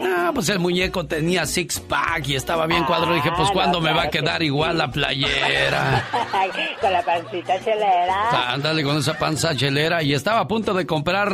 Ah, 0.00 0.30
pues 0.34 0.48
el 0.48 0.58
muñeco 0.58 1.06
tenía 1.06 1.46
six 1.46 1.80
pack 1.80 2.28
y 2.28 2.34
estaba 2.34 2.66
bien 2.66 2.84
cuadrado. 2.84 3.14
Dije, 3.14 3.30
pues 3.36 3.50
¿cuándo 3.50 3.80
me 3.80 3.92
va 3.92 4.04
a 4.04 4.10
quedar 4.10 4.42
igual 4.42 4.78
la 4.78 4.90
playera? 4.90 6.04
con 6.80 6.92
la 6.92 7.02
pancita 7.02 7.58
chelera. 7.62 8.52
Ándale 8.52 8.82
con 8.82 8.98
esa 8.98 9.18
panza 9.18 9.54
chelera. 9.56 10.02
Y 10.02 10.14
estaba 10.14 10.40
a 10.40 10.48
punto 10.48 10.74
de 10.74 10.86
comprar 10.86 11.32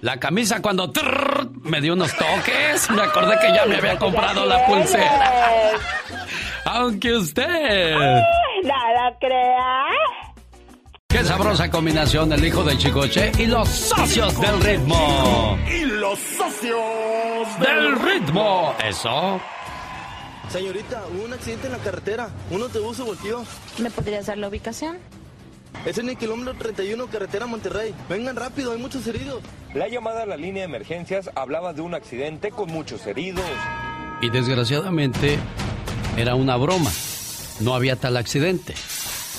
la, 0.00 0.18
camisa 0.18 0.60
cuando 0.62 0.90
trrr, 0.90 1.50
me 1.62 1.80
dio 1.80 1.94
unos 1.94 2.14
toques. 2.16 2.90
Me 2.90 3.02
acordé 3.02 3.36
que 3.40 3.54
ya 3.54 3.66
me 3.66 3.76
había 3.76 3.98
comprado 3.98 4.46
la 4.46 4.66
pulsera. 4.66 5.72
Aunque 6.64 7.16
usted... 7.16 7.94
Nada 8.62 9.16
crea. 9.18 9.86
Qué 11.08 11.24
sabrosa 11.24 11.68
combinación 11.70 12.32
el 12.32 12.44
hijo 12.44 12.62
del 12.62 12.78
chicoche 12.78 13.32
y 13.36 13.46
los 13.46 13.68
socios 13.68 14.40
del 14.40 14.60
ritmo. 14.60 15.58
Y 15.68 15.84
los 15.84 16.18
socios 16.18 17.58
Del 17.58 18.00
ritmo. 18.00 18.74
Eso. 18.84 19.40
Señorita, 20.48 21.02
hubo 21.12 21.24
un 21.24 21.32
accidente 21.32 21.66
en 21.66 21.72
la 21.72 21.78
carretera. 21.78 22.28
Un 22.50 22.62
autobús 22.62 22.96
se 22.96 23.02
volteó. 23.02 23.44
¿Me 23.78 23.90
podrías 23.90 24.26
dar 24.26 24.38
la 24.38 24.48
ubicación? 24.48 24.98
Es 25.86 25.96
en 25.98 26.08
el 26.10 26.16
kilómetro 26.16 26.54
31, 26.54 27.06
carretera 27.06 27.46
Monterrey. 27.46 27.94
Vengan 28.08 28.36
rápido, 28.36 28.72
hay 28.72 28.78
muchos 28.78 29.06
heridos. 29.06 29.42
La 29.74 29.88
llamada 29.88 30.24
a 30.24 30.26
la 30.26 30.36
línea 30.36 30.62
de 30.62 30.68
emergencias 30.68 31.30
hablaba 31.34 31.72
de 31.72 31.80
un 31.80 31.94
accidente 31.94 32.50
con 32.50 32.70
muchos 32.70 33.06
heridos. 33.06 33.44
Y 34.20 34.28
desgraciadamente 34.28 35.38
era 36.16 36.34
una 36.34 36.56
broma. 36.56 36.90
No 37.60 37.74
había 37.74 37.96
tal 37.96 38.16
accidente. 38.18 38.74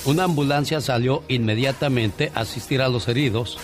Una 0.05 0.23
ambulancia 0.23 0.81
salió 0.81 1.23
inmediatamente 1.27 2.31
a 2.33 2.41
asistir 2.41 2.81
a 2.81 2.89
los 2.89 3.07
heridos. 3.07 3.59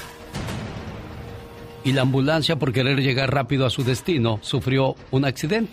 y 1.83 1.93
la 1.93 2.01
ambulancia 2.01 2.57
por 2.57 2.73
querer 2.73 2.99
llegar 2.99 3.33
rápido 3.33 3.65
a 3.65 3.69
su 3.69 3.85
destino 3.85 4.39
sufrió 4.41 4.95
un 5.09 5.23
accidente. 5.23 5.71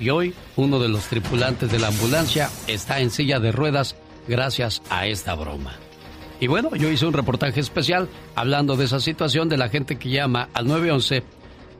Y 0.00 0.10
hoy 0.10 0.34
uno 0.56 0.80
de 0.80 0.88
los 0.88 1.04
tripulantes 1.06 1.70
de 1.70 1.78
la 1.78 1.86
ambulancia 1.86 2.50
está 2.66 2.98
en 2.98 3.10
silla 3.10 3.38
de 3.38 3.52
ruedas 3.52 3.94
gracias 4.26 4.82
a 4.90 5.06
esta 5.06 5.36
broma. 5.36 5.74
Y 6.44 6.46
bueno, 6.46 6.76
yo 6.76 6.90
hice 6.90 7.06
un 7.06 7.14
reportaje 7.14 7.58
especial 7.58 8.06
hablando 8.34 8.76
de 8.76 8.84
esa 8.84 9.00
situación 9.00 9.48
de 9.48 9.56
la 9.56 9.70
gente 9.70 9.96
que 9.98 10.10
llama 10.10 10.50
al 10.52 10.66
911 10.66 11.22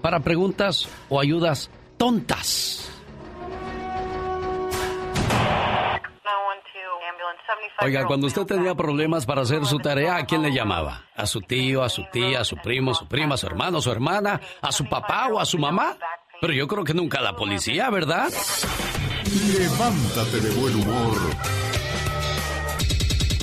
para 0.00 0.20
preguntas 0.20 0.88
o 1.10 1.20
ayudas 1.20 1.70
tontas. 1.98 2.90
Oiga, 7.82 8.06
cuando 8.06 8.26
usted 8.26 8.46
tenía 8.46 8.74
problemas 8.74 9.26
para 9.26 9.42
hacer 9.42 9.66
su 9.66 9.76
tarea, 9.80 10.16
¿a 10.16 10.24
quién 10.24 10.40
le 10.40 10.50
llamaba? 10.50 11.04
¿A 11.14 11.26
su 11.26 11.42
tío, 11.42 11.82
a 11.82 11.90
su 11.90 12.06
tía, 12.10 12.40
a 12.40 12.44
su 12.44 12.56
primo, 12.56 12.92
a 12.92 12.94
su 12.94 13.06
prima, 13.06 13.34
a 13.34 13.36
su 13.36 13.46
hermano, 13.46 13.76
a 13.76 13.82
su 13.82 13.92
hermana, 13.92 14.40
a 14.62 14.72
su 14.72 14.88
papá 14.88 15.28
o 15.30 15.40
a 15.40 15.44
su 15.44 15.58
mamá? 15.58 15.94
Pero 16.40 16.54
yo 16.54 16.66
creo 16.66 16.84
que 16.84 16.94
nunca 16.94 17.18
a 17.18 17.22
la 17.22 17.36
policía, 17.36 17.90
¿verdad? 17.90 18.32
Levántate 19.58 20.40
de 20.40 20.50
buen 20.58 20.74
humor 20.76 21.34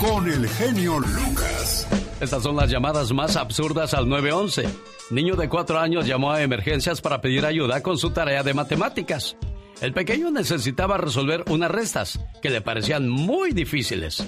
con 0.01 0.27
el 0.27 0.49
genio 0.49 0.99
Lucas. 0.99 1.87
Estas 2.19 2.41
son 2.41 2.55
las 2.55 2.71
llamadas 2.71 3.11
más 3.13 3.35
absurdas 3.35 3.93
al 3.93 4.09
911. 4.09 4.67
Niño 5.11 5.35
de 5.35 5.47
cuatro 5.47 5.79
años 5.79 6.07
llamó 6.07 6.31
a 6.31 6.41
emergencias 6.41 7.01
para 7.01 7.21
pedir 7.21 7.45
ayuda 7.45 7.83
con 7.83 7.99
su 7.99 8.09
tarea 8.09 8.41
de 8.41 8.55
matemáticas. 8.55 9.37
El 9.79 9.93
pequeño 9.93 10.31
necesitaba 10.31 10.97
resolver 10.97 11.43
unas 11.49 11.69
restas 11.69 12.19
que 12.41 12.49
le 12.49 12.61
parecían 12.61 13.09
muy 13.09 13.51
difíciles. 13.51 14.25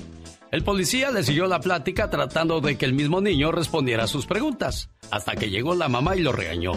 El 0.52 0.64
policía 0.64 1.10
le 1.10 1.24
siguió 1.24 1.48
la 1.48 1.60
plática 1.60 2.10
tratando 2.10 2.62
de 2.62 2.78
que 2.78 2.86
el 2.86 2.94
mismo 2.94 3.20
niño 3.20 3.52
respondiera 3.52 4.04
a 4.04 4.08
sus 4.08 4.28
preguntas, 4.28 4.92
hasta 5.10 5.36
que 5.36 5.50
llegó 5.50 5.74
la 5.74 5.90
mamá 5.90 6.16
y 6.16 6.22
lo 6.22 6.32
regañó. 6.32 6.74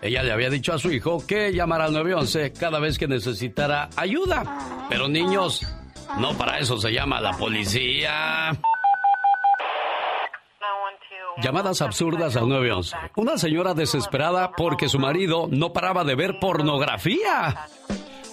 Ella 0.00 0.22
le 0.22 0.32
había 0.32 0.48
dicho 0.48 0.72
a 0.72 0.78
su 0.78 0.90
hijo 0.90 1.26
que 1.26 1.52
llamara 1.52 1.84
al 1.84 1.92
911 1.92 2.52
cada 2.52 2.78
vez 2.78 2.96
que 2.98 3.08
necesitara 3.08 3.90
ayuda. 3.96 4.86
Pero 4.88 5.08
niños, 5.08 5.66
no 6.16 6.32
para 6.36 6.58
eso 6.58 6.78
se 6.78 6.92
llama 6.92 7.20
la 7.20 7.32
policía. 7.32 8.52
Llamadas 11.40 11.82
absurdas 11.82 12.36
al 12.36 12.48
911. 12.48 12.96
Una 13.16 13.38
señora 13.38 13.74
desesperada 13.74 14.50
porque 14.56 14.88
su 14.88 14.98
marido 14.98 15.46
no 15.48 15.72
paraba 15.72 16.02
de 16.02 16.16
ver 16.16 16.40
pornografía. 16.40 17.68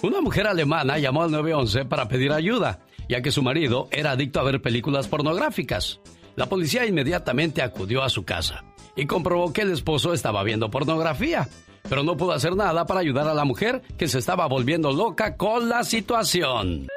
Una 0.02 0.20
mujer 0.20 0.48
alemana 0.48 0.98
llamó 0.98 1.22
al 1.22 1.30
911 1.30 1.84
para 1.84 2.08
pedir 2.08 2.32
ayuda, 2.32 2.80
ya 3.08 3.22
que 3.22 3.30
su 3.30 3.42
marido 3.42 3.88
era 3.92 4.10
adicto 4.10 4.40
a 4.40 4.44
ver 4.44 4.60
películas 4.60 5.06
pornográficas. 5.06 6.00
La 6.34 6.46
policía 6.46 6.84
inmediatamente 6.84 7.62
acudió 7.62 8.02
a 8.02 8.08
su 8.08 8.24
casa 8.24 8.64
y 8.96 9.06
comprobó 9.06 9.52
que 9.52 9.62
el 9.62 9.72
esposo 9.72 10.12
estaba 10.12 10.42
viendo 10.42 10.70
pornografía, 10.70 11.48
pero 11.88 12.02
no 12.02 12.16
pudo 12.16 12.32
hacer 12.32 12.56
nada 12.56 12.86
para 12.86 13.00
ayudar 13.00 13.28
a 13.28 13.34
la 13.34 13.44
mujer 13.44 13.82
que 13.96 14.08
se 14.08 14.18
estaba 14.18 14.46
volviendo 14.48 14.90
loca 14.90 15.36
con 15.36 15.68
la 15.68 15.84
situación. 15.84 16.88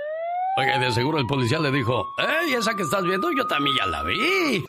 De 0.60 0.92
seguro 0.92 1.20
el 1.20 1.26
policía 1.26 1.58
le 1.60 1.72
dijo, 1.72 2.14
¡Ey, 2.18 2.54
esa 2.54 2.76
que 2.76 2.84
estás 2.84 3.04
viendo 3.04 3.32
yo 3.32 3.48
también 3.48 3.78
ya 3.78 3.86
la 3.86 4.04
vi! 4.04 4.66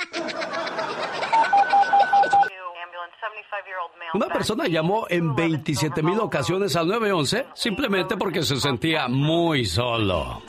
Una 4.15 4.27
persona 4.27 4.67
llamó 4.69 5.07
en 5.09 5.35
27 5.35 6.03
mil 6.03 6.19
ocasiones 6.21 6.77
al 6.77 6.87
911 6.87 7.47
simplemente 7.55 8.17
porque 8.17 8.43
se 8.43 8.57
sentía 8.57 9.09
muy 9.09 9.65
solo. 9.65 10.43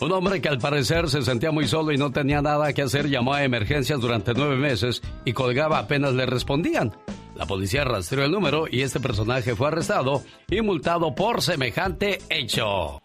Un 0.00 0.12
hombre 0.12 0.40
que 0.40 0.48
al 0.48 0.58
parecer 0.58 1.08
se 1.08 1.22
sentía 1.22 1.52
muy 1.52 1.66
solo 1.68 1.92
y 1.92 1.96
no 1.96 2.10
tenía 2.10 2.42
nada 2.42 2.72
que 2.72 2.82
hacer 2.82 3.08
llamó 3.08 3.34
a 3.34 3.44
emergencias 3.44 4.00
durante 4.00 4.34
nueve 4.34 4.56
meses 4.56 5.00
y 5.24 5.32
colgaba 5.32 5.78
apenas 5.78 6.12
le 6.12 6.26
respondían. 6.26 6.92
La 7.34 7.46
policía 7.46 7.84
rastreó 7.84 8.24
el 8.24 8.32
número 8.32 8.66
y 8.70 8.82
este 8.82 8.98
personaje 8.98 9.54
fue 9.54 9.68
arrestado 9.68 10.22
y 10.50 10.60
multado 10.60 11.14
por 11.14 11.40
semejante 11.40 12.18
hecho. 12.28 13.00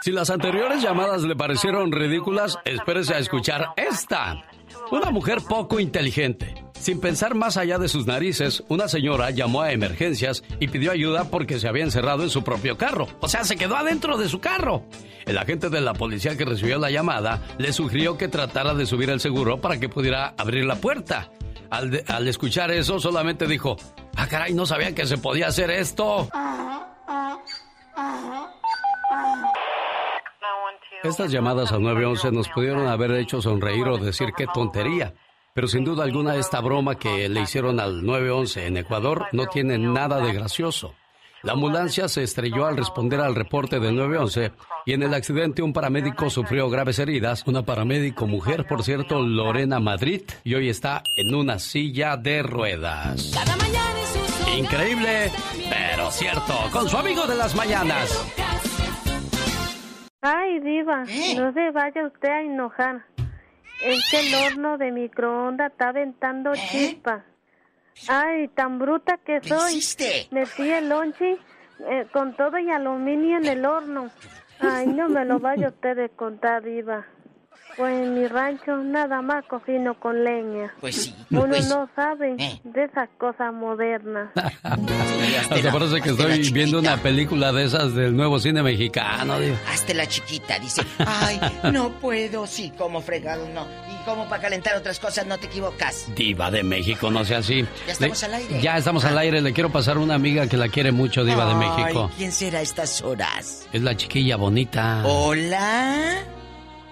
Si 0.00 0.12
las 0.12 0.30
anteriores 0.30 0.82
llamadas 0.82 1.22
le 1.22 1.34
parecieron 1.34 1.90
ridículas, 1.90 2.56
espérese 2.64 3.14
a 3.14 3.18
escuchar 3.18 3.70
esta. 3.76 4.44
Una 4.90 5.10
mujer 5.10 5.38
poco 5.48 5.80
inteligente. 5.80 6.54
Sin 6.78 7.00
pensar 7.00 7.34
más 7.34 7.56
allá 7.56 7.78
de 7.78 7.88
sus 7.88 8.06
narices, 8.06 8.62
una 8.68 8.86
señora 8.86 9.30
llamó 9.30 9.62
a 9.62 9.72
emergencias 9.72 10.44
y 10.60 10.68
pidió 10.68 10.92
ayuda 10.92 11.24
porque 11.24 11.58
se 11.58 11.68
había 11.68 11.82
encerrado 11.82 12.22
en 12.22 12.30
su 12.30 12.44
propio 12.44 12.78
carro. 12.78 13.08
O 13.20 13.28
sea, 13.28 13.42
se 13.44 13.56
quedó 13.56 13.76
adentro 13.76 14.16
de 14.16 14.28
su 14.28 14.38
carro. 14.38 14.84
El 15.26 15.36
agente 15.36 15.68
de 15.68 15.80
la 15.80 15.94
policía 15.94 16.36
que 16.36 16.44
recibió 16.44 16.78
la 16.78 16.90
llamada 16.90 17.42
le 17.58 17.72
sugirió 17.72 18.16
que 18.16 18.28
tratara 18.28 18.74
de 18.74 18.86
subir 18.86 19.10
el 19.10 19.20
seguro 19.20 19.60
para 19.60 19.80
que 19.80 19.88
pudiera 19.88 20.34
abrir 20.38 20.64
la 20.64 20.76
puerta. 20.76 21.30
Al, 21.70 22.26
escuchar 22.28 22.70
eso, 22.70 22.98
solamente 22.98 23.46
dijo, 23.46 23.76
ah, 24.16 24.26
caray, 24.28 24.54
no 24.54 24.64
sabía 24.64 24.94
que 24.94 25.06
se 25.06 25.18
podía 25.18 25.48
hacer 25.48 25.70
esto. 25.70 26.28
Estas 31.04 31.30
llamadas 31.30 31.70
al 31.72 31.82
911 31.82 32.32
nos 32.32 32.48
pudieron 32.48 32.88
haber 32.88 33.12
hecho 33.12 33.40
sonreír 33.40 33.86
o 33.86 33.98
decir 33.98 34.30
qué 34.36 34.46
tontería. 34.52 35.14
Pero 35.54 35.68
sin 35.68 35.84
duda 35.84 36.04
alguna 36.04 36.36
esta 36.36 36.60
broma 36.60 36.96
que 36.96 37.28
le 37.28 37.40
hicieron 37.40 37.78
al 37.80 38.04
911 38.04 38.66
en 38.66 38.76
Ecuador 38.78 39.26
no 39.32 39.46
tiene 39.46 39.78
nada 39.78 40.20
de 40.20 40.32
gracioso. 40.32 40.94
La 41.42 41.52
ambulancia 41.52 42.08
se 42.08 42.24
estrelló 42.24 42.66
al 42.66 42.76
responder 42.76 43.20
al 43.20 43.36
reporte 43.36 43.78
del 43.78 43.94
911 43.94 44.52
y 44.86 44.92
en 44.92 45.04
el 45.04 45.14
accidente 45.14 45.62
un 45.62 45.72
paramédico 45.72 46.30
sufrió 46.30 46.68
graves 46.68 46.98
heridas. 46.98 47.44
Una 47.46 47.62
paramédico 47.62 48.26
mujer, 48.26 48.66
por 48.66 48.82
cierto, 48.82 49.20
Lorena 49.20 49.78
Madrid, 49.78 50.22
y 50.42 50.54
hoy 50.54 50.68
está 50.68 51.04
en 51.14 51.34
una 51.34 51.60
silla 51.60 52.16
de 52.16 52.42
ruedas. 52.42 53.34
Increíble, 54.56 55.30
pero 55.70 56.10
cierto, 56.10 56.54
con 56.72 56.88
su 56.88 56.96
amigo 56.96 57.24
de 57.26 57.36
las 57.36 57.54
mañanas. 57.54 58.26
Ay, 60.30 60.60
diva, 60.60 61.04
no 61.36 61.52
se 61.52 61.70
vaya 61.70 62.06
usted 62.06 62.28
a 62.28 62.42
enojar. 62.42 63.04
Es 63.82 64.10
que 64.10 64.28
el 64.28 64.34
horno 64.34 64.76
de 64.76 64.92
microondas 64.92 65.72
está 65.72 65.88
aventando 65.88 66.52
chispa. 66.54 67.24
Ay, 68.08 68.48
tan 68.48 68.78
bruta 68.78 69.18
que 69.18 69.40
soy. 69.40 69.80
Metí 70.30 70.68
el 70.70 70.88
lonche 70.88 71.38
eh, 71.88 72.06
con 72.12 72.36
todo 72.36 72.58
y 72.58 72.70
aluminio 72.70 73.38
en 73.38 73.46
el 73.46 73.64
horno. 73.64 74.10
Ay, 74.60 74.88
no 74.88 75.08
me 75.08 75.24
lo 75.24 75.38
vaya 75.38 75.68
usted 75.68 75.96
de 75.96 76.08
contar, 76.10 76.62
diva. 76.62 77.06
Pues 77.78 77.94
en 77.94 78.14
mi 78.14 78.26
rancho 78.26 78.76
nada 78.78 79.22
más 79.22 79.44
cocino 79.46 79.94
con 80.00 80.24
leña. 80.24 80.74
Pues 80.80 80.96
sí. 80.96 81.14
Uno 81.30 81.46
pues- 81.46 81.68
no 81.68 81.88
sabe 81.94 82.34
Eh. 82.38 82.60
de 82.64 82.84
esas 82.84 83.08
cosas 83.18 83.54
modernas. 83.54 84.30
Hasta 84.34 85.72
parece 85.72 86.00
que 86.00 86.10
estoy 86.10 86.50
viendo 86.50 86.80
una 86.80 86.96
película 86.96 87.52
de 87.52 87.64
esas 87.64 87.94
del 87.94 88.16
nuevo 88.16 88.38
cine 88.40 88.62
mexicano. 88.62 89.34
Hazte 89.72 89.94
la 89.94 90.06
chiquita, 90.06 90.58
dice, 90.58 90.82
ay, 90.98 91.40
no 91.72 91.90
puedo, 92.00 92.46
sí, 92.46 92.72
como 92.76 93.00
fregado, 93.00 93.48
no. 93.54 93.64
Y 93.92 94.04
como 94.04 94.28
para 94.28 94.42
calentar 94.42 94.76
otras 94.76 94.98
cosas, 94.98 95.26
no 95.26 95.38
te 95.38 95.46
equivocas. 95.46 96.06
Diva 96.16 96.50
de 96.50 96.62
México, 96.64 97.10
no 97.10 97.24
sea 97.24 97.38
así. 97.38 97.64
Ya 97.86 97.92
estamos 97.92 98.20
Le- 98.22 98.26
al 98.26 98.34
aire. 98.34 98.60
Ya 98.60 98.76
estamos 98.76 99.04
al 99.04 99.18
aire. 99.18 99.40
Le 99.40 99.52
quiero 99.52 99.70
pasar 99.70 99.98
una 99.98 100.14
amiga 100.14 100.48
que 100.48 100.56
la 100.56 100.68
quiere 100.68 100.90
mucho, 100.92 101.24
Diva 101.24 101.44
de 101.46 101.52
Ay, 101.52 101.58
México. 101.84 102.10
¿quién 102.16 102.32
será 102.32 102.58
a 102.58 102.62
estas 102.62 103.02
horas? 103.02 103.68
Es 103.72 103.82
la 103.82 103.96
chiquilla 103.96 104.36
bonita. 104.36 105.02
Hola. 105.06 106.24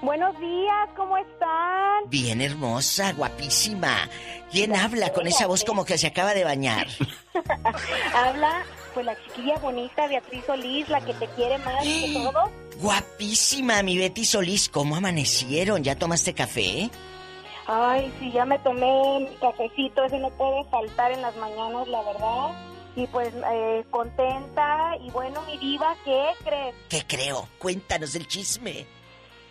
Buenos 0.02 0.38
días, 0.38 0.88
¿cómo 0.94 1.16
están? 1.16 2.10
Bien 2.10 2.40
hermosa, 2.42 3.12
guapísima. 3.12 4.08
¿Quién 4.50 4.76
habla 4.76 5.12
con 5.12 5.26
esa 5.26 5.46
voz 5.46 5.64
como 5.64 5.84
que 5.84 5.96
se 5.96 6.06
acaba 6.06 6.34
de 6.34 6.44
bañar? 6.44 6.86
Habla 8.14 8.62
pues 8.94 9.04
la 9.04 9.16
chiquilla 9.24 9.58
bonita 9.58 10.06
Beatriz 10.06 10.44
Solís, 10.46 10.88
la 10.88 11.00
que 11.00 11.12
te 11.14 11.26
quiere 11.28 11.58
más 11.58 11.82
que 11.82 12.12
todo. 12.14 12.50
Guapísima, 12.80 13.82
mi 13.82 13.98
Betty 13.98 14.24
Solís. 14.24 14.68
¿Cómo 14.68 14.96
amanecieron? 14.96 15.82
¿Ya 15.82 15.96
tomaste 15.96 16.32
café? 16.32 16.90
Ay, 17.66 18.12
sí, 18.18 18.30
ya 18.32 18.44
me 18.44 18.58
tomé 18.60 19.28
mi 19.28 19.36
cafecito, 19.36 20.04
ese 20.04 20.18
no 20.18 20.30
puede 20.30 20.64
faltar 20.70 21.10
en 21.10 21.20
las 21.20 21.36
mañanas, 21.36 21.88
la 21.88 22.02
verdad. 22.02 22.66
Y 22.94 23.06
pues 23.08 23.34
eh, 23.34 23.84
contenta 23.90 24.96
y 25.00 25.10
bueno, 25.10 25.42
mi 25.42 25.58
diva, 25.58 25.94
¿qué 26.04 26.28
crees? 26.44 26.74
¿Qué 26.88 27.02
creo? 27.06 27.48
Cuéntanos 27.58 28.14
el 28.14 28.26
chisme. 28.26 28.86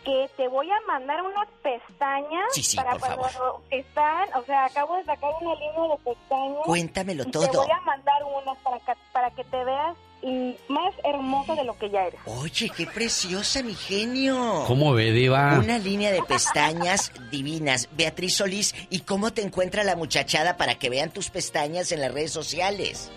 Que 0.06 0.30
te 0.38 0.48
voy 0.48 0.70
a 0.70 0.80
mandar 0.88 1.22
unas 1.24 1.48
pestañas 1.64 2.46
Sí, 2.54 2.62
sí, 2.64 2.78
para 2.78 2.92
por 2.92 3.00
cuando 3.00 3.24
favor. 3.30 3.62
están, 3.72 4.30
o 4.36 4.44
sea, 4.46 4.66
acabo 4.66 4.96
de 4.98 5.04
sacar 5.06 5.32
una 5.42 5.56
línea 5.56 5.82
de 5.90 5.98
pestañas. 6.04 6.58
Cuéntamelo 6.64 7.24
y 7.24 7.32
todo. 7.32 7.50
Te 7.50 7.58
voy 7.58 7.72
a 7.72 7.82
mandar 7.82 8.24
unas 8.24 8.58
para 8.60 8.80
que, 8.80 8.94
para 9.12 9.32
que 9.32 9.44
te 9.46 9.64
veas 9.64 9.98
mm, 10.22 10.52
más 10.68 10.94
hermosa 11.04 11.56
de 11.56 11.64
lo 11.64 11.76
que 11.80 11.90
ya 11.90 12.06
eres. 12.06 12.20
Oye, 12.28 12.70
qué 12.70 12.86
preciosa, 12.86 13.64
mi 13.64 13.74
genio. 13.74 14.64
¿Cómo 14.68 14.94
ve, 14.94 15.12
Diva? 15.12 15.58
Una 15.58 15.80
línea 15.80 16.12
de 16.12 16.22
pestañas 16.22 17.12
divinas. 17.32 17.90
Beatriz 17.94 18.38
Solís, 18.38 18.76
¿y 18.92 19.00
cómo 19.02 19.34
te 19.34 19.42
encuentra 19.42 19.84
la 19.84 19.96
muchachada 19.96 20.56
para 20.56 20.76
que 20.76 20.92
vean 20.92 21.10
tus 21.10 21.32
pestañas 21.32 21.92
en 21.92 22.02
las 22.02 22.14
redes 22.14 22.32
sociales? 22.32 23.12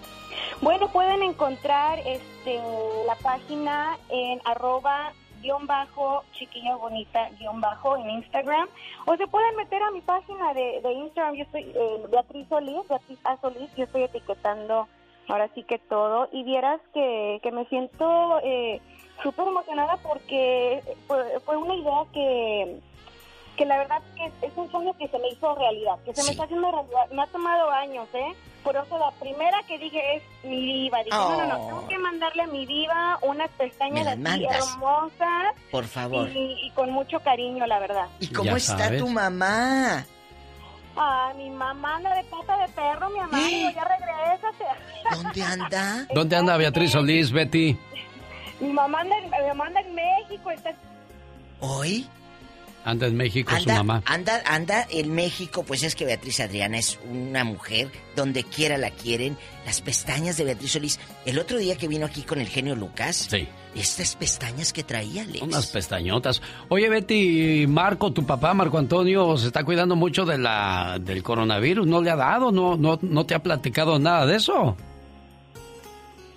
Bueno, 0.62 0.90
pueden 0.90 1.22
encontrar 1.22 1.98
este, 2.00 2.58
la 3.06 3.14
página 3.16 3.98
en 4.08 4.40
arroba 4.46 5.12
guion 5.40 5.66
bajo, 5.66 6.24
chiquilla 6.32 6.76
bonita 6.76 7.28
guion 7.38 7.60
bajo 7.60 7.96
en 7.96 8.10
Instagram. 8.10 8.68
O 9.06 9.16
se 9.16 9.26
pueden 9.26 9.56
meter 9.56 9.82
a 9.82 9.90
mi 9.90 10.00
página 10.00 10.54
de, 10.54 10.80
de 10.82 10.92
Instagram, 10.92 11.34
yo 11.34 11.44
soy 11.50 11.62
eh, 11.74 12.06
Beatriz 12.10 12.46
Solís, 12.48 12.88
Beatriz 12.88 13.18
A. 13.24 13.36
Solís, 13.38 13.70
yo 13.76 13.84
estoy 13.84 14.02
etiquetando 14.02 14.88
ahora 15.28 15.48
sí 15.54 15.62
que 15.62 15.78
todo. 15.78 16.28
Y 16.32 16.42
vieras 16.44 16.80
que, 16.94 17.40
que 17.42 17.52
me 17.52 17.64
siento 17.66 18.40
eh, 18.42 18.80
súper 19.22 19.48
emocionada 19.48 19.96
porque 19.98 20.82
fue, 21.06 21.40
fue 21.40 21.56
una 21.56 21.74
idea 21.74 22.04
que 22.12 22.80
que 23.56 23.66
la 23.66 23.76
verdad 23.76 24.00
que 24.14 24.24
es, 24.24 24.32
es 24.42 24.56
un 24.56 24.70
sueño 24.70 24.96
que 24.96 25.08
se 25.08 25.18
me 25.18 25.28
hizo 25.30 25.52
realidad, 25.56 25.98
que 26.04 26.14
se 26.14 26.22
me 26.22 26.30
está 26.30 26.44
haciendo 26.44 26.70
realidad. 26.70 27.10
Me 27.10 27.22
ha 27.22 27.26
tomado 27.26 27.68
años, 27.70 28.06
¿eh? 28.14 28.32
Por 28.68 28.76
eso 28.76 28.98
la 28.98 29.10
primera 29.12 29.62
que 29.66 29.78
dije 29.78 30.16
es 30.16 30.22
mi 30.44 30.60
diva. 30.60 30.98
Dije, 31.02 31.16
no, 31.16 31.36
no, 31.38 31.46
no, 31.46 31.54
Oh. 31.58 31.66
tengo 31.68 31.88
que 31.88 31.98
mandarle 31.98 32.42
a 32.42 32.46
mi 32.48 32.66
diva 32.66 33.18
unas 33.22 33.48
pestañas 33.52 34.06
así 34.06 34.18
mandas. 34.20 34.68
hermosas 34.74 35.54
Por 35.70 35.84
favor. 35.86 36.28
y, 36.28 36.66
y 36.66 36.70
con 36.72 36.90
mucho 36.90 37.18
cariño, 37.20 37.66
la 37.66 37.78
verdad. 37.78 38.08
¿Y 38.20 38.26
cómo 38.26 38.50
Ya 38.50 38.56
está 38.58 38.76
sabes. 38.78 39.00
tu 39.00 39.08
mamá? 39.08 40.04
Ah, 40.96 41.32
mi 41.36 41.48
mamá 41.48 41.96
anda 41.96 42.14
de 42.14 42.24
pata 42.24 42.58
de 42.58 42.68
perro, 42.74 43.08
mi 43.08 43.20
mamá, 43.20 43.38
digo, 43.38 43.70
ya 43.70 43.84
regrésate. 43.84 44.64
¿Dónde 45.14 45.42
anda? 45.42 46.06
¿Dónde 46.14 46.36
anda 46.36 46.56
Beatriz 46.58 46.90
Solís, 46.92 47.32
Betty? 47.32 47.74
Mi 48.60 48.68
mamá 48.70 49.00
anda, 49.00 49.16
en- 49.16 49.30
mi 49.30 49.48
mamá 49.48 49.66
anda 49.68 49.80
en 49.80 49.94
México, 49.94 50.50
está 50.50 50.74
¿Hoy? 51.60 52.06
Anda 52.84 53.06
en 53.06 53.16
México 53.16 53.52
su 53.60 53.68
mamá. 53.68 54.02
anda, 54.06 54.40
anda 54.46 54.86
en 54.90 55.14
México, 55.14 55.62
pues 55.66 55.82
es 55.82 55.94
que 55.94 56.04
Beatriz 56.06 56.40
Adriana 56.40 56.78
es 56.78 56.98
una 57.10 57.44
mujer, 57.44 57.90
donde 58.16 58.44
quiera 58.44 58.78
la 58.78 58.90
quieren. 58.90 59.36
Las 59.66 59.80
pestañas 59.82 60.36
de 60.38 60.44
Beatriz 60.44 60.72
Solís. 60.72 60.98
El 61.26 61.38
otro 61.38 61.58
día 61.58 61.76
que 61.76 61.86
vino 61.88 62.06
aquí 62.06 62.22
con 62.22 62.40
el 62.40 62.46
genio 62.48 62.74
Lucas, 62.74 63.28
Sí. 63.30 63.46
estas 63.74 64.16
pestañas 64.16 64.72
que 64.72 64.84
traía, 64.84 65.22
Alex. 65.22 65.42
Unas 65.42 65.66
pestañotas. 65.66 66.40
Oye, 66.70 66.88
Betty, 66.88 67.66
Marco, 67.68 68.10
tu 68.12 68.24
papá, 68.24 68.54
Marco 68.54 68.78
Antonio, 68.78 69.36
se 69.36 69.48
está 69.48 69.64
cuidando 69.64 69.94
mucho 69.94 70.24
de 70.24 70.38
la, 70.38 70.98
del 71.00 71.22
coronavirus. 71.22 71.86
¿No 71.86 72.00
le 72.00 72.10
ha 72.10 72.16
dado? 72.16 72.50
¿No, 72.52 72.76
no, 72.76 72.98
no 73.02 73.26
te 73.26 73.34
ha 73.34 73.42
platicado 73.42 73.98
nada 73.98 74.24
de 74.24 74.36
eso? 74.36 74.76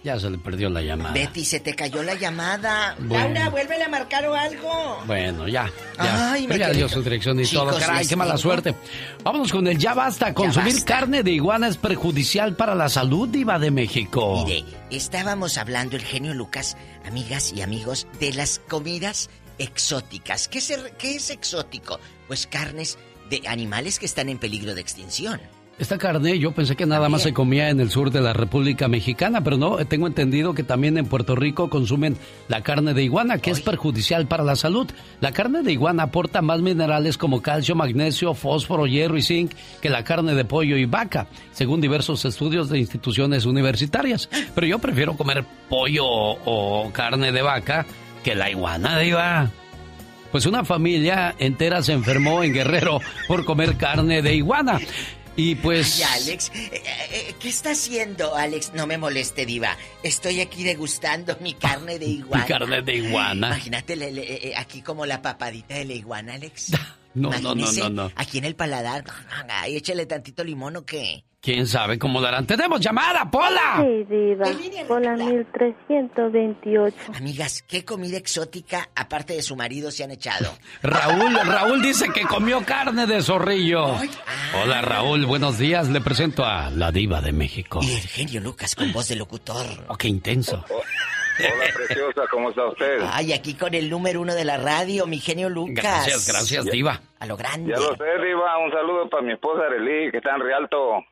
Ya 0.03 0.19
se 0.19 0.31
le 0.31 0.39
perdió 0.39 0.67
la 0.69 0.81
llamada. 0.81 1.13
Betty, 1.13 1.45
se 1.45 1.59
te 1.59 1.75
cayó 1.75 2.01
la 2.01 2.15
llamada. 2.15 2.95
Bueno. 2.99 3.23
Laura, 3.35 3.49
vuélvele 3.49 3.83
a 3.83 3.87
marcar 3.87 4.25
o 4.27 4.33
algo. 4.33 5.03
Bueno, 5.05 5.47
ya. 5.47 5.69
ya. 5.97 6.31
Ay, 6.33 6.47
me 6.47 6.57
ya 6.57 6.71
dio 6.71 6.89
su 6.89 7.03
dirección 7.03 7.39
y 7.39 7.45
Chicos, 7.45 7.69
todo. 7.69 7.79
Caray, 7.79 8.07
qué 8.07 8.15
mala 8.15 8.31
tengo- 8.31 8.41
suerte. 8.41 8.75
Vámonos 9.23 9.51
con 9.51 9.67
el 9.67 9.77
ya 9.77 9.93
basta. 9.93 10.33
Consumir 10.33 10.73
basta. 10.73 10.85
carne 10.97 11.21
de 11.21 11.31
iguana 11.31 11.67
es 11.67 11.77
perjudicial 11.77 12.55
para 12.55 12.73
la 12.73 12.89
salud, 12.89 13.29
diva 13.29 13.59
de 13.59 13.69
México. 13.69 14.43
Mire, 14.43 14.63
estábamos 14.89 15.59
hablando 15.59 15.95
el 15.97 16.03
genio 16.03 16.33
Lucas, 16.33 16.77
amigas 17.05 17.53
y 17.55 17.61
amigos, 17.61 18.07
de 18.19 18.33
las 18.33 18.59
comidas 18.67 19.29
exóticas. 19.59 20.47
¿Qué 20.47 20.57
es, 20.57 20.73
qué 20.97 21.15
es 21.15 21.29
exótico? 21.29 21.99
Pues 22.27 22.47
carnes 22.47 22.97
de 23.29 23.43
animales 23.47 23.99
que 23.99 24.07
están 24.07 24.29
en 24.29 24.39
peligro 24.39 24.73
de 24.73 24.81
extinción. 24.81 25.39
Esta 25.81 25.97
carne 25.97 26.37
yo 26.37 26.51
pensé 26.51 26.75
que 26.75 26.85
nada 26.85 27.09
más 27.09 27.23
se 27.23 27.33
comía 27.33 27.69
en 27.69 27.79
el 27.79 27.89
sur 27.89 28.11
de 28.11 28.21
la 28.21 28.33
República 28.33 28.87
Mexicana, 28.87 29.43
pero 29.43 29.57
no, 29.57 29.77
tengo 29.87 30.05
entendido 30.05 30.53
que 30.53 30.61
también 30.61 30.95
en 30.99 31.07
Puerto 31.07 31.35
Rico 31.35 31.71
consumen 31.71 32.17
la 32.49 32.61
carne 32.61 32.93
de 32.93 33.01
iguana, 33.01 33.39
que 33.39 33.49
es 33.49 33.61
perjudicial 33.61 34.27
para 34.27 34.43
la 34.43 34.55
salud. 34.55 34.87
La 35.21 35.31
carne 35.31 35.63
de 35.63 35.71
iguana 35.71 36.03
aporta 36.03 36.43
más 36.43 36.61
minerales 36.61 37.17
como 37.17 37.41
calcio, 37.41 37.73
magnesio, 37.73 38.35
fósforo, 38.35 38.85
hierro 38.85 39.17
y 39.17 39.23
zinc 39.23 39.53
que 39.81 39.89
la 39.89 40.03
carne 40.03 40.35
de 40.35 40.45
pollo 40.45 40.77
y 40.77 40.85
vaca, 40.85 41.25
según 41.51 41.81
diversos 41.81 42.25
estudios 42.25 42.69
de 42.69 42.77
instituciones 42.77 43.47
universitarias. 43.47 44.29
Pero 44.53 44.67
yo 44.67 44.77
prefiero 44.77 45.17
comer 45.17 45.43
pollo 45.67 46.05
o, 46.05 46.83
o 46.85 46.91
carne 46.91 47.31
de 47.31 47.41
vaca 47.41 47.87
que 48.23 48.35
la 48.35 48.51
iguana, 48.51 48.99
diva. 48.99 49.49
Pues 50.31 50.45
una 50.45 50.63
familia 50.63 51.35
entera 51.39 51.81
se 51.81 51.91
enfermó 51.93 52.43
en 52.43 52.53
Guerrero 52.53 53.01
por 53.27 53.45
comer 53.45 53.77
carne 53.77 54.21
de 54.21 54.35
iguana. 54.35 54.79
Y 55.43 55.55
pues... 55.55 56.03
Ay, 56.05 56.21
Alex, 56.21 56.51
eh, 56.53 56.83
eh, 57.11 57.35
¿qué 57.39 57.49
está 57.49 57.71
haciendo, 57.71 58.35
Alex? 58.35 58.73
No 58.75 58.85
me 58.85 58.99
moleste, 58.99 59.47
diva. 59.47 59.75
Estoy 60.03 60.39
aquí 60.39 60.63
degustando 60.63 61.35
mi 61.41 61.55
carne 61.55 61.97
de 61.97 62.05
iguana. 62.21 62.43
Mi 62.43 62.47
carne 62.47 62.81
de 62.83 62.95
iguana. 62.95 63.47
Imagínate 63.47 63.95
le- 63.95 64.11
le- 64.11 64.49
eh, 64.49 64.53
aquí 64.55 64.83
como 64.83 65.07
la 65.07 65.23
papadita 65.23 65.73
de 65.73 65.85
la 65.85 65.93
iguana, 65.93 66.33
Alex. 66.35 66.71
No, 67.13 67.29
no, 67.41 67.53
no, 67.55 67.69
no, 67.73 67.89
no. 67.89 68.11
Aquí 68.15 68.37
en 68.37 68.45
el 68.45 68.55
paladar. 68.55 69.03
Ay, 69.49 69.75
échale 69.75 70.05
tantito 70.05 70.45
limón 70.45 70.77
o 70.77 70.85
qué. 70.85 71.25
¿Quién 71.41 71.65
sabe 71.65 71.97
cómo 71.97 72.21
lo 72.21 72.27
harán? 72.27 72.45
¡Tenemos 72.45 72.79
llamada, 72.79 73.31
Pola! 73.31 73.81
Sí, 73.81 74.03
diva. 74.03 74.45
Hola, 74.89 75.15
1328. 75.15 76.95
Amigas, 77.15 77.63
¿qué 77.63 77.83
comida 77.83 78.15
exótica, 78.15 78.87
aparte 78.95 79.33
de 79.33 79.41
su 79.41 79.55
marido, 79.55 79.89
se 79.89 80.03
han 80.03 80.11
echado? 80.11 80.53
Raúl, 80.83 81.33
Raúl 81.33 81.81
dice 81.81 82.09
que 82.13 82.21
comió 82.25 82.63
carne 82.63 83.07
de 83.07 83.23
zorrillo. 83.23 83.87
Hola, 84.61 84.83
Raúl, 84.83 85.25
buenos 85.25 85.57
días. 85.57 85.89
Le 85.89 85.99
presento 85.99 86.45
a 86.45 86.69
la 86.69 86.91
diva 86.91 87.21
de 87.21 87.31
México. 87.31 87.79
Y 87.81 87.91
el 87.91 88.01
genio 88.01 88.39
Lucas 88.39 88.75
con 88.75 88.93
voz 88.93 89.07
de 89.07 89.15
locutor. 89.15 89.65
Oh, 89.87 89.97
qué 89.97 90.09
intenso. 90.09 90.63
Hola, 90.69 91.73
preciosa, 91.73 92.21
¿cómo 92.29 92.51
está 92.51 92.67
usted? 92.67 92.99
Ay, 93.11 93.33
aquí 93.33 93.55
con 93.55 93.73
el 93.73 93.89
número 93.89 94.21
uno 94.21 94.35
de 94.35 94.45
la 94.45 94.57
radio, 94.57 95.07
mi 95.07 95.17
genio 95.17 95.49
Lucas. 95.49 95.83
Gracias, 95.83 96.27
gracias, 96.27 96.65
diva. 96.65 97.01
A 97.17 97.25
lo 97.25 97.35
grande. 97.35 97.71
Ya 97.71 97.77
lo 97.77 97.95
sé, 97.95 98.03
Diva. 98.23 98.57
Un 98.59 98.71
saludo 98.71 99.09
para 99.09 99.23
mi 99.23 99.33
esposa 99.33 99.63
Arely, 99.65 100.11
que 100.11 100.17
está 100.17 100.35
en 100.35 100.41
Rialto. 100.41 101.03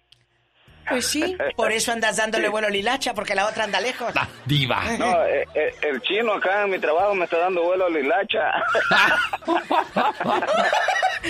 Pues 0.89 1.05
sí, 1.05 1.37
por 1.55 1.71
eso 1.71 1.91
andas 1.91 2.17
dándole 2.17 2.49
vuelo 2.49 2.67
a 2.67 2.71
Lilacha, 2.71 3.13
porque 3.13 3.35
la 3.35 3.47
otra 3.47 3.63
anda 3.65 3.79
lejos. 3.79 4.13
diva. 4.45 4.83
No, 4.97 5.23
eh, 5.25 5.47
eh, 5.53 5.73
el 5.81 6.01
chino 6.01 6.33
acá 6.33 6.63
en 6.63 6.71
mi 6.71 6.79
trabajo 6.79 7.13
me 7.15 7.25
está 7.25 7.37
dando 7.37 7.63
vuelo 7.63 7.85
a 7.85 7.89
Lilacha. 7.89 8.63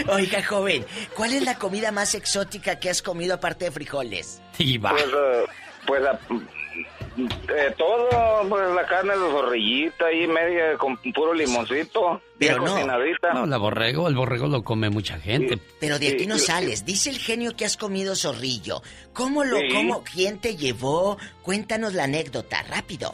Oiga, 0.09 0.43
joven, 0.43 0.85
¿cuál 1.15 1.33
es 1.33 1.43
la 1.43 1.55
comida 1.55 1.91
más 1.91 2.15
exótica 2.15 2.79
que 2.79 2.89
has 2.89 3.01
comido 3.01 3.35
aparte 3.35 3.65
de 3.65 3.71
frijoles? 3.71 4.41
Diva. 4.57 4.91
Pues, 4.91 5.05
eh, 5.05 5.45
pues 5.85 6.03
ah, 6.05 6.19
eh, 7.17 7.73
todo, 7.77 8.09
pues 8.49 8.69
la 8.75 8.85
carne 8.85 9.13
de 9.17 9.31
zorrillita 9.31 10.05
ahí 10.05 10.27
media 10.27 10.77
con 10.77 10.97
puro 11.13 11.33
limoncito, 11.33 12.21
bien 12.37 12.53
Pero 12.53 12.65
no. 12.65 12.71
cocinadita. 12.73 13.33
No, 13.33 13.45
la 13.45 13.57
borrego, 13.57 14.07
el 14.07 14.15
borrego 14.15 14.47
lo 14.47 14.63
come 14.63 14.89
mucha 14.89 15.17
gente. 15.19 15.57
Pero 15.79 15.99
de 15.99 16.09
aquí 16.09 16.25
no 16.27 16.37
Sí, 16.37 16.45
sales. 16.47 16.85
Dice 16.85 17.09
el 17.09 17.17
genio 17.17 17.55
que 17.55 17.65
has 17.65 17.77
comido 17.77 18.15
zorrillo. 18.15 18.81
¿Cómo 19.13 19.43
lo, 19.43 19.57
Sí. 19.57 19.69
cómo, 19.73 20.03
quién 20.03 20.39
te 20.39 20.55
llevó? 20.55 21.17
Cuéntanos 21.41 21.93
la 21.93 22.05
anécdota, 22.05 22.63
rápido. 22.63 23.13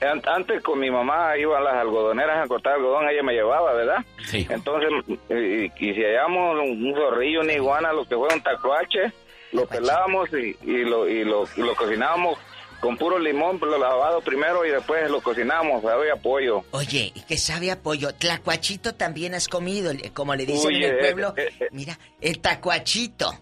An- 0.00 0.22
Antes 0.26 0.62
con 0.62 0.80
mi 0.80 0.90
mamá 0.90 1.36
iba 1.38 1.58
a 1.58 1.60
las 1.60 1.74
algodoneras 1.74 2.44
a 2.44 2.48
cortar 2.48 2.74
algodón, 2.74 3.08
ella 3.08 3.22
me 3.22 3.34
llevaba, 3.34 3.72
¿verdad? 3.72 4.04
Sí. 4.24 4.46
Entonces, 4.50 4.90
y, 5.30 5.64
y 5.66 5.94
si 5.94 6.02
hallamos 6.02 6.58
un, 6.60 6.86
un 6.86 6.94
zorrillo, 6.94 7.40
una 7.40 7.52
iguana, 7.52 7.92
lo 7.92 8.04
que 8.04 8.16
fue 8.16 8.28
un 8.34 8.40
tacuache, 8.42 9.12
lo 9.52 9.64
pelábamos 9.66 10.28
y, 10.32 10.56
y 10.68 10.84
lo, 10.84 11.06
y, 11.08 11.24
lo, 11.24 11.44
y 11.56 11.60
lo 11.60 11.74
cocinábamos 11.76 12.36
con 12.82 12.96
puro 12.96 13.16
limón, 13.18 13.58
lo 13.60 13.78
lavado 13.78 14.20
primero 14.22 14.66
y 14.66 14.70
después 14.70 15.08
lo 15.08 15.20
cocinábamos, 15.22 15.84
había 15.84 16.16
pollo. 16.16 16.64
Oye, 16.72 17.12
¿qué 17.28 17.38
sabe 17.38 17.70
a 17.70 17.80
pollo? 17.80 18.12
Tlacuachito 18.12 18.94
también 18.96 19.34
has 19.34 19.46
comido, 19.46 19.92
le- 19.92 20.10
como 20.12 20.34
le 20.34 20.44
dicen 20.44 20.66
Uy, 20.66 20.76
en 20.78 20.82
el 20.82 20.96
eh, 20.96 20.98
pueblo. 21.00 21.34
eh, 21.36 21.48
eh. 21.60 21.68
Mira, 21.70 21.96
el 22.20 22.40
tacuachito. 22.40 23.32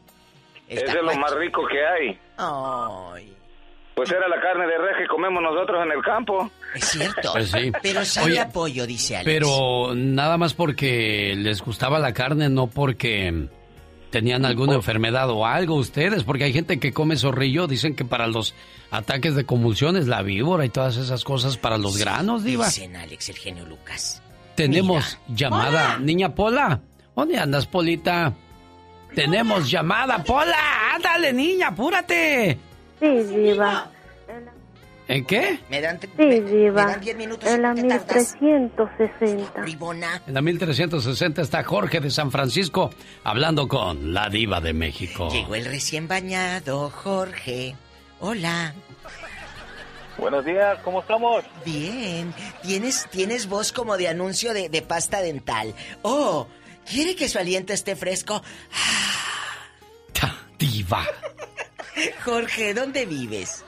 El 0.69 0.77
Ese 0.79 0.87
es 0.87 0.95
lo 0.95 1.11
tacuachi- 1.11 1.19
más 1.19 1.35
rico 1.37 1.63
que 1.67 1.85
hay. 1.85 2.19
Ay, 2.37 3.35
Pues 3.95 4.11
era 4.13 4.29
la 4.29 4.41
carne 4.41 4.67
de 4.67 4.77
res 4.79 4.97
que 4.99 5.07
comemos 5.09 5.43
nosotros 5.43 5.85
en 5.85 5.93
el 5.93 6.03
campo. 6.03 6.51
es 6.75 6.85
cierto. 6.85 7.33
Pues 7.33 7.51
sí. 7.51 7.73
Pero 7.83 8.05
sabe 8.05 8.33
Oye, 8.33 8.41
a 8.41 8.49
pollo, 8.51 8.87
dice 8.87 9.17
Alex. 9.17 9.25
Pero 9.33 9.95
nada 9.95 10.37
más 10.37 10.53
porque 10.55 11.35
les 11.37 11.63
gustaba 11.63 11.99
la 11.99 12.13
carne, 12.13 12.49
no 12.51 12.67
porque 12.69 13.49
tenían 14.11 14.45
alguna 14.45 14.75
enfermedad 14.75 15.31
o 15.31 15.47
algo 15.47 15.77
ustedes, 15.77 16.25
porque 16.25 16.45
hay 16.45 16.53
gente 16.53 16.79
que 16.79 16.93
come 16.93 17.17
zorrillo, 17.17 17.67
dicen 17.67 17.95
que 17.95 18.05
para 18.05 18.27
los 18.27 18.55
ataques 18.91 19.35
de 19.35 19.45
convulsiones, 19.45 20.07
la 20.07 20.23
víbora 20.23 20.65
y 20.65 20.69
todas 20.69 20.97
esas 20.97 21.25
cosas 21.25 21.57
para 21.57 21.79
los 21.79 21.97
granos, 21.97 22.45
diva. 22.45 22.67
Dicen 22.67 22.97
Alex, 22.97 23.29
el 23.31 23.37
genio 23.37 23.65
Lucas. 23.65 24.23
Tenemos 24.57 25.19
llamada. 25.29 25.99
Niña 25.99 26.35
Pola, 26.35 26.81
¿dónde 27.17 27.39
andas, 27.39 27.67
Polita? 27.67 28.35
Tenemos 29.15 29.71
llamada, 29.71 30.23
Pola. 30.23 30.95
Ándale, 30.95 31.33
niña, 31.33 31.69
apúrate. 31.69 32.59
Sí, 33.01 33.07
diva. 33.07 33.91
¿En 35.11 35.25
qué? 35.25 35.59
Me 35.69 35.81
dan, 35.81 35.99
Sí, 36.01 36.09
me 36.17 36.41
diva. 36.41 36.87
dan 36.87 37.01
10 37.01 37.17
minutos. 37.17 37.51
En 37.51 37.63
la 37.63 37.75
¿te 37.75 37.83
tardas? 37.83 38.37
1360. 38.41 39.61
Ribona. 39.63 40.23
En 40.25 40.35
la 40.35 40.41
1360 40.41 41.43
está 41.43 41.65
Jorge 41.65 41.99
de 41.99 42.11
San 42.11 42.31
Francisco 42.31 42.91
hablando 43.25 43.67
con 43.67 44.15
la 44.15 44.29
diva 44.29 44.61
de 44.61 44.73
México. 44.73 45.29
Llegó 45.33 45.57
el 45.57 45.65
recién 45.65 46.07
bañado, 46.07 46.91
Jorge. 46.91 47.75
Hola. 48.21 48.73
Buenos 50.17 50.45
días, 50.45 50.79
¿cómo 50.85 51.01
estamos? 51.01 51.45
Bien. 51.65 52.33
Tienes, 52.63 53.09
tienes 53.11 53.49
voz 53.49 53.73
como 53.73 53.97
de 53.97 54.07
anuncio 54.07 54.55
de, 54.55 54.69
de 54.69 54.81
pasta 54.83 55.23
dental. 55.23 55.75
Oh, 56.03 56.47
¿quiere 56.89 57.17
que 57.17 57.29
su 57.29 57.41
aliento 57.41 57.73
esté 57.73 57.97
fresco? 57.97 58.43
Diva. 60.59 61.05
Jorge, 62.25 62.75
¿dónde 62.75 63.07
vives? 63.07 63.65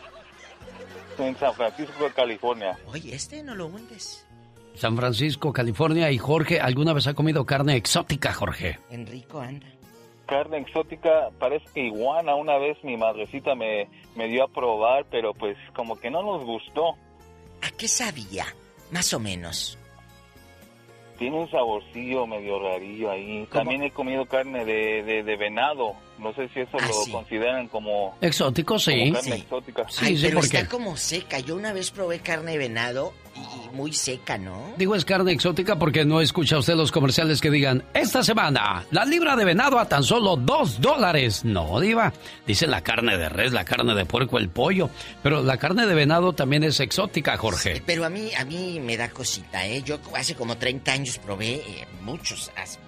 En 1.18 1.36
San 1.36 1.54
Francisco, 1.54 2.10
California. 2.14 2.78
Oye, 2.86 3.14
este 3.14 3.42
no 3.42 3.54
lo 3.54 3.66
hundes. 3.66 4.26
San 4.74 4.96
Francisco, 4.96 5.52
California. 5.52 6.10
Y 6.10 6.18
Jorge, 6.18 6.60
¿alguna 6.60 6.92
vez 6.92 7.06
ha 7.06 7.14
comido 7.14 7.44
carne 7.44 7.76
exótica, 7.76 8.32
Jorge? 8.32 8.78
Enrico, 8.90 9.40
anda. 9.40 9.66
Carne 10.26 10.58
exótica, 10.58 11.28
parece 11.38 11.66
que 11.74 11.86
iguana. 11.86 12.34
Una 12.34 12.56
vez 12.56 12.78
mi 12.82 12.96
madrecita 12.96 13.54
me, 13.54 13.88
me 14.16 14.28
dio 14.28 14.44
a 14.44 14.48
probar, 14.48 15.04
pero 15.10 15.34
pues 15.34 15.56
como 15.74 15.98
que 15.98 16.10
no 16.10 16.22
nos 16.22 16.44
gustó. 16.44 16.96
¿A 17.60 17.70
qué 17.76 17.86
sabía? 17.86 18.46
Más 18.90 19.12
o 19.12 19.20
menos. 19.20 19.78
Tiene 21.18 21.38
un 21.38 21.50
saborcillo 21.50 22.26
medio 22.26 22.58
rarillo 22.58 23.10
ahí. 23.10 23.46
También 23.52 23.82
he 23.82 23.90
comido 23.90 24.24
carne 24.26 24.64
de, 24.64 25.02
de, 25.02 25.22
de 25.22 25.36
venado. 25.36 25.94
No 26.22 26.32
sé 26.34 26.48
si 26.54 26.60
eso 26.60 26.76
Ah, 26.80 26.86
lo 26.86 26.92
sí. 27.04 27.10
consideran 27.10 27.66
como, 27.66 28.16
Exótico, 28.20 28.78
sí. 28.78 28.92
como 28.92 29.12
carne 29.14 29.32
Sí. 29.36 29.40
exótica. 29.42 29.86
Ay, 30.00 30.16
sí, 30.16 30.22
pero 30.22 30.40
porque- 30.40 30.56
está 30.58 30.68
como 30.68 30.96
seca. 30.96 31.40
Yo 31.40 31.56
una 31.56 31.72
vez 31.72 31.90
probé 31.90 32.20
carne 32.20 32.52
de 32.52 32.58
venado 32.58 33.12
y, 33.34 33.74
muy 33.74 33.92
seca, 33.92 34.38
¿no? 34.38 34.72
Digo 34.76 34.94
es 34.94 35.04
carne 35.04 35.32
exótica 35.32 35.76
porque 35.80 36.04
no 36.04 36.20
escucha 36.20 36.58
usted 36.58 36.74
los 36.74 36.92
comerciales 36.92 37.40
que 37.40 37.50
digan, 37.50 37.82
esta 37.92 38.22
semana, 38.22 38.86
la 38.92 39.04
libra 39.04 39.34
de 39.34 39.44
venado 39.44 39.80
a 39.80 39.88
tan 39.88 40.04
solo 40.04 40.36
dos 40.36 40.80
dólares. 40.80 41.44
No, 41.44 41.80
diva. 41.80 42.12
Dice 42.46 42.68
la 42.68 42.82
carne 42.82 43.18
de 43.18 43.28
res, 43.28 43.52
la 43.52 43.64
carne 43.64 43.92
de 43.94 44.04
puerco, 44.06 44.38
el 44.38 44.48
pollo. 44.48 44.90
Pero 45.24 45.42
la 45.42 45.56
carne 45.56 45.86
de 45.86 45.94
venado 45.94 46.34
también 46.34 46.62
es 46.62 46.78
exótica, 46.78 47.36
Jorge. 47.36 47.82
Pero 47.84 48.04
a 48.04 48.10
mí, 48.10 48.30
a 48.38 48.44
mí 48.44 48.78
me 48.80 48.96
da 48.96 49.08
cosita, 49.10 49.66
¿eh? 49.66 49.82
Yo 49.82 49.98
hace 50.14 50.36
como 50.36 50.56
30 50.56 50.92
años 50.92 51.18
probé, 51.18 51.54
eh, 51.54 51.86
muchos, 52.02 52.52
hace 52.56 52.78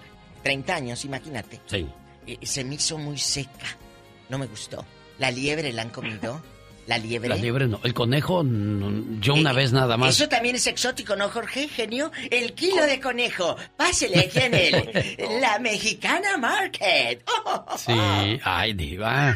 30 0.41 0.75
años, 0.75 1.03
imagínate. 1.03 1.59
Sí. 1.65 1.85
Eh, 2.27 2.37
se 2.43 2.63
me 2.63 2.75
hizo 2.75 2.97
muy 2.97 3.17
seca. 3.17 3.77
No 4.29 4.37
me 4.37 4.47
gustó. 4.47 4.85
¿La 5.19 5.31
liebre 5.31 5.71
la 5.73 5.83
han 5.83 5.89
comido? 5.89 6.41
¿La 6.87 6.99
liebre? 6.99 7.29
La 7.29 7.35
liebre 7.35 7.67
no. 7.67 7.79
El 7.83 7.95
conejo, 7.95 8.43
no, 8.43 9.19
yo 9.19 9.33
una 9.33 9.53
vez 9.53 9.73
nada 9.73 9.97
más. 9.97 10.15
Eso 10.15 10.29
también 10.29 10.55
es 10.55 10.67
exótico, 10.67 11.15
¿no, 11.15 11.29
Jorge? 11.29 11.67
Genio. 11.67 12.11
El 12.29 12.53
kilo 12.53 12.85
de 12.85 12.99
conejo. 12.99 13.55
Pásele 13.75 14.19
aquí 14.19 14.39
en 14.39 14.53
el... 14.53 15.41
la 15.41 15.57
Mexicana 15.59 16.37
Market. 16.37 17.23
Sí, 17.77 18.39
ay, 18.43 18.73
diva. 18.73 19.35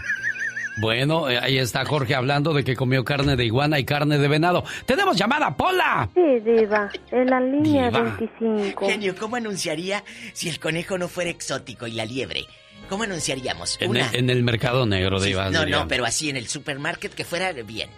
Bueno, 0.79 1.29
eh, 1.29 1.37
ahí 1.37 1.57
está 1.57 1.83
Jorge 1.83 2.15
hablando 2.15 2.53
de 2.53 2.63
que 2.63 2.75
comió 2.75 3.03
carne 3.03 3.35
de 3.35 3.43
iguana 3.45 3.79
y 3.79 3.83
carne 3.83 4.17
de 4.17 4.27
venado. 4.27 4.63
¡Tenemos 4.85 5.17
llamada, 5.17 5.55
Pola! 5.55 6.09
Sí, 6.13 6.21
Diva, 6.39 6.89
en 7.11 7.29
la 7.29 7.39
línea 7.41 7.89
Diva. 7.89 8.15
25. 8.17 8.87
Genio, 8.87 9.15
¿cómo 9.17 9.35
anunciaría 9.35 10.03
si 10.33 10.47
el 10.47 10.59
conejo 10.59 10.97
no 10.97 11.09
fuera 11.09 11.29
exótico 11.31 11.85
y 11.85 11.91
la 11.91 12.05
liebre? 12.05 12.45
¿Cómo 12.89 13.03
anunciaríamos? 13.03 13.77
En 13.79 13.91
Una... 13.91 14.09
el, 14.09 14.15
en 14.15 14.29
el 14.29 14.43
mercado 14.43 14.85
negro, 14.85 15.21
diva. 15.21 15.49
No, 15.49 15.59
diría. 15.61 15.77
no, 15.77 15.87
pero 15.87 16.05
así 16.05 16.29
en 16.29 16.37
el 16.37 16.47
supermarket 16.47 17.13
que 17.13 17.23
fuera 17.23 17.53
bien. 17.53 17.89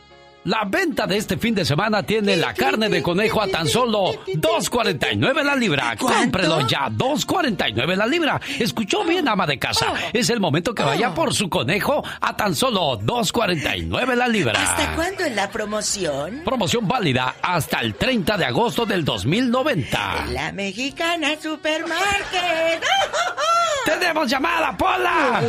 La 0.43 0.63
venta 0.65 1.05
de 1.05 1.17
este 1.17 1.37
fin 1.37 1.53
de 1.53 1.63
semana 1.63 2.01
tiene 2.01 2.35
la 2.35 2.51
carne 2.55 2.89
de 2.89 3.03
conejo 3.03 3.43
a 3.43 3.47
tan 3.47 3.67
solo 3.67 4.05
2.49 4.25 5.43
la 5.43 5.55
libra. 5.55 5.95
Cómprelo 5.95 6.67
ya, 6.67 6.89
2.49 6.89 7.95
la 7.95 8.07
libra. 8.07 8.41
Escuchó 8.57 9.03
bien, 9.03 9.27
ama 9.27 9.45
de 9.45 9.59
casa. 9.59 9.93
Es 10.11 10.31
el 10.31 10.39
momento 10.39 10.73
que 10.73 10.81
vaya 10.81 11.13
por 11.13 11.35
su 11.35 11.47
conejo 11.47 12.03
a 12.19 12.35
tan 12.35 12.55
solo 12.55 12.99
2.49 12.99 14.15
la 14.15 14.27
libra. 14.27 14.59
¿Hasta 14.59 14.95
cuándo 14.95 15.25
en 15.25 15.35
la 15.35 15.47
promoción? 15.51 16.41
Promoción 16.43 16.87
válida 16.87 17.35
hasta 17.43 17.81
el 17.81 17.93
30 17.93 18.35
de 18.37 18.45
agosto 18.45 18.87
del 18.87 19.05
2090. 19.05 20.25
La 20.31 20.51
Mexicana 20.51 21.35
Supermarket. 21.39 22.81
¡Tenemos 23.85 24.27
llamada, 24.27 24.75
Pola! 24.75 25.39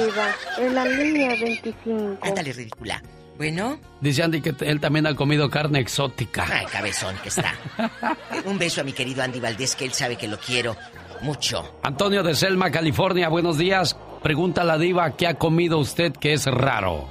En 0.59 0.75
la 0.75 0.85
línea 0.85 1.31
25. 1.31 2.19
Ándale, 2.21 2.53
ridícula. 2.53 3.03
Bueno. 3.43 3.81
Dice 4.01 4.23
Andy 4.23 4.41
que 4.41 4.55
él 4.61 4.79
también 4.79 5.05
ha 5.05 5.17
comido 5.17 5.51
carne 5.51 5.81
exótica. 5.81 6.47
Ay, 6.49 6.65
cabezón 6.67 7.17
que 7.25 7.29
está. 7.29 7.57
Un 8.45 8.57
beso 8.57 8.83
a 8.83 8.85
mi 8.85 8.93
querido 8.93 9.21
Andy 9.21 9.41
Valdés, 9.41 9.75
que 9.75 9.85
él 9.85 9.93
sabe 9.93 10.15
que 10.15 10.29
lo 10.29 10.39
quiero 10.39 10.77
mucho. 11.23 11.79
Antonio 11.83 12.23
de 12.23 12.37
Selma, 12.37 12.71
California, 12.71 13.29
buenos 13.29 13.59
días. 13.59 13.97
Pregunta 14.23 14.63
a 14.63 14.65
la 14.65 14.79
diva, 14.79 15.17
¿qué 15.17 15.27
ha 15.27 15.35
comido 15.35 15.79
usted 15.79 16.13
que 16.13 16.35
es 16.35 16.47
raro? 16.47 17.09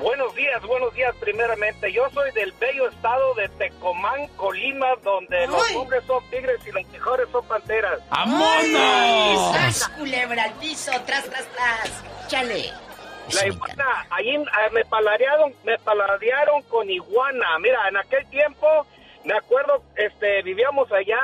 Buenos 0.00 0.34
días, 0.34 0.62
buenos 0.62 0.94
días 0.94 1.14
primeramente. 1.20 1.92
Yo 1.92 2.08
soy 2.14 2.32
del 2.32 2.52
bello 2.52 2.88
estado 2.88 3.34
de 3.34 3.46
Tecomán, 3.58 4.26
Colima, 4.36 4.86
donde 5.04 5.46
los 5.48 5.70
hombres 5.74 6.02
son 6.06 6.22
tigres 6.30 6.60
y 6.66 6.72
las 6.72 6.86
mejores 6.86 7.26
son 7.30 7.44
panteras. 7.46 8.00
¡Vámonos! 8.08 9.54
¡Sas, 9.54 9.88
culebra 9.98 10.44
al 10.44 10.54
piso! 10.54 10.92
¡Tras, 11.04 11.24
tras, 11.24 11.46
tras! 11.52 12.28
¡Chale! 12.28 12.87
La 13.34 13.46
iguana, 13.46 14.06
allí 14.10 14.34
eh, 14.36 14.44
me 14.72 14.84
paladearon, 14.84 15.54
me 15.64 15.78
paladearon 15.78 16.62
con 16.62 16.88
iguana. 16.90 17.58
Mira, 17.60 17.88
en 17.88 17.96
aquel 17.96 18.28
tiempo, 18.30 18.86
me 19.24 19.34
acuerdo, 19.34 19.82
este, 19.96 20.42
vivíamos 20.42 20.90
allá, 20.92 21.20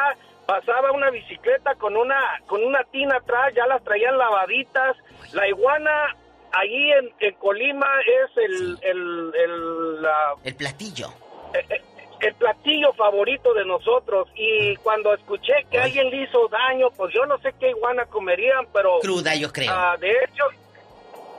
pasaba 0.47 0.93
una 0.93 1.10
bicicleta 1.10 1.74
con 1.76 1.97
una, 1.97 2.20
con 2.47 2.62
una 2.62 2.85
tina 2.85 3.16
atrás, 3.16 3.52
ya 3.55 3.66
las 3.66 3.82
traían 3.85 4.18
lavaditas. 4.18 4.97
La 5.32 5.48
iguana, 5.48 6.14
allí 6.52 6.93
en, 6.93 7.10
en 7.20 7.35
Colima, 7.36 7.86
es 8.06 8.36
el, 8.36 8.78
el, 8.82 9.32
el, 9.35 10.02
la- 10.02 10.35
El 10.44 10.55
platillo. 10.56 11.09
eh, 11.55 11.81
el 12.20 12.35
platillo 12.36 12.93
favorito 12.94 13.52
de 13.52 13.66
nosotros 13.66 14.28
y 14.35 14.76
cuando 14.76 15.12
escuché 15.12 15.52
que 15.70 15.78
alguien 15.78 16.09
le 16.10 16.22
hizo 16.22 16.48
daño, 16.48 16.89
pues 16.97 17.12
yo 17.12 17.26
no 17.26 17.36
sé 17.39 17.52
qué 17.60 17.68
iguana 17.70 18.06
comerían, 18.06 18.66
pero... 18.72 18.98
Cruda, 19.01 19.35
yo 19.35 19.52
creo. 19.52 19.70
Ah, 19.70 19.97
de 19.98 20.10
hecho... 20.10 20.44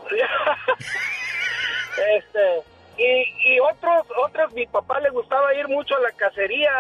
este... 1.97 2.39
Y, 2.97 3.55
y 3.55 3.59
otros, 3.59 4.05
otros, 4.25 4.53
mi 4.53 4.65
papá 4.67 5.01
le 5.01 5.09
gustaba 5.09 5.53
ir 5.53 5.67
mucho 5.67 5.97
a 5.97 5.99
la 5.99 6.11
cacería, 6.13 6.71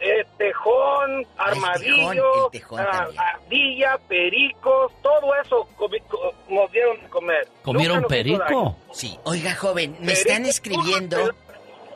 eh, 0.00 0.22
tejón, 0.36 1.26
armadillo, 1.38 2.44
el 2.46 2.60
tejón 2.60 2.80
ah, 2.80 3.08
ardilla, 3.16 3.96
pericos, 4.06 4.92
todo 5.02 5.34
eso 5.42 5.66
comi- 5.78 6.02
co- 6.08 6.34
nos 6.50 6.70
dieron 6.72 7.00
de 7.00 7.08
comer. 7.08 7.48
¿Comieron 7.62 8.04
perico? 8.04 8.76
Sí. 8.92 9.18
Oiga, 9.24 9.54
joven, 9.54 9.92
me 10.00 10.08
Perico, 10.12 10.28
están 10.28 10.44
escribiendo... 10.44 11.30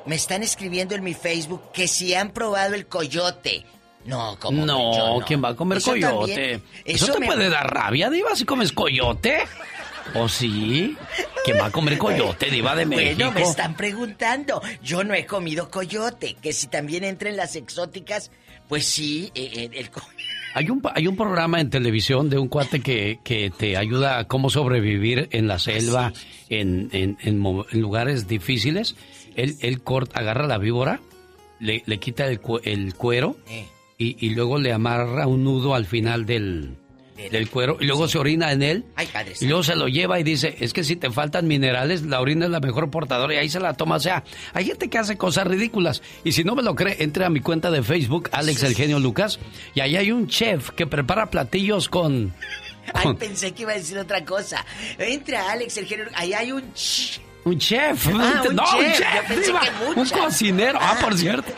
Me 0.06 0.14
están 0.14 0.42
escribiendo 0.42 0.94
en 0.94 1.04
mi 1.04 1.12
Facebook 1.12 1.70
que 1.72 1.86
si 1.86 2.14
han 2.14 2.30
probado 2.30 2.74
el 2.76 2.86
coyote. 2.86 3.62
No, 4.06 4.38
como 4.40 4.64
No, 4.64 5.18
¿quién 5.26 5.44
va 5.44 5.48
a 5.50 5.54
comer 5.56 5.78
Eso 5.78 5.90
coyote? 5.90 6.14
también- 6.32 6.62
¿Eso, 6.86 7.04
eso 7.04 7.12
te 7.12 7.20
me- 7.20 7.26
puede 7.26 7.50
dar 7.50 7.68
rabia, 7.74 8.08
Diva, 8.08 8.34
si 8.36 8.46
comes 8.46 8.72
coyote? 8.72 9.44
¿O 10.14 10.28
sí? 10.28 10.96
¿Quién 11.44 11.58
va 11.58 11.66
a 11.66 11.70
comer 11.70 11.98
coyote, 11.98 12.50
Diva 12.50 12.74
de 12.74 12.86
México? 12.86 13.14
Bueno, 13.16 13.32
me 13.32 13.42
están 13.42 13.74
preguntando. 13.76 14.62
Yo 14.82 15.04
no 15.04 15.14
he 15.14 15.26
comido 15.26 15.70
coyote. 15.70 16.36
Que 16.40 16.52
si 16.52 16.66
también 16.68 17.04
entra 17.04 17.28
en 17.28 17.36
las 17.36 17.54
exóticas, 17.56 18.30
pues 18.68 18.86
sí, 18.86 19.30
eh, 19.34 19.50
eh, 19.54 19.70
el 19.74 19.90
Hay 20.54 20.70
un, 20.70 20.80
hay 20.94 21.06
un 21.06 21.16
programa 21.16 21.60
en 21.60 21.68
televisión 21.68 22.30
de 22.30 22.38
un 22.38 22.48
cuate 22.48 22.80
que, 22.80 23.18
que 23.22 23.50
te 23.50 23.76
ayuda 23.76 24.18
a 24.18 24.24
cómo 24.26 24.48
sobrevivir 24.48 25.28
en 25.32 25.48
la 25.48 25.58
selva, 25.58 26.14
en, 26.48 26.88
en- 26.92 27.18
en 27.20 27.42
lugares 27.78 28.26
difíciles. 28.26 28.96
Él, 29.34 29.56
él 29.60 29.82
corta, 29.82 30.18
agarra 30.18 30.46
la 30.46 30.56
víbora, 30.56 31.00
le, 31.60 31.82
le 31.84 31.98
quita 31.98 32.26
el, 32.26 32.40
el 32.64 32.94
cuero 32.94 33.36
Eh. 33.50 33.66
y, 33.98 34.16
y 34.26 34.30
luego 34.30 34.58
le 34.58 34.72
amarra 34.72 35.26
un 35.26 35.44
nudo 35.44 35.74
al 35.74 35.84
final 35.84 36.24
del, 36.24 36.78
del 37.16 37.48
cuero 37.50 37.78
y 37.80 37.86
luego 37.86 38.08
se 38.08 38.18
orina 38.18 38.52
en 38.52 38.62
él. 38.62 38.84
Ay, 38.94 39.06
padre. 39.06 39.32
Y 39.40 39.46
luego 39.46 39.62
se 39.62 39.74
lo 39.74 39.88
lleva 39.88 40.20
y 40.20 40.22
dice, 40.22 40.56
es 40.60 40.72
que 40.72 40.84
si 40.84 40.96
te 40.96 41.10
faltan 41.10 41.46
minerales, 41.46 42.02
la 42.02 42.20
orina 42.20 42.44
es 42.44 42.50
la 42.50 42.60
mejor 42.60 42.90
portadora 42.90 43.34
y 43.34 43.38
ahí 43.38 43.48
se 43.48 43.60
la 43.60 43.74
toma. 43.74 43.96
O 43.96 44.00
sea, 44.00 44.22
hay 44.52 44.66
gente 44.66 44.88
que 44.88 44.98
hace 44.98 45.16
cosas 45.16 45.46
ridículas. 45.46 46.02
Y 46.24 46.32
si 46.32 46.44
no 46.44 46.54
me 46.54 46.62
lo 46.62 46.74
cree, 46.74 47.02
entre 47.02 47.24
a 47.24 47.30
mi 47.30 47.40
cuenta 47.40 47.70
de 47.70 47.82
Facebook, 47.82 48.28
Alex 48.32 48.62
El 48.62 48.74
Genio 48.74 48.98
Lucas, 48.98 49.38
y 49.74 49.80
ahí 49.80 49.96
hay 49.96 50.12
un 50.12 50.28
chef 50.28 50.70
que 50.70 50.86
prepara 50.86 51.30
platillos 51.30 51.88
con... 51.88 52.34
Ay, 52.94 53.14
pensé 53.14 53.52
que 53.52 53.62
iba 53.62 53.72
a 53.72 53.76
decir 53.76 53.98
otra 53.98 54.24
cosa. 54.24 54.64
Entra 54.98 55.50
Alex, 55.50 55.76
el 55.78 55.86
género. 55.86 56.10
Ahí 56.14 56.32
hay 56.32 56.52
un. 56.52 56.62
Un 57.44 57.58
chef. 57.58 58.08
Ah, 58.14 58.42
un 58.48 58.56
no, 58.56 58.62
un 58.62 58.84
chef. 58.84 58.98
chef. 58.98 59.46
Diva. 59.46 59.60
que 59.60 60.00
un 60.00 60.08
cocinero. 60.08 60.78
Ah, 60.80 60.96
por 61.00 61.16
cierto. 61.16 61.52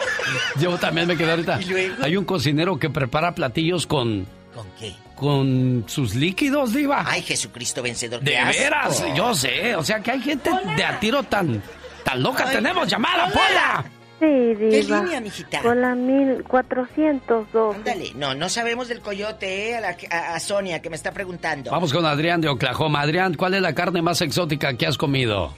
Yo 0.59 0.77
también 0.79 1.07
me 1.07 1.17
quedé 1.17 1.31
ahorita. 1.31 1.61
¿Y 1.63 1.65
luego? 1.67 1.97
Hay 2.03 2.17
un 2.17 2.25
cocinero 2.25 2.79
que 2.79 2.89
prepara 2.91 3.35
platillos 3.35 3.87
con... 3.87 4.27
¿Con 4.55 4.67
qué? 4.79 4.95
Con 5.19 5.85
sus 5.89 6.15
líquidos, 6.15 6.73
diva. 6.73 7.05
Ay, 7.07 7.23
Jesucristo 7.23 7.83
vencedor. 7.83 8.21
De 8.21 8.31
qué 8.33 8.39
asco. 8.39 8.63
veras, 8.63 9.05
yo 9.17 9.35
sé. 9.35 9.75
O 9.77 9.83
sea 9.83 10.01
que 10.01 10.13
hay 10.13 10.21
gente 10.21 10.51
de 10.77 10.85
a 10.85 11.01
tiro 11.01 11.23
tan, 11.25 11.61
tan 12.05 12.23
loca. 12.23 12.45
Ay, 12.47 12.57
Tenemos 12.57 12.87
llamada, 12.89 13.25
hola. 13.27 13.33
Pola. 13.35 13.85
Sí, 14.21 14.55
Diva. 14.55 15.01
línea, 15.03 15.21
mijita? 15.21 15.61
Con 15.63 15.81
la 15.81 15.95
1402. 15.95 17.77
Ándale. 17.77 18.13
No, 18.17 18.35
no 18.35 18.49
sabemos 18.49 18.89
del 18.89 19.01
coyote, 19.01 19.71
¿eh? 19.71 19.77
A, 19.77 19.81
la 19.81 19.97
que- 19.97 20.09
a- 20.11 20.35
a 20.35 20.41
Sonia, 20.41 20.83
que 20.83 20.91
me 20.91 20.97
está 20.97 21.13
preguntando. 21.13 21.71
Vamos 21.71 21.93
con 21.93 22.05
Adrián 22.05 22.41
de 22.41 22.49
Oklahoma. 22.49 23.01
Adrián, 23.03 23.35
¿cuál 23.35 23.55
es 23.55 23.63
la 23.63 23.75
carne 23.75 24.03
más 24.03 24.21
exótica 24.21 24.75
que 24.77 24.87
has 24.89 24.99
comido? 24.99 25.55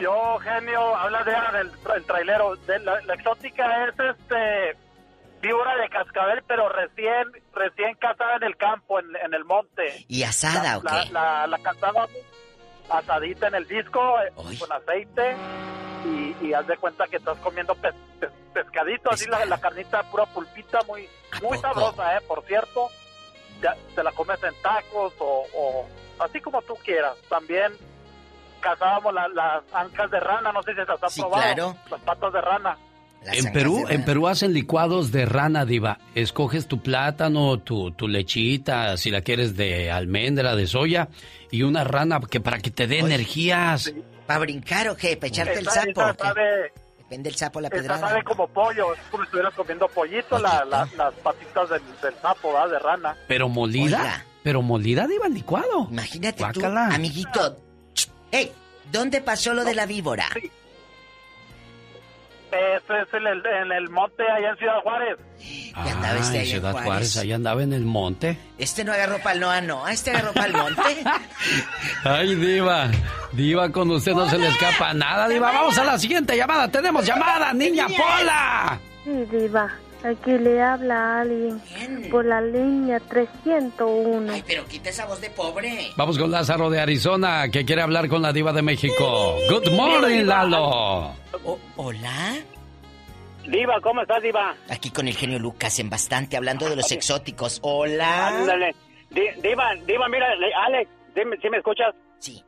Yo, 0.00 0.38
genio, 0.42 0.96
habla 0.96 1.22
de 1.24 1.32
del 1.58 1.70
el 1.96 2.04
trailero. 2.04 2.56
De 2.66 2.78
la, 2.80 3.00
la 3.06 3.14
exótica 3.14 3.64
es 3.88 3.94
este 4.18 4.76
víbora 5.40 5.76
de 5.76 5.88
cascabel, 5.88 6.42
pero 6.46 6.68
recién 6.68 7.24
recién 7.54 7.94
cazada 7.96 8.36
en 8.36 8.42
el 8.44 8.56
campo, 8.56 8.98
en, 9.00 9.06
en 9.16 9.34
el 9.34 9.44
monte. 9.44 10.04
¿Y 10.08 10.22
asada 10.22 10.78
o 10.78 10.82
La, 10.82 11.02
qué? 11.04 11.12
la, 11.12 11.46
la 11.46 11.58
cazada 11.58 12.06
asadita 12.88 13.48
en 13.48 13.54
el 13.54 13.66
disco 13.68 14.00
con 14.58 14.72
aceite 14.72 15.36
y, 16.04 16.36
y 16.46 16.52
haz 16.54 16.66
de 16.66 16.76
cuenta 16.76 17.06
que 17.06 17.16
estás 17.16 17.38
comiendo 17.38 17.74
pes- 17.76 17.94
pes- 18.18 18.30
pescadito, 18.52 19.10
así 19.10 19.26
la, 19.28 19.44
la 19.44 19.60
carnita 19.60 20.02
pura 20.04 20.26
pulpita, 20.26 20.80
muy, 20.86 21.08
muy 21.42 21.56
sabrosa, 21.58 22.16
¿eh? 22.16 22.20
Por 22.26 22.42
cierto, 22.46 22.88
ya 23.62 23.76
te 23.94 24.02
la 24.02 24.10
comes 24.12 24.42
en 24.42 24.54
tacos 24.62 25.12
o, 25.18 25.46
o 25.54 25.86
así 26.18 26.40
como 26.40 26.60
tú 26.62 26.74
quieras. 26.84 27.16
También 27.28 27.72
cazábamos 28.60 29.14
la- 29.14 29.28
las 29.28 29.62
ancas 29.74 30.10
de 30.10 30.20
rana, 30.20 30.52
no 30.52 30.62
sé 30.62 30.72
si 30.72 30.78
las 30.78 31.02
has 31.02 31.12
Sí, 31.12 31.20
probado. 31.20 31.42
claro. 31.42 31.76
Las 31.90 32.00
patas 32.00 32.32
de 32.32 32.40
rana. 32.40 32.76
En 33.32 33.52
Perú, 33.52 33.84
en 33.88 34.04
Perú 34.04 34.28
hacen 34.28 34.52
licuados 34.54 35.12
de 35.12 35.26
rana, 35.26 35.64
diva. 35.66 35.98
Escoges 36.14 36.66
tu 36.66 36.80
plátano, 36.82 37.58
tu, 37.58 37.90
tu 37.92 38.08
lechita, 38.08 38.96
si 38.96 39.10
la 39.10 39.20
quieres 39.20 39.56
de 39.56 39.90
almendra, 39.90 40.56
de 40.56 40.66
soya, 40.66 41.08
y 41.50 41.62
una 41.62 41.84
rana 41.84 42.18
que 42.30 42.40
para 42.40 42.58
que 42.58 42.70
te 42.70 42.86
dé 42.86 43.00
energías. 43.00 43.92
¿Para 44.26 44.40
brincar 44.40 44.88
o 44.88 44.96
qué? 44.96 45.16
¿Para 45.16 45.28
echarte 45.28 45.58
el 45.58 45.66
sapo? 45.68 45.88
esta 45.90 46.14
sabe- 46.16 46.72
Depende 46.98 47.28
del 47.28 47.36
sapo 47.36 47.60
la 47.60 47.66
Esta 47.68 47.78
pedrada. 47.80 48.08
sabe 48.08 48.22
como 48.22 48.46
pollo, 48.48 48.94
es 48.94 49.00
como 49.10 49.24
si 49.24 49.26
estuvieras 49.26 49.52
comiendo 49.54 49.88
pollito, 49.88 50.38
la- 50.38 50.64
la- 50.64 50.88
las 50.96 51.14
patitas 51.14 51.68
del, 51.68 51.82
del 52.02 52.14
sapo, 52.22 52.52
¿verdad? 52.52 52.70
De 52.70 52.78
rana. 52.78 53.16
Pero 53.26 53.48
molida. 53.48 53.98
Oiga. 53.98 54.24
Pero 54.44 54.62
molida, 54.62 55.06
diva, 55.06 55.26
en 55.26 55.34
licuado. 55.34 55.88
Imagínate 55.90 56.38
Guácala. 56.42 56.88
tú, 56.88 56.94
amiguito. 56.94 57.58
¡Ey! 58.30 58.52
¿Dónde 58.92 59.20
pasó 59.20 59.52
lo 59.54 59.64
de 59.64 59.74
la 59.74 59.86
víbora? 59.86 60.26
Ese 62.52 63.02
es 63.02 63.14
en 63.14 63.26
el, 63.26 63.42
en 63.46 63.72
el 63.72 63.88
monte 63.90 64.22
allá 64.24 64.50
en 64.50 64.56
Ciudad 64.56 64.80
Juárez. 64.82 65.18
Ah, 65.74 65.84
andaba 65.92 66.18
este 66.18 66.40
en 66.40 66.46
Ciudad 66.46 66.72
Juárez. 66.72 66.86
Juárez, 66.88 67.16
allá 67.16 67.34
andaba 67.36 67.62
en 67.62 67.72
el 67.72 67.84
monte. 67.84 68.38
Este 68.58 68.84
no 68.84 68.92
agarró 68.92 69.18
pa'l 69.18 69.38
Noa, 69.40 69.60
no. 69.60 69.86
Este 69.88 70.10
agarró 70.10 70.32
pa'l 70.32 70.52
monte. 70.52 70.82
Ay, 72.04 72.34
diva. 72.34 72.90
Diva, 73.32 73.70
con 73.70 73.90
usted 73.90 74.12
no 74.12 74.28
se 74.28 74.38
le 74.38 74.48
escapa 74.48 74.92
nada, 74.94 75.28
diva. 75.28 75.52
Vamos 75.52 75.78
a 75.78 75.84
la 75.84 75.98
siguiente 75.98 76.36
llamada. 76.36 76.68
Tenemos 76.68 77.06
llamada, 77.06 77.52
niña 77.52 77.86
Pola. 77.86 78.78
Sí, 79.04 79.10
Diva. 79.30 79.70
Aquí 80.02 80.32
le 80.38 80.62
habla 80.62 80.94
a 80.96 81.20
alguien 81.20 81.60
por 82.10 82.24
la 82.24 82.40
línea 82.40 82.98
301. 83.00 84.32
Pero 84.46 84.64
quita 84.66 84.88
esa 84.88 85.04
voz 85.04 85.20
de 85.20 85.28
pobre. 85.30 85.88
Vamos 85.96 86.18
con 86.18 86.30
Lázaro 86.30 86.70
de 86.70 86.80
Arizona, 86.80 87.48
que 87.52 87.66
quiere 87.66 87.82
hablar 87.82 88.08
con 88.08 88.22
la 88.22 88.32
diva 88.32 88.52
de 88.52 88.62
México. 88.62 89.36
Good 89.50 89.70
morning, 89.72 90.24
Lalo. 90.24 91.12
¿Hola? 91.76 92.34
Diva, 93.46 93.80
¿cómo 93.82 94.00
estás, 94.02 94.22
Diva? 94.22 94.54
Aquí 94.70 94.90
con 94.90 95.06
el 95.08 95.14
genio 95.16 95.38
Lucas 95.38 95.78
en 95.80 95.90
bastante, 95.90 96.36
hablando 96.36 96.68
de 96.68 96.76
los 96.76 96.90
exóticos. 96.92 97.58
Hola. 97.62 98.28
Ándale. 98.28 98.74
Di- 99.10 99.28
Diva, 99.42 99.74
Diva, 99.86 100.08
mira, 100.08 100.34
le- 100.36 100.54
Alex, 100.54 100.90
¿sí 101.14 101.20
me, 101.26 101.36
sí 101.38 101.50
me 101.50 101.56
escuchas? 101.58 101.94
Sí. 102.18 102.42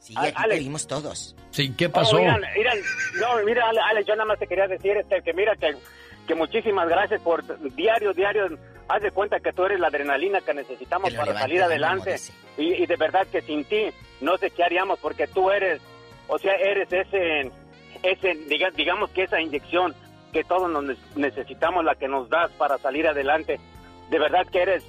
Sí, 0.00 0.14
A- 0.16 0.22
aquí 0.22 0.32
te 0.32 0.38
Alex. 0.42 0.60
oímos 0.60 0.86
todos. 0.86 1.36
Sí, 1.50 1.72
¿qué 1.76 1.86
Oh, 1.86 1.92
pasó? 1.92 2.16
miran, 2.18 2.40
miran, 2.56 2.78
no, 3.20 3.44
mira, 3.44 3.68
Ale- 3.68 3.80
Alex, 3.90 4.06
yo 4.06 4.14
nada 4.14 4.26
más 4.26 4.38
te 4.38 4.46
quería 4.46 4.66
decir 4.66 4.96
este, 4.96 5.20
que 5.22 5.32
mira, 5.34 5.54
que, 5.56 5.74
que 6.28 6.34
muchísimas 6.36 6.88
gracias 6.88 7.20
por 7.22 7.42
diario, 7.74 8.12
diario. 8.12 8.46
Haz 8.88 9.02
de 9.02 9.10
cuenta 9.10 9.40
que 9.40 9.52
tú 9.52 9.64
eres 9.64 9.80
la 9.80 9.88
adrenalina 9.88 10.40
que 10.40 10.54
necesitamos 10.54 11.10
para 11.12 11.24
levante 11.26 11.40
salir 11.42 11.56
el 11.56 11.62
adelante. 11.64 12.16
Y, 12.56 12.74
y 12.82 12.86
de 12.86 12.96
verdad 12.96 13.26
que 13.26 13.42
sin 13.42 13.64
ti 13.64 13.86
no 14.20 14.36
sé 14.38 14.50
qué 14.50 14.62
haríamos 14.62 14.98
porque 15.00 15.26
tú 15.26 15.50
eres, 15.50 15.80
o 16.28 16.38
sea, 16.38 16.54
eres 16.54 16.92
ese, 16.92 17.50
ese 18.02 18.32
diga- 18.48 18.72
digamos 18.72 19.10
que 19.10 19.24
esa 19.24 19.40
inyección 19.40 19.94
que 20.32 20.44
todos 20.44 20.70
nos 20.70 20.84
ne- 20.84 20.96
necesitamos, 21.16 21.84
la 21.84 21.94
que 21.96 22.08
nos 22.08 22.28
das 22.28 22.50
para 22.52 22.78
salir 22.78 23.06
adelante. 23.08 23.58
De 24.10 24.18
verdad 24.18 24.46
que 24.50 24.62
eres, 24.62 24.84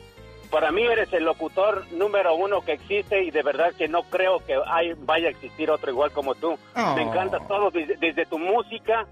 para 0.49 0.72
mí 0.72 0.84
eres 0.84 1.11
el 1.14 1.24
locutor 1.26 1.86
número 1.91 2.36
uno 2.36 2.61
que 2.61 2.74
existe 2.74 3.24
y 3.24 3.32
de 3.32 3.44
verdad 3.44 3.74
que 3.78 3.88
no 3.88 4.03
creo 4.03 4.40
que 4.45 4.57
hay, 4.66 4.94
vaya 4.98 5.28
a 5.28 5.32
existir 5.32 5.70
otro 5.72 5.91
igual 5.91 6.11
como 6.11 6.36
tú. 6.36 6.57
Oh. 6.76 6.95
Me 6.95 7.03
encanta 7.03 7.40
todo, 7.48 7.70
desde, 7.70 7.98
desde 7.98 8.26
tu 8.26 8.40
música, 8.40 9.06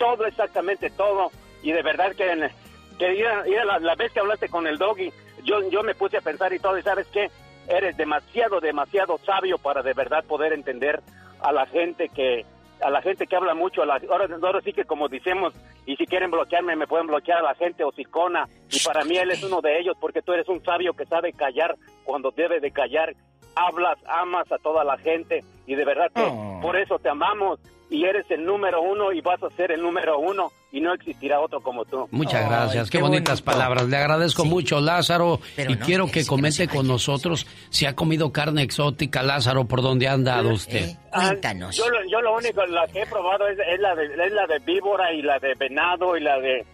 todo 0.00 0.26
exactamente 0.26 0.90
todo. 0.90 1.30
Y 1.62 1.70
de 1.72 1.82
verdad 1.82 2.16
que, 2.16 2.50
que 2.98 3.24
la, 3.64 3.78
la 3.78 3.94
vez 3.94 4.10
que 4.12 4.20
hablaste 4.20 4.48
con 4.48 4.66
el 4.66 4.78
doggy, 4.78 5.12
yo, 5.44 5.68
yo 5.68 5.82
me 5.82 5.94
puse 5.94 6.16
a 6.16 6.22
pensar 6.22 6.52
y 6.52 6.58
todo, 6.58 6.78
y 6.78 6.82
sabes 6.82 7.06
qué, 7.12 7.30
eres 7.68 7.96
demasiado, 7.96 8.60
demasiado 8.60 9.18
sabio 9.18 9.58
para 9.58 9.82
de 9.82 9.92
verdad 9.92 10.24
poder 10.24 10.54
entender 10.54 11.00
a 11.40 11.52
la 11.52 11.66
gente 11.66 12.08
que 12.08 12.44
a 12.82 12.88
la 12.88 13.02
gente 13.02 13.26
que 13.26 13.36
habla 13.36 13.52
mucho, 13.54 13.82
a 13.82 13.86
la, 13.86 14.00
ahora, 14.10 14.26
ahora 14.42 14.62
sí 14.62 14.72
que 14.72 14.86
como 14.86 15.06
decimos, 15.06 15.52
y 15.84 15.96
si 15.96 16.06
quieren 16.06 16.30
bloquearme, 16.30 16.76
me 16.76 16.86
pueden 16.86 17.08
bloquear 17.08 17.40
a 17.40 17.42
la 17.42 17.54
gente 17.54 17.84
hocicona, 17.84 18.48
y 18.70 18.80
para 18.80 19.04
mí 19.04 19.18
él 19.18 19.30
es 19.30 19.42
uno 19.42 19.60
de 19.60 19.78
ellos, 19.78 19.98
porque 20.00 20.22
tú 20.22 20.32
eres 20.32 20.48
un 20.48 20.64
sabio 20.64 20.94
que 20.94 21.04
sabe 21.04 21.34
callar 21.34 21.76
cuando 22.04 22.30
debe 22.30 22.58
de 22.58 22.70
callar, 22.70 23.14
hablas, 23.54 23.98
amas 24.06 24.50
a 24.50 24.56
toda 24.56 24.82
la 24.82 24.96
gente, 24.96 25.44
y 25.66 25.74
de 25.74 25.84
verdad 25.84 26.10
que 26.14 26.22
por 26.62 26.74
eso 26.78 26.98
te 26.98 27.10
amamos, 27.10 27.60
y 27.90 28.04
eres 28.04 28.24
el 28.30 28.44
número 28.46 28.80
uno, 28.80 29.12
y 29.12 29.20
vas 29.20 29.42
a 29.42 29.50
ser 29.50 29.72
el 29.72 29.82
número 29.82 30.18
uno, 30.20 30.52
y 30.72 30.80
no 30.80 30.94
existirá 30.94 31.40
otro 31.40 31.60
como 31.60 31.84
tú. 31.84 32.06
Muchas 32.12 32.44
Ay, 32.44 32.48
gracias, 32.48 32.88
qué, 32.90 32.98
qué 32.98 33.02
bonitas 33.02 33.40
bonito. 33.42 33.44
palabras. 33.52 33.88
Le 33.88 33.96
agradezco 33.96 34.44
mucho, 34.44 34.80
Lázaro. 34.80 35.40
Pero 35.56 35.72
y 35.72 35.74
no, 35.76 35.84
quiero 35.84 36.06
que 36.06 36.20
sí 36.22 36.26
que 36.26 36.30
no 36.30 36.36
comente 36.36 36.68
con 36.68 36.86
nosotros 36.86 37.46
si 37.68 37.86
ha 37.86 37.96
comido 37.96 38.30
carne 38.32 38.62
exótica, 38.62 39.22
Lázaro, 39.24 39.64
por 39.64 39.82
dónde 39.82 40.06
ha 40.08 40.12
andado 40.12 40.50
usted. 40.50 40.96
Ah, 41.12 41.34
Yo, 41.72 41.88
lo- 41.90 42.08
yo 42.08 42.20
lo 42.20 42.36
único, 42.36 42.64
la 42.66 42.86
que 42.86 43.02
he 43.02 43.06
probado 43.06 43.48
es, 43.48 43.58
es 43.58 43.80
la 43.80 43.94
de, 43.96 44.04
es 44.06 44.32
la 44.32 44.46
de 44.46 44.58
víbora 44.60 45.12
y 45.12 45.22
la 45.22 45.38
de 45.40 45.54
venado 45.58 46.16
y 46.16 46.20
la 46.22 46.38
de 46.38 46.64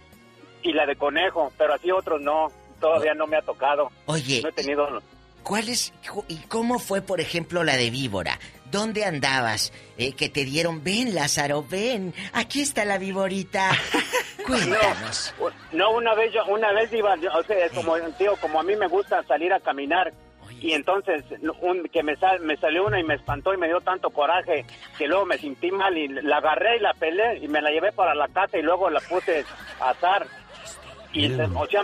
y 0.62 0.72
la 0.72 0.84
de 0.84 0.96
conejo, 0.96 1.52
pero 1.56 1.74
así 1.74 1.90
otros 1.92 2.20
no, 2.20 2.48
todavía 2.80 3.14
no 3.14 3.26
me 3.26 3.36
ha 3.36 3.42
tocado. 3.42 3.88
Oye, 4.06 4.40
no 4.42 4.48
he 4.48 4.52
tenido. 4.52 5.00
¿Cuál 5.44 5.68
es 5.68 5.92
y 6.28 6.36
cómo 6.48 6.80
fue, 6.80 7.02
por 7.02 7.20
ejemplo, 7.20 7.62
la 7.62 7.76
de 7.76 7.88
víbora? 7.90 8.38
¿Dónde 8.70 9.04
andabas? 9.04 9.72
Eh, 9.98 10.12
que 10.14 10.28
te 10.28 10.44
dieron, 10.44 10.82
ven, 10.84 11.14
Lázaro, 11.14 11.62
ven, 11.68 12.12
aquí 12.32 12.60
está 12.62 12.84
la 12.84 12.98
víborita. 12.98 13.70
Cuéntanos. 14.46 15.34
No, 15.72 15.90
una 15.92 16.14
vez 16.14 16.32
yo, 16.32 16.44
una 16.46 16.72
vez 16.72 16.92
iba, 16.92 17.14
o 17.34 17.42
sea, 17.42 17.68
como 17.70 17.96
tío, 18.18 18.36
como 18.40 18.60
a 18.60 18.62
mí 18.62 18.76
me 18.76 18.86
gusta 18.86 19.22
salir 19.24 19.52
a 19.52 19.60
caminar 19.60 20.12
y 20.60 20.72
entonces 20.72 21.22
un, 21.60 21.84
que 21.92 22.02
me, 22.02 22.16
sal- 22.16 22.40
me 22.40 22.56
salió 22.56 22.86
una 22.86 22.98
y 23.00 23.04
me 23.04 23.14
espantó 23.14 23.52
y 23.52 23.56
me 23.58 23.66
dio 23.66 23.80
tanto 23.80 24.10
coraje 24.10 24.64
que 24.96 25.06
luego 25.06 25.26
me 25.26 25.36
sentí 25.38 25.70
mal 25.70 25.96
y 25.98 26.08
la 26.08 26.38
agarré 26.38 26.76
y 26.76 26.80
la 26.80 26.94
pelé 26.94 27.38
y 27.42 27.48
me 27.48 27.60
la 27.60 27.70
llevé 27.70 27.92
para 27.92 28.14
la 28.14 28.28
casa 28.28 28.56
y 28.56 28.62
luego 28.62 28.88
la 28.88 29.00
puse 29.00 29.44
a 29.80 29.90
asar. 29.90 30.26
Y, 31.16 31.32
o 31.32 31.66
sea, 31.66 31.82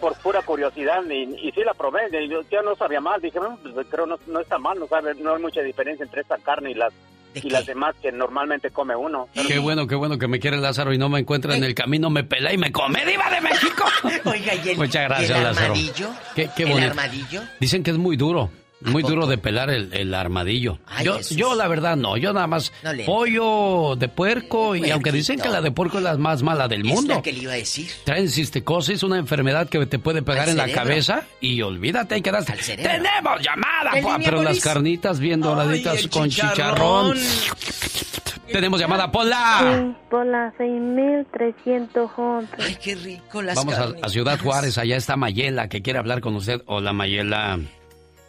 por 0.00 0.14
pura 0.18 0.42
curiosidad, 0.42 1.02
y, 1.08 1.48
y 1.48 1.52
sí 1.52 1.62
la 1.64 1.74
probé, 1.74 2.00
y 2.22 2.28
yo 2.28 2.40
ya 2.50 2.62
no 2.62 2.74
sabía 2.76 3.00
mal, 3.00 3.20
dije, 3.20 3.38
"Bueno, 3.38 3.58
pues, 3.62 3.86
creo 3.90 4.06
no, 4.06 4.18
no 4.26 4.40
está 4.40 4.58
mal, 4.58 4.78
no, 4.78 4.86
sabe, 4.86 5.14
no 5.14 5.34
hay 5.36 5.42
mucha 5.42 5.60
diferencia 5.62 6.04
entre 6.04 6.22
esta 6.22 6.36
carne 6.38 6.70
y 6.72 6.74
las 6.74 6.92
y 7.34 7.50
las 7.50 7.66
demás 7.66 7.94
que 8.00 8.10
normalmente 8.10 8.70
come 8.70 8.96
uno. 8.96 9.28
Qué 9.46 9.58
bueno, 9.58 9.86
qué 9.86 9.94
bueno 9.94 10.18
que 10.18 10.26
me 10.26 10.40
quiere 10.40 10.56
Lázaro 10.56 10.94
y 10.94 10.98
no 10.98 11.10
me 11.10 11.20
encuentra 11.20 11.54
en 11.54 11.64
el 11.64 11.74
camino, 11.74 12.08
me 12.08 12.24
pela 12.24 12.50
y 12.50 12.56
me 12.56 12.72
come, 12.72 13.04
diva 13.04 13.28
de 13.28 13.40
México. 13.42 13.84
Oiga, 14.24 14.54
¿y 14.54 14.68
el, 14.70 14.76
Muchas 14.78 15.02
gracias, 15.04 15.30
y 15.30 15.32
el 15.34 15.42
Lázaro. 15.42 15.66
armadillo? 15.74 16.08
Qué, 16.34 16.48
qué 16.56 16.62
¿El 16.62 16.70
bonito. 16.70 16.90
armadillo? 16.92 17.42
Dicen 17.60 17.82
que 17.82 17.90
es 17.90 17.98
muy 17.98 18.16
duro, 18.16 18.50
muy 18.80 19.02
duro 19.02 19.26
de 19.26 19.38
pelar 19.38 19.70
el, 19.70 19.92
el 19.94 20.14
armadillo. 20.14 20.78
Ay, 20.86 21.06
yo, 21.06 21.16
Jesús. 21.16 21.36
yo 21.36 21.54
la 21.54 21.66
verdad 21.66 21.96
no, 21.96 22.16
yo 22.16 22.32
nada 22.32 22.46
más 22.46 22.72
No 22.82 22.90
pollo 23.06 23.96
de 23.96 24.08
puerco 24.08 24.76
y 24.76 24.90
aunque 24.90 25.12
dicen 25.12 25.40
que 25.40 25.48
la 25.48 25.60
de 25.62 25.70
puerco 25.70 25.96
es 25.98 26.04
la 26.04 26.16
más 26.18 26.42
mala 26.42 26.68
del 26.68 26.80
Es 26.86 26.86
mundo. 26.86 27.14
lo 27.14 27.22
que 27.22 27.32
le 27.32 27.38
iba 27.40 27.52
a 27.52 27.56
decir. 27.56 27.88
Traen 28.04 28.28
cisticosis, 28.28 29.02
una 29.02 29.18
enfermedad 29.18 29.68
que 29.68 29.84
te 29.86 29.98
puede 29.98 30.22
pegar 30.22 30.44
Al 30.44 30.50
en 30.50 30.56
la 30.58 30.68
cabeza 30.70 31.22
y 31.40 31.62
olvídate, 31.62 32.16
hay 32.16 32.22
que 32.22 32.30
dar. 32.30 32.44
¡Tenemos 32.44 33.40
llamada! 33.42 33.90
¿En 33.94 34.04
pa- 34.04 34.12
línea, 34.18 34.30
Pero 34.30 34.42
las 34.42 34.60
carnitas 34.60 35.18
bien 35.20 35.40
doraditas 35.40 36.06
con 36.08 36.28
chicharrón. 36.28 37.14
chicharrón. 37.14 37.18
Tenemos 38.52 38.78
llamada, 38.78 39.10
Pola. 39.10 39.58
Sí, 39.60 39.96
por 40.08 40.24
la 40.24 40.52
6311. 40.56 42.48
Ay, 42.58 42.76
qué 42.82 42.94
rico 42.94 43.42
las 43.42 43.56
Vamos 43.56 43.74
a 43.74 44.08
Ciudad 44.08 44.38
Juárez, 44.38 44.78
allá 44.78 44.96
está 44.96 45.16
Mayela 45.16 45.68
que 45.68 45.82
quiere 45.82 45.98
hablar 45.98 46.20
con 46.20 46.36
usted. 46.36 46.62
Hola, 46.66 46.92
Mayela. 46.92 47.58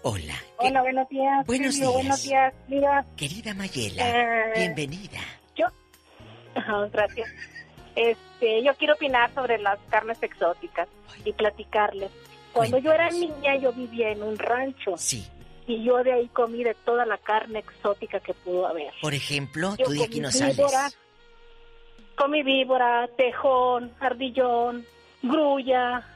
Hola. 0.10 0.36
Hola, 0.60 0.82
buenos 0.84 1.10
días. 1.10 1.46
Buenos 1.46 1.76
días. 1.76 1.92
Buenos 1.94 2.24
días. 2.24 2.54
Mira, 2.70 3.06
Querida 3.18 3.54
Mayela, 3.54 4.04
Eh, 4.10 4.54
bienvenida. 4.56 5.20
yo. 5.54 5.66
Ajá, 6.56 6.88
gracias. 6.94 7.30
Este, 7.94 8.64
yo 8.64 8.74
quiero 8.76 8.94
opinar 8.94 9.34
sobre 9.34 9.58
las 9.58 9.78
carnes 9.90 10.18
exóticas 10.24 10.88
y 11.26 11.34
platicarles. 11.34 12.10
Cuando 12.54 12.78
yo 12.78 12.94
era 12.94 13.10
niña, 13.10 13.58
yo 13.58 13.74
vivía 13.74 14.10
en 14.12 14.24
un 14.24 14.38
rancho. 14.40 14.96
Sí. 14.98 15.28
Y 15.68 15.84
yo 15.84 16.02
de 16.04 16.14
ahí 16.14 16.28
comí 16.30 16.64
de 16.64 16.74
toda 16.74 17.06
la 17.06 17.18
carne 17.18 17.60
exótica 17.60 18.22
que 18.22 18.34
pudo 18.34 18.66
haber. 18.68 18.94
Por 19.02 19.14
ejemplo, 19.14 19.76
Yo 19.78 19.86
tú 19.88 19.92
de 19.92 20.04
aquí 20.04 20.10
comí 20.14 20.20
no 20.22 20.32
sales. 20.32 20.56
víbora, 20.56 20.90
Comí 22.16 22.44
víbora, 22.44 23.10
tejón, 23.18 23.92
ardillón, 24.00 24.86
grulla, 25.22 26.08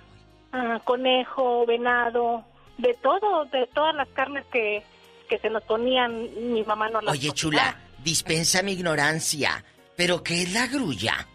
ah, 0.54 0.80
conejo, 0.86 1.66
venado, 1.68 2.46
de 2.82 2.94
todo, 2.96 3.46
de 3.46 3.68
todas 3.74 3.96
las 3.96 4.08
carnes 4.10 4.46
que, 4.52 4.84
que 5.30 5.38
se 5.40 5.50
nos 5.50 5.64
ponían, 5.64 6.28
mi 6.54 6.64
mamá 6.64 6.90
no 6.90 7.02
las 7.02 7.14
Oye, 7.14 7.30
cocinaba. 7.30 7.36
chula, 7.72 7.80
dispensa 8.04 8.62
mi 8.64 8.74
ignorancia. 8.74 9.64
¿Pero 9.96 10.24
qué 10.24 10.42
es 10.44 10.54
la 10.54 10.68
grulla? 10.68 11.28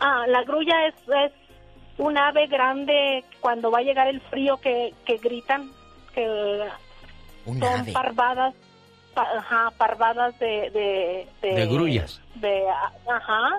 Ah, 0.00 0.24
la 0.26 0.42
grulla 0.42 0.86
es, 0.86 0.94
es 1.24 1.32
un 1.98 2.16
ave 2.16 2.46
grande 2.46 3.24
cuando 3.40 3.70
va 3.70 3.78
a 3.78 3.82
llegar 3.82 4.08
el 4.08 4.20
frío 4.22 4.56
que, 4.56 4.94
que 5.04 5.16
gritan, 5.18 5.70
que 6.14 6.26
Un 7.44 7.58
son 7.60 7.80
ave. 7.80 7.92
parvadas. 7.92 8.54
pa- 9.14 9.28
ajá, 9.38 9.70
parvadas 9.76 10.38
de... 10.38 10.70
De, 11.42 11.54
De 11.54 11.66
grullas. 11.66 12.20
De, 12.36 12.62
ajá. 13.10 13.58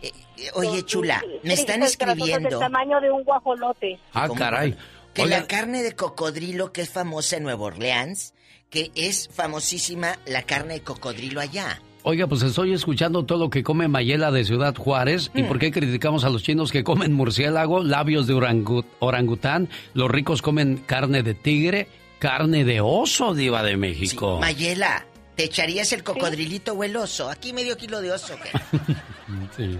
Eh, 0.00 0.10
Oye, 0.54 0.82
chula, 0.84 1.22
me 1.42 1.54
están 1.54 1.82
escribiendo 1.82 2.48
del 2.48 2.58
tamaño 2.58 3.00
de 3.00 3.10
un 3.10 3.22
guajolote. 3.24 3.98
Ah, 4.14 4.28
caray. 4.34 4.74
Que 5.24 5.30
la 5.30 5.46
carne 5.46 5.82
de 5.82 5.92
cocodrilo 5.94 6.72
que 6.72 6.82
es 6.82 6.90
famosa 6.90 7.36
en 7.36 7.42
Nueva 7.44 7.64
Orleans, 7.64 8.34
que 8.70 8.90
es 8.94 9.28
famosísima 9.32 10.18
la 10.26 10.42
carne 10.42 10.74
de 10.74 10.80
cocodrilo 10.82 11.40
allá. 11.40 11.80
Oiga, 12.04 12.26
pues 12.26 12.42
estoy 12.42 12.72
escuchando 12.72 13.24
todo 13.24 13.38
lo 13.38 13.50
que 13.50 13.62
come 13.62 13.88
Mayela 13.88 14.30
de 14.30 14.44
Ciudad 14.44 14.74
Juárez. 14.74 15.30
¿Y 15.34 15.42
Mm. 15.42 15.46
por 15.48 15.58
qué 15.58 15.70
criticamos 15.72 16.24
a 16.24 16.30
los 16.30 16.42
chinos 16.42 16.70
que 16.72 16.84
comen 16.84 17.12
murciélago, 17.12 17.82
labios 17.82 18.26
de 18.26 18.34
orangu- 18.34 18.84
orangután? 19.00 19.68
Los 19.94 20.10
ricos 20.10 20.40
comen 20.40 20.76
carne 20.86 21.22
de 21.22 21.34
tigre, 21.34 21.88
carne 22.18 22.64
de 22.64 22.80
oso, 22.80 23.34
diva 23.34 23.62
de 23.62 23.76
México. 23.76 24.38
Mayela, 24.40 25.06
¿te 25.34 25.44
echarías 25.44 25.92
el 25.92 26.02
cocodrilito 26.04 26.72
o 26.74 26.84
el 26.84 26.96
oso? 26.96 27.28
Aquí 27.28 27.52
medio 27.52 27.76
kilo 27.76 28.00
de 28.00 28.12
oso. 28.12 28.34
¿qué? 28.42 28.50
Sí. 29.56 29.78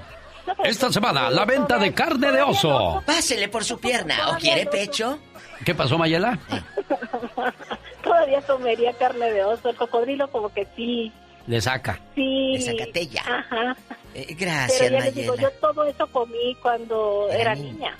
Esta 0.65 0.93
semana, 0.93 1.31
la 1.31 1.45
venta 1.45 1.79
de 1.79 1.93
carne 1.93 2.31
de 2.33 2.43
oso. 2.43 3.03
Pásele 3.07 3.49
por 3.49 3.65
su 3.65 3.79
pierna. 3.79 4.31
¿O 4.31 4.37
quiere 4.37 4.66
pecho? 4.66 5.19
¿Qué 5.65 5.75
pasó, 5.75 5.99
Mayela? 5.99 6.39
Todavía 8.03 8.41
comería 8.43 8.93
carne 8.95 9.31
de 9.33 9.45
oso. 9.45 9.69
El 9.70 9.77
cocodrilo 9.77 10.31
como 10.31 10.49
que 10.53 10.66
sí, 10.77 11.12
Le 11.47 11.61
saca. 11.61 12.01
sí. 12.15 12.55
De 12.57 12.61
Zacatella. 12.61 13.23
Ajá. 13.27 13.77
Eh, 14.15 14.35
gracias, 14.39 14.79
Pero 14.81 14.99
ya 14.99 15.05
les 15.05 15.15
digo, 15.15 15.33
Mayela. 15.35 15.51
yo 15.51 15.57
todo 15.61 15.85
eso 15.85 16.07
comí 16.09 16.57
cuando 16.62 17.27
Era 17.31 17.41
era 17.41 17.55
niña. 17.55 17.73
niña. 17.73 17.97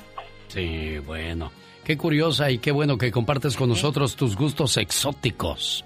Sí, 0.49 0.99
bueno. 0.99 1.53
Qué 1.85 1.97
curiosa 1.97 2.51
y 2.51 2.59
qué 2.59 2.70
bueno 2.70 2.99
que 2.99 3.11
compartes 3.11 3.57
con 3.57 3.69
nosotros 3.70 4.15
tus 4.15 4.37
gustos 4.37 4.77
exóticos. 4.77 5.85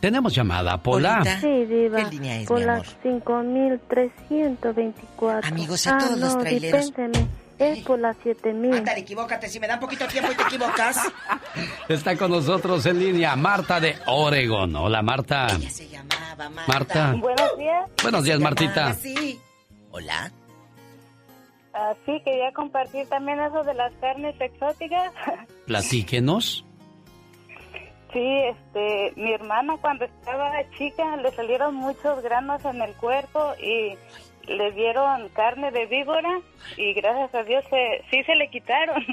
Tenemos 0.00 0.34
llamada, 0.34 0.82
Pola. 0.82 1.22
Sí, 1.40 1.64
Diva. 1.64 2.04
¿Qué 2.04 2.10
línea 2.10 2.40
es, 2.40 2.46
por 2.46 2.60
mi 2.60 2.66
las 2.66 2.80
amor? 2.80 2.94
5324. 3.02 5.48
Amigos, 5.48 5.86
a 5.86 5.96
ah, 5.96 5.98
todos 5.98 6.18
los 6.18 6.38
traileros. 6.38 6.86
dispénseme. 6.86 7.26
Es 7.58 7.84
por 7.84 7.98
las 7.98 8.16
7000. 8.18 8.74
Ándale, 8.74 9.00
equivócate. 9.00 9.48
Si 9.48 9.58
me 9.60 9.68
dan 9.68 9.80
poquito 9.80 10.06
tiempo 10.06 10.30
y 10.32 10.34
te 10.34 10.42
equivocas. 10.42 10.98
Está 11.88 12.16
con 12.16 12.32
nosotros 12.32 12.84
en 12.86 12.98
línea 12.98 13.36
Marta 13.36 13.80
de 13.80 13.96
Oregón. 14.06 14.74
Hola, 14.76 15.02
Marta. 15.02 15.46
Ella 15.56 15.70
se 15.70 15.88
llamaba 15.88 16.50
Marta. 16.50 16.64
Marta. 16.66 17.14
Buenos 17.16 17.58
días. 17.58 17.90
Buenos 18.02 18.24
días, 18.24 18.40
Martita. 18.40 18.94
Sí. 18.94 19.40
Hola. 19.92 20.32
Ah, 21.72 21.94
sí, 22.06 22.20
quería 22.24 22.52
compartir 22.52 23.06
también 23.08 23.40
eso 23.40 23.62
de 23.62 23.74
las 23.74 23.92
carnes 24.00 24.34
exóticas. 24.40 25.12
Platíquenos. 25.66 26.64
Sí, 28.14 28.42
este, 28.44 29.12
mi 29.16 29.32
hermana 29.32 29.76
cuando 29.80 30.04
estaba 30.04 30.52
chica 30.78 31.16
le 31.16 31.32
salieron 31.32 31.74
muchos 31.74 32.22
granos 32.22 32.64
en 32.64 32.80
el 32.80 32.94
cuerpo 32.94 33.54
y 33.60 33.98
le 34.46 34.70
dieron 34.70 35.28
carne 35.30 35.72
de 35.72 35.86
víbora 35.86 36.40
y 36.76 36.94
gracias 36.94 37.34
a 37.34 37.42
Dios 37.42 37.64
se, 37.68 38.04
sí 38.10 38.22
se 38.22 38.36
le 38.36 38.48
quitaron. 38.50 39.04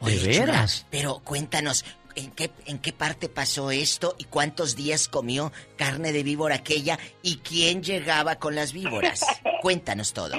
Oye, 0.00 0.18
¿De 0.22 0.32
chula, 0.34 0.46
veras? 0.52 0.86
pero 0.88 1.18
cuéntanos, 1.24 1.84
¿en 2.14 2.30
qué, 2.30 2.52
¿en 2.66 2.78
qué 2.78 2.92
parte 2.92 3.28
pasó 3.28 3.72
esto 3.72 4.14
y 4.18 4.24
cuántos 4.24 4.76
días 4.76 5.08
comió 5.08 5.50
carne 5.76 6.12
de 6.12 6.22
víbora 6.22 6.54
aquella 6.54 6.96
y 7.22 7.38
quién 7.38 7.82
llegaba 7.82 8.36
con 8.36 8.54
las 8.54 8.72
víboras? 8.72 9.26
Cuéntanos 9.62 10.12
todo. 10.12 10.36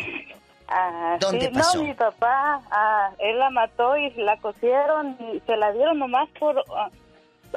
Ah, 0.69 1.17
¿Dónde 1.19 1.47
sí, 1.47 1.51
pasó? 1.53 1.79
No, 1.79 1.83
mi 1.83 1.93
papá, 1.95 2.61
ah, 2.71 3.11
él 3.19 3.39
la 3.39 3.49
mató 3.49 3.97
y 3.97 4.09
la 4.11 4.37
cocieron 4.37 5.17
y 5.19 5.41
se 5.41 5.57
la 5.57 5.73
dieron 5.73 5.99
nomás 5.99 6.29
por 6.39 6.63
ah, 6.77 6.89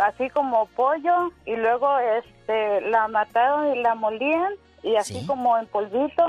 así 0.00 0.28
como 0.30 0.66
pollo 0.68 1.30
y 1.46 1.56
luego 1.56 1.88
este 1.98 2.80
la 2.90 3.08
mataron 3.08 3.76
y 3.76 3.82
la 3.82 3.94
molían 3.94 4.52
y 4.82 4.96
así 4.96 5.20
Sí. 5.20 5.26
como 5.26 5.56
en 5.58 5.66
polvito 5.66 6.24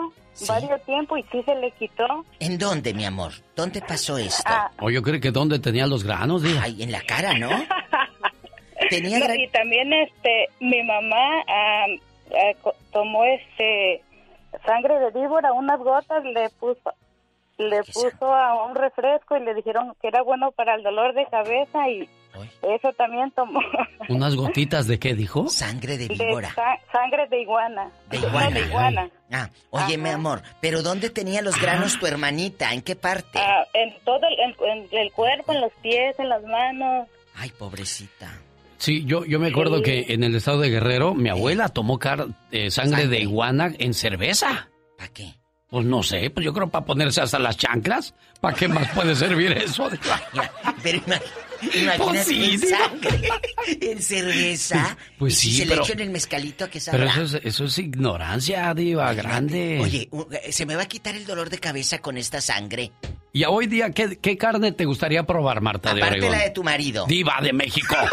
varios 0.47 0.81
tiempo 0.83 1.15
y 1.17 1.23
sí 1.31 1.41
se 1.43 1.55
le 1.55 1.71
quitó. 1.71 2.05
¿En 2.39 2.57
dónde, 2.57 2.93
mi 2.93 3.05
amor? 3.05 3.31
¿Dónde 3.55 3.81
pasó 3.81 4.17
esto? 4.17 4.43
Ah, 4.45 4.69
O 4.81 4.89
yo 4.89 5.01
creo 5.01 5.19
que 5.21 5.31
dónde 5.31 5.59
tenía 5.59 5.85
los 5.87 6.03
granos, 6.03 6.41
diva. 6.43 6.61
Ay, 6.63 6.81
en 6.83 6.91
la 6.91 7.01
cara, 7.01 7.33
¿no? 7.37 7.49
Tenía 8.89 9.19
No, 9.19 9.25
gran- 9.25 9.39
y 9.39 9.47
también 9.49 9.93
este 9.93 10.47
mi 10.59 10.83
mamá 10.83 11.41
ah, 11.47 11.85
ah, 12.31 12.53
co- 12.61 12.75
tomó 12.91 13.23
este 13.25 14.03
sangre 14.65 14.99
de 14.99 15.11
víbora 15.11 15.53
unas 15.53 15.79
gotas 15.79 16.23
le 16.25 16.49
puso 16.59 16.93
le 17.57 17.83
puso 17.83 18.33
a 18.33 18.65
un 18.65 18.75
refresco 18.75 19.37
y 19.37 19.41
le 19.43 19.53
dijeron 19.53 19.93
que 20.01 20.07
era 20.07 20.21
bueno 20.23 20.51
para 20.51 20.75
el 20.75 20.83
dolor 20.83 21.13
de 21.13 21.25
cabeza 21.27 21.87
y 21.89 22.09
eso 22.61 22.91
también 22.97 23.31
tomó 23.31 23.59
¿Unas 24.09 24.35
gotitas 24.35 24.87
de 24.87 24.99
qué 24.99 25.13
dijo? 25.15 25.47
Sangre 25.49 25.97
de 25.97 26.07
de 26.07 26.15
víbora. 26.25 26.53
sa- 26.53 26.77
sangre 26.91 27.27
de 27.29 27.41
iguana 27.41 27.89
De 28.09 28.17
iguana. 28.17 28.49
de 28.49 28.61
iguana. 28.61 29.09
Ah, 29.31 29.49
oye, 29.71 29.97
mi 29.97 30.09
amor, 30.09 30.41
¿pero 30.61 30.81
dónde 30.81 31.09
tenía 31.09 31.41
los 31.41 31.59
granos 31.61 31.99
tu 31.99 32.05
hermanita? 32.07 32.73
¿En 32.73 32.81
qué 32.81 32.95
parte? 32.95 33.39
Ah, 33.39 33.65
en 33.73 33.93
todo 34.03 34.21
el, 34.27 34.39
en- 34.39 34.79
en 34.91 34.97
el 34.99 35.11
cuerpo 35.11 35.53
en 35.53 35.61
los 35.61 35.71
pies 35.81 36.17
en 36.19 36.29
las 36.29 36.43
manos 36.43 37.07
Ay, 37.35 37.51
pobrecita. 37.57 38.31
Sí, 38.77 39.05
yo, 39.05 39.23
yo 39.25 39.39
me 39.39 39.47
acuerdo 39.47 39.81
que 39.81 40.05
en 40.09 40.23
el 40.23 40.35
estado 40.35 40.59
de 40.59 40.69
Guerrero, 40.69 41.13
mi 41.13 41.29
abuela 41.29 41.69
tomó 41.69 41.97
car- 41.99 42.27
eh, 42.51 42.69
sangre, 42.69 43.07
de 43.07 43.19
iguana 43.21 43.71
en 43.79 43.93
cerveza. 43.93 44.67
¿Para 44.97 45.09
qué? 45.13 45.33
Pues 45.69 45.85
no 45.85 46.03
sé, 46.03 46.29
pues 46.29 46.45
yo 46.45 46.53
creo 46.53 46.67
para 46.69 46.85
ponerse 46.85 47.21
hasta 47.21 47.39
las 47.39 47.57
chanclas. 47.57 48.13
¿Para 48.41 48.55
qué 48.55 48.67
más 48.67 48.87
puede 48.89 49.15
servir 49.15 49.53
eso? 49.53 49.89
Pero 50.83 50.99
imagínate 51.73 51.97
Pues 52.03 52.25
sí, 52.25 52.51
en 52.53 52.59
sangre, 52.59 53.29
en 53.81 54.01
cerveza. 54.01 54.97
Pues 55.17 55.33
y 55.33 55.37
si 55.37 55.51
sí, 55.51 55.57
se 55.57 55.63
pero- 55.65 55.75
le 55.77 55.81
echa 55.83 55.93
en 55.93 55.99
el 56.01 56.09
mezcalito, 56.09 56.65
¿qué 56.69 56.79
Pero 56.91 57.07
sabrá? 57.09 57.23
eso 57.23 57.37
es, 57.37 57.45
eso 57.45 57.65
es 57.65 57.77
ignorancia, 57.79 58.73
diva, 58.73 59.13
grande. 59.13 59.79
Oye, 59.81 60.07
u- 60.11 60.25
se 60.51 60.65
me 60.65 60.75
va 60.75 60.83
a 60.83 60.87
quitar 60.87 61.15
el 61.15 61.25
dolor 61.25 61.49
de 61.49 61.59
cabeza 61.59 61.99
con 61.99 62.17
esta 62.17 62.41
sangre. 62.41 62.91
Y 63.31 63.43
a 63.43 63.49
hoy 63.49 63.67
día, 63.67 63.89
¿qué, 63.91 64.17
qué 64.21 64.37
carne 64.37 64.71
te 64.73 64.85
gustaría 64.85 65.23
probar, 65.23 65.61
Marta 65.61 65.93
de 65.93 66.01
Aparte 66.01 66.19
Oregón? 66.19 66.37
la 66.37 66.43
de 66.43 66.49
tu 66.51 66.63
marido. 66.63 67.05
Diva 67.07 67.39
de 67.41 67.53
México. 67.53 67.95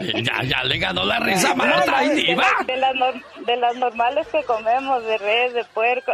ya, 0.00 0.42
ya 0.44 0.64
le 0.64 0.78
ganó 0.78 1.04
la 1.04 1.20
risa, 1.20 1.48
No, 1.50 1.56
Marta 1.56 2.00
no, 2.02 2.04
y 2.04 2.08
de, 2.08 2.14
diva. 2.22 2.46
de 2.66 2.76
las, 2.76 2.94
nor- 2.94 3.22
de 3.46 3.56
las 3.56 3.76
normales 3.76 4.26
que 4.28 4.42
comemos 4.44 5.04
de 5.04 5.18
res 5.18 5.54
de 5.54 5.64
puerco 5.74 6.12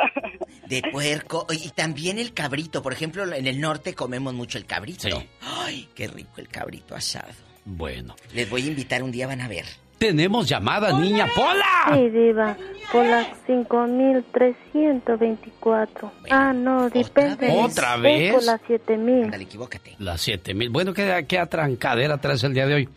De 0.67 0.83
puerco. 0.93 1.47
Y 1.53 1.71
también 1.71 2.19
el 2.19 2.35
cabrito. 2.35 2.83
Por 2.83 2.93
ejemplo, 2.93 3.25
en 3.33 3.47
el 3.47 3.61
norte 3.61 3.95
comemos 3.95 4.35
mucho 4.35 4.59
el 4.59 4.67
cabrito. 4.67 5.09
Ay, 5.41 5.89
qué 5.95 6.09
rico 6.09 6.33
el 6.37 6.49
cabrito 6.49 6.95
asado. 6.95 7.33
Bueno. 7.65 8.15
Les 8.33 8.49
voy 8.49 8.63
a 8.63 8.67
invitar 8.67 9.03
un 9.03 9.11
día, 9.11 9.27
van 9.27 9.41
a 9.41 9.49
ver. 9.49 9.65
Tenemos 9.99 10.49
llamada, 10.49 10.97
niña 10.99 11.27
Pola. 11.35 11.65
Sí, 11.93 12.09
Diva. 12.11 12.57
Por 12.93 13.05
las 13.05 13.27
5324. 13.47 16.13
ah, 16.31 16.53
no, 16.53 16.89
dispénseme. 16.89 17.61
¿Otra 17.61 17.97
vez? 17.97 18.33
por 18.33 18.45
las 18.45 18.61
7000. 18.69 19.25
Ándale, 19.25 19.43
equivócate. 19.43 19.97
Las 19.99 20.21
siete 20.21 20.55
mil. 20.55 20.71
Bueno, 20.71 20.95
qué, 20.95 21.27
qué 21.29 21.41
atrancadera 21.41 22.19
traes 22.19 22.45
el 22.45 22.55
día 22.55 22.67
de 22.67 22.75
hoy. 22.75 22.89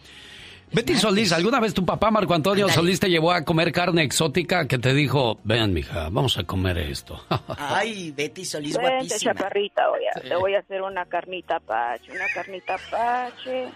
Betty 0.73 0.95
Solís, 0.95 1.33
¿alguna 1.33 1.59
vez 1.59 1.73
tu 1.73 1.85
papá 1.85 2.11
Marco 2.11 2.33
Antonio 2.33 2.69
Solís 2.69 2.99
te 2.99 3.09
llevó 3.09 3.33
a 3.33 3.43
comer 3.43 3.73
carne 3.73 4.03
exótica 4.03 4.67
que 4.69 4.77
te 4.77 4.93
dijo, 4.93 5.37
ven, 5.43 5.73
mija, 5.73 6.07
vamos 6.09 6.37
a 6.37 6.45
comer 6.45 6.77
esto? 6.77 7.21
Ay, 7.57 8.11
Betty 8.11 8.45
Solís, 8.45 8.77
Vente, 8.77 8.91
guapísima. 8.91 9.33
chaparrita, 9.33 9.89
voy 9.89 10.05
a, 10.07 10.21
te 10.21 10.35
voy 10.35 10.55
a 10.55 10.59
hacer 10.59 10.81
una 10.81 11.05
carnita 11.05 11.57
apache, 11.57 12.13
una 12.13 12.25
carnita 12.33 12.75
apache, 12.75 13.67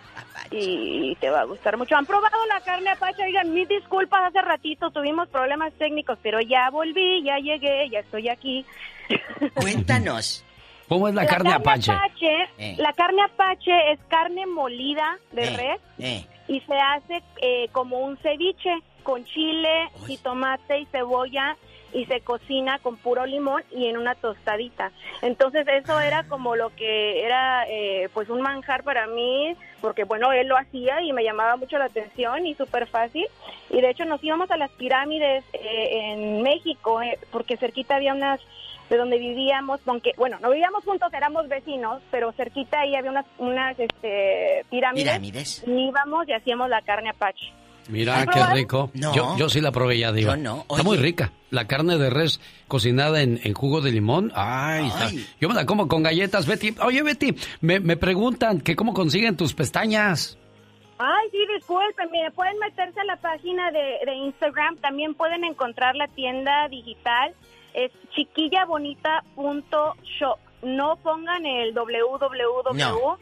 y 0.52 1.16
te 1.16 1.30
va 1.30 1.42
a 1.42 1.44
gustar 1.44 1.76
mucho. 1.78 1.98
¿Han 1.98 2.06
probado 2.06 2.38
la 2.48 2.62
carne 2.62 2.90
apache? 2.92 3.24
Oigan, 3.24 3.54
mis 3.54 3.68
disculpas, 3.68 4.30
hace 4.30 4.42
ratito 4.42 4.90
tuvimos 4.92 5.28
problemas 5.28 5.74
técnicos, 5.74 6.18
pero 6.24 6.40
ya 6.40 6.70
volví, 6.70 7.24
ya 7.24 7.38
llegué, 7.40 7.90
ya 7.90 8.00
estoy 8.00 8.30
aquí. 8.30 8.66
Cuéntanos. 9.54 10.46
¿Cómo 10.88 11.08
es 11.08 11.16
la, 11.16 11.26
carne 11.26 11.52
apache? 11.52 11.92
Eh. 12.58 12.76
La 12.78 12.94
carne 12.94 13.24
apache 13.24 13.92
es 13.92 14.00
carne 14.08 14.46
molida 14.46 15.18
de 15.32 15.44
Eh, 15.44 15.58
res 15.58 15.82
eh. 16.00 16.26
Y 16.48 16.60
se 16.62 16.76
hace 16.76 17.24
eh, 17.42 17.70
como 17.72 18.00
un 18.00 18.18
ceviche 18.18 18.74
con 19.04 19.24
chile 19.26 19.90
y 20.08 20.18
tomate 20.18 20.80
y 20.80 20.86
cebolla 20.88 21.56
y 21.96 22.06
se 22.06 22.20
cocina 22.20 22.78
con 22.80 22.98
puro 22.98 23.26
limón 23.26 23.64
y 23.72 23.88
en 23.88 23.98
una 23.98 24.16
tostadita. 24.16 24.92
Entonces 25.22 25.66
eso 25.68 26.00
era 26.02 26.24
como 26.26 26.56
lo 26.58 26.76
que 26.76 27.24
era 27.24 27.66
eh, 27.70 28.10
pues 28.14 28.30
un 28.30 28.42
manjar 28.42 28.84
para 28.84 29.08
mí 29.08 29.56
porque 29.80 30.04
bueno, 30.04 30.34
él 30.34 30.48
lo 30.48 30.58
hacía 30.58 31.02
y 31.02 31.14
me 31.14 31.24
llamaba 31.24 31.56
mucho 31.56 31.78
la 31.78 31.86
atención 31.86 32.46
y 32.46 32.54
súper 32.56 32.88
fácil. 32.88 33.26
Y 33.70 33.80
de 33.80 33.92
hecho 33.92 34.04
nos 34.04 34.22
íbamos 34.24 34.52
a 34.52 34.58
las 34.58 34.72
pirámides 34.72 35.46
eh, 35.54 36.12
en 36.12 36.42
México 36.42 37.02
eh, 37.02 37.18
porque 37.32 37.56
cerquita 37.56 37.96
había 37.96 38.14
unas 38.14 38.42
de 38.90 38.98
donde 38.98 39.18
vivíamos, 39.18 39.80
aunque, 39.88 40.12
bueno, 40.18 40.38
no 40.42 40.50
vivíamos 40.52 40.84
juntos, 40.84 41.12
éramos 41.14 41.48
vecinos, 41.48 42.02
pero 42.12 42.32
cerquita 42.34 42.82
ahí 42.82 42.96
había 42.96 43.12
unas, 43.12 43.26
unas 43.38 43.80
este, 43.80 44.66
pirámides. 44.70 45.06
Pirámides. 45.08 45.64
Y 45.66 45.88
íbamos 45.90 46.28
y 46.28 46.34
hacíamos 46.34 46.70
la 46.70 46.82
carne 46.82 47.10
apache. 47.10 47.52
Mira, 47.88 48.16
¿Has 48.18 48.26
qué 48.26 48.32
probado? 48.32 48.56
rico. 48.56 48.92
No. 48.96 49.14
Yo, 49.14 49.38
yo 49.38 49.48
sí 49.50 49.62
la 49.62 49.72
probé 49.72 50.00
ya, 50.00 50.12
Diva. 50.12 50.36
Yo 50.36 50.42
no. 50.42 50.66
Está 50.70 50.82
muy 50.82 50.98
rica. 50.98 51.32
La 51.52 51.68
carne 51.68 52.00
de 52.00 52.10
res 52.10 52.42
cocinada 52.68 53.22
en, 53.22 53.40
en 53.44 53.54
jugo 53.54 53.82
de 53.82 53.92
limón. 53.92 54.32
Ay, 54.36 54.88
está- 54.88 55.06
Ay. 55.06 55.24
Yo 55.40 55.48
me 55.50 55.54
la 55.56 55.68
como 55.68 55.88
con 55.88 56.02
galletas, 56.02 56.48
Betty. 56.48 56.74
Oye, 56.84 57.04
Betty, 57.04 57.36
me, 57.62 57.80
me 57.80 57.96
preguntan 57.96 58.60
que 58.62 58.76
cómo 58.76 58.94
consiguen 58.96 59.38
tus 59.38 59.54
pestañas. 59.54 60.36
Ay, 60.98 61.28
sí, 61.30 61.38
disculpen, 61.54 62.10
mire, 62.12 62.32
pueden 62.32 62.58
meterse 62.58 63.00
a 63.02 63.04
la 63.04 63.18
página 63.18 63.70
de, 63.70 64.00
de 64.06 64.16
Instagram, 64.16 64.78
también 64.78 65.14
pueden 65.14 65.44
encontrar 65.44 65.94
la 65.96 66.08
tienda 66.08 66.70
digital, 66.70 67.34
es 67.76 67.92
chiquillabonita.shop. 68.16 70.40
No 70.64 70.96
pongan 70.98 71.46
el 71.46 71.74
www, 71.76 72.74
No. 72.74 73.18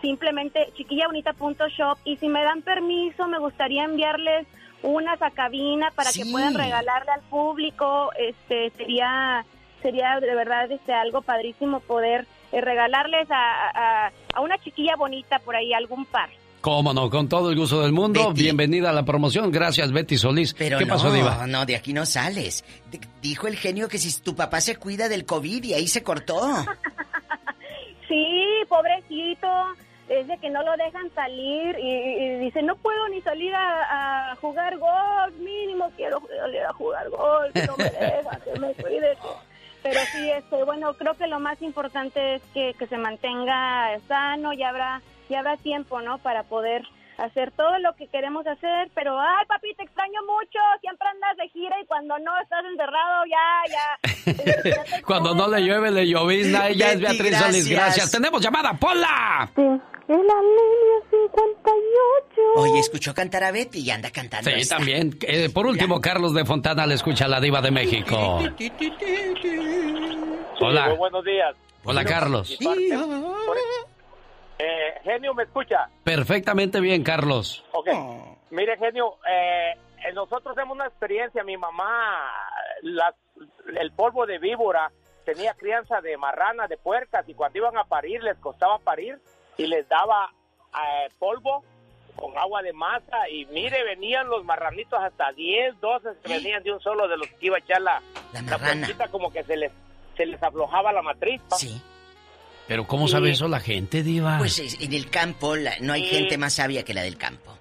simplemente 0.00 0.72
chiquillabonita.shop 0.76 1.98
y 2.04 2.16
si 2.16 2.28
me 2.28 2.42
dan 2.42 2.62
permiso, 2.62 3.28
me 3.28 3.38
gustaría 3.38 3.84
enviarles 3.84 4.46
unas 4.82 5.20
a 5.22 5.30
cabina 5.30 5.90
para 5.94 6.10
Sí. 6.10 6.22
que 6.22 6.30
puedan 6.30 6.54
regalarle 6.54 7.12
al 7.12 7.20
público, 7.22 8.10
este 8.18 8.70
sería 8.70 9.44
sería 9.82 10.18
de 10.18 10.34
verdad 10.34 10.70
este 10.72 10.92
algo 10.92 11.22
padrísimo 11.22 11.78
poder 11.80 12.26
eh, 12.50 12.60
regalarles 12.60 13.30
a, 13.30 14.06
a, 14.06 14.12
a 14.34 14.40
una 14.40 14.58
chiquilla 14.58 14.96
bonita 14.96 15.38
por 15.40 15.54
ahí 15.54 15.72
algún 15.72 16.04
par. 16.06 16.30
Cómo 16.60 16.92
no, 16.92 17.08
con 17.08 17.28
todo 17.28 17.50
el 17.50 17.56
gusto 17.56 17.80
del 17.82 17.92
mundo. 17.92 18.28
Betty. 18.30 18.42
Bienvenida 18.42 18.90
a 18.90 18.92
la 18.92 19.04
promoción. 19.04 19.50
Gracias, 19.52 19.92
Betty 19.92 20.18
Solís. 20.18 20.54
Pero 20.54 20.78
¿Qué 20.78 20.86
no, 20.86 20.94
pasó, 20.94 21.12
Diva? 21.12 21.46
no, 21.46 21.64
de 21.64 21.76
aquí 21.76 21.92
no 21.92 22.04
sales. 22.04 22.64
D- 22.90 23.00
dijo 23.22 23.46
el 23.46 23.56
genio 23.56 23.88
que 23.88 23.98
si 23.98 24.20
tu 24.20 24.34
papá 24.34 24.60
se 24.60 24.74
cuida 24.76 25.08
del 25.08 25.24
COVID 25.24 25.62
y 25.64 25.74
ahí 25.74 25.88
se 25.88 26.02
cortó. 26.02 26.40
Sí, 28.08 28.44
pobrecito, 28.70 29.46
es 30.08 30.26
de 30.26 30.38
que 30.38 30.48
no 30.48 30.62
lo 30.62 30.72
dejan 30.78 31.10
salir 31.14 31.76
y, 31.78 31.90
y 32.24 32.38
dice, 32.38 32.62
no 32.62 32.74
puedo 32.76 33.06
ni 33.10 33.20
salir 33.20 33.54
a, 33.54 34.30
a 34.32 34.36
jugar 34.36 34.78
golf, 34.78 35.34
mínimo 35.38 35.90
quiero 35.94 36.18
salir 36.40 36.62
a 36.62 36.72
jugar 36.72 37.10
golf, 37.10 37.54
no 37.54 37.76
me 37.76 37.84
dejan, 37.84 38.40
que 38.40 38.58
me 38.60 38.72
cuide. 38.72 39.14
que-". 39.20 39.82
Pero 39.82 40.00
sí, 40.10 40.30
este, 40.30 40.64
bueno, 40.64 40.94
creo 40.94 41.12
que 41.18 41.26
lo 41.26 41.38
más 41.38 41.60
importante 41.60 42.36
es 42.36 42.42
que, 42.54 42.74
que 42.78 42.86
se 42.86 42.96
mantenga 42.96 43.90
sano 44.08 44.54
y 44.54 44.62
habrá, 44.62 45.02
y 45.28 45.34
habrá 45.34 45.56
tiempo, 45.56 46.00
¿no? 46.02 46.18
Para 46.18 46.42
poder 46.44 46.82
hacer 47.18 47.50
todo 47.50 47.78
lo 47.80 47.94
que 47.96 48.06
queremos 48.06 48.46
hacer, 48.46 48.90
pero 48.94 49.18
ay 49.18 49.44
papi 49.48 49.74
te 49.74 49.82
extraño 49.82 50.20
mucho, 50.22 50.58
siempre 50.80 51.08
andas 51.08 51.36
de 51.36 51.48
gira 51.48 51.74
y 51.82 51.86
cuando 51.86 52.16
no 52.20 52.30
estás 52.40 52.64
encerrado 52.64 53.24
ya, 53.26 53.62
ya, 53.74 55.02
Cuando 55.06 55.34
no 55.34 55.48
le 55.48 55.60
llueve, 55.62 55.90
le 55.90 56.06
llovizna. 56.06 56.68
Ella 56.68 56.92
es 56.92 57.00
Beatriz 57.00 57.36
Solís. 57.36 57.68
gracias. 57.68 57.68
Gracias. 57.70 58.10
Tenemos 58.12 58.40
llamada, 58.40 58.72
Pola. 58.74 59.50
Sí, 59.56 59.62
es 59.62 60.08
la 60.08 60.16
línea 60.16 61.00
58. 61.10 62.42
Oye, 62.56 62.78
escuchó 62.78 63.12
cantar 63.14 63.42
a 63.44 63.50
Betty 63.50 63.80
y 63.80 63.90
anda 63.90 64.10
cantando. 64.12 64.48
Sí, 64.50 64.56
esta. 64.60 64.76
también. 64.76 65.18
Eh, 65.22 65.50
por 65.52 65.66
último, 65.66 66.00
Carlos 66.00 66.34
de 66.34 66.44
Fontana 66.44 66.86
le 66.86 66.94
escucha 66.94 67.24
a 67.24 67.28
la 67.28 67.40
diva 67.40 67.60
de 67.60 67.70
México. 67.72 68.38
Hola. 70.60 70.88
Muy 70.88 70.98
buenos 70.98 71.24
días. 71.24 71.56
Hola, 71.84 72.04
Carlos. 72.04 72.56
Por- 72.62 72.76
Eh, 74.58 74.94
genio, 75.04 75.34
¿me 75.34 75.44
escucha? 75.44 75.88
Perfectamente 76.04 76.80
bien, 76.80 77.02
Carlos. 77.04 77.64
Ok. 77.72 77.88
Mire, 78.50 78.76
genio, 78.78 79.18
eh, 79.28 79.72
eh, 80.06 80.12
nosotros 80.14 80.54
tenemos 80.54 80.74
una 80.74 80.86
experiencia. 80.86 81.44
Mi 81.44 81.56
mamá, 81.56 82.30
las- 82.82 83.14
el 83.78 83.92
polvo 83.92 84.26
de 84.26 84.38
víbora, 84.38 84.90
tenía 85.24 85.54
crianza 85.54 86.00
de 86.00 86.16
marrana, 86.16 86.66
de 86.66 86.76
puercas, 86.78 87.28
y 87.28 87.34
cuando 87.34 87.58
iban 87.58 87.76
a 87.76 87.84
parir, 87.84 88.22
les 88.22 88.36
costaba 88.38 88.78
parir, 88.78 89.18
y 89.56 89.66
les 89.66 89.86
daba 89.88 90.30
eh, 90.74 91.08
polvo 91.18 91.64
con 92.16 92.36
agua 92.36 92.62
de 92.62 92.72
masa, 92.72 93.28
y 93.30 93.46
mire, 93.46 93.84
venían 93.84 94.28
los 94.28 94.44
marranitos 94.44 94.98
hasta 95.00 95.30
10, 95.32 95.78
12, 95.80 96.08
se 96.22 96.28
venían 96.28 96.62
de 96.64 96.72
un 96.72 96.80
solo 96.80 97.06
de 97.06 97.16
los 97.16 97.28
que 97.28 97.46
iba 97.46 97.56
a 97.56 97.60
echar 97.60 97.80
la, 97.80 98.02
La 98.32 98.42
la 98.42 98.58
marrana. 98.58 98.86
puerquita, 98.86 99.08
como 99.08 99.30
que 99.32 99.44
se 99.44 99.56
les, 99.56 99.72
se 100.16 100.26
les 100.26 100.42
aflojaba 100.42 100.92
la 100.92 101.02
matriz. 101.02 101.40
¿no? 101.50 101.56
Sí. 101.56 101.80
Pero 102.68 102.86
¿cómo 102.86 103.08
sabe 103.08 103.30
eso 103.30 103.48
la 103.48 103.60
gente, 103.60 104.02
diva? 104.02 104.36
Pues 104.38 104.58
es- 104.58 104.78
en 104.80 104.92
el 104.92 105.08
campo 105.10 105.56
la- 105.56 105.78
no 105.80 105.92
hay 105.94 106.04
gente 106.04 106.36
más 106.38 106.52
sabia 106.54 106.84
que 106.84 106.94
la 106.94 107.02
del 107.02 107.16
campo. 107.16 107.56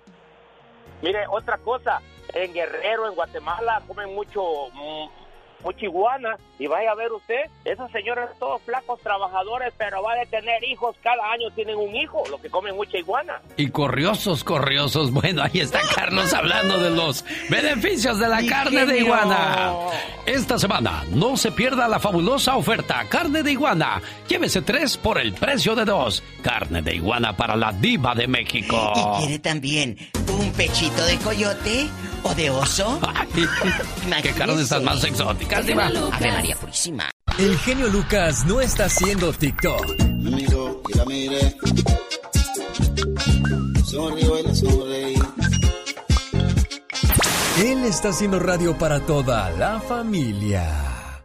Mire, 1.01 1.25
otra 1.29 1.57
cosa, 1.59 2.01
en 2.33 2.53
Guerrero, 2.53 3.07
en 3.07 3.15
Guatemala, 3.15 3.81
comen 3.87 4.13
mucho, 4.13 4.41
mm, 4.73 5.07
mucha 5.63 5.85
iguana, 5.85 6.37
y 6.59 6.67
vaya 6.67 6.91
a 6.91 6.95
ver 6.95 7.11
usted, 7.11 7.49
esos 7.65 7.91
señores 7.91 8.29
todos 8.39 8.61
flacos 8.63 8.99
trabajadores, 9.01 9.73
pero 9.77 10.01
va 10.01 10.13
a 10.13 10.25
tener 10.25 10.63
hijos, 10.63 10.95
cada 11.03 11.31
año 11.31 11.51
tienen 11.55 11.77
un 11.77 11.95
hijo, 11.95 12.23
lo 12.29 12.39
que 12.39 12.49
comen 12.49 12.75
mucha 12.75 12.97
iguana. 12.97 13.41
Y 13.57 13.69
corriosos, 13.69 14.43
corriosos. 14.43 15.11
Bueno, 15.11 15.43
ahí 15.43 15.59
está 15.59 15.79
Carlos 15.95 16.33
hablando 16.33 16.79
de 16.79 16.91
los 16.91 17.23
beneficios 17.49 18.19
de 18.19 18.27
la 18.27 18.45
carne 18.45 18.85
de 18.85 18.99
iguana. 18.99 19.73
Esta 20.25 20.57
semana 20.57 21.03
no 21.11 21.37
se 21.37 21.51
pierda 21.51 21.87
la 21.87 21.99
fabulosa 21.99 22.55
oferta 22.55 23.05
carne 23.09 23.43
de 23.43 23.51
iguana. 23.51 24.01
Llévese 24.27 24.61
tres 24.61 24.97
por 24.97 25.17
el 25.19 25.33
precio 25.33 25.75
de 25.75 25.85
dos. 25.85 26.23
Carne 26.41 26.81
de 26.81 26.95
iguana 26.95 27.35
para 27.35 27.55
la 27.55 27.71
diva 27.71 28.15
de 28.15 28.27
México. 28.27 28.93
¿Y 28.95 29.19
quiere 29.19 29.39
también 29.39 29.97
un 30.31 30.51
pechito 30.53 31.05
de 31.05 31.17
coyote 31.17 31.87
o 32.23 32.33
de 32.35 32.49
oso? 32.49 32.99
Ay, 33.15 34.21
¿Qué 34.21 34.31
carne 34.31 34.61
estás 34.61 34.81
más 34.81 35.01
Ave 35.55 36.31
María 36.31 36.55
Purísima. 36.55 37.09
El 37.39 37.57
genio 37.59 37.87
Lucas 37.87 38.45
no 38.45 38.59
está 38.59 38.85
haciendo 38.85 39.31
TikTok. 39.31 39.99
Amigo, 40.01 40.81
y 40.89 40.97
la 40.97 41.05
mire. 41.05 41.55
Sonrío 43.85 44.39
y 44.39 44.43
la 44.43 44.55
sonreí. 44.55 45.15
Él 47.63 47.85
está 47.85 48.09
haciendo 48.09 48.39
radio 48.39 48.77
para 48.77 48.99
toda 48.99 49.49
la 49.51 49.79
familia. 49.79 50.65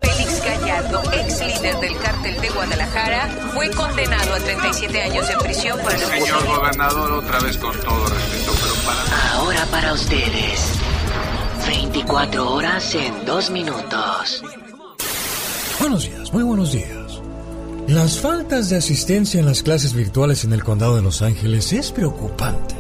Félix 0.00 0.44
Gallardo, 0.44 1.02
ex 1.12 1.40
líder 1.40 1.76
del 1.80 1.98
cártel 1.98 2.40
de 2.40 2.48
Guadalajara, 2.50 3.28
fue 3.54 3.70
condenado 3.70 4.34
a 4.34 4.38
37 4.38 5.02
años 5.02 5.28
de 5.28 5.36
prisión 5.36 5.78
por 5.80 5.92
el 5.92 6.00
Señor 6.00 6.46
gobernador, 6.46 7.12
otra 7.12 7.40
vez 7.40 7.56
con 7.56 7.78
todo 7.80 8.06
respeto, 8.06 8.52
pero 8.62 8.74
para 8.86 9.32
Ahora 9.34 9.66
para 9.66 9.92
ustedes. 9.92 10.78
24 11.72 12.52
horas 12.52 12.94
en 12.94 13.24
2 13.24 13.50
minutos. 13.50 14.44
Buenos 15.80 16.02
días, 16.02 16.30
muy 16.30 16.42
buenos 16.42 16.72
días. 16.72 17.22
Las 17.88 18.18
faltas 18.18 18.68
de 18.68 18.76
asistencia 18.76 19.40
en 19.40 19.46
las 19.46 19.62
clases 19.62 19.94
virtuales 19.94 20.44
en 20.44 20.52
el 20.52 20.62
condado 20.62 20.96
de 20.96 21.02
Los 21.02 21.22
Ángeles 21.22 21.72
es 21.72 21.90
preocupante, 21.90 22.74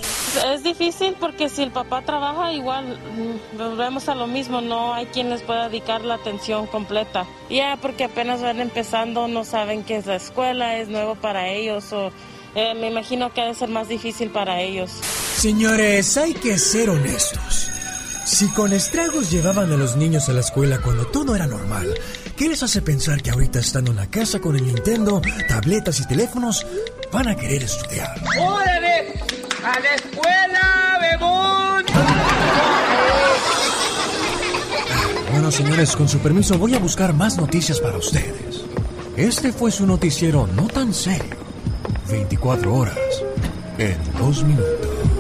Es 0.54 0.64
difícil 0.64 1.16
porque 1.20 1.50
si 1.50 1.62
el 1.62 1.72
papá 1.72 2.02
trabaja 2.04 2.54
igual 2.54 2.98
mm, 2.98 3.58
volvemos 3.58 4.08
a 4.08 4.16
lo 4.16 4.26
mismo, 4.26 4.62
no 4.62 4.94
hay 4.94 5.06
quien 5.08 5.30
les 5.30 5.42
pueda 5.42 5.68
dedicar 5.68 6.02
la 6.02 6.16
atención 6.16 6.66
completa. 6.68 7.28
Ya 7.50 7.78
porque 7.82 8.06
apenas 8.06 8.42
van 8.42 8.62
empezando, 8.62 9.28
no 9.28 9.44
saben 9.44 9.84
qué 9.84 9.98
es 9.98 10.06
la 10.06 10.16
escuela, 10.16 10.78
es 10.78 10.88
nuevo 10.88 11.16
para 11.16 11.50
ellos 11.50 11.92
o 11.92 12.12
eh, 12.56 12.74
me 12.76 12.90
imagino 12.90 13.34
que 13.34 13.42
ha 13.42 13.46
de 13.46 13.54
ser 13.54 13.70
más 13.70 13.90
difícil 13.90 14.30
para 14.30 14.62
ellos. 14.62 14.92
Señores, 15.36 16.18
hay 16.18 16.34
que 16.34 16.58
ser 16.58 16.90
honestos. 16.90 17.70
Si 18.26 18.48
con 18.50 18.72
estragos 18.72 19.30
llevaban 19.30 19.72
a 19.72 19.76
los 19.76 19.98
niños 19.98 20.30
a 20.30 20.34
la 20.34 20.40
escuela 20.40 20.80
cuando 20.82 21.06
todo 21.08 21.36
era 21.36 21.46
normal, 21.46 21.94
¿qué 22.36 22.48
les 22.48 22.64
hace 22.64 22.82
pensar 22.82 23.22
que 23.22 23.32
ahorita 23.32 23.60
estando 23.60 23.92
en 23.92 23.98
la 23.98 24.10
casa 24.10 24.40
con 24.40 24.56
el 24.56 24.66
Nintendo, 24.66 25.22
tabletas 25.48 26.00
y 26.00 26.08
teléfonos, 26.08 26.66
van 27.12 27.28
a 27.28 27.36
querer 27.36 27.64
estudiar? 27.64 28.22
¡Órale! 28.40 29.14
¡A 29.64 29.80
la 29.80 29.96
escuela, 29.96 30.98
bebón! 31.02 31.86
Bueno, 35.32 35.52
señores, 35.52 35.96
con 35.96 36.08
su 36.08 36.20
permiso 36.20 36.58
voy 36.58 36.76
a 36.76 36.80
buscar 36.80 37.14
más 37.14 37.38
noticias 37.38 37.80
para 37.80 37.98
ustedes. 37.98 38.66
Este 39.18 39.52
fue 39.52 39.72
su 39.72 39.86
noticiero 39.86 40.48
no 40.56 40.68
tan 40.68 40.94
serio. 40.94 41.38
24 42.10 42.74
horas 42.74 42.98
en 43.78 43.98
2 44.20 44.44
minutos. 44.44 45.13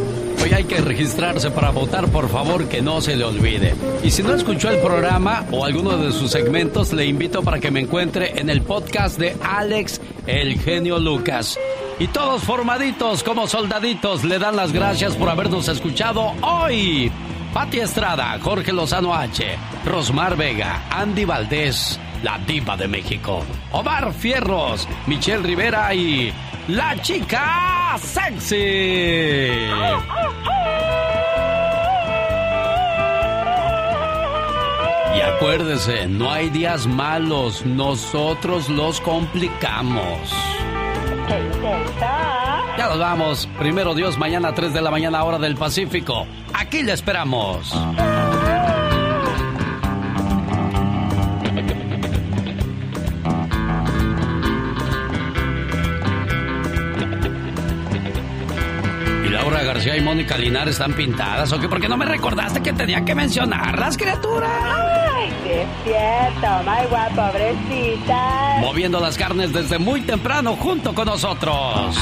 Hay 0.54 0.66
que 0.66 0.82
registrarse 0.82 1.50
para 1.50 1.72
votar, 1.72 2.08
por 2.10 2.30
favor, 2.30 2.68
que 2.70 2.82
no 2.82 3.02
se 3.02 3.16
le 3.16 3.24
olvide. 3.24 3.74
Y 4.04 4.12
si 4.12 4.22
no 4.22 4.36
escuchó 4.36 4.70
el 4.70 4.80
programa 4.80 5.46
o 5.52 5.66
alguno 5.66 5.98
de 5.98 6.12
sus 6.12 6.30
segmentos, 6.30 6.94
le 6.94 7.06
invito 7.06 7.42
para 7.42 7.60
que 7.60 7.72
me 7.72 7.80
encuentre 7.80 8.40
en 8.40 8.52
el 8.52 8.62
podcast 8.62 9.18
de 9.18 9.36
Alex, 9.42 10.00
el 10.28 10.60
genio 10.60 11.00
Lucas. 11.00 11.58
Y 11.98 12.08
todos 12.08 12.44
formaditos 12.44 13.24
como 13.24 13.48
soldaditos 13.48 14.24
le 14.24 14.38
dan 14.38 14.56
las 14.56 14.72
gracias 14.72 15.16
por 15.16 15.30
habernos 15.30 15.68
escuchado 15.68 16.34
hoy. 16.42 17.12
Pati 17.52 17.80
Estrada, 17.80 18.38
Jorge 18.40 18.74
Lozano 18.74 19.16
H, 19.16 19.44
Rosmar 19.86 20.38
Vega, 20.38 20.84
Andy 20.92 21.26
Valdés, 21.26 22.00
la 22.24 22.40
diva 22.40 22.76
de 22.76 22.88
México, 22.88 23.44
Omar 23.72 24.12
Fierros, 24.14 24.88
Michelle 25.06 25.44
Rivera 25.44 25.94
y 25.94 26.34
la 26.70 27.00
chica 27.02 27.96
sexy. 28.02 28.56
Y 35.16 35.22
acuérdese, 35.22 36.08
no 36.08 36.32
hay 36.32 36.50
días 36.50 36.88
malos, 36.88 37.66
nosotros 37.66 38.70
los 38.70 39.00
complicamos. 39.02 40.34
Ya 42.78 42.88
nos 42.88 43.00
vamos. 43.00 43.50
Primero 43.60 43.94
Dios, 43.94 44.18
mañana 44.18 44.50
a 44.50 44.54
3 44.56 44.74
de 44.74 44.82
la 44.82 44.90
mañana, 44.90 45.24
hora 45.24 45.38
del 45.38 45.56
Pacífico. 45.56 46.26
Aquí 46.54 46.82
le 46.82 46.94
esperamos. 46.94 47.72
¿Y 59.64 59.66
Laura 59.66 59.76
García 59.76 59.96
y 59.96 60.02
Mónica 60.02 60.38
Linar 60.38 60.68
están 60.68 60.94
pintadas 60.94 61.54
o 61.54 61.60
qué? 61.60 61.70
¿Por 61.70 61.80
qué 61.80 61.88
no 61.88 61.96
me 61.96 62.04
recordaste 62.04 62.62
que 62.62 62.74
tenía 62.74 63.06
que 63.06 63.16
mencionarlas, 63.16 63.96
criaturas? 63.96 64.52
Ay, 64.52 65.30
es 65.46 65.68
cierto, 65.86 66.48
my 66.66 66.86
guapa, 66.90 67.32
pobrecita. 67.32 68.58
Moviendo 68.60 69.00
las 69.00 69.18
carnes 69.18 69.54
desde 69.54 69.80
muy 69.80 70.02
temprano 70.02 70.58
junto 70.58 70.94
con 70.94 71.06
nosotros. 71.06 71.98